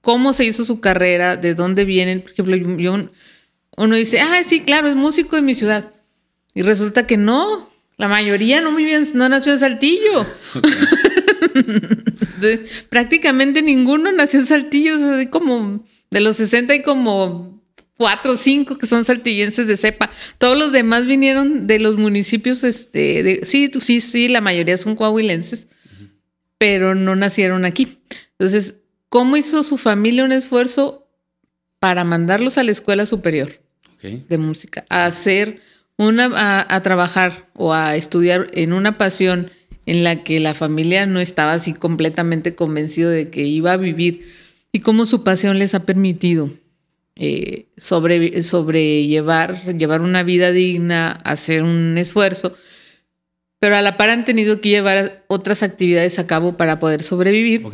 cómo 0.00 0.32
se 0.32 0.44
hizo 0.44 0.64
su 0.64 0.80
carrera, 0.80 1.36
de 1.36 1.54
dónde 1.54 1.84
vienen, 1.84 2.22
por 2.22 2.32
ejemplo, 2.32 2.56
yo 2.56 3.10
uno 3.76 3.96
dice, 3.96 4.20
ah, 4.20 4.42
sí, 4.44 4.60
claro, 4.60 4.88
es 4.88 4.96
músico 4.96 5.36
de 5.36 5.42
mi 5.42 5.54
ciudad. 5.54 5.92
Y 6.54 6.62
resulta 6.62 7.06
que 7.06 7.16
no, 7.16 7.70
la 7.96 8.08
mayoría 8.08 8.60
no, 8.60 8.72
no 8.72 9.28
nació 9.28 9.52
en 9.52 9.58
Saltillo. 9.58 10.26
prácticamente 12.88 13.62
ninguno 13.62 14.10
nació 14.12 14.40
en 14.40 14.46
Saltillo, 14.46 14.96
así 14.96 15.26
como 15.26 15.84
de 16.10 16.20
los 16.20 16.36
60 16.36 16.72
hay 16.72 16.82
como 16.82 17.60
cuatro 17.96 18.32
o 18.32 18.36
cinco 18.36 18.78
que 18.78 18.86
son 18.86 19.04
saltillenses 19.04 19.66
de 19.66 19.76
cepa. 19.76 20.10
Todos 20.38 20.56
los 20.56 20.72
demás 20.72 21.06
vinieron 21.06 21.66
de 21.66 21.78
los 21.78 21.96
municipios, 21.96 22.64
este, 22.64 23.22
de, 23.22 23.46
sí, 23.46 23.70
sí, 23.80 24.00
sí, 24.00 24.28
la 24.28 24.40
mayoría 24.40 24.78
son 24.78 24.96
coahuilenses, 24.96 25.68
pero 26.56 26.94
no 26.94 27.16
nacieron 27.16 27.64
aquí. 27.64 27.98
Entonces, 28.32 28.76
¿cómo 29.08 29.36
hizo 29.36 29.62
su 29.62 29.76
familia 29.76 30.24
un 30.24 30.32
esfuerzo 30.32 31.06
para 31.78 32.04
mandarlos 32.04 32.58
a 32.58 32.64
la 32.64 32.72
escuela 32.72 33.06
superior? 33.06 33.60
de 34.00 34.38
música, 34.38 34.86
a 34.88 35.06
hacer 35.06 35.60
una, 35.96 36.64
a, 36.68 36.82
trabajar 36.82 37.48
o 37.54 37.72
a 37.72 37.96
estudiar 37.96 38.48
en 38.52 38.72
una 38.72 38.96
pasión 38.96 39.50
en 39.86 40.04
la 40.04 40.22
que 40.22 40.38
la 40.38 40.54
familia 40.54 41.06
no 41.06 41.18
estaba 41.18 41.54
así 41.54 41.74
completamente 41.74 42.54
convencido 42.54 43.10
de 43.10 43.30
que 43.30 43.42
iba 43.42 43.72
a 43.72 43.76
vivir 43.76 44.32
y 44.78 44.80
cómo 44.80 45.06
su 45.06 45.24
pasión 45.24 45.58
les 45.58 45.74
ha 45.74 45.84
permitido 45.84 46.50
eh, 47.16 47.66
sobre, 47.76 48.44
sobrellevar, 48.44 49.76
llevar 49.76 50.02
una 50.02 50.22
vida 50.22 50.52
digna, 50.52 51.10
hacer 51.24 51.64
un 51.64 51.98
esfuerzo, 51.98 52.56
pero 53.58 53.74
a 53.74 53.82
la 53.82 53.96
par 53.96 54.10
han 54.10 54.24
tenido 54.24 54.60
que 54.60 54.68
llevar 54.68 55.24
otras 55.26 55.64
actividades 55.64 56.20
a 56.20 56.28
cabo 56.28 56.56
para 56.56 56.78
poder 56.78 57.02
sobrevivir. 57.02 57.66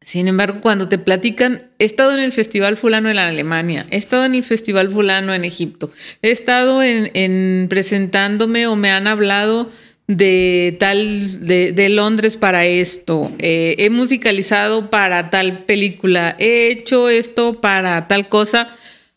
Sin 0.00 0.28
embargo, 0.28 0.60
cuando 0.60 0.88
te 0.88 0.98
platican, 0.98 1.72
he 1.80 1.84
estado 1.84 2.12
en 2.12 2.20
el 2.20 2.30
Festival 2.30 2.76
Fulano 2.76 3.10
en 3.10 3.18
Alemania, 3.18 3.84
he 3.90 3.96
estado 3.96 4.24
en 4.24 4.36
el 4.36 4.44
Festival 4.44 4.88
Fulano 4.88 5.34
en 5.34 5.44
Egipto, 5.44 5.90
he 6.22 6.30
estado 6.30 6.80
en, 6.80 7.66
presentándome 7.68 8.68
o 8.68 8.76
me 8.76 8.92
han 8.92 9.08
hablado 9.08 9.68
de 10.06 10.76
tal, 10.78 11.46
de, 11.46 11.88
Londres 11.88 12.36
para 12.36 12.66
esto, 12.66 13.32
eh, 13.38 13.76
he 13.78 13.90
musicalizado 13.90 14.90
para 14.90 15.30
tal 15.30 15.64
película, 15.64 16.36
he 16.38 16.70
hecho 16.70 17.08
esto 17.08 17.60
para 17.60 18.08
tal 18.08 18.28
cosa. 18.28 18.68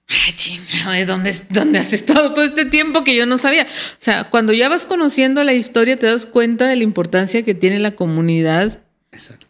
Ay, 0.07 0.33
chingado, 0.35 1.05
¿dónde, 1.07 1.33
¿dónde 1.49 1.79
has 1.79 1.91
estado 1.91 2.33
todo 2.33 2.45
este 2.45 2.65
tiempo 2.65 3.03
que 3.03 3.15
yo 3.15 3.25
no 3.25 3.37
sabía? 3.37 3.63
O 3.63 3.97
sea, 3.97 4.25
cuando 4.25 4.53
ya 4.53 4.69
vas 4.69 4.85
conociendo 4.85 5.43
la 5.43 5.53
historia, 5.53 5.97
te 5.97 6.05
das 6.05 6.25
cuenta 6.25 6.67
de 6.67 6.75
la 6.75 6.83
importancia 6.83 7.43
que 7.43 7.55
tiene 7.55 7.79
la 7.79 7.95
comunidad. 7.95 8.83
Exacto 9.11 9.45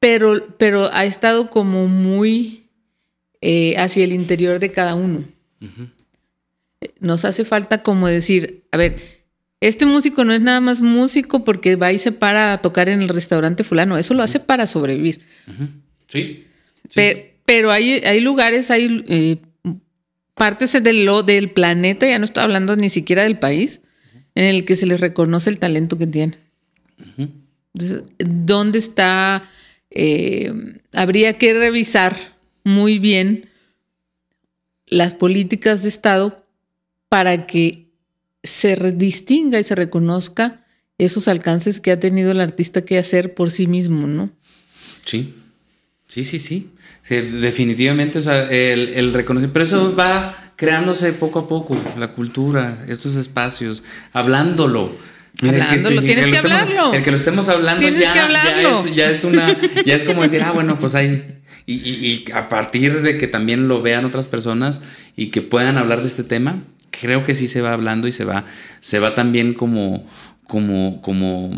pero, 0.00 0.56
pero 0.56 0.92
ha 0.92 1.04
estado 1.04 1.50
como 1.50 1.86
muy 1.86 2.64
eh, 3.40 3.76
hacia 3.76 4.02
el 4.02 4.12
interior 4.12 4.58
de 4.58 4.72
cada 4.72 4.94
uno. 4.96 5.24
Nos 6.98 7.26
hace 7.26 7.44
falta 7.44 7.82
como 7.82 8.08
decir, 8.08 8.64
a 8.72 8.78
ver, 8.78 8.96
este 9.60 9.86
músico 9.86 10.24
no 10.24 10.32
es 10.32 10.40
nada 10.40 10.60
más 10.60 10.80
músico 10.80 11.44
porque 11.44 11.76
va 11.76 11.92
y 11.92 11.98
se 11.98 12.12
para 12.12 12.52
a 12.52 12.62
tocar 12.62 12.88
en 12.88 13.02
el 13.02 13.08
restaurante 13.08 13.64
fulano, 13.64 13.98
eso 13.98 14.14
lo 14.14 14.22
hace 14.22 14.40
para 14.40 14.66
sobrevivir. 14.66 15.20
Sí. 16.08 16.46
pero 17.44 17.70
hay, 17.70 17.92
hay 18.04 18.20
lugares, 18.20 18.70
hay 18.70 19.04
eh, 19.08 19.36
partes 20.34 20.72
del, 20.82 21.08
del 21.26 21.50
planeta, 21.50 22.08
ya 22.08 22.18
no 22.18 22.24
estoy 22.24 22.42
hablando 22.42 22.74
ni 22.76 22.88
siquiera 22.88 23.22
del 23.22 23.38
país, 23.38 23.80
en 24.34 24.46
el 24.46 24.64
que 24.64 24.76
se 24.76 24.86
les 24.86 25.00
reconoce 25.00 25.50
el 25.50 25.58
talento 25.58 25.98
que 25.98 26.06
tiene. 26.06 26.38
Entonces, 27.72 28.02
¿dónde 28.18 28.78
está 28.78 29.44
eh, 29.90 30.52
habría 30.92 31.36
que 31.36 31.52
revisar 31.52 32.16
muy 32.62 32.98
bien 32.98 33.48
las 34.86 35.14
políticas 35.14 35.82
de 35.82 35.88
Estado 35.88 36.46
para 37.08 37.46
que 37.46 37.89
se 38.42 38.76
distinga 38.92 39.58
y 39.58 39.64
se 39.64 39.74
reconozca 39.74 40.66
esos 40.98 41.28
alcances 41.28 41.80
que 41.80 41.92
ha 41.92 42.00
tenido 42.00 42.30
el 42.30 42.40
artista 42.40 42.84
que 42.84 42.98
hacer 42.98 43.34
por 43.34 43.50
sí 43.50 43.66
mismo, 43.66 44.06
¿no? 44.06 44.30
Sí, 45.04 45.34
sí, 46.06 46.24
sí, 46.24 46.38
sí. 46.38 46.70
definitivamente, 47.08 48.18
o 48.18 48.22
sea, 48.22 48.50
el, 48.50 48.90
el 48.94 49.12
reconocimiento, 49.12 49.52
pero 49.54 49.64
eso 49.64 49.96
va 49.96 50.52
creándose 50.56 51.12
poco 51.14 51.38
a 51.40 51.48
poco, 51.48 51.76
la 51.98 52.12
cultura, 52.12 52.84
estos 52.86 53.16
espacios, 53.16 53.82
hablándolo 54.12 54.92
Hablándolo, 55.42 56.02
tienes 56.02 56.30
que, 56.30 56.36
hablarlo. 56.36 56.92
el 56.92 57.02
que 57.02 57.10
lo 57.10 57.16
estemos 57.16 57.48
hablando 57.48 57.80
ya, 57.88 58.28
ya, 58.94 59.10
es, 59.10 59.24
una, 59.24 59.56
ya 59.86 59.94
es 59.94 60.04
como 60.04 60.22
decir, 60.22 60.42
ah, 60.42 60.52
bueno, 60.52 60.78
pues. 60.78 60.94
Y, 61.66 61.72
y, 61.74 62.24
a 62.34 62.48
partir 62.48 63.00
de 63.02 63.16
que 63.16 63.26
también 63.26 63.68
lo 63.68 63.80
vean 63.80 64.04
otras 64.04 64.28
personas 64.28 64.80
y 65.16 65.28
que 65.28 65.40
puedan 65.40 65.78
hablar 65.78 66.00
de 66.00 66.08
este 66.08 66.24
tema, 66.24 66.62
creo 66.90 67.24
que 67.24 67.34
sí 67.34 67.48
se 67.48 67.60
va 67.60 67.72
hablando 67.72 68.08
y 68.08 68.12
se 68.12 68.24
va, 68.24 68.44
se 68.80 68.98
va 68.98 69.14
también 69.14 69.54
como, 69.54 70.06
como, 70.46 71.00
como, 71.02 71.50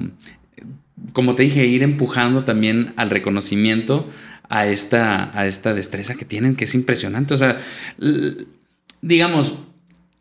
como 1.12 1.35
te 1.35 1.43
dije, 1.43 1.66
ir 1.66 1.83
empujando 1.83 2.45
también 2.45 2.93
al 2.97 3.11
reconocimiento 3.11 4.09
a 4.49 4.66
esta, 4.66 5.37
a 5.39 5.47
esta 5.47 5.74
destreza 5.74 6.14
que 6.14 6.24
tienen, 6.24 6.57
que 6.57 6.64
es 6.64 6.74
impresionante. 6.74 7.35
O 7.35 7.37
sea, 7.37 7.61
digamos, 9.01 9.55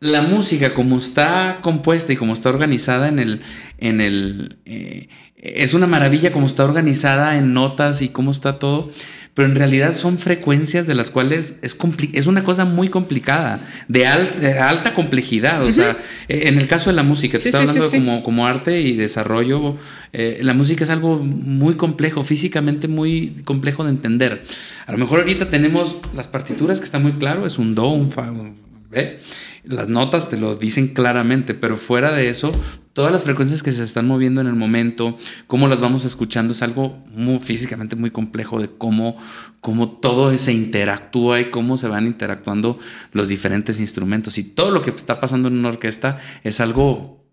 la 0.00 0.22
música 0.22 0.74
como 0.74 0.98
está 0.98 1.60
compuesta 1.62 2.12
y 2.12 2.16
como 2.16 2.32
está 2.32 2.48
organizada 2.48 3.08
en 3.08 3.18
el... 3.18 3.40
En 3.78 4.00
el 4.00 4.56
eh, 4.64 5.08
es 5.42 5.74
una 5.74 5.88
maravilla 5.88 6.32
como 6.32 6.46
está 6.46 6.64
organizada 6.64 7.36
en 7.36 7.52
notas 7.52 8.00
y 8.00 8.10
cómo 8.10 8.30
está 8.30 8.60
todo, 8.60 8.92
pero 9.34 9.48
en 9.48 9.54
realidad 9.54 9.94
son 9.94 10.18
frecuencias 10.18 10.86
de 10.86 10.94
las 10.94 11.10
cuales 11.10 11.56
es, 11.62 11.78
es 12.12 12.26
una 12.26 12.44
cosa 12.44 12.66
muy 12.66 12.90
complicada, 12.90 13.60
de, 13.88 14.06
alta 14.06 14.94
complejidad. 14.94 15.64
O 15.64 15.72
sea, 15.72 15.96
e, 16.28 16.48
en 16.48 16.58
el 16.58 16.68
caso 16.68 16.90
de 16.90 16.96
la 16.96 17.02
música, 17.02 17.38
te 17.38 17.48
estoy 17.48 17.66
hablando 17.66 17.90
como, 17.90 18.22
como, 18.22 18.46
arte 18.46 18.82
y 18.82 18.94
desarrollo, 18.94 19.76
eh, 20.12 20.40
la 20.42 20.52
música 20.52 20.84
es 20.84 20.90
algo 20.90 21.18
muy 21.18 21.76
complejo, 21.76 22.24
físicamente 22.24 22.88
muy 22.88 23.36
complejo 23.44 23.84
de 23.84 23.90
entender. 23.90 24.44
A 24.86 24.92
lo 24.92 24.98
mejor 24.98 25.20
ahorita 25.20 25.48
tenemos 25.48 25.96
las 26.14 26.28
partituras 26.28 26.78
que 26.78 26.84
está 26.84 26.98
muy 26.98 27.12
claro, 27.12 27.46
es 27.46 27.58
un 27.58 27.74
do, 27.74 27.88
un 27.88 28.10
fa, 28.10 28.30
un, 28.30 28.56
¿eh? 28.92 29.18
Las 29.64 29.88
notas 29.88 30.28
te 30.28 30.36
lo 30.36 30.56
dicen 30.56 30.88
claramente, 30.88 31.54
pero 31.54 31.76
fuera 31.76 32.12
de 32.12 32.28
eso, 32.28 32.52
todas 32.94 33.12
las 33.12 33.22
frecuencias 33.22 33.62
que 33.62 33.70
se 33.70 33.84
están 33.84 34.08
moviendo 34.08 34.40
en 34.40 34.48
el 34.48 34.56
momento, 34.56 35.16
cómo 35.46 35.68
las 35.68 35.80
vamos 35.80 36.04
escuchando, 36.04 36.52
es 36.52 36.62
algo 36.62 37.04
muy, 37.10 37.38
físicamente 37.38 37.94
muy 37.94 38.10
complejo 38.10 38.60
de 38.60 38.68
cómo, 38.68 39.16
cómo 39.60 39.88
todo 39.88 40.36
se 40.36 40.52
interactúa 40.52 41.40
y 41.40 41.50
cómo 41.50 41.76
se 41.76 41.86
van 41.86 42.06
interactuando 42.06 42.78
los 43.12 43.28
diferentes 43.28 43.78
instrumentos. 43.78 44.36
Y 44.36 44.42
todo 44.42 44.72
lo 44.72 44.82
que 44.82 44.90
está 44.90 45.20
pasando 45.20 45.46
en 45.46 45.58
una 45.58 45.68
orquesta 45.68 46.18
es 46.42 46.60
algo 46.60 47.24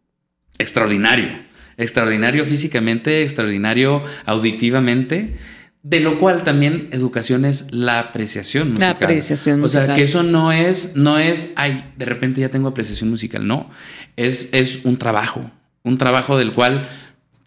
extraordinario, 0.59 1.29
extraordinario 1.77 2.45
físicamente, 2.45 3.23
extraordinario 3.23 4.03
auditivamente 4.25 5.35
de 5.83 6.01
lo 6.01 6.19
cual 6.19 6.43
también 6.43 6.89
educación 6.91 7.45
es 7.45 7.71
la 7.71 7.99
apreciación 7.99 8.69
musical. 8.71 8.97
La 8.99 9.05
apreciación 9.05 9.59
musical. 9.61 9.83
O 9.83 9.87
sea, 9.87 9.95
que 9.95 10.03
eso 10.03 10.23
no 10.23 10.51
es, 10.51 10.95
no 10.95 11.17
es, 11.17 11.51
ay, 11.55 11.93
de 11.97 12.05
repente 12.05 12.41
ya 12.41 12.49
tengo 12.49 12.67
apreciación 12.67 13.09
musical. 13.09 13.47
No, 13.47 13.69
es, 14.17 14.49
es 14.51 14.81
un 14.83 14.97
trabajo, 14.97 15.49
un 15.83 15.97
trabajo 15.97 16.37
del 16.37 16.51
cual 16.51 16.87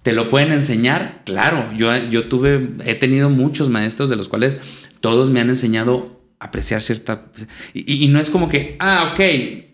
te 0.02 0.12
lo 0.12 0.30
pueden 0.30 0.52
enseñar. 0.52 1.22
Claro, 1.24 1.70
yo, 1.76 1.94
yo 2.08 2.28
tuve, 2.28 2.70
he 2.86 2.94
tenido 2.94 3.28
muchos 3.28 3.68
maestros 3.68 4.08
de 4.08 4.16
los 4.16 4.28
cuales 4.28 4.58
todos 5.00 5.28
me 5.28 5.40
han 5.40 5.50
enseñado 5.50 6.22
a 6.38 6.46
apreciar 6.46 6.80
cierta... 6.80 7.26
Y, 7.74 8.08
no 8.08 8.18
es 8.18 8.30
como 8.30 8.48
que, 8.48 8.76
ah, 8.78 9.10
ok, 9.12 9.20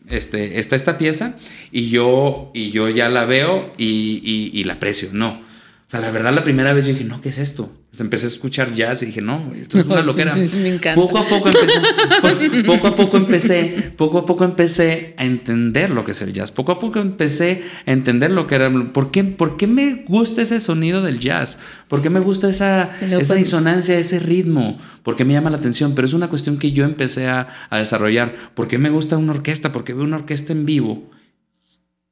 este, 0.09 0.59
está 0.59 0.75
esta 0.75 0.99
pieza 0.99 1.37
y 1.71 1.91
yo, 1.91 2.51
y 2.55 2.71
yo 2.73 2.89
ya 2.89 3.09
la 3.09 3.25
veo 3.25 3.73
y, 3.79 4.51
y 4.53 4.65
la 4.65 4.75
aprecio. 4.75 5.11
No. 5.13 5.48
O 5.89 5.91
sea, 5.91 6.01
la 6.01 6.11
verdad, 6.11 6.35
la 6.35 6.45
primera 6.45 6.75
vez 6.75 6.85
yo 6.85 6.93
dije, 6.93 7.05
no, 7.05 7.23
¿qué 7.23 7.31
es 7.31 7.39
esto? 7.39 7.73
empecé 7.99 8.27
a 8.27 8.29
escuchar 8.29 8.75
jazz 8.75 9.03
y 9.03 9.07
dije, 9.07 9.23
no, 9.23 9.53
esto 9.59 9.79
es 9.79 9.87
una 9.87 10.03
loquera. 10.05 10.35
Me 10.37 10.69
encanta. 10.69 10.95
Poco 10.95 11.17
a 11.17 11.25
poco 11.25 11.49
empecé, 11.49 12.63
poco 12.63 12.87
a 12.87 12.95
poco 12.95 13.17
empecé, 13.17 13.93
poco 13.97 14.19
a 14.19 14.27
poco 14.27 14.45
empecé 14.45 15.15
a 15.17 15.25
entender 15.25 15.89
lo 15.89 16.05
que 16.05 16.13
es 16.13 16.21
el 16.21 16.35
jazz. 16.35 16.53
Poco 16.53 16.73
a 16.73 16.79
poco 16.79 17.01
empecé 17.01 17.63
a 17.87 17.93
entender 17.93 18.31
lo 18.31 18.47
que 18.47 18.57
era. 18.57 18.71
¿Por 18.93 19.11
qué, 19.11 19.25
por 19.25 19.57
qué 19.57 19.67
me 19.67 20.05
gusta 20.07 20.43
ese 20.43 20.61
sonido 20.61 21.01
del 21.03 21.21
jazz? 21.21 21.59
¿Por 21.89 22.03
qué 22.03 22.11
me 22.11 22.21
gusta 22.21 22.51
esa, 22.51 22.91
esa 23.01 23.35
disonancia, 23.35 23.99
ese 23.99 24.19
ritmo? 24.19 24.79
¿Por 25.03 25.17
qué 25.17 25.25
me 25.25 25.33
llama 25.33 25.49
la 25.49 25.57
atención? 25.57 25.95
Pero 25.95 26.07
es 26.07 26.13
una 26.13 26.29
cuestión 26.29 26.59
que 26.59 26.73
yo 26.73 26.85
empecé 26.85 27.29
a, 27.29 27.49
a 27.71 27.79
desarrollar. 27.79 28.35
¿Por 28.55 28.69
qué 28.69 28.77
me 28.77 28.91
gusta 28.91 29.17
una 29.17 29.33
orquesta? 29.33 29.73
Porque 29.73 29.95
veo 29.95 30.05
una 30.05 30.17
orquesta 30.17 30.53
en 30.53 30.67
vivo 30.67 31.09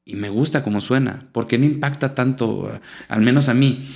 y 0.07 0.17
me 0.17 0.31
gusta 0.31 0.63
cómo 0.63 0.81
suena. 0.81 1.29
¿Por 1.33 1.47
qué 1.47 1.59
me 1.59 1.67
impacta 1.67 2.15
tanto, 2.15 2.71
al 3.09 3.21
menos 3.21 3.51
a 3.51 3.55
mí? 3.55 3.87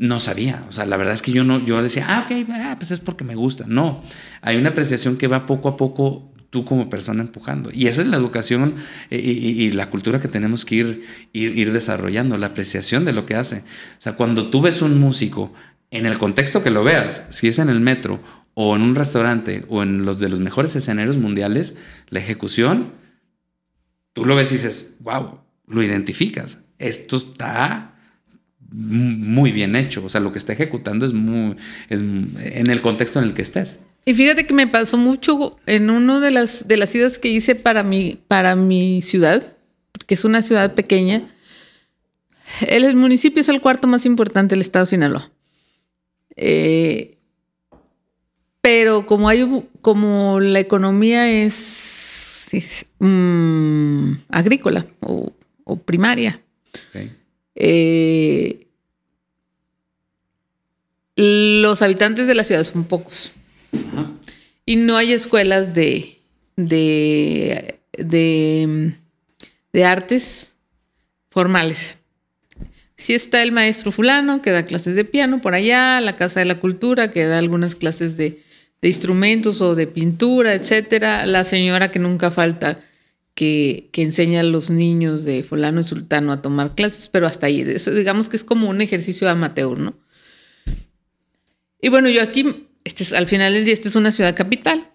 no 0.00 0.18
sabía. 0.18 0.64
O 0.66 0.72
sea, 0.72 0.86
la 0.86 0.96
verdad 0.96 1.12
es 1.12 1.20
que 1.20 1.30
yo 1.30 1.44
no, 1.44 1.62
yo 1.64 1.80
decía, 1.82 2.06
ah, 2.08 2.26
ok, 2.26 2.48
ah, 2.54 2.74
pues 2.78 2.90
es 2.90 3.00
porque 3.00 3.22
me 3.22 3.34
gusta. 3.34 3.66
No, 3.68 4.02
hay 4.40 4.56
una 4.56 4.70
apreciación 4.70 5.18
que 5.18 5.28
va 5.28 5.44
poco 5.44 5.68
a 5.68 5.76
poco 5.76 6.32
tú 6.48 6.64
como 6.64 6.88
persona 6.88 7.22
empujando. 7.22 7.70
Y 7.72 7.86
esa 7.86 8.00
es 8.00 8.08
la 8.08 8.16
educación 8.16 8.76
eh, 9.10 9.18
y, 9.18 9.70
la 9.72 9.90
cultura 9.90 10.18
que 10.18 10.28
tenemos 10.28 10.64
que 10.64 10.74
ir, 10.74 11.04
ir, 11.34 11.72
desarrollando, 11.72 12.38
la 12.38 12.48
apreciación 12.48 13.04
de 13.04 13.12
lo 13.12 13.26
que 13.26 13.36
hace. 13.36 13.58
O 13.58 14.00
sea, 14.00 14.14
cuando 14.14 14.48
tú 14.48 14.62
ves 14.62 14.80
un 14.80 14.98
músico, 14.98 15.52
en 15.90 16.06
el 16.06 16.16
contexto 16.16 16.62
que 16.62 16.70
lo 16.70 16.82
veas, 16.82 17.24
si 17.28 17.48
es 17.48 17.58
en 17.58 17.68
el 17.68 17.80
metro 17.80 18.20
o 18.54 18.74
en 18.76 18.82
un 18.82 18.94
restaurante 18.94 19.66
o 19.68 19.82
en 19.82 20.06
los 20.06 20.18
de 20.18 20.30
los 20.30 20.40
mejores 20.40 20.74
escenarios 20.76 21.18
mundiales, 21.18 21.76
la 22.08 22.20
ejecución, 22.20 22.92
tú 24.14 24.24
lo 24.24 24.34
ves 24.34 24.50
y 24.52 24.54
dices, 24.54 24.96
wow, 25.00 25.40
lo 25.70 25.82
identificas. 25.82 26.58
Esto 26.78 27.16
está 27.16 27.94
muy 28.70 29.52
bien 29.52 29.76
hecho. 29.76 30.04
O 30.04 30.08
sea, 30.08 30.20
lo 30.20 30.32
que 30.32 30.38
está 30.38 30.52
ejecutando 30.52 31.06
es 31.06 31.12
muy. 31.12 31.56
Es 31.88 32.00
en 32.00 32.70
el 32.70 32.80
contexto 32.80 33.18
en 33.18 33.26
el 33.26 33.34
que 33.34 33.42
estés. 33.42 33.78
Y 34.04 34.14
fíjate 34.14 34.46
que 34.46 34.54
me 34.54 34.66
pasó 34.66 34.96
mucho 34.96 35.58
en 35.66 35.90
una 35.90 36.20
de 36.20 36.30
las, 36.30 36.66
de 36.66 36.76
las 36.76 36.94
idas 36.94 37.18
que 37.18 37.28
hice 37.28 37.54
para 37.54 37.82
mi, 37.82 38.18
para 38.28 38.56
mi 38.56 39.02
ciudad, 39.02 39.56
que 40.06 40.14
es 40.14 40.24
una 40.24 40.42
ciudad 40.42 40.74
pequeña. 40.74 41.22
El, 42.66 42.96
municipio 42.96 43.40
es 43.40 43.48
el 43.48 43.60
cuarto 43.60 43.86
más 43.86 44.06
importante 44.06 44.54
del 44.54 44.62
estado 44.62 44.84
de 44.86 44.90
Sinaloa. 44.90 45.30
Eh, 46.36 47.18
pero 48.62 49.06
como 49.06 49.28
hay 49.28 49.46
como 49.80 50.40
la 50.40 50.60
economía 50.60 51.28
es, 51.30 52.86
mm, 52.98 54.12
agrícola 54.28 54.86
primaria, 55.76 56.40
eh, 57.54 58.66
los 61.16 61.82
habitantes 61.82 62.26
de 62.26 62.34
la 62.34 62.44
ciudad 62.44 62.64
son 62.64 62.84
pocos. 62.84 63.32
y 64.64 64.76
no 64.76 64.96
hay 64.96 65.12
escuelas 65.12 65.74
de, 65.74 66.18
de, 66.56 67.80
de, 67.92 68.94
de 69.72 69.84
artes 69.84 70.52
formales. 71.30 71.98
Sí 72.96 73.14
está 73.14 73.42
el 73.42 73.52
maestro 73.52 73.92
fulano 73.92 74.42
que 74.42 74.50
da 74.50 74.66
clases 74.66 74.94
de 74.94 75.04
piano 75.06 75.40
por 75.40 75.54
allá, 75.54 76.00
la 76.02 76.16
Casa 76.16 76.40
de 76.40 76.46
la 76.46 76.60
Cultura 76.60 77.10
que 77.10 77.24
da 77.24 77.38
algunas 77.38 77.74
clases 77.74 78.16
de, 78.18 78.42
de 78.82 78.88
instrumentos 78.88 79.62
o 79.62 79.74
de 79.74 79.86
pintura, 79.86 80.52
etcétera. 80.54 81.24
La 81.24 81.44
señora 81.44 81.90
que 81.90 81.98
nunca 81.98 82.30
falta 82.30 82.80
que, 83.40 83.88
que, 83.90 84.02
enseña 84.02 84.40
a 84.40 84.42
los 84.42 84.68
niños 84.68 85.24
de 85.24 85.42
fulano 85.42 85.80
y 85.80 85.84
sultano 85.84 86.30
a 86.30 86.42
tomar 86.42 86.74
clases, 86.74 87.08
pero 87.08 87.26
hasta 87.26 87.46
ahí. 87.46 87.62
Eso, 87.62 87.90
digamos 87.90 88.28
que 88.28 88.36
es 88.36 88.44
como 88.44 88.68
un 88.68 88.82
ejercicio 88.82 89.30
amateur, 89.30 89.78
¿no? 89.78 89.94
Y 91.80 91.88
bueno, 91.88 92.10
yo 92.10 92.20
aquí, 92.20 92.68
este 92.84 93.02
es, 93.02 93.14
al 93.14 93.26
final 93.28 93.54
del 93.54 93.64
día, 93.64 93.72
esta 93.72 93.88
es 93.88 93.96
una 93.96 94.12
ciudad 94.12 94.36
capital, 94.36 94.90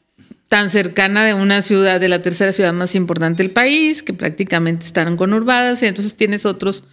tan 0.48 0.70
cercana 0.70 1.26
de 1.26 1.34
una 1.34 1.64
ciudad, 1.64 2.00
de 2.00 2.08
la 2.08 2.22
tercera 2.22 2.54
ciudad 2.54 2.72
más 2.72 2.94
importante 2.94 3.42
del 3.42 3.52
país, 3.52 4.04
que 4.04 4.14
prácticamente 4.14 4.86
están 4.86 5.18
conurbadas, 5.18 5.82
y 5.82 5.88
entonces 5.88 6.16
tienes 6.16 6.46
otros 6.46 6.84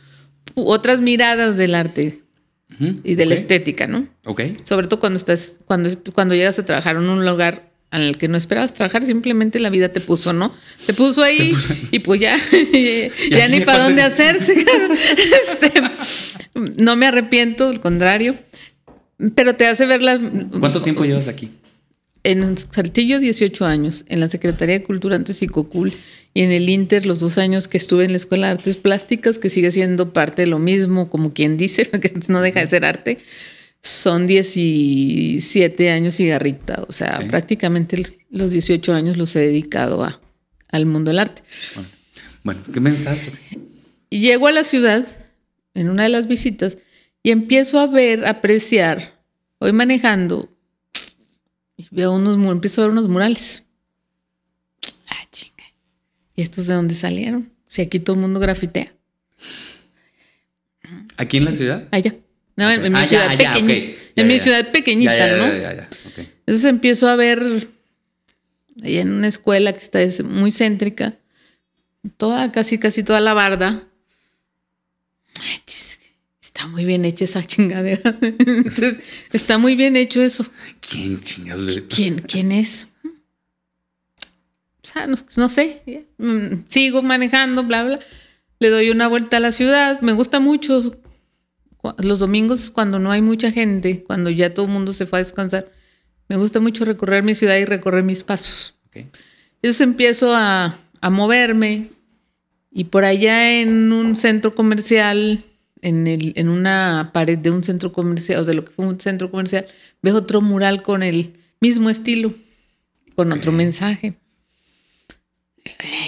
otras 0.54 1.02
miradas 1.02 1.58
del 1.58 1.74
arte 1.74 2.22
uh 2.70 2.82
-huh. 2.82 3.00
y 3.04 3.14
de 3.14 3.24
okay. 3.24 3.26
la 3.26 3.34
estética, 3.34 3.86
¿no? 3.88 4.08
Ok. 4.24 4.40
Sobre 4.64 4.86
todo 4.86 5.00
cuando 5.00 5.18
estás, 5.18 5.56
cuando, 5.66 5.90
cuando 6.14 6.34
llegas 6.34 6.58
a 6.58 6.64
trabajar 6.64 6.96
en 6.96 7.10
un 7.10 7.26
lugar 7.26 7.71
el 8.01 8.16
que 8.16 8.28
no 8.28 8.39
esperabas 8.39 8.73
trabajar, 8.73 9.05
simplemente 9.05 9.60
la 9.60 9.69
vida 9.69 9.90
te 9.90 10.01
puso, 10.01 10.32
¿no? 10.32 10.55
Te 10.86 10.94
puso 10.94 11.23
ahí, 11.23 11.51
te 11.51 11.55
puso 11.55 11.74
y 11.90 11.98
pues 11.98 12.20
ya, 12.20 12.36
ya, 13.31 13.36
ya 13.36 13.48
ni 13.48 13.60
para 13.60 13.85
dónde 13.85 14.02
hacerse. 14.02 14.55
Este, 15.43 15.73
no 16.55 16.97
me 16.97 17.06
arrepiento, 17.06 17.69
al 17.69 17.81
contrario, 17.81 18.36
pero 19.35 19.55
te 19.55 19.66
hace 19.66 19.86
ver 19.86 20.02
las... 20.02 20.19
¿Cuánto 20.59 20.81
tiempo 20.82 21.05
llevas 21.05 21.28
aquí? 21.28 21.51
En 22.24 22.56
Saltillo, 22.56 23.19
18 23.19 23.64
años, 23.66 24.05
en 24.09 24.20
la 24.20 24.28
Secretaría 24.28 24.78
de 24.78 24.85
Cultura 24.85 25.16
antes 25.16 25.44
Cocul 25.51 25.93
y 26.35 26.43
en 26.43 26.52
el 26.52 26.69
Inter 26.69 27.05
los 27.05 27.20
dos 27.20 27.36
años 27.36 27.69
que 27.69 27.77
estuve 27.77 28.05
en 28.05 28.12
la 28.12 28.16
Escuela 28.16 28.47
de 28.47 28.52
Artes 28.55 28.77
Plásticas, 28.77 29.39
que 29.39 29.51
sigue 29.51 29.70
siendo 29.70 30.12
parte 30.12 30.43
de 30.43 30.48
lo 30.48 30.59
mismo, 30.59 31.10
como 31.10 31.32
quien 31.35 31.56
dice, 31.56 31.89
que 32.01 32.12
no 32.28 32.40
deja 32.40 32.60
de 32.60 32.69
ser 32.69 32.85
arte, 32.85 33.19
son 33.82 34.26
17 34.26 35.90
años 35.90 36.20
y 36.20 36.26
garrita. 36.26 36.84
O 36.88 36.92
sea, 36.92 37.16
okay. 37.16 37.28
prácticamente 37.28 38.02
los 38.30 38.50
18 38.52 38.92
años 38.92 39.16
los 39.16 39.34
he 39.36 39.40
dedicado 39.40 40.04
a, 40.04 40.20
al 40.68 40.86
mundo 40.86 41.10
del 41.10 41.18
arte. 41.18 41.42
Bueno, 41.74 41.88
bueno 42.44 42.60
¿qué 42.72 42.80
me 42.80 42.90
estás? 42.90 43.20
Llego 44.10 44.46
a 44.46 44.52
la 44.52 44.64
ciudad 44.64 45.06
en 45.74 45.88
una 45.88 46.04
de 46.04 46.10
las 46.10 46.28
visitas 46.28 46.78
y 47.22 47.30
empiezo 47.30 47.78
a 47.80 47.86
ver, 47.86 48.24
a 48.24 48.30
apreciar, 48.30 49.20
voy 49.59 49.72
manejando 49.72 50.48
y 51.76 51.86
veo 51.90 52.12
unos, 52.12 52.36
empiezo 52.52 52.82
a 52.82 52.84
ver 52.84 52.92
unos 52.92 53.09
murales. 53.09 53.64
Ah, 55.09 55.26
chinga. 55.30 55.64
¿Y 56.36 56.42
estos 56.42 56.66
de 56.66 56.74
dónde 56.74 56.94
salieron? 56.94 57.52
Si 57.68 57.82
aquí 57.82 57.98
todo 57.98 58.14
el 58.14 58.22
mundo 58.22 58.38
grafitea. 58.38 58.92
¿Aquí 61.16 61.38
en 61.38 61.44
la 61.46 61.52
ciudad? 61.52 61.88
Allá. 61.90 62.14
No, 62.62 62.68
okay. 62.68 62.86
en, 62.86 62.93
mi 62.93 62.98
ah, 62.98 63.06
ciudad 63.06 63.30
ya, 63.30 63.36
pequeña, 63.36 63.64
okay. 63.64 63.98
ya, 64.14 64.22
en 64.22 64.28
mi 64.28 64.39
ciudad 64.39 64.70
pequeñita, 64.70 65.16
ya, 65.16 65.36
¿no? 65.36 65.47
Okay. 65.47 66.32
Entonces 66.47 66.64
empiezo 66.64 67.09
a 67.09 67.16
ver 67.16 67.43
allá 68.82 69.01
en 69.01 69.10
una 69.10 69.26
escuela 69.26 69.72
que 69.72 69.80
está 69.80 69.98
muy 70.22 70.52
céntrica, 70.52 71.16
toda, 72.18 72.52
casi, 72.52 72.78
casi 72.78 73.02
toda 73.02 73.20
la 73.20 73.34
barda. 73.34 73.82
Ay, 75.34 75.60
está 76.40 76.68
muy 76.68 76.84
bien 76.84 77.05
hecha 77.05 77.24
esa 77.24 77.44
chingadera. 77.44 78.16
Entonces, 78.20 78.98
está 79.32 79.59
muy 79.59 79.74
bien 79.74 79.97
hecho 79.97 80.22
eso. 80.22 80.47
¿Quién 80.80 81.20
chingados 81.20 81.80
¿Quién, 81.89 82.20
¿Quién 82.20 82.52
es? 82.52 82.86
O 83.05 84.86
sea, 84.86 85.09
no, 85.09 85.16
no, 85.36 85.48
sé. 85.48 86.06
Sigo 86.66 87.02
manejando, 87.02 87.64
bla, 87.64 87.82
bla. 87.82 87.98
Le 88.60 88.68
doy 88.68 88.90
una 88.90 89.09
vuelta 89.09 89.39
a 89.39 89.40
la 89.40 89.51
ciudad. 89.51 90.01
Me 90.02 90.12
gusta 90.12 90.39
mucho 90.39 91.01
los 91.98 92.18
domingos 92.18 92.70
cuando 92.70 92.98
no 92.98 93.10
hay 93.10 93.22
mucha 93.22 93.50
gente, 93.50 94.04
cuando 94.04 94.30
ya 94.30 94.54
todo 94.54 94.66
el 94.66 94.72
mundo 94.72 94.92
se 94.92 95.06
fue 95.06 95.18
a 95.18 95.22
descansar. 95.22 95.68
Me 96.28 96.36
gusta 96.36 96.60
mucho 96.60 96.84
recorrer 96.84 97.22
mi 97.22 97.34
ciudad 97.34 97.56
y 97.56 97.64
recorrer 97.64 98.04
mis 98.04 98.22
pasos. 98.22 98.74
Okay. 98.86 99.09
Entonces 99.56 99.80
empiezo 99.80 100.34
a, 100.34 100.78
a 101.00 101.10
moverme 101.10 101.88
y 102.70 102.84
por 102.84 103.04
allá 103.04 103.60
en 103.60 103.92
un 103.92 104.16
centro 104.16 104.54
comercial 104.54 105.44
en, 105.82 106.06
el, 106.06 106.32
en, 106.36 106.48
una 106.48 107.10
pared 107.12 107.36
de 107.36 107.50
un 107.50 107.64
centro 107.64 107.92
comercial, 107.92 108.40
o 108.40 108.44
de 108.44 108.54
lo 108.54 108.64
que 108.64 108.72
fue 108.72 108.86
un 108.86 109.00
centro 109.00 109.30
comercial, 109.30 109.66
ves 110.00 110.14
otro 110.14 110.40
mural 110.40 110.82
con 110.82 111.02
el 111.02 111.32
mismo 111.60 111.90
estilo, 111.90 112.32
con 113.16 113.28
okay. 113.28 113.40
otro 113.40 113.52
mensaje. 113.52 114.14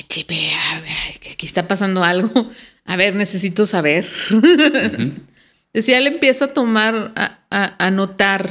Chipe, 0.08 0.50
a 0.72 0.80
ver, 0.80 1.20
que 1.20 1.30
aquí 1.32 1.46
está 1.46 1.66
pasando 1.66 2.02
algo. 2.04 2.50
A 2.84 2.96
ver, 2.96 3.14
necesito 3.14 3.66
saber. 3.66 4.06
Uh 4.30 4.34
-huh. 4.40 5.12
Decía, 5.74 6.00
le 6.00 6.08
empiezo 6.08 6.46
a 6.46 6.54
tomar, 6.54 7.12
a, 7.16 7.44
a, 7.50 7.84
a 7.84 7.90
notar 7.90 8.50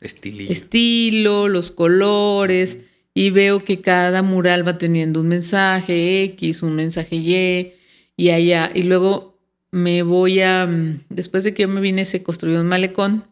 Estilillo. 0.00 0.50
estilo, 0.50 1.48
los 1.48 1.72
colores, 1.72 2.78
y 3.12 3.30
veo 3.30 3.64
que 3.64 3.80
cada 3.80 4.22
mural 4.22 4.66
va 4.66 4.78
teniendo 4.78 5.20
un 5.20 5.28
mensaje 5.28 6.22
X, 6.22 6.62
un 6.62 6.76
mensaje 6.76 7.16
Y, 7.16 7.72
y 8.16 8.30
allá, 8.30 8.70
y 8.72 8.84
luego 8.84 9.38
me 9.72 10.02
voy 10.02 10.40
a, 10.40 10.66
mm, 10.66 11.04
después 11.08 11.42
de 11.42 11.52
que 11.52 11.62
yo 11.62 11.68
me 11.68 11.80
vine, 11.80 12.04
se 12.04 12.22
construyó 12.22 12.60
un 12.60 12.68
malecón, 12.68 13.24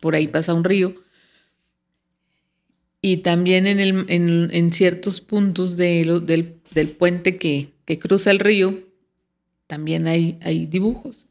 por 0.00 0.14
ahí 0.14 0.26
pasa 0.28 0.52
un 0.52 0.62
río, 0.64 0.94
y 3.00 3.18
también 3.18 3.66
en, 3.66 3.80
el, 3.80 4.04
en, 4.08 4.50
en 4.52 4.72
ciertos 4.72 5.22
puntos 5.22 5.76
de 5.78 6.04
lo, 6.04 6.20
del, 6.20 6.56
del, 6.72 6.90
puente 6.90 7.38
que, 7.38 7.70
que, 7.86 7.98
cruza 7.98 8.30
el 8.30 8.40
río, 8.40 8.80
también 9.66 10.06
hay, 10.06 10.38
hay 10.42 10.66
dibujos. 10.66 11.25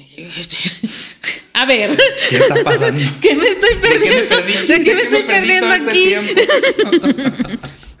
A 1.52 1.66
ver. 1.66 1.96
¿Qué 2.28 2.36
está 2.36 2.62
pasando? 2.64 3.00
¿Qué 3.20 3.34
me 3.34 3.48
estoy 3.48 3.74
perdiendo? 3.80 4.36
¿De 4.36 4.84
qué 4.84 4.94
me, 4.94 5.02
estoy 5.02 5.22
perdiendo 5.24 5.68
aquí? 5.68 6.14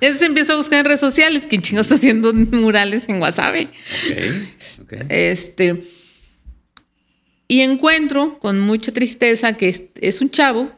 Entonces 0.00 0.22
empiezo 0.26 0.54
a 0.54 0.56
buscar 0.56 0.78
en 0.78 0.84
redes 0.86 1.00
sociales 1.00 1.46
quién 1.46 1.60
chingo 1.60 1.82
está 1.82 1.96
haciendo 1.96 2.32
murales 2.32 3.08
en 3.08 3.20
Wasabi. 3.20 3.68
Okay, 4.04 4.54
okay. 4.82 5.00
Este. 5.08 5.84
Y 7.48 7.60
encuentro 7.60 8.38
con 8.38 8.60
mucha 8.60 8.92
tristeza 8.92 9.54
que 9.54 9.68
es, 9.68 9.82
es, 10.00 10.22
un 10.22 10.30
chavo, 10.30 10.70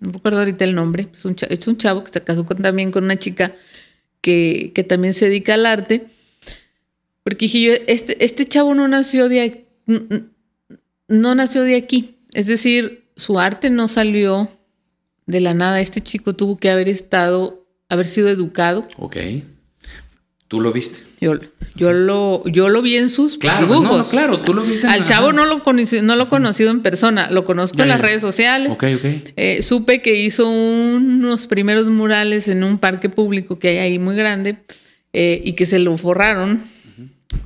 no 0.00 0.12
recuerdo 0.12 0.40
ahorita 0.40 0.64
el 0.64 0.74
nombre, 0.74 1.08
es 1.12 1.24
un 1.24 1.36
chavo, 1.36 1.54
es 1.54 1.68
un 1.68 1.78
chavo 1.78 2.02
que 2.02 2.12
se 2.12 2.20
casó 2.20 2.44
con, 2.44 2.60
también 2.60 2.90
con 2.90 3.04
una 3.04 3.16
chica 3.16 3.54
que, 4.20 4.72
que, 4.74 4.82
también 4.82 5.14
se 5.14 5.26
dedica 5.26 5.54
al 5.54 5.66
arte. 5.66 6.06
Porque 7.22 7.46
dije 7.46 7.60
yo, 7.60 7.72
este, 7.86 8.22
este 8.24 8.44
chavo 8.46 8.74
no 8.74 8.88
nació 8.88 9.28
de 9.28 9.64
no 11.08 11.34
nació 11.34 11.62
de 11.62 11.76
aquí. 11.76 12.16
Es 12.32 12.46
decir, 12.46 13.04
su 13.16 13.38
arte 13.38 13.70
no 13.70 13.88
salió 13.88 14.50
de 15.26 15.40
la 15.40 15.54
nada. 15.54 15.80
Este 15.80 16.02
chico 16.02 16.34
tuvo 16.34 16.58
que 16.58 16.70
haber 16.70 16.88
estado 16.88 17.64
haber 17.88 18.06
sido 18.06 18.28
educado. 18.28 18.86
Ok. 18.98 19.16
¿Tú 20.48 20.60
lo 20.60 20.72
viste? 20.72 21.02
Yo, 21.20 21.34
yo, 21.74 21.92
lo, 21.92 22.44
yo 22.46 22.68
lo 22.68 22.82
vi 22.82 22.96
en 22.96 23.08
sus 23.08 23.38
claro, 23.38 23.66
dibujos. 23.66 23.90
No, 23.90 23.98
no, 23.98 24.08
claro, 24.08 24.40
tú 24.40 24.52
lo 24.52 24.62
viste. 24.62 24.86
En 24.86 24.92
Al 24.92 25.04
chavo 25.04 25.32
no 25.32 25.46
lo, 25.46 25.62
conocí, 25.62 26.02
no 26.02 26.16
lo 26.16 26.24
he 26.24 26.28
conocido 26.28 26.70
en 26.70 26.82
persona, 26.82 27.30
lo 27.30 27.44
conozco 27.44 27.82
en 27.82 27.88
las 27.88 28.00
redes 28.00 28.20
sociales. 28.20 28.72
Ok, 28.72 28.84
ok. 28.96 29.32
Eh, 29.36 29.62
supe 29.62 30.02
que 30.02 30.14
hizo 30.16 30.48
unos 30.48 31.46
primeros 31.46 31.88
murales 31.88 32.48
en 32.48 32.62
un 32.62 32.78
parque 32.78 33.08
público 33.08 33.58
que 33.58 33.68
hay 33.68 33.78
ahí 33.78 33.98
muy 33.98 34.16
grande 34.16 34.58
eh, 35.12 35.40
y 35.44 35.54
que 35.54 35.66
se 35.66 35.78
lo 35.78 35.96
forraron. 35.96 36.62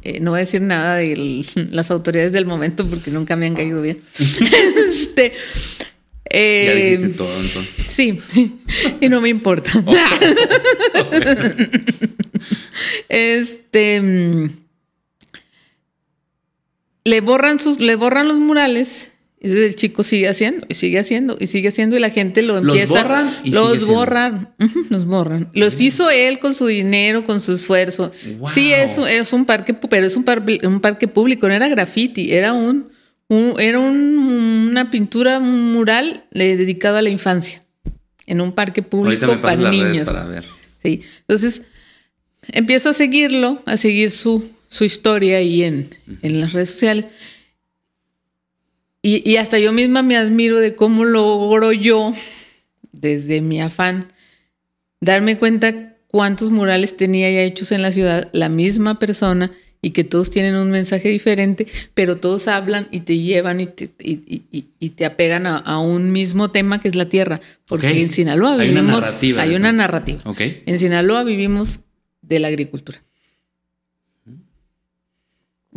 Eh, 0.02 0.20
no 0.20 0.30
voy 0.32 0.38
a 0.38 0.40
decir 0.40 0.62
nada 0.62 0.96
de 0.96 1.12
el, 1.12 1.46
las 1.72 1.90
autoridades 1.90 2.32
del 2.32 2.46
momento 2.46 2.86
porque 2.86 3.10
nunca 3.10 3.36
me 3.36 3.46
han 3.46 3.54
caído 3.54 3.82
bien. 3.82 4.00
este, 4.18 5.32
eh, 6.30 6.64
ya 6.66 6.74
dijiste 6.74 7.08
todo 7.10 7.40
entonces. 7.40 7.84
Sí, 7.86 8.20
y 9.00 9.08
no 9.08 9.20
me 9.20 9.28
importa. 9.28 9.78
Okay. 9.78 10.34
Okay. 11.06 11.34
este 13.08 14.02
le 17.08 17.20
borran 17.22 17.58
sus, 17.58 17.80
le 17.80 17.96
borran 17.96 18.28
los 18.28 18.38
murales. 18.38 19.12
Y 19.40 19.50
el 19.50 19.76
chico 19.76 20.02
sigue 20.02 20.28
haciendo, 20.28 20.66
y 20.68 20.74
sigue 20.74 20.98
haciendo, 20.98 21.36
y 21.38 21.46
sigue 21.46 21.68
haciendo, 21.68 21.96
y 21.96 22.00
la 22.00 22.10
gente 22.10 22.42
lo 22.42 22.56
empieza. 22.56 22.94
Los 22.94 23.02
borran 23.02 23.36
y 23.44 23.50
Los 23.50 23.86
borran, 23.86 24.54
uh 24.58 24.64
-huh, 24.64 24.86
los 24.90 25.04
borran. 25.04 25.48
Los 25.54 25.80
hizo 25.80 26.10
él 26.10 26.40
con 26.40 26.54
su 26.54 26.66
dinero, 26.66 27.22
con 27.22 27.40
su 27.40 27.52
esfuerzo. 27.52 28.10
Wow. 28.38 28.48
Sí, 28.48 28.72
es, 28.72 28.98
es 28.98 29.32
un 29.32 29.44
parque, 29.44 29.74
pero 29.74 30.06
es 30.06 30.16
un, 30.16 30.24
par, 30.24 30.44
un 30.64 30.80
parque 30.80 31.06
público, 31.06 31.46
no 31.46 31.54
era 31.54 31.68
graffiti, 31.68 32.32
era 32.32 32.52
un 32.52 32.88
un, 33.28 33.54
era 33.58 33.78
un, 33.78 34.66
una 34.70 34.90
pintura 34.90 35.38
un 35.38 35.72
mural 35.72 36.24
dedicado 36.32 36.96
a 36.96 37.02
la 37.02 37.10
infancia 37.10 37.62
en 38.26 38.40
un 38.40 38.52
parque 38.52 38.82
público 38.82 39.40
para 39.40 39.70
niños. 39.70 40.06
Para 40.06 40.24
ver. 40.24 40.44
Sí, 40.82 41.02
entonces 41.20 41.62
empiezo 42.52 42.90
a 42.90 42.92
seguirlo, 42.92 43.62
a 43.66 43.76
seguir 43.76 44.10
su, 44.10 44.48
su 44.68 44.84
historia 44.84 45.38
ahí 45.38 45.62
en, 45.62 45.90
uh 46.06 46.10
-huh. 46.12 46.18
en 46.22 46.40
las 46.40 46.52
redes 46.52 46.70
sociales. 46.70 47.08
Y, 49.02 49.28
y, 49.28 49.36
hasta 49.36 49.58
yo 49.58 49.72
misma 49.72 50.02
me 50.02 50.16
admiro 50.16 50.58
de 50.58 50.74
cómo 50.74 51.04
logro 51.04 51.72
yo 51.72 52.12
desde 52.92 53.40
mi 53.40 53.60
afán, 53.60 54.12
darme 55.00 55.38
cuenta 55.38 55.96
cuántos 56.08 56.50
murales 56.50 56.96
tenía 56.96 57.30
ya 57.30 57.42
hechos 57.42 57.70
en 57.70 57.82
la 57.82 57.92
ciudad 57.92 58.28
la 58.32 58.48
misma 58.48 58.98
persona 58.98 59.52
y 59.80 59.90
que 59.90 60.04
todos 60.04 60.30
tienen 60.30 60.56
un 60.56 60.70
mensaje 60.70 61.08
diferente, 61.08 61.66
pero 61.94 62.16
todos 62.16 62.48
hablan 62.48 62.88
y 62.90 63.00
te 63.00 63.18
llevan 63.18 63.60
y 63.60 63.66
te, 63.68 63.90
y, 63.98 64.90
te 64.90 65.04
apegan 65.04 65.46
a, 65.46 65.78
un 65.78 66.10
mismo 66.10 66.50
tema 66.50 66.80
que 66.80 66.88
es 66.88 66.96
la 66.96 67.08
tierra. 67.08 67.40
Porque 67.66 68.00
en 68.00 68.08
Sinaloa 68.08 68.56
vivimos. 68.56 68.76
Hay 68.76 68.82
una 68.82 68.92
narrativa. 68.92 69.42
Hay 69.42 69.54
una 69.54 69.72
narrativa. 69.72 70.20
En 70.66 70.78
Sinaloa 70.78 71.22
vivimos 71.22 71.80
de 72.22 72.40
la 72.40 72.48
agricultura. 72.48 73.02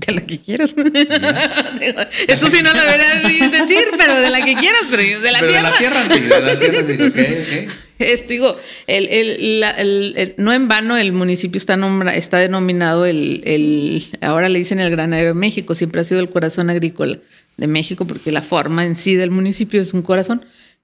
De 0.05 0.13
la 0.13 0.21
que 0.21 0.39
quieras. 0.39 0.73
Esto 2.27 2.51
sí 2.51 2.61
no 2.61 2.73
lo 2.73 2.81
debería 2.81 3.49
decir, 3.49 3.85
pero 3.97 4.19
de 4.19 4.29
la 4.29 4.43
que 4.43 4.55
quieras, 4.55 4.83
pero 4.89 5.21
de 5.21 5.31
la 5.31 5.39
tierra. 5.39 5.53
De 5.53 5.61
la 5.61 5.77
tierra 5.77 6.03
sí, 6.09 6.19
de 6.21 6.41
la 6.41 6.59
tierra 6.59 6.83
sí. 6.87 7.03
Okay, 7.03 7.67
Esto 7.99 8.29
digo, 8.29 8.57
el, 8.87 9.07
el, 9.07 10.33
no 10.37 10.53
en 10.53 10.67
vano 10.67 10.97
el 10.97 11.11
municipio 11.11 11.57
está, 11.57 11.77
nombra, 11.77 12.15
está 12.15 12.39
denominado 12.39 13.05
el, 13.05 14.07
ahora 14.21 14.49
le 14.49 14.59
dicen 14.59 14.79
el 14.79 14.89
granadero 14.89 15.29
de 15.29 15.33
México, 15.35 15.75
siempre 15.75 16.01
ha 16.01 16.03
sido 16.03 16.19
el 16.19 16.29
corazón 16.29 16.69
agrícola 16.69 17.19
de 17.57 17.67
México, 17.67 18.05
porque 18.05 18.31
la 18.31 18.41
forma 18.41 18.85
en 18.85 18.95
sí 18.95 19.15
del 19.15 19.29
municipio 19.29 19.81
es 19.81 19.93
un 19.93 20.01
corazón 20.01 20.41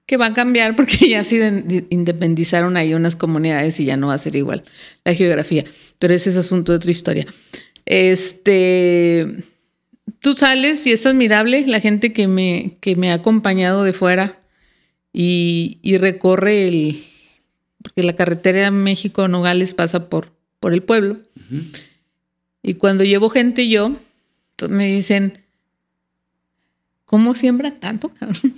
que 0.08 0.16
va 0.16 0.26
a 0.26 0.32
cambiar 0.32 0.74
porque 0.74 0.96
ya 1.08 1.22
se 1.22 1.64
independizaron 1.90 2.76
ahí 2.76 2.94
unas 2.94 3.14
comunidades 3.14 3.78
y 3.78 3.84
ya 3.84 3.96
no 3.96 4.08
va 4.08 4.14
a 4.14 4.18
ser 4.18 4.34
igual 4.36 4.64
la 5.04 5.14
geografía. 5.14 5.64
Pero 5.98 6.14
ese 6.14 6.30
es 6.30 6.36
asunto 6.36 6.72
de 6.72 6.76
otra 6.76 6.90
historia. 6.90 7.26
Este, 7.90 9.26
tú 10.20 10.34
sales 10.34 10.86
y 10.86 10.92
es 10.92 11.06
admirable 11.06 11.66
la 11.66 11.80
gente 11.80 12.12
que 12.12 12.28
me, 12.28 12.76
que 12.82 12.96
me 12.96 13.10
ha 13.10 13.14
acompañado 13.14 13.82
de 13.82 13.94
fuera 13.94 14.40
y, 15.10 15.96
recorre 15.96 16.66
el, 16.66 17.02
porque 17.82 18.02
la 18.02 18.12
carretera 18.12 18.70
México-Nogales 18.70 19.72
pasa 19.72 20.10
por, 20.10 20.34
por 20.60 20.74
el 20.74 20.82
pueblo. 20.82 21.20
Y 22.62 22.74
cuando 22.74 23.04
llevo 23.04 23.30
gente 23.30 23.70
yo, 23.70 23.96
me 24.68 24.92
dicen, 24.92 25.42
¿cómo 27.06 27.34
siembra 27.34 27.70
tanto, 27.70 28.10
cabrón? 28.10 28.54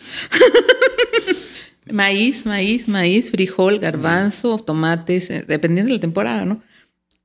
maíz, 1.92 2.46
maíz, 2.46 2.88
maíz, 2.88 3.30
frijol, 3.30 3.78
garbanzo, 3.78 4.58
tomates, 4.58 5.30
eh, 5.30 5.44
dependiendo 5.46 5.90
de 5.90 5.98
la 5.98 6.00
temporada, 6.00 6.44
¿no? 6.44 6.60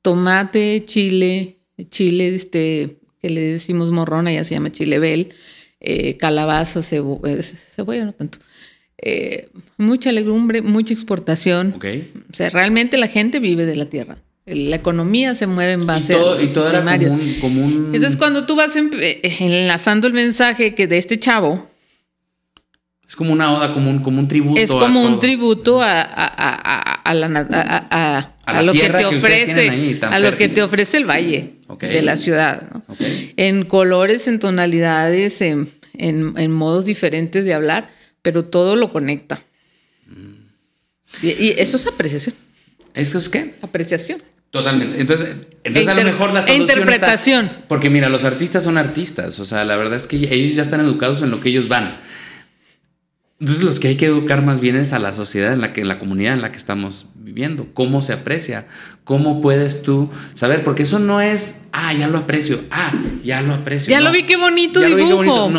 Tomate, 0.04 0.86
chile, 0.86 1.55
chile, 1.84 2.34
este, 2.34 2.98
que 3.22 3.30
le 3.30 3.42
decimos 3.42 3.92
morrona, 3.92 4.32
ya 4.32 4.44
se 4.44 4.56
llama 4.56 4.72
chile 4.72 5.00
bel, 5.00 5.34
eh, 5.80 6.18
calabaza, 6.18 6.82
cebolla, 6.82 8.06
no 8.06 8.14
tanto. 8.14 8.40
Eh, 8.98 9.50
mucha 9.78 10.12
legumbre, 10.12 10.62
mucha 10.62 10.94
exportación. 10.94 11.74
Okay. 11.76 12.12
O 12.32 12.34
sea, 12.34 12.50
realmente 12.50 12.98
la 12.98 13.08
gente 13.08 13.40
vive 13.40 13.66
de 13.66 13.76
la 13.76 13.86
tierra. 13.86 14.18
La 14.46 14.76
economía 14.76 15.34
se 15.34 15.48
mueve 15.48 15.74
en 15.74 15.88
base 15.88 16.14
y 16.14 16.16
todo, 16.16 16.34
a 16.38 16.44
y 16.44 16.48
todo 16.48 16.70
era 16.70 16.84
común, 17.42 17.92
Entonces, 17.94 18.16
cuando 18.16 18.46
tú 18.46 18.56
vas 18.56 18.76
eh, 18.76 19.22
enlazando 19.40 20.06
el 20.08 20.14
mensaje 20.14 20.76
que 20.76 20.88
de 20.88 21.00
este 21.00 21.20
chavo, 21.20 21.68
es 23.08 23.16
como 23.16 23.34
una 23.34 23.54
oda, 23.54 23.74
como 23.74 23.90
un, 23.90 24.00
como 24.00 24.20
un 24.20 24.28
tributo. 24.28 24.60
Es 24.60 24.72
como 24.72 25.04
un 25.04 25.20
tributo 25.20 25.82
a, 25.82 26.02
a, 26.02 27.14
la, 27.14 28.35
a, 28.46 28.62
lo 28.62 28.74
que 28.74 28.90
te 28.90 29.06
ofrece, 29.06 30.00
a 30.02 30.20
lo 30.20 30.38
que 30.38 30.50
te 30.50 30.62
ofrece 30.62 30.98
el 30.98 31.06
valle 31.06 31.54
de 31.80 32.02
la 32.02 32.18
ciudad. 32.18 32.64
En 33.38 33.66
colores, 33.66 34.28
en 34.28 34.40
tonalidades, 34.40 35.42
en, 35.42 35.72
en, 35.98 36.52
modos 36.52 36.86
diferentes 36.86 37.46
de 37.46 37.54
hablar, 37.54 37.90
pero 38.22 38.46
todo 38.46 38.76
lo 38.76 38.90
conecta. 38.90 39.44
Mm. 40.08 41.26
Y, 41.26 41.56
eso 41.58 41.78
es 41.78 41.88
apreciación. 41.88 42.36
¿Eso 42.94 43.18
es 43.18 43.30
qué? 43.30 43.56
Apreciación. 43.62 44.22
Totalmente. 44.52 45.02
Entonces, 45.02 45.36
entonces 45.64 45.88
a 45.90 45.96
lo 45.96 46.04
mejor 46.04 46.34
la 46.34 46.42
solución 46.42 46.62
interpretación. 46.62 47.52
porque 47.68 47.90
mira, 47.90 48.08
los 48.08 48.24
artistas 48.24 48.64
son 48.64 48.78
artistas. 48.78 49.40
O 49.40 49.46
sea, 49.46 49.66
la 49.66 49.76
verdad 49.76 49.98
es 49.98 50.08
que 50.08 50.16
ellos 50.16 50.56
ya 50.56 50.62
están 50.62 50.80
educados 50.80 51.22
en 51.22 51.30
lo 51.30 51.42
que 51.42 51.50
ellos 51.50 51.68
van. 51.68 51.90
Entonces 53.38 53.66
los 53.66 53.82
que 53.82 53.90
hay 53.90 53.98
que 53.98 54.06
educar 54.06 54.46
más 54.46 54.62
bien 54.62 54.78
es 54.78 54.94
a 54.94 55.00
la 55.00 55.12
sociedad 55.12 55.52
en 55.52 55.60
la 55.60 55.74
que, 55.74 55.82
en 55.82 55.90
la 55.90 56.00
comunidad 56.00 56.34
en 56.34 56.42
la 56.42 56.54
que 56.54 56.58
estamos 56.58 57.08
viviendo, 57.16 57.68
cómo 57.74 58.02
se 58.02 58.14
aprecia, 58.14 58.66
cómo 59.04 59.42
puedes 59.42 59.82
tú 59.82 60.10
saber, 60.34 60.64
porque 60.64 60.84
eso 60.84 61.00
no 61.00 61.20
es, 61.20 61.64
ah, 61.74 61.94
ya 61.94 62.08
lo 62.08 62.20
aprecio, 62.20 62.62
ah, 62.72 62.94
ya 63.26 63.42
lo 63.42 63.54
aprecio. 63.54 63.92
Ya 63.92 64.00
lo 64.00 64.14
vi, 64.14 64.24
qué 64.24 64.38
bonito 64.38 64.80
dibujo. 64.80 65.52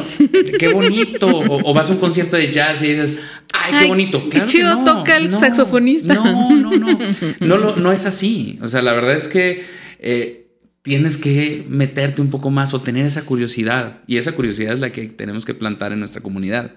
qué 0.59 0.73
bonito. 0.73 1.29
o, 1.29 1.75
vas 1.75 1.91
a 1.91 1.93
un 1.93 1.99
concierto 1.99 2.39
de 2.39 2.51
jazz 2.51 2.81
y 2.81 2.87
dices, 2.87 3.19
ay, 3.53 3.75
qué 3.81 3.87
bonito. 3.89 4.27
qué 4.31 4.47
chido 4.47 4.83
toca 4.83 5.19
el 5.19 5.37
saxofonista. 5.37 6.15
No, 6.15 6.57
no, 6.57 6.71
no, 6.71 7.59
no, 7.59 7.77
no, 7.77 7.93
es 7.93 8.07
así. 8.07 8.59
O 8.63 8.69
sea, 8.69 8.81
la 8.81 8.95
verdad 8.95 9.17
es 9.17 9.29
que 9.29 9.67
eh, 9.99 10.49
tienes 10.81 11.19
que 11.19 11.67
meterte 11.69 12.23
un 12.23 12.31
poco 12.31 12.51
más 12.51 12.73
o 12.73 12.81
tener 12.81 13.05
esa 13.05 13.27
curiosidad. 13.27 13.99
Y 14.07 14.17
esa 14.17 14.33
curiosidad 14.33 14.73
es 14.73 14.81
la 14.81 14.93
que 14.93 15.09
tenemos 15.09 15.45
que 15.45 15.53
plantar 15.53 15.93
en 15.93 15.99
nuestra 15.99 16.23
comunidad 16.23 16.73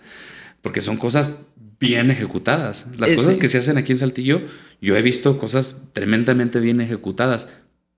porque 0.61 0.81
son 0.81 0.97
cosas 0.97 1.37
bien 1.79 2.11
ejecutadas. 2.11 2.87
Las 2.97 3.11
cosas 3.13 3.37
que 3.37 3.49
se 3.49 3.57
hacen 3.57 3.77
aquí 3.77 3.91
en 3.91 3.97
Saltillo, 3.97 4.41
yo 4.81 4.95
he 4.97 5.01
visto 5.01 5.37
cosas 5.37 5.83
tremendamente 5.93 6.59
bien 6.59 6.81
ejecutadas, 6.81 7.47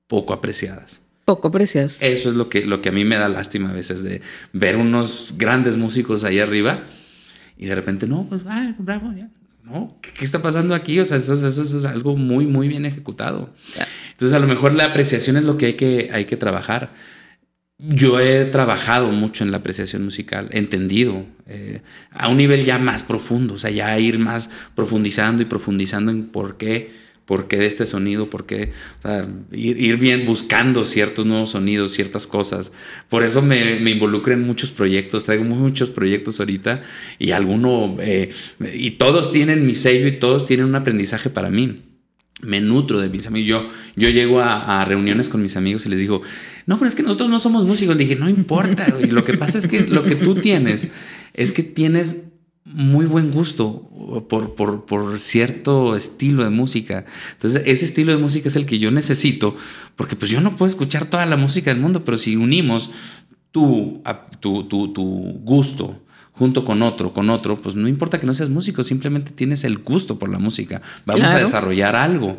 poco 0.08 0.34
apreciadas. 0.34 1.02
Poco 1.26 1.48
apreciadas. 1.48 2.02
Eso 2.02 2.30
es 2.30 2.36
lo 2.36 2.50
que, 2.50 2.66
lo 2.66 2.82
que 2.82 2.90
a 2.90 2.92
mí 2.92 3.06
me 3.06 3.16
da 3.16 3.30
lástima 3.30 3.70
a 3.70 3.74
veces 3.74 4.04
de 4.04 4.22
ver 4.54 4.78
unos 4.78 5.36
grandes 5.38 5.78
músicos 5.78 6.24
ahí 6.24 6.40
arriba 6.40 6.84
y 7.58 7.68
de 7.68 7.76
repente, 7.76 8.08
no, 8.08 8.26
pues, 8.28 8.42
ah, 8.48 8.74
bravo, 8.80 9.14
ya. 9.16 9.30
No, 9.64 9.96
¿qué, 10.02 10.26
está 10.26 10.42
pasando 10.42 10.74
aquí? 10.74 11.00
O 11.00 11.06
sea, 11.06 11.18
eso, 11.18 11.34
eso, 11.48 11.62
es 11.62 11.86
algo 11.86 12.18
muy, 12.18 12.48
muy 12.48 12.68
bien 12.68 12.86
ejecutado. 12.86 13.54
Entonces, 14.12 14.36
a 14.36 14.40
lo 14.40 14.48
mejor 14.48 14.74
la 14.74 14.86
apreciación 14.86 15.38
es 15.38 15.44
lo 15.44 15.58
que 15.58 15.68
hay 15.68 15.74
que, 15.74 16.10
hay 16.12 16.26
que 16.26 16.36
trabajar 16.38 16.92
yo 17.82 18.20
he 18.20 18.46
trabajado 18.46 19.12
mucho 19.12 19.44
en 19.44 19.52
la 19.52 19.58
apreciación 19.58 20.04
musical, 20.04 20.50
entendido 20.52 21.26
eh, 21.48 21.82
a 22.12 22.28
un 22.28 22.38
nivel 22.38 22.64
ya 22.64 22.78
más 22.78 23.02
profundo, 23.02 23.56
o 23.56 23.60
sea, 23.60 23.72
ya 23.72 23.98
ir 23.98 24.20
más 24.20 24.52
profundizando 24.76 25.42
y 25.42 25.46
profundizando 25.46 26.12
en 26.12 26.26
por 26.26 26.58
qué, 26.58 26.92
por 27.26 27.48
qué 27.48 27.58
de 27.58 27.66
este 27.66 27.88
sonido, 27.88 28.30
por 28.30 28.46
qué, 28.46 28.72
o 29.00 29.02
sea, 29.02 29.28
ir, 29.52 29.98
bien 29.98 30.28
buscando 30.28 30.86
ciertos 30.86 31.26
nuevos 31.26 31.52
sonidos, 31.52 31.92
ciertas 31.92 32.28
cosas. 32.28 32.72
Por 33.10 33.24
eso 33.24 33.42
me, 33.42 33.80
me 33.80 33.92
involucro 33.92 34.34
en 34.34 34.42
muchos 34.42 34.72
proyectos, 34.72 35.24
traigo 35.24 35.44
muchos 35.44 35.90
proyectos 35.90 36.40
ahorita 36.40 36.82
y 37.18 37.32
alguno, 37.32 37.96
eh, 38.00 38.32
y 38.74 38.92
todos 38.92 39.32
tienen 39.32 39.66
mi 39.66 39.74
sello 39.74 40.08
y 40.08 40.14
todos 40.20 40.46
tienen 40.46 40.68
un 40.68 40.76
aprendizaje 40.76 41.32
para 41.32 41.50
mí 41.50 41.82
me 42.42 42.62
nutro 42.62 43.00
de 43.00 43.10
mis 43.10 43.28
amigos. 43.28 43.48
Yo, 43.48 43.70
yo 43.96 44.10
llego 44.10 44.42
a, 44.42 44.84
reuniones 44.86 45.30
con 45.30 45.42
mis 45.42 45.58
amigos 45.58 45.86
y 45.86 45.90
les 45.90 46.00
digo, 46.00 46.22
no, 46.66 46.78
pero 46.78 46.88
es 46.88 46.96
que 46.96 47.04
nosotros 47.04 47.30
no 47.30 47.40
somos 47.40 47.66
músicos. 47.66 47.96
Le 47.96 48.04
dije, 48.04 48.16
no 48.16 48.30
importa, 48.30 48.94
y 49.02 49.08
Lo 49.08 49.24
que 49.24 49.38
pasa 49.38 49.58
es 49.58 49.68
que 49.68 49.82
lo 49.82 50.04
que 50.04 50.16
tú 50.16 50.36
tienes 50.36 50.90
es 51.34 51.52
que 51.52 51.64
tienes 51.64 52.24
muy 52.64 53.06
buen 53.06 53.32
gusto 53.32 53.90
por, 54.30 54.56
por, 54.56 54.86
por, 54.86 55.20
cierto 55.20 55.96
estilo 55.96 56.44
de 56.44 56.50
música. 56.50 57.06
Entonces, 57.34 57.64
ese 57.66 57.86
estilo 57.86 58.12
de 58.12 58.20
música 58.20 58.50
es 58.50 58.56
el 58.56 58.66
que 58.66 58.80
yo 58.80 58.92
necesito, 58.92 59.56
porque 59.96 60.16
pues 60.16 60.32
yo 60.32 60.42
no 60.42 60.56
puedo 60.56 60.70
escuchar 60.70 61.06
toda 61.06 61.26
la 61.26 61.38
música 61.38 61.72
del 61.74 61.82
mundo, 61.82 62.06
pero 62.06 62.18
si 62.18 62.36
unimos 62.36 62.92
tu, 63.52 64.02
tu, 64.40 64.64
tu, 64.66 64.94
tu 64.94 65.04
gusto, 65.44 66.02
junto 66.34 66.66
con 66.66 66.82
otro, 66.82 67.14
con 67.14 67.30
otro, 67.30 67.62
pues 67.62 67.76
no 67.76 67.88
importa 67.88 68.20
que 68.20 68.26
no 68.26 68.34
seas 68.34 68.50
músico, 68.50 68.84
simplemente 68.84 69.32
tienes 69.32 69.64
el 69.64 69.78
gusto 69.80 70.18
por 70.18 70.30
la 70.30 70.40
música. 70.40 70.82
Vamos 71.06 71.32
a 71.32 71.40
desarrollar 71.40 71.96
algo. 71.96 72.38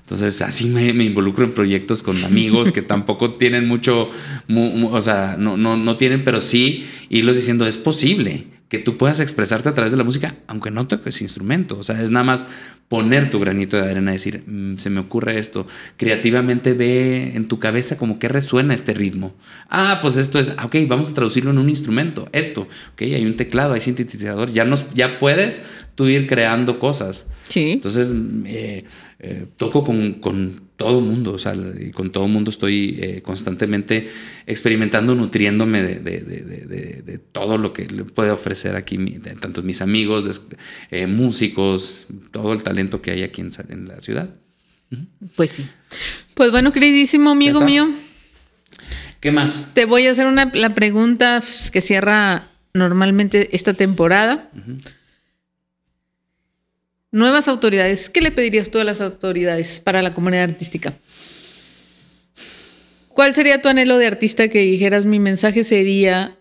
Entonces, 0.00 0.42
así 0.42 0.66
me, 0.66 0.88
involucro 0.88 1.44
en 1.44 1.52
proyectos 1.52 2.02
con 2.02 2.22
amigos 2.24 2.72
que 2.72 2.82
tampoco 2.82 3.34
tienen 3.34 3.68
mucho, 3.68 4.10
o 4.48 5.00
sea, 5.00 5.36
no, 5.38 5.56
no, 5.56 5.76
no 5.76 5.96
tienen, 5.96 6.24
pero 6.24 6.40
sí 6.40 6.86
irlos 7.08 7.36
diciendo, 7.36 7.66
es 7.66 7.78
posible 7.78 8.51
que 8.72 8.78
tú 8.78 8.96
puedas 8.96 9.20
expresarte 9.20 9.68
a 9.68 9.74
través 9.74 9.92
de 9.92 9.98
la 9.98 10.04
música, 10.04 10.36
aunque 10.46 10.70
no 10.70 10.88
toques 10.88 11.20
instrumento. 11.20 11.76
O 11.76 11.82
sea, 11.82 12.00
es 12.00 12.10
nada 12.10 12.24
más 12.24 12.46
poner 12.88 13.30
tu 13.30 13.38
granito 13.38 13.76
de 13.76 13.90
arena, 13.90 14.12
decir, 14.12 14.44
mm, 14.46 14.78
se 14.78 14.88
me 14.88 15.00
ocurre 15.00 15.38
esto. 15.38 15.66
Creativamente 15.98 16.72
ve 16.72 17.32
en 17.34 17.48
tu 17.48 17.58
cabeza 17.58 17.98
como 17.98 18.18
que 18.18 18.28
resuena 18.28 18.72
este 18.72 18.94
ritmo. 18.94 19.34
Ah, 19.68 19.98
pues 20.00 20.16
esto 20.16 20.38
es, 20.38 20.52
ok, 20.64 20.74
vamos 20.88 21.10
a 21.10 21.12
traducirlo 21.12 21.50
en 21.50 21.58
un 21.58 21.68
instrumento. 21.68 22.30
Esto, 22.32 22.62
ok, 22.94 23.02
hay 23.02 23.26
un 23.26 23.36
teclado, 23.36 23.74
hay 23.74 23.82
sintetizador. 23.82 24.50
Ya, 24.50 24.64
nos, 24.64 24.86
ya 24.94 25.18
puedes 25.18 25.60
tú 25.94 26.06
ir 26.06 26.26
creando 26.26 26.78
cosas. 26.78 27.26
Sí. 27.50 27.72
Entonces, 27.72 28.14
eh, 28.46 28.86
eh, 29.18 29.44
toco 29.58 29.84
con, 29.84 30.14
con 30.14 30.62
todo 30.82 31.00
mundo, 31.00 31.32
o 31.32 31.38
sea, 31.38 31.54
y 31.54 31.90
con 31.90 32.10
todo 32.10 32.26
mundo 32.28 32.50
estoy 32.50 32.98
eh, 33.00 33.22
constantemente 33.22 34.08
experimentando, 34.46 35.14
nutriéndome 35.14 35.82
de, 35.82 37.20
todo 37.32 37.58
lo 37.58 37.72
que 37.72 37.86
le 37.86 38.04
puede 38.04 38.30
ofrecer 38.30 38.76
aquí, 38.76 38.98
tanto 39.40 39.62
mis 39.62 39.82
amigos, 39.82 40.42
eh, 40.90 41.06
músicos, 41.06 42.06
todo 42.30 42.52
el 42.52 42.62
talento 42.62 43.00
que 43.00 43.12
hay 43.12 43.22
aquí 43.22 43.42
en, 43.42 43.88
la 43.88 44.00
ciudad. 44.00 44.30
Pues 45.36 45.50
sí. 45.52 45.66
Pues 46.34 46.50
bueno, 46.50 46.72
queridísimo 46.72 47.30
amigo 47.30 47.60
mío. 47.60 47.90
¿Qué 49.20 49.30
más? 49.30 49.70
Te 49.74 49.84
voy 49.84 50.06
a 50.06 50.10
hacer 50.10 50.26
una, 50.26 50.50
la 50.52 50.74
pregunta 50.74 51.42
que 51.72 51.80
cierra 51.80 52.48
normalmente 52.74 53.54
esta 53.54 53.74
temporada. 53.74 54.50
Nuevas 57.12 57.46
autoridades, 57.46 58.08
¿qué 58.08 58.20
le 58.22 58.32
pedirías 58.32 58.70
tú 58.70 58.78
a 58.78 58.84
las 58.84 59.00
autoridades 59.00 59.80
para 59.80 60.02
la 60.02 60.14
comunidad 60.14 60.44
artística? 60.44 60.94
¿Cuál 63.08 63.34
sería 63.34 63.60
tu 63.60 63.68
anhelo 63.68 63.98
de 63.98 64.06
artista 64.06 64.48
que 64.48 64.60
dijeras 64.60 65.04
mi 65.04 65.20
mensaje 65.20 65.62
sería 65.62 66.38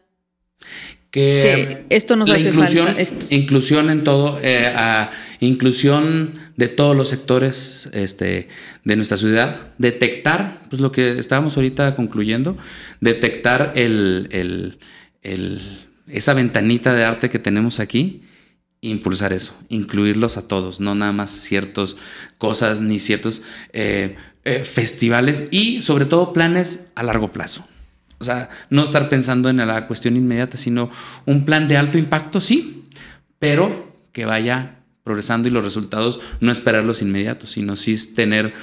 que, 1.11 1.85
esto 1.89 2.15
nos 2.15 2.29
la 2.29 2.35
hace 2.35 2.47
inclusión, 2.47 2.85
falta? 2.85 3.01
Esto. 3.01 3.25
Inclusión 3.29 3.89
en 3.89 4.05
todo, 4.05 4.39
eh, 4.41 4.71
a 4.73 5.11
inclusión 5.41 6.33
de 6.55 6.69
todos 6.69 6.95
los 6.95 7.09
sectores 7.09 7.89
este, 7.91 8.47
de 8.85 8.95
nuestra 8.95 9.17
ciudad, 9.17 9.59
detectar, 9.77 10.61
pues 10.69 10.81
lo 10.81 10.93
que 10.93 11.19
estábamos 11.19 11.57
ahorita 11.57 11.95
concluyendo, 11.95 12.57
detectar 13.01 13.73
el, 13.75 14.29
el, 14.31 14.79
el, 15.21 15.59
esa 16.07 16.33
ventanita 16.33 16.93
de 16.93 17.03
arte 17.03 17.29
que 17.29 17.39
tenemos 17.39 17.81
aquí 17.81 18.23
impulsar 18.81 19.31
eso, 19.31 19.53
incluirlos 19.69 20.37
a 20.37 20.47
todos, 20.47 20.79
no 20.79 20.95
nada 20.95 21.11
más 21.11 21.31
ciertas 21.31 21.95
cosas 22.37 22.81
ni 22.81 22.97
ciertos 22.97 23.43
eh, 23.73 24.15
eh, 24.43 24.63
festivales 24.63 25.47
y 25.51 25.83
sobre 25.83 26.05
todo 26.05 26.33
planes 26.33 26.89
a 26.95 27.03
largo 27.03 27.31
plazo. 27.31 27.65
O 28.19 28.23
sea, 28.23 28.49
no 28.69 28.83
estar 28.83 29.09
pensando 29.09 29.49
en 29.49 29.57
la 29.57 29.87
cuestión 29.87 30.15
inmediata, 30.15 30.57
sino 30.57 30.91
un 31.25 31.45
plan 31.45 31.67
de 31.67 31.77
alto 31.77 31.97
impacto, 31.97 32.41
sí, 32.41 32.85
pero 33.39 33.95
que 34.11 34.25
vaya 34.25 34.79
progresando 35.03 35.47
y 35.47 35.51
los 35.51 35.63
resultados 35.63 36.19
no 36.39 36.51
esperarlos 36.51 37.01
inmediatos, 37.01 37.51
sino 37.51 37.75
sí 37.75 37.95
tener 38.13 38.53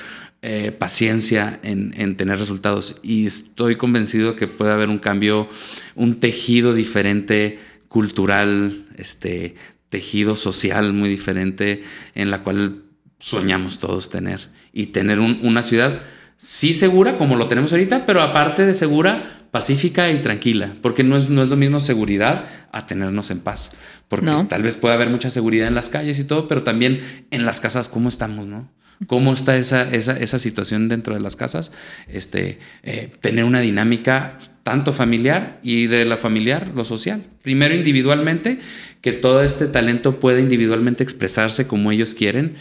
eh, 0.42 0.70
paciencia 0.70 1.58
en, 1.64 1.92
en, 1.96 2.16
tener 2.16 2.38
resultados. 2.38 3.00
Y 3.02 3.26
estoy 3.26 3.74
convencido 3.74 4.36
que 4.36 4.46
puede 4.46 4.72
haber 4.72 4.88
un 4.88 4.98
cambio, 4.98 5.48
un 5.96 6.20
tejido 6.20 6.74
diferente, 6.74 7.58
cultural, 7.88 8.86
este, 8.96 9.56
tejido 9.88 10.36
social 10.36 10.92
muy 10.92 11.08
diferente 11.08 11.82
en 12.14 12.30
la 12.30 12.42
cual 12.42 12.82
soñamos 13.18 13.78
todos 13.78 14.10
tener. 14.10 14.48
Y 14.72 14.86
tener 14.88 15.18
un, 15.20 15.40
una 15.42 15.62
ciudad 15.62 16.00
sí 16.36 16.72
segura, 16.72 17.18
como 17.18 17.36
lo 17.36 17.48
tenemos 17.48 17.72
ahorita, 17.72 18.06
pero 18.06 18.22
aparte 18.22 18.64
de 18.64 18.74
segura, 18.74 19.20
pacífica 19.50 20.10
y 20.10 20.18
tranquila, 20.18 20.76
porque 20.82 21.02
no 21.02 21.16
es, 21.16 21.30
no 21.30 21.42
es 21.42 21.48
lo 21.48 21.56
mismo 21.56 21.80
seguridad 21.80 22.44
a 22.70 22.86
tenernos 22.86 23.30
en 23.30 23.40
paz, 23.40 23.72
porque 24.06 24.26
No. 24.26 24.46
tal 24.46 24.62
vez 24.62 24.76
pueda 24.76 24.94
haber 24.94 25.08
mucha 25.08 25.30
seguridad 25.30 25.66
en 25.68 25.74
las 25.74 25.88
calles 25.88 26.18
y 26.20 26.24
todo, 26.24 26.46
pero 26.46 26.62
también 26.62 27.00
en 27.30 27.44
las 27.46 27.60
casas, 27.60 27.88
¿cómo 27.88 28.08
estamos, 28.08 28.46
no? 28.46 28.70
¿Cómo 29.06 29.32
está 29.32 29.56
esa, 29.56 29.90
esa, 29.92 30.18
esa 30.18 30.38
situación 30.38 30.88
dentro 30.88 31.14
de 31.14 31.20
las 31.20 31.34
casas? 31.36 31.72
Este, 32.08 32.58
eh, 32.82 33.12
tener 33.20 33.44
una 33.44 33.60
dinámica 33.60 34.36
tanto 34.68 34.92
familiar 34.92 35.60
y 35.62 35.86
de 35.86 36.04
la 36.04 36.18
familiar, 36.18 36.72
lo 36.74 36.84
social. 36.84 37.24
Primero 37.40 37.74
individualmente, 37.74 38.58
que 39.00 39.12
todo 39.12 39.42
este 39.42 39.66
talento 39.66 40.20
pueda 40.20 40.40
individualmente 40.40 41.02
expresarse 41.02 41.66
como 41.66 41.90
ellos 41.90 42.14
quieren 42.14 42.54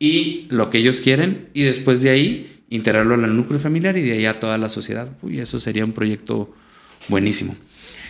y 0.00 0.46
lo 0.48 0.70
que 0.70 0.78
ellos 0.78 1.00
quieren, 1.00 1.50
y 1.54 1.62
después 1.62 2.02
de 2.02 2.10
ahí 2.10 2.64
integrarlo 2.68 3.14
al 3.14 3.36
núcleo 3.36 3.60
familiar 3.60 3.96
y 3.96 4.00
de 4.00 4.14
ahí 4.14 4.26
a 4.26 4.40
toda 4.40 4.58
la 4.58 4.68
sociedad. 4.68 5.08
Uy, 5.22 5.38
eso 5.38 5.60
sería 5.60 5.84
un 5.84 5.92
proyecto 5.92 6.52
buenísimo. 7.06 7.54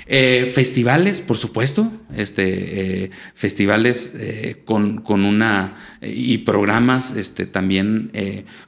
Eh, 0.07 0.51
festivales, 0.53 1.21
por 1.21 1.37
supuesto, 1.37 1.91
este, 2.15 3.05
eh, 3.05 3.11
festivales 3.35 4.15
eh, 4.19 4.63
con, 4.65 5.01
con, 5.01 5.25
una 5.25 5.75
y 6.03 6.39
programas 6.39 7.17
este, 7.17 7.47
también 7.47 8.11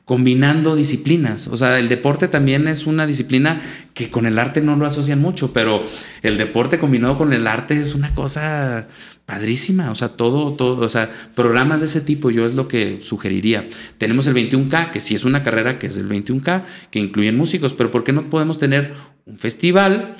combinando 0.04 0.76
disciplinas. 0.76 1.48
O 1.48 1.56
sea, 1.56 1.78
el 1.78 1.88
deporte 1.88 2.28
también 2.28 2.68
es 2.68 2.86
una 2.86 3.06
disciplina 3.06 3.60
que 3.94 4.10
con 4.10 4.26
el 4.26 4.38
arte 4.38 4.60
no 4.60 4.76
lo 4.76 4.86
asocian 4.86 5.20
mucho, 5.20 5.52
pero 5.52 5.84
el 6.22 6.38
deporte 6.38 6.78
combinado 6.78 7.18
con 7.18 7.32
el 7.32 7.46
arte 7.46 7.78
es 7.78 7.94
una 7.94 8.14
cosa 8.14 8.86
padrísima. 9.26 9.90
O 9.90 9.94
sea, 9.94 10.10
todo, 10.10 10.52
todo, 10.52 10.84
o 10.84 10.88
sea, 10.88 11.10
programas 11.34 11.80
de 11.80 11.86
ese 11.86 12.00
tipo 12.00 12.30
yo 12.30 12.46
es 12.46 12.54
lo 12.54 12.68
que 12.68 13.00
sugeriría. 13.00 13.66
Tenemos 13.98 14.26
el 14.26 14.34
21K, 14.34 14.90
que 14.90 15.00
sí 15.00 15.14
es 15.14 15.24
una 15.24 15.42
carrera 15.42 15.78
que 15.78 15.86
es 15.88 15.96
del 15.96 16.08
21K, 16.08 16.64
que 16.90 17.00
incluyen 17.00 17.36
músicos, 17.36 17.74
pero 17.74 17.90
¿por 17.90 18.04
qué 18.04 18.12
no 18.12 18.30
podemos 18.30 18.58
tener 18.58 18.92
un 19.26 19.38
festival? 19.38 20.16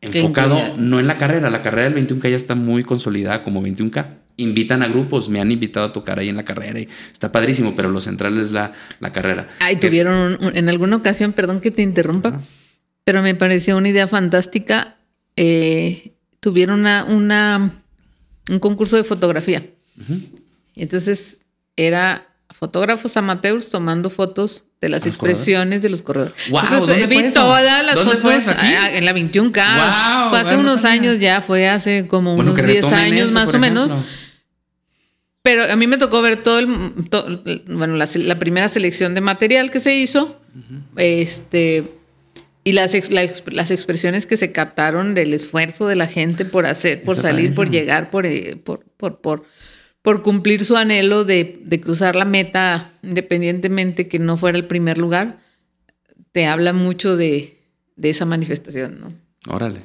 Enfocado 0.00 0.58
no 0.78 0.98
en 0.98 1.06
la 1.06 1.16
carrera, 1.16 1.50
la 1.50 1.62
carrera 1.62 1.90
del 1.90 2.06
21K 2.06 2.30
ya 2.30 2.36
está 2.36 2.54
muy 2.54 2.82
consolidada 2.82 3.42
como 3.42 3.62
21K. 3.62 4.06
Invitan 4.36 4.82
a 4.82 4.88
grupos, 4.88 5.28
me 5.28 5.40
han 5.40 5.52
invitado 5.52 5.86
a 5.86 5.92
tocar 5.92 6.18
ahí 6.18 6.30
en 6.30 6.36
la 6.36 6.44
carrera 6.44 6.80
y 6.80 6.88
está 7.12 7.30
padrísimo, 7.30 7.74
pero 7.76 7.90
lo 7.90 8.00
central 8.00 8.38
es 8.38 8.52
la, 8.52 8.72
la 8.98 9.12
carrera. 9.12 9.46
Ay, 9.60 9.76
tuvieron 9.76 10.14
un, 10.14 10.46
un, 10.46 10.56
en 10.56 10.68
alguna 10.68 10.96
ocasión, 10.96 11.32
perdón 11.34 11.60
que 11.60 11.70
te 11.70 11.82
interrumpa, 11.82 12.40
pero 13.04 13.22
me 13.22 13.34
pareció 13.34 13.76
una 13.76 13.90
idea 13.90 14.08
fantástica. 14.08 14.96
Eh, 15.36 16.12
tuvieron 16.40 16.80
una, 16.80 17.04
una, 17.04 17.82
un 18.48 18.58
concurso 18.58 18.96
de 18.96 19.04
fotografía. 19.04 19.66
Uh 19.98 20.02
-huh. 20.02 20.20
Entonces 20.76 21.42
era 21.76 22.29
fotógrafos 22.52 23.16
amateurs 23.16 23.68
tomando 23.68 24.10
fotos 24.10 24.64
de 24.80 24.88
las 24.88 25.06
expresiones 25.06 25.82
de 25.82 25.90
los 25.90 26.02
corredores. 26.02 26.34
Wow, 26.50 26.60
Entonces, 26.62 27.08
vi 27.08 27.18
eso? 27.18 27.40
todas 27.40 27.84
las 27.84 27.94
¿Dónde 27.94 28.16
fotos 28.16 28.44
fue 28.44 28.96
en 28.96 29.04
la 29.04 29.12
21K. 29.12 30.22
Wow, 30.22 30.30
fue 30.30 30.40
hace 30.40 30.56
unos 30.56 30.84
años 30.84 31.20
ya, 31.20 31.42
fue 31.42 31.68
hace 31.68 32.06
como 32.06 32.36
bueno, 32.36 32.52
unos 32.52 32.66
10 32.66 32.92
años 32.92 33.30
eso, 33.30 33.34
más 33.34 33.54
o 33.54 33.56
ejemplo. 33.58 33.86
menos. 33.88 34.04
Pero 35.42 35.64
a 35.64 35.76
mí 35.76 35.86
me 35.86 35.96
tocó 35.96 36.20
ver 36.20 36.42
todo 36.42 36.58
el, 36.58 36.92
todo, 37.08 37.42
bueno, 37.66 37.96
la, 37.96 38.06
la, 38.14 38.38
primera 38.38 38.68
selección 38.68 39.14
de 39.14 39.22
material 39.22 39.70
que 39.70 39.80
se 39.80 39.94
hizo, 39.94 40.38
uh 40.54 40.58
-huh. 40.58 40.82
este, 40.96 41.84
y 42.62 42.72
las, 42.72 43.10
la, 43.10 43.22
las 43.46 43.70
expresiones 43.70 44.26
que 44.26 44.36
se 44.36 44.52
captaron 44.52 45.14
del 45.14 45.32
esfuerzo 45.32 45.86
de 45.86 45.96
la 45.96 46.06
gente 46.06 46.44
por 46.44 46.66
hacer, 46.66 47.02
por 47.02 47.14
Eso 47.14 47.22
salir, 47.22 47.54
por 47.54 47.70
llegar, 47.70 48.10
por, 48.10 48.26
eh, 48.26 48.56
por, 48.62 48.84
por, 48.98 49.20
por, 49.20 49.44
por, 50.02 50.22
cumplir 50.22 50.64
su 50.64 50.76
anhelo 50.76 51.24
de, 51.24 51.60
de, 51.64 51.80
cruzar 51.80 52.16
la 52.16 52.24
meta, 52.24 52.92
independientemente 53.02 54.08
que 54.08 54.18
no 54.18 54.36
fuera 54.36 54.58
el 54.58 54.66
primer 54.66 54.98
lugar, 54.98 55.38
te 56.32 56.46
habla 56.46 56.72
mucho 56.72 57.16
de, 57.16 57.60
de 57.96 58.10
esa 58.10 58.24
manifestación, 58.24 59.00
¿no? 59.00 59.12
Órale. 59.52 59.80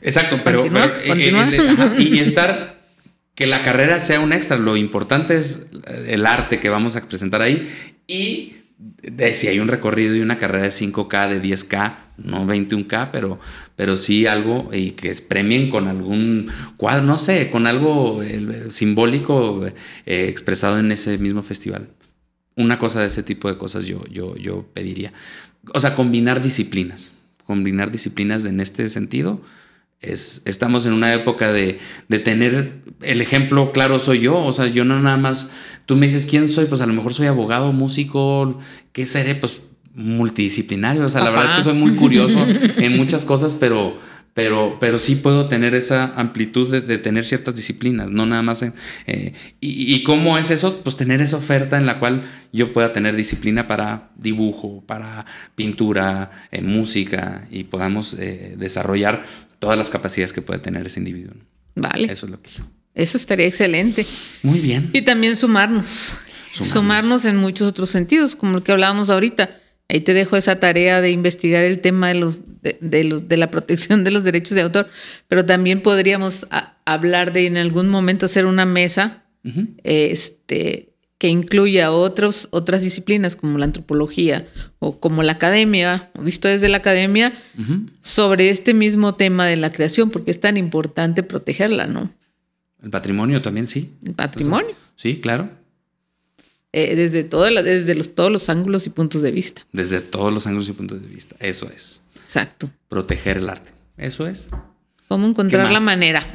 Exacto, 0.00 0.40
pero, 0.44 0.60
continúa, 0.60 0.92
pero 0.92 1.08
continúa. 1.08 1.48
Eh, 1.48 1.56
eh, 1.56 1.68
ajá, 1.68 1.94
y 1.98 2.18
estar 2.18 2.82
que 3.34 3.46
la 3.46 3.62
carrera 3.62 4.00
sea 4.00 4.20
un 4.20 4.32
extra. 4.32 4.56
Lo 4.56 4.76
importante 4.76 5.38
es 5.38 5.66
el 6.06 6.26
arte 6.26 6.60
que 6.60 6.68
vamos 6.68 6.96
a 6.96 7.06
presentar 7.06 7.42
ahí 7.42 7.68
y 8.06 8.56
de 9.02 9.34
si 9.34 9.48
hay 9.48 9.60
un 9.60 9.68
recorrido 9.68 10.14
y 10.14 10.20
una 10.20 10.38
carrera 10.38 10.64
de 10.64 10.70
5K, 10.70 11.28
de 11.28 11.42
10K, 11.42 11.96
no 12.18 12.46
21K, 12.46 13.10
pero, 13.12 13.38
pero 13.76 13.96
sí 13.96 14.26
algo 14.26 14.70
y 14.72 14.92
que 14.92 15.12
premien 15.28 15.70
con 15.70 15.88
algún 15.88 16.50
cuadro, 16.76 17.04
no 17.04 17.18
sé, 17.18 17.50
con 17.50 17.66
algo 17.66 18.22
simbólico 18.70 19.66
eh, 19.66 20.28
expresado 20.28 20.78
en 20.78 20.92
ese 20.92 21.18
mismo 21.18 21.42
festival. 21.42 21.88
Una 22.56 22.78
cosa 22.78 23.00
de 23.00 23.06
ese 23.06 23.22
tipo 23.22 23.48
de 23.48 23.56
cosas 23.56 23.86
yo, 23.86 24.04
yo, 24.06 24.36
yo 24.36 24.66
pediría. 24.72 25.12
O 25.74 25.80
sea, 25.80 25.94
combinar 25.94 26.42
disciplinas, 26.42 27.12
combinar 27.44 27.90
disciplinas 27.90 28.44
en 28.44 28.60
este 28.60 28.88
sentido. 28.88 29.40
Es, 30.02 30.42
estamos 30.44 30.84
en 30.84 30.92
una 30.92 31.14
época 31.14 31.52
de, 31.52 31.78
de, 32.08 32.18
tener 32.18 32.82
el 33.02 33.20
ejemplo 33.20 33.72
claro 33.72 33.98
soy 34.00 34.20
yo, 34.20 34.36
o 34.36 34.52
sea, 34.52 34.66
yo 34.66 34.84
no 34.84 35.00
nada 35.00 35.16
más, 35.16 35.52
tú 35.86 35.94
me 35.94 36.06
dices 36.06 36.26
quién 36.26 36.48
soy, 36.48 36.66
pues 36.66 36.80
a 36.80 36.86
lo 36.86 36.92
mejor 36.92 37.14
soy 37.14 37.28
abogado, 37.28 37.72
músico, 37.72 38.58
¿qué 38.92 39.06
seré? 39.06 39.36
Pues 39.36 39.62
multidisciplinario, 39.94 41.04
o 41.04 41.08
sea, 41.08 41.20
Papá. 41.20 41.30
la 41.30 41.36
verdad 41.36 41.52
es 41.52 41.64
que 41.64 41.70
soy 41.70 41.78
muy 41.78 41.92
curioso 41.92 42.44
en 42.76 42.96
muchas 42.96 43.24
cosas, 43.24 43.54
pero, 43.54 43.96
pero, 44.34 44.78
pero 44.80 44.98
sí 44.98 45.16
puedo 45.16 45.48
tener 45.48 45.74
esa 45.74 46.14
amplitud 46.16 46.70
de, 46.70 46.80
de 46.80 46.98
tener 46.98 47.26
ciertas 47.26 47.56
disciplinas, 47.56 48.10
no 48.10 48.24
nada 48.24 48.42
más. 48.42 48.62
En, 48.62 48.72
eh, 49.06 49.34
y, 49.60 49.94
y, 49.94 50.02
cómo 50.02 50.38
es 50.38 50.50
eso? 50.50 50.82
Pues 50.82 50.96
tener 50.96 51.20
esa 51.20 51.36
oferta 51.36 51.76
en 51.76 51.84
la 51.84 51.98
cual 51.98 52.24
yo 52.52 52.72
pueda 52.72 52.92
tener 52.92 53.14
disciplina 53.16 53.66
para 53.66 54.10
dibujo, 54.16 54.82
para 54.86 55.26
pintura, 55.54 56.30
en 56.50 56.66
música 56.68 57.46
y 57.50 57.64
podamos 57.64 58.14
eh, 58.14 58.54
desarrollar 58.56 59.24
todas 59.62 59.78
las 59.78 59.90
capacidades 59.90 60.32
que 60.32 60.42
puede 60.42 60.58
tener 60.58 60.84
ese 60.88 60.98
individuo. 60.98 61.36
Vale. 61.76 62.10
Eso 62.12 62.26
es 62.26 62.32
lo 62.32 62.42
que 62.42 62.50
yo. 62.50 62.64
Eso 62.96 63.16
estaría 63.16 63.46
excelente. 63.46 64.04
Muy 64.42 64.58
bien. 64.58 64.90
Y 64.92 65.02
también 65.02 65.36
sumarnos. 65.36 66.16
Sumarnos, 66.50 66.72
sumarnos 66.72 67.24
en 67.26 67.36
muchos 67.36 67.68
otros 67.68 67.88
sentidos, 67.88 68.34
como 68.34 68.54
lo 68.54 68.64
que 68.64 68.72
hablábamos 68.72 69.08
ahorita. 69.08 69.60
Ahí 69.88 70.00
te 70.00 70.14
dejo 70.14 70.36
esa 70.36 70.58
tarea 70.58 71.00
de 71.00 71.12
investigar 71.12 71.62
el 71.62 71.80
tema 71.80 72.08
de, 72.08 72.14
los, 72.14 72.40
de, 72.60 72.76
de, 72.80 73.04
los, 73.04 73.28
de 73.28 73.36
la 73.36 73.52
protección 73.52 74.02
de 74.02 74.10
los 74.10 74.24
derechos 74.24 74.56
de 74.56 74.62
autor, 74.62 74.88
pero 75.28 75.46
también 75.46 75.80
podríamos 75.80 76.44
a, 76.50 76.76
hablar 76.84 77.32
de 77.32 77.46
en 77.46 77.56
algún 77.56 77.88
momento 77.88 78.26
hacer 78.26 78.46
una 78.46 78.66
mesa 78.66 79.22
uh 79.44 79.48
-huh. 79.48 79.68
este, 79.84 80.91
que 81.22 81.28
incluya 81.28 81.92
otros, 81.92 82.48
otras 82.50 82.82
disciplinas 82.82 83.36
como 83.36 83.56
la 83.56 83.66
antropología 83.66 84.48
o 84.80 84.98
como 84.98 85.22
la 85.22 85.30
academia, 85.30 86.10
visto 86.18 86.48
desde 86.48 86.68
la 86.68 86.78
academia, 86.78 87.32
uh 87.56 87.62
-huh. 87.62 87.90
sobre 88.00 88.50
este 88.50 88.74
mismo 88.74 89.14
tema 89.14 89.46
de 89.46 89.56
la 89.56 89.70
creación, 89.70 90.10
porque 90.10 90.32
es 90.32 90.40
tan 90.40 90.56
importante 90.56 91.22
protegerla, 91.22 91.86
¿no? 91.86 92.12
El 92.82 92.90
patrimonio 92.90 93.40
también, 93.40 93.68
sí. 93.68 93.92
El 94.04 94.14
patrimonio. 94.14 94.70
Entonces, 94.70 94.94
sí, 94.96 95.20
claro. 95.20 95.48
Eh, 96.72 96.96
desde, 96.96 97.22
todo 97.22 97.48
la, 97.50 97.62
desde 97.62 97.94
los, 97.94 98.16
todos 98.16 98.32
los 98.32 98.48
ángulos 98.48 98.88
y 98.88 98.90
puntos 98.90 99.22
de 99.22 99.30
vista. 99.30 99.62
Desde 99.70 100.00
todos 100.00 100.34
los 100.34 100.48
ángulos 100.48 100.68
y 100.70 100.72
puntos 100.72 101.02
de 101.02 101.06
vista. 101.06 101.36
Eso 101.38 101.70
es. 101.70 102.02
Exacto. 102.16 102.68
Proteger 102.88 103.36
el 103.36 103.48
arte. 103.48 103.70
Eso 103.96 104.26
es. 104.26 104.48
¿Cómo 105.12 105.26
encontrar 105.26 105.70
la 105.70 105.80
manera? 105.80 106.24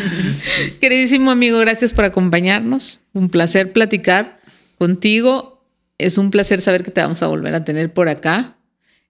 Queridísimo 0.80 1.30
amigo, 1.30 1.58
gracias 1.58 1.92
por 1.92 2.06
acompañarnos. 2.06 3.00
Un 3.12 3.28
placer 3.28 3.74
platicar 3.74 4.40
contigo. 4.78 5.62
Es 5.98 6.16
un 6.16 6.30
placer 6.30 6.62
saber 6.62 6.82
que 6.82 6.90
te 6.90 7.02
vamos 7.02 7.22
a 7.22 7.26
volver 7.26 7.54
a 7.54 7.62
tener 7.62 7.92
por 7.92 8.08
acá. 8.08 8.56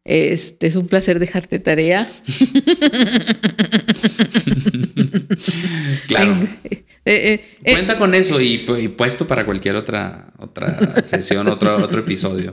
Este, 0.04 0.66
es 0.66 0.74
un 0.74 0.88
placer 0.88 1.20
dejarte 1.20 1.60
tarea. 1.60 2.08
claro. 6.08 6.40
Eh, 6.64 6.84
eh, 7.04 7.44
eh, 7.64 7.72
Cuenta 7.74 7.96
con 7.96 8.12
eso 8.16 8.40
y, 8.40 8.58
puesto 8.96 9.28
para 9.28 9.44
cualquier 9.44 9.76
otra, 9.76 10.32
otra 10.38 11.00
sesión, 11.04 11.46
otro, 11.46 11.76
otro 11.76 12.00
episodio. 12.00 12.50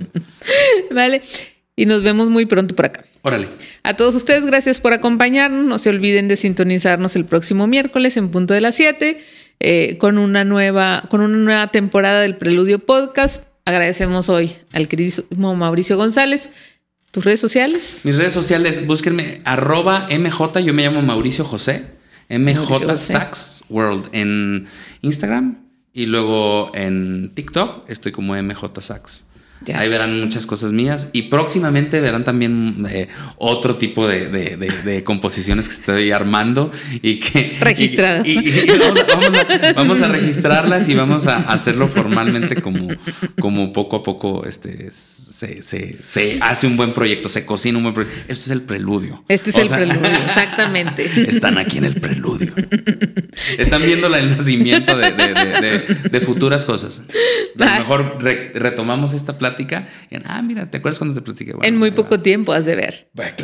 Vale. 0.91 1.23
Y 1.75 1.87
nos 1.87 2.03
vemos 2.03 2.29
muy 2.29 2.45
pronto 2.45 2.75
por 2.75 2.85
acá. 2.85 3.05
Órale. 3.23 3.47
A 3.81 3.95
todos 3.95 4.13
ustedes, 4.13 4.45
gracias 4.45 4.79
por 4.79 4.93
acompañarnos. 4.93 5.65
No 5.65 5.79
se 5.79 5.89
olviden 5.89 6.27
de 6.27 6.35
sintonizarnos 6.35 7.15
el 7.15 7.25
próximo 7.25 7.65
miércoles 7.65 8.15
en 8.17 8.29
punto 8.29 8.53
de 8.53 8.61
las 8.61 8.75
7 8.75 9.97
con, 9.97 10.19
una 10.19 10.43
nueva, 10.43 11.05
con 11.09 11.21
una 11.21 11.37
nueva 11.37 11.71
temporada 11.71 12.21
del 12.21 12.35
Preludio 12.35 12.79
Podcast. 12.79 13.43
Agradecemos 13.65 14.29
hoy 14.29 14.55
al 14.73 14.87
queridísimo 14.87 15.55
Mauricio 15.55 15.97
González 15.97 16.51
¿Tus 17.13 17.25
redes 17.25 17.39
sociales? 17.39 18.01
Mis 18.05 18.15
redes 18.15 18.33
sociales, 18.33 18.87
búsquenme 18.87 19.39
arroba 19.45 20.07
MJ, 20.09 20.61
yo 20.61 20.73
me 20.73 20.81
llamo 20.81 21.03
Mauricio 21.03 21.45
José, 21.45 21.85
MJ 22.27 22.97
Sax 22.97 23.65
World 23.69 24.09
en 24.13 24.65
Instagram 25.03 25.59
y 25.93 26.07
luego 26.07 26.71
en 26.73 27.29
TikTok 27.35 27.87
estoy 27.87 28.13
como 28.13 28.33
MJ 28.33 28.81
Sax. 28.81 29.25
Ahí 29.73 29.89
verán 29.89 30.19
muchas 30.19 30.45
cosas 30.45 30.71
mías 30.71 31.09
y 31.13 31.23
próximamente 31.23 32.01
verán 32.01 32.23
también 32.23 32.85
eh, 32.89 33.07
otro 33.37 33.75
tipo 33.75 34.07
de, 34.07 35.03
composiciones 35.05 35.67
que 35.67 35.75
estoy 35.75 36.11
armando 36.11 36.71
y 37.01 37.19
que... 37.19 37.57
Registradas. 37.59 38.27
Y, 38.27 38.65
vamos, 39.75 40.01
a, 40.01 40.07
registrarlas 40.07 40.89
y 40.89 40.95
vamos 40.95 41.27
a 41.27 41.37
hacerlo 41.37 41.87
formalmente 41.87 42.61
como, 42.61 42.87
como 43.39 43.73
poco 43.73 43.97
a 43.97 44.03
poco 44.03 44.45
este, 44.45 44.89
se, 44.91 46.37
hace 46.41 46.67
un 46.67 46.77
buen 46.77 46.93
proyecto, 46.93 47.29
se 47.29 47.45
cocina 47.45 47.77
un 47.77 47.83
buen 47.83 47.95
proyecto. 47.95 48.19
Esto 48.27 48.45
es 48.45 48.51
el 48.51 48.61
preludio. 48.61 49.23
Este 49.27 49.49
es 49.49 49.57
el 49.57 49.69
preludio, 49.69 50.09
exactamente. 50.25 51.05
Están 51.27 51.57
aquí 51.57 51.77
en 51.77 51.85
el 51.85 51.99
preludio. 51.99 52.53
Están 53.57 53.81
viendo 53.81 54.07
el 54.07 54.37
nacimiento 54.37 54.95
de, 54.97 56.21
futuras 56.21 56.65
cosas. 56.65 57.03
A 57.59 57.65
lo 57.65 57.79
mejor 57.79 58.17
retomamos 58.53 59.13
esta 59.13 59.37
plata 59.55 59.87
ah, 60.25 60.41
mira, 60.41 60.69
¿te 60.69 60.77
acuerdas 60.77 60.99
cuando 60.99 61.15
te 61.15 61.21
platiqué? 61.21 61.53
en 61.61 61.77
muy 61.77 61.91
poco 61.91 62.19
tiempo 62.19 62.51
has 62.51 62.65
de 62.65 62.75
ver. 62.75 63.07
Bueno, 63.13 63.35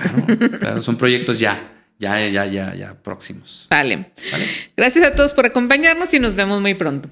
claro, 0.59 0.81
son 0.81 0.97
proyectos 0.97 1.39
ya, 1.39 1.71
ya, 1.97 2.19
ya, 2.27 2.45
ya, 2.45 2.75
ya 2.75 2.93
próximos. 2.95 3.67
vale. 4.31 4.45
Gracias 4.75 5.05
a 5.05 5.15
todos 5.15 5.33
por 5.33 5.45
acompañarnos 5.45 6.13
y 6.13 6.19
nos 6.19 6.35
vemos 6.35 6.59
muy 6.59 6.73
pronto. 6.73 7.07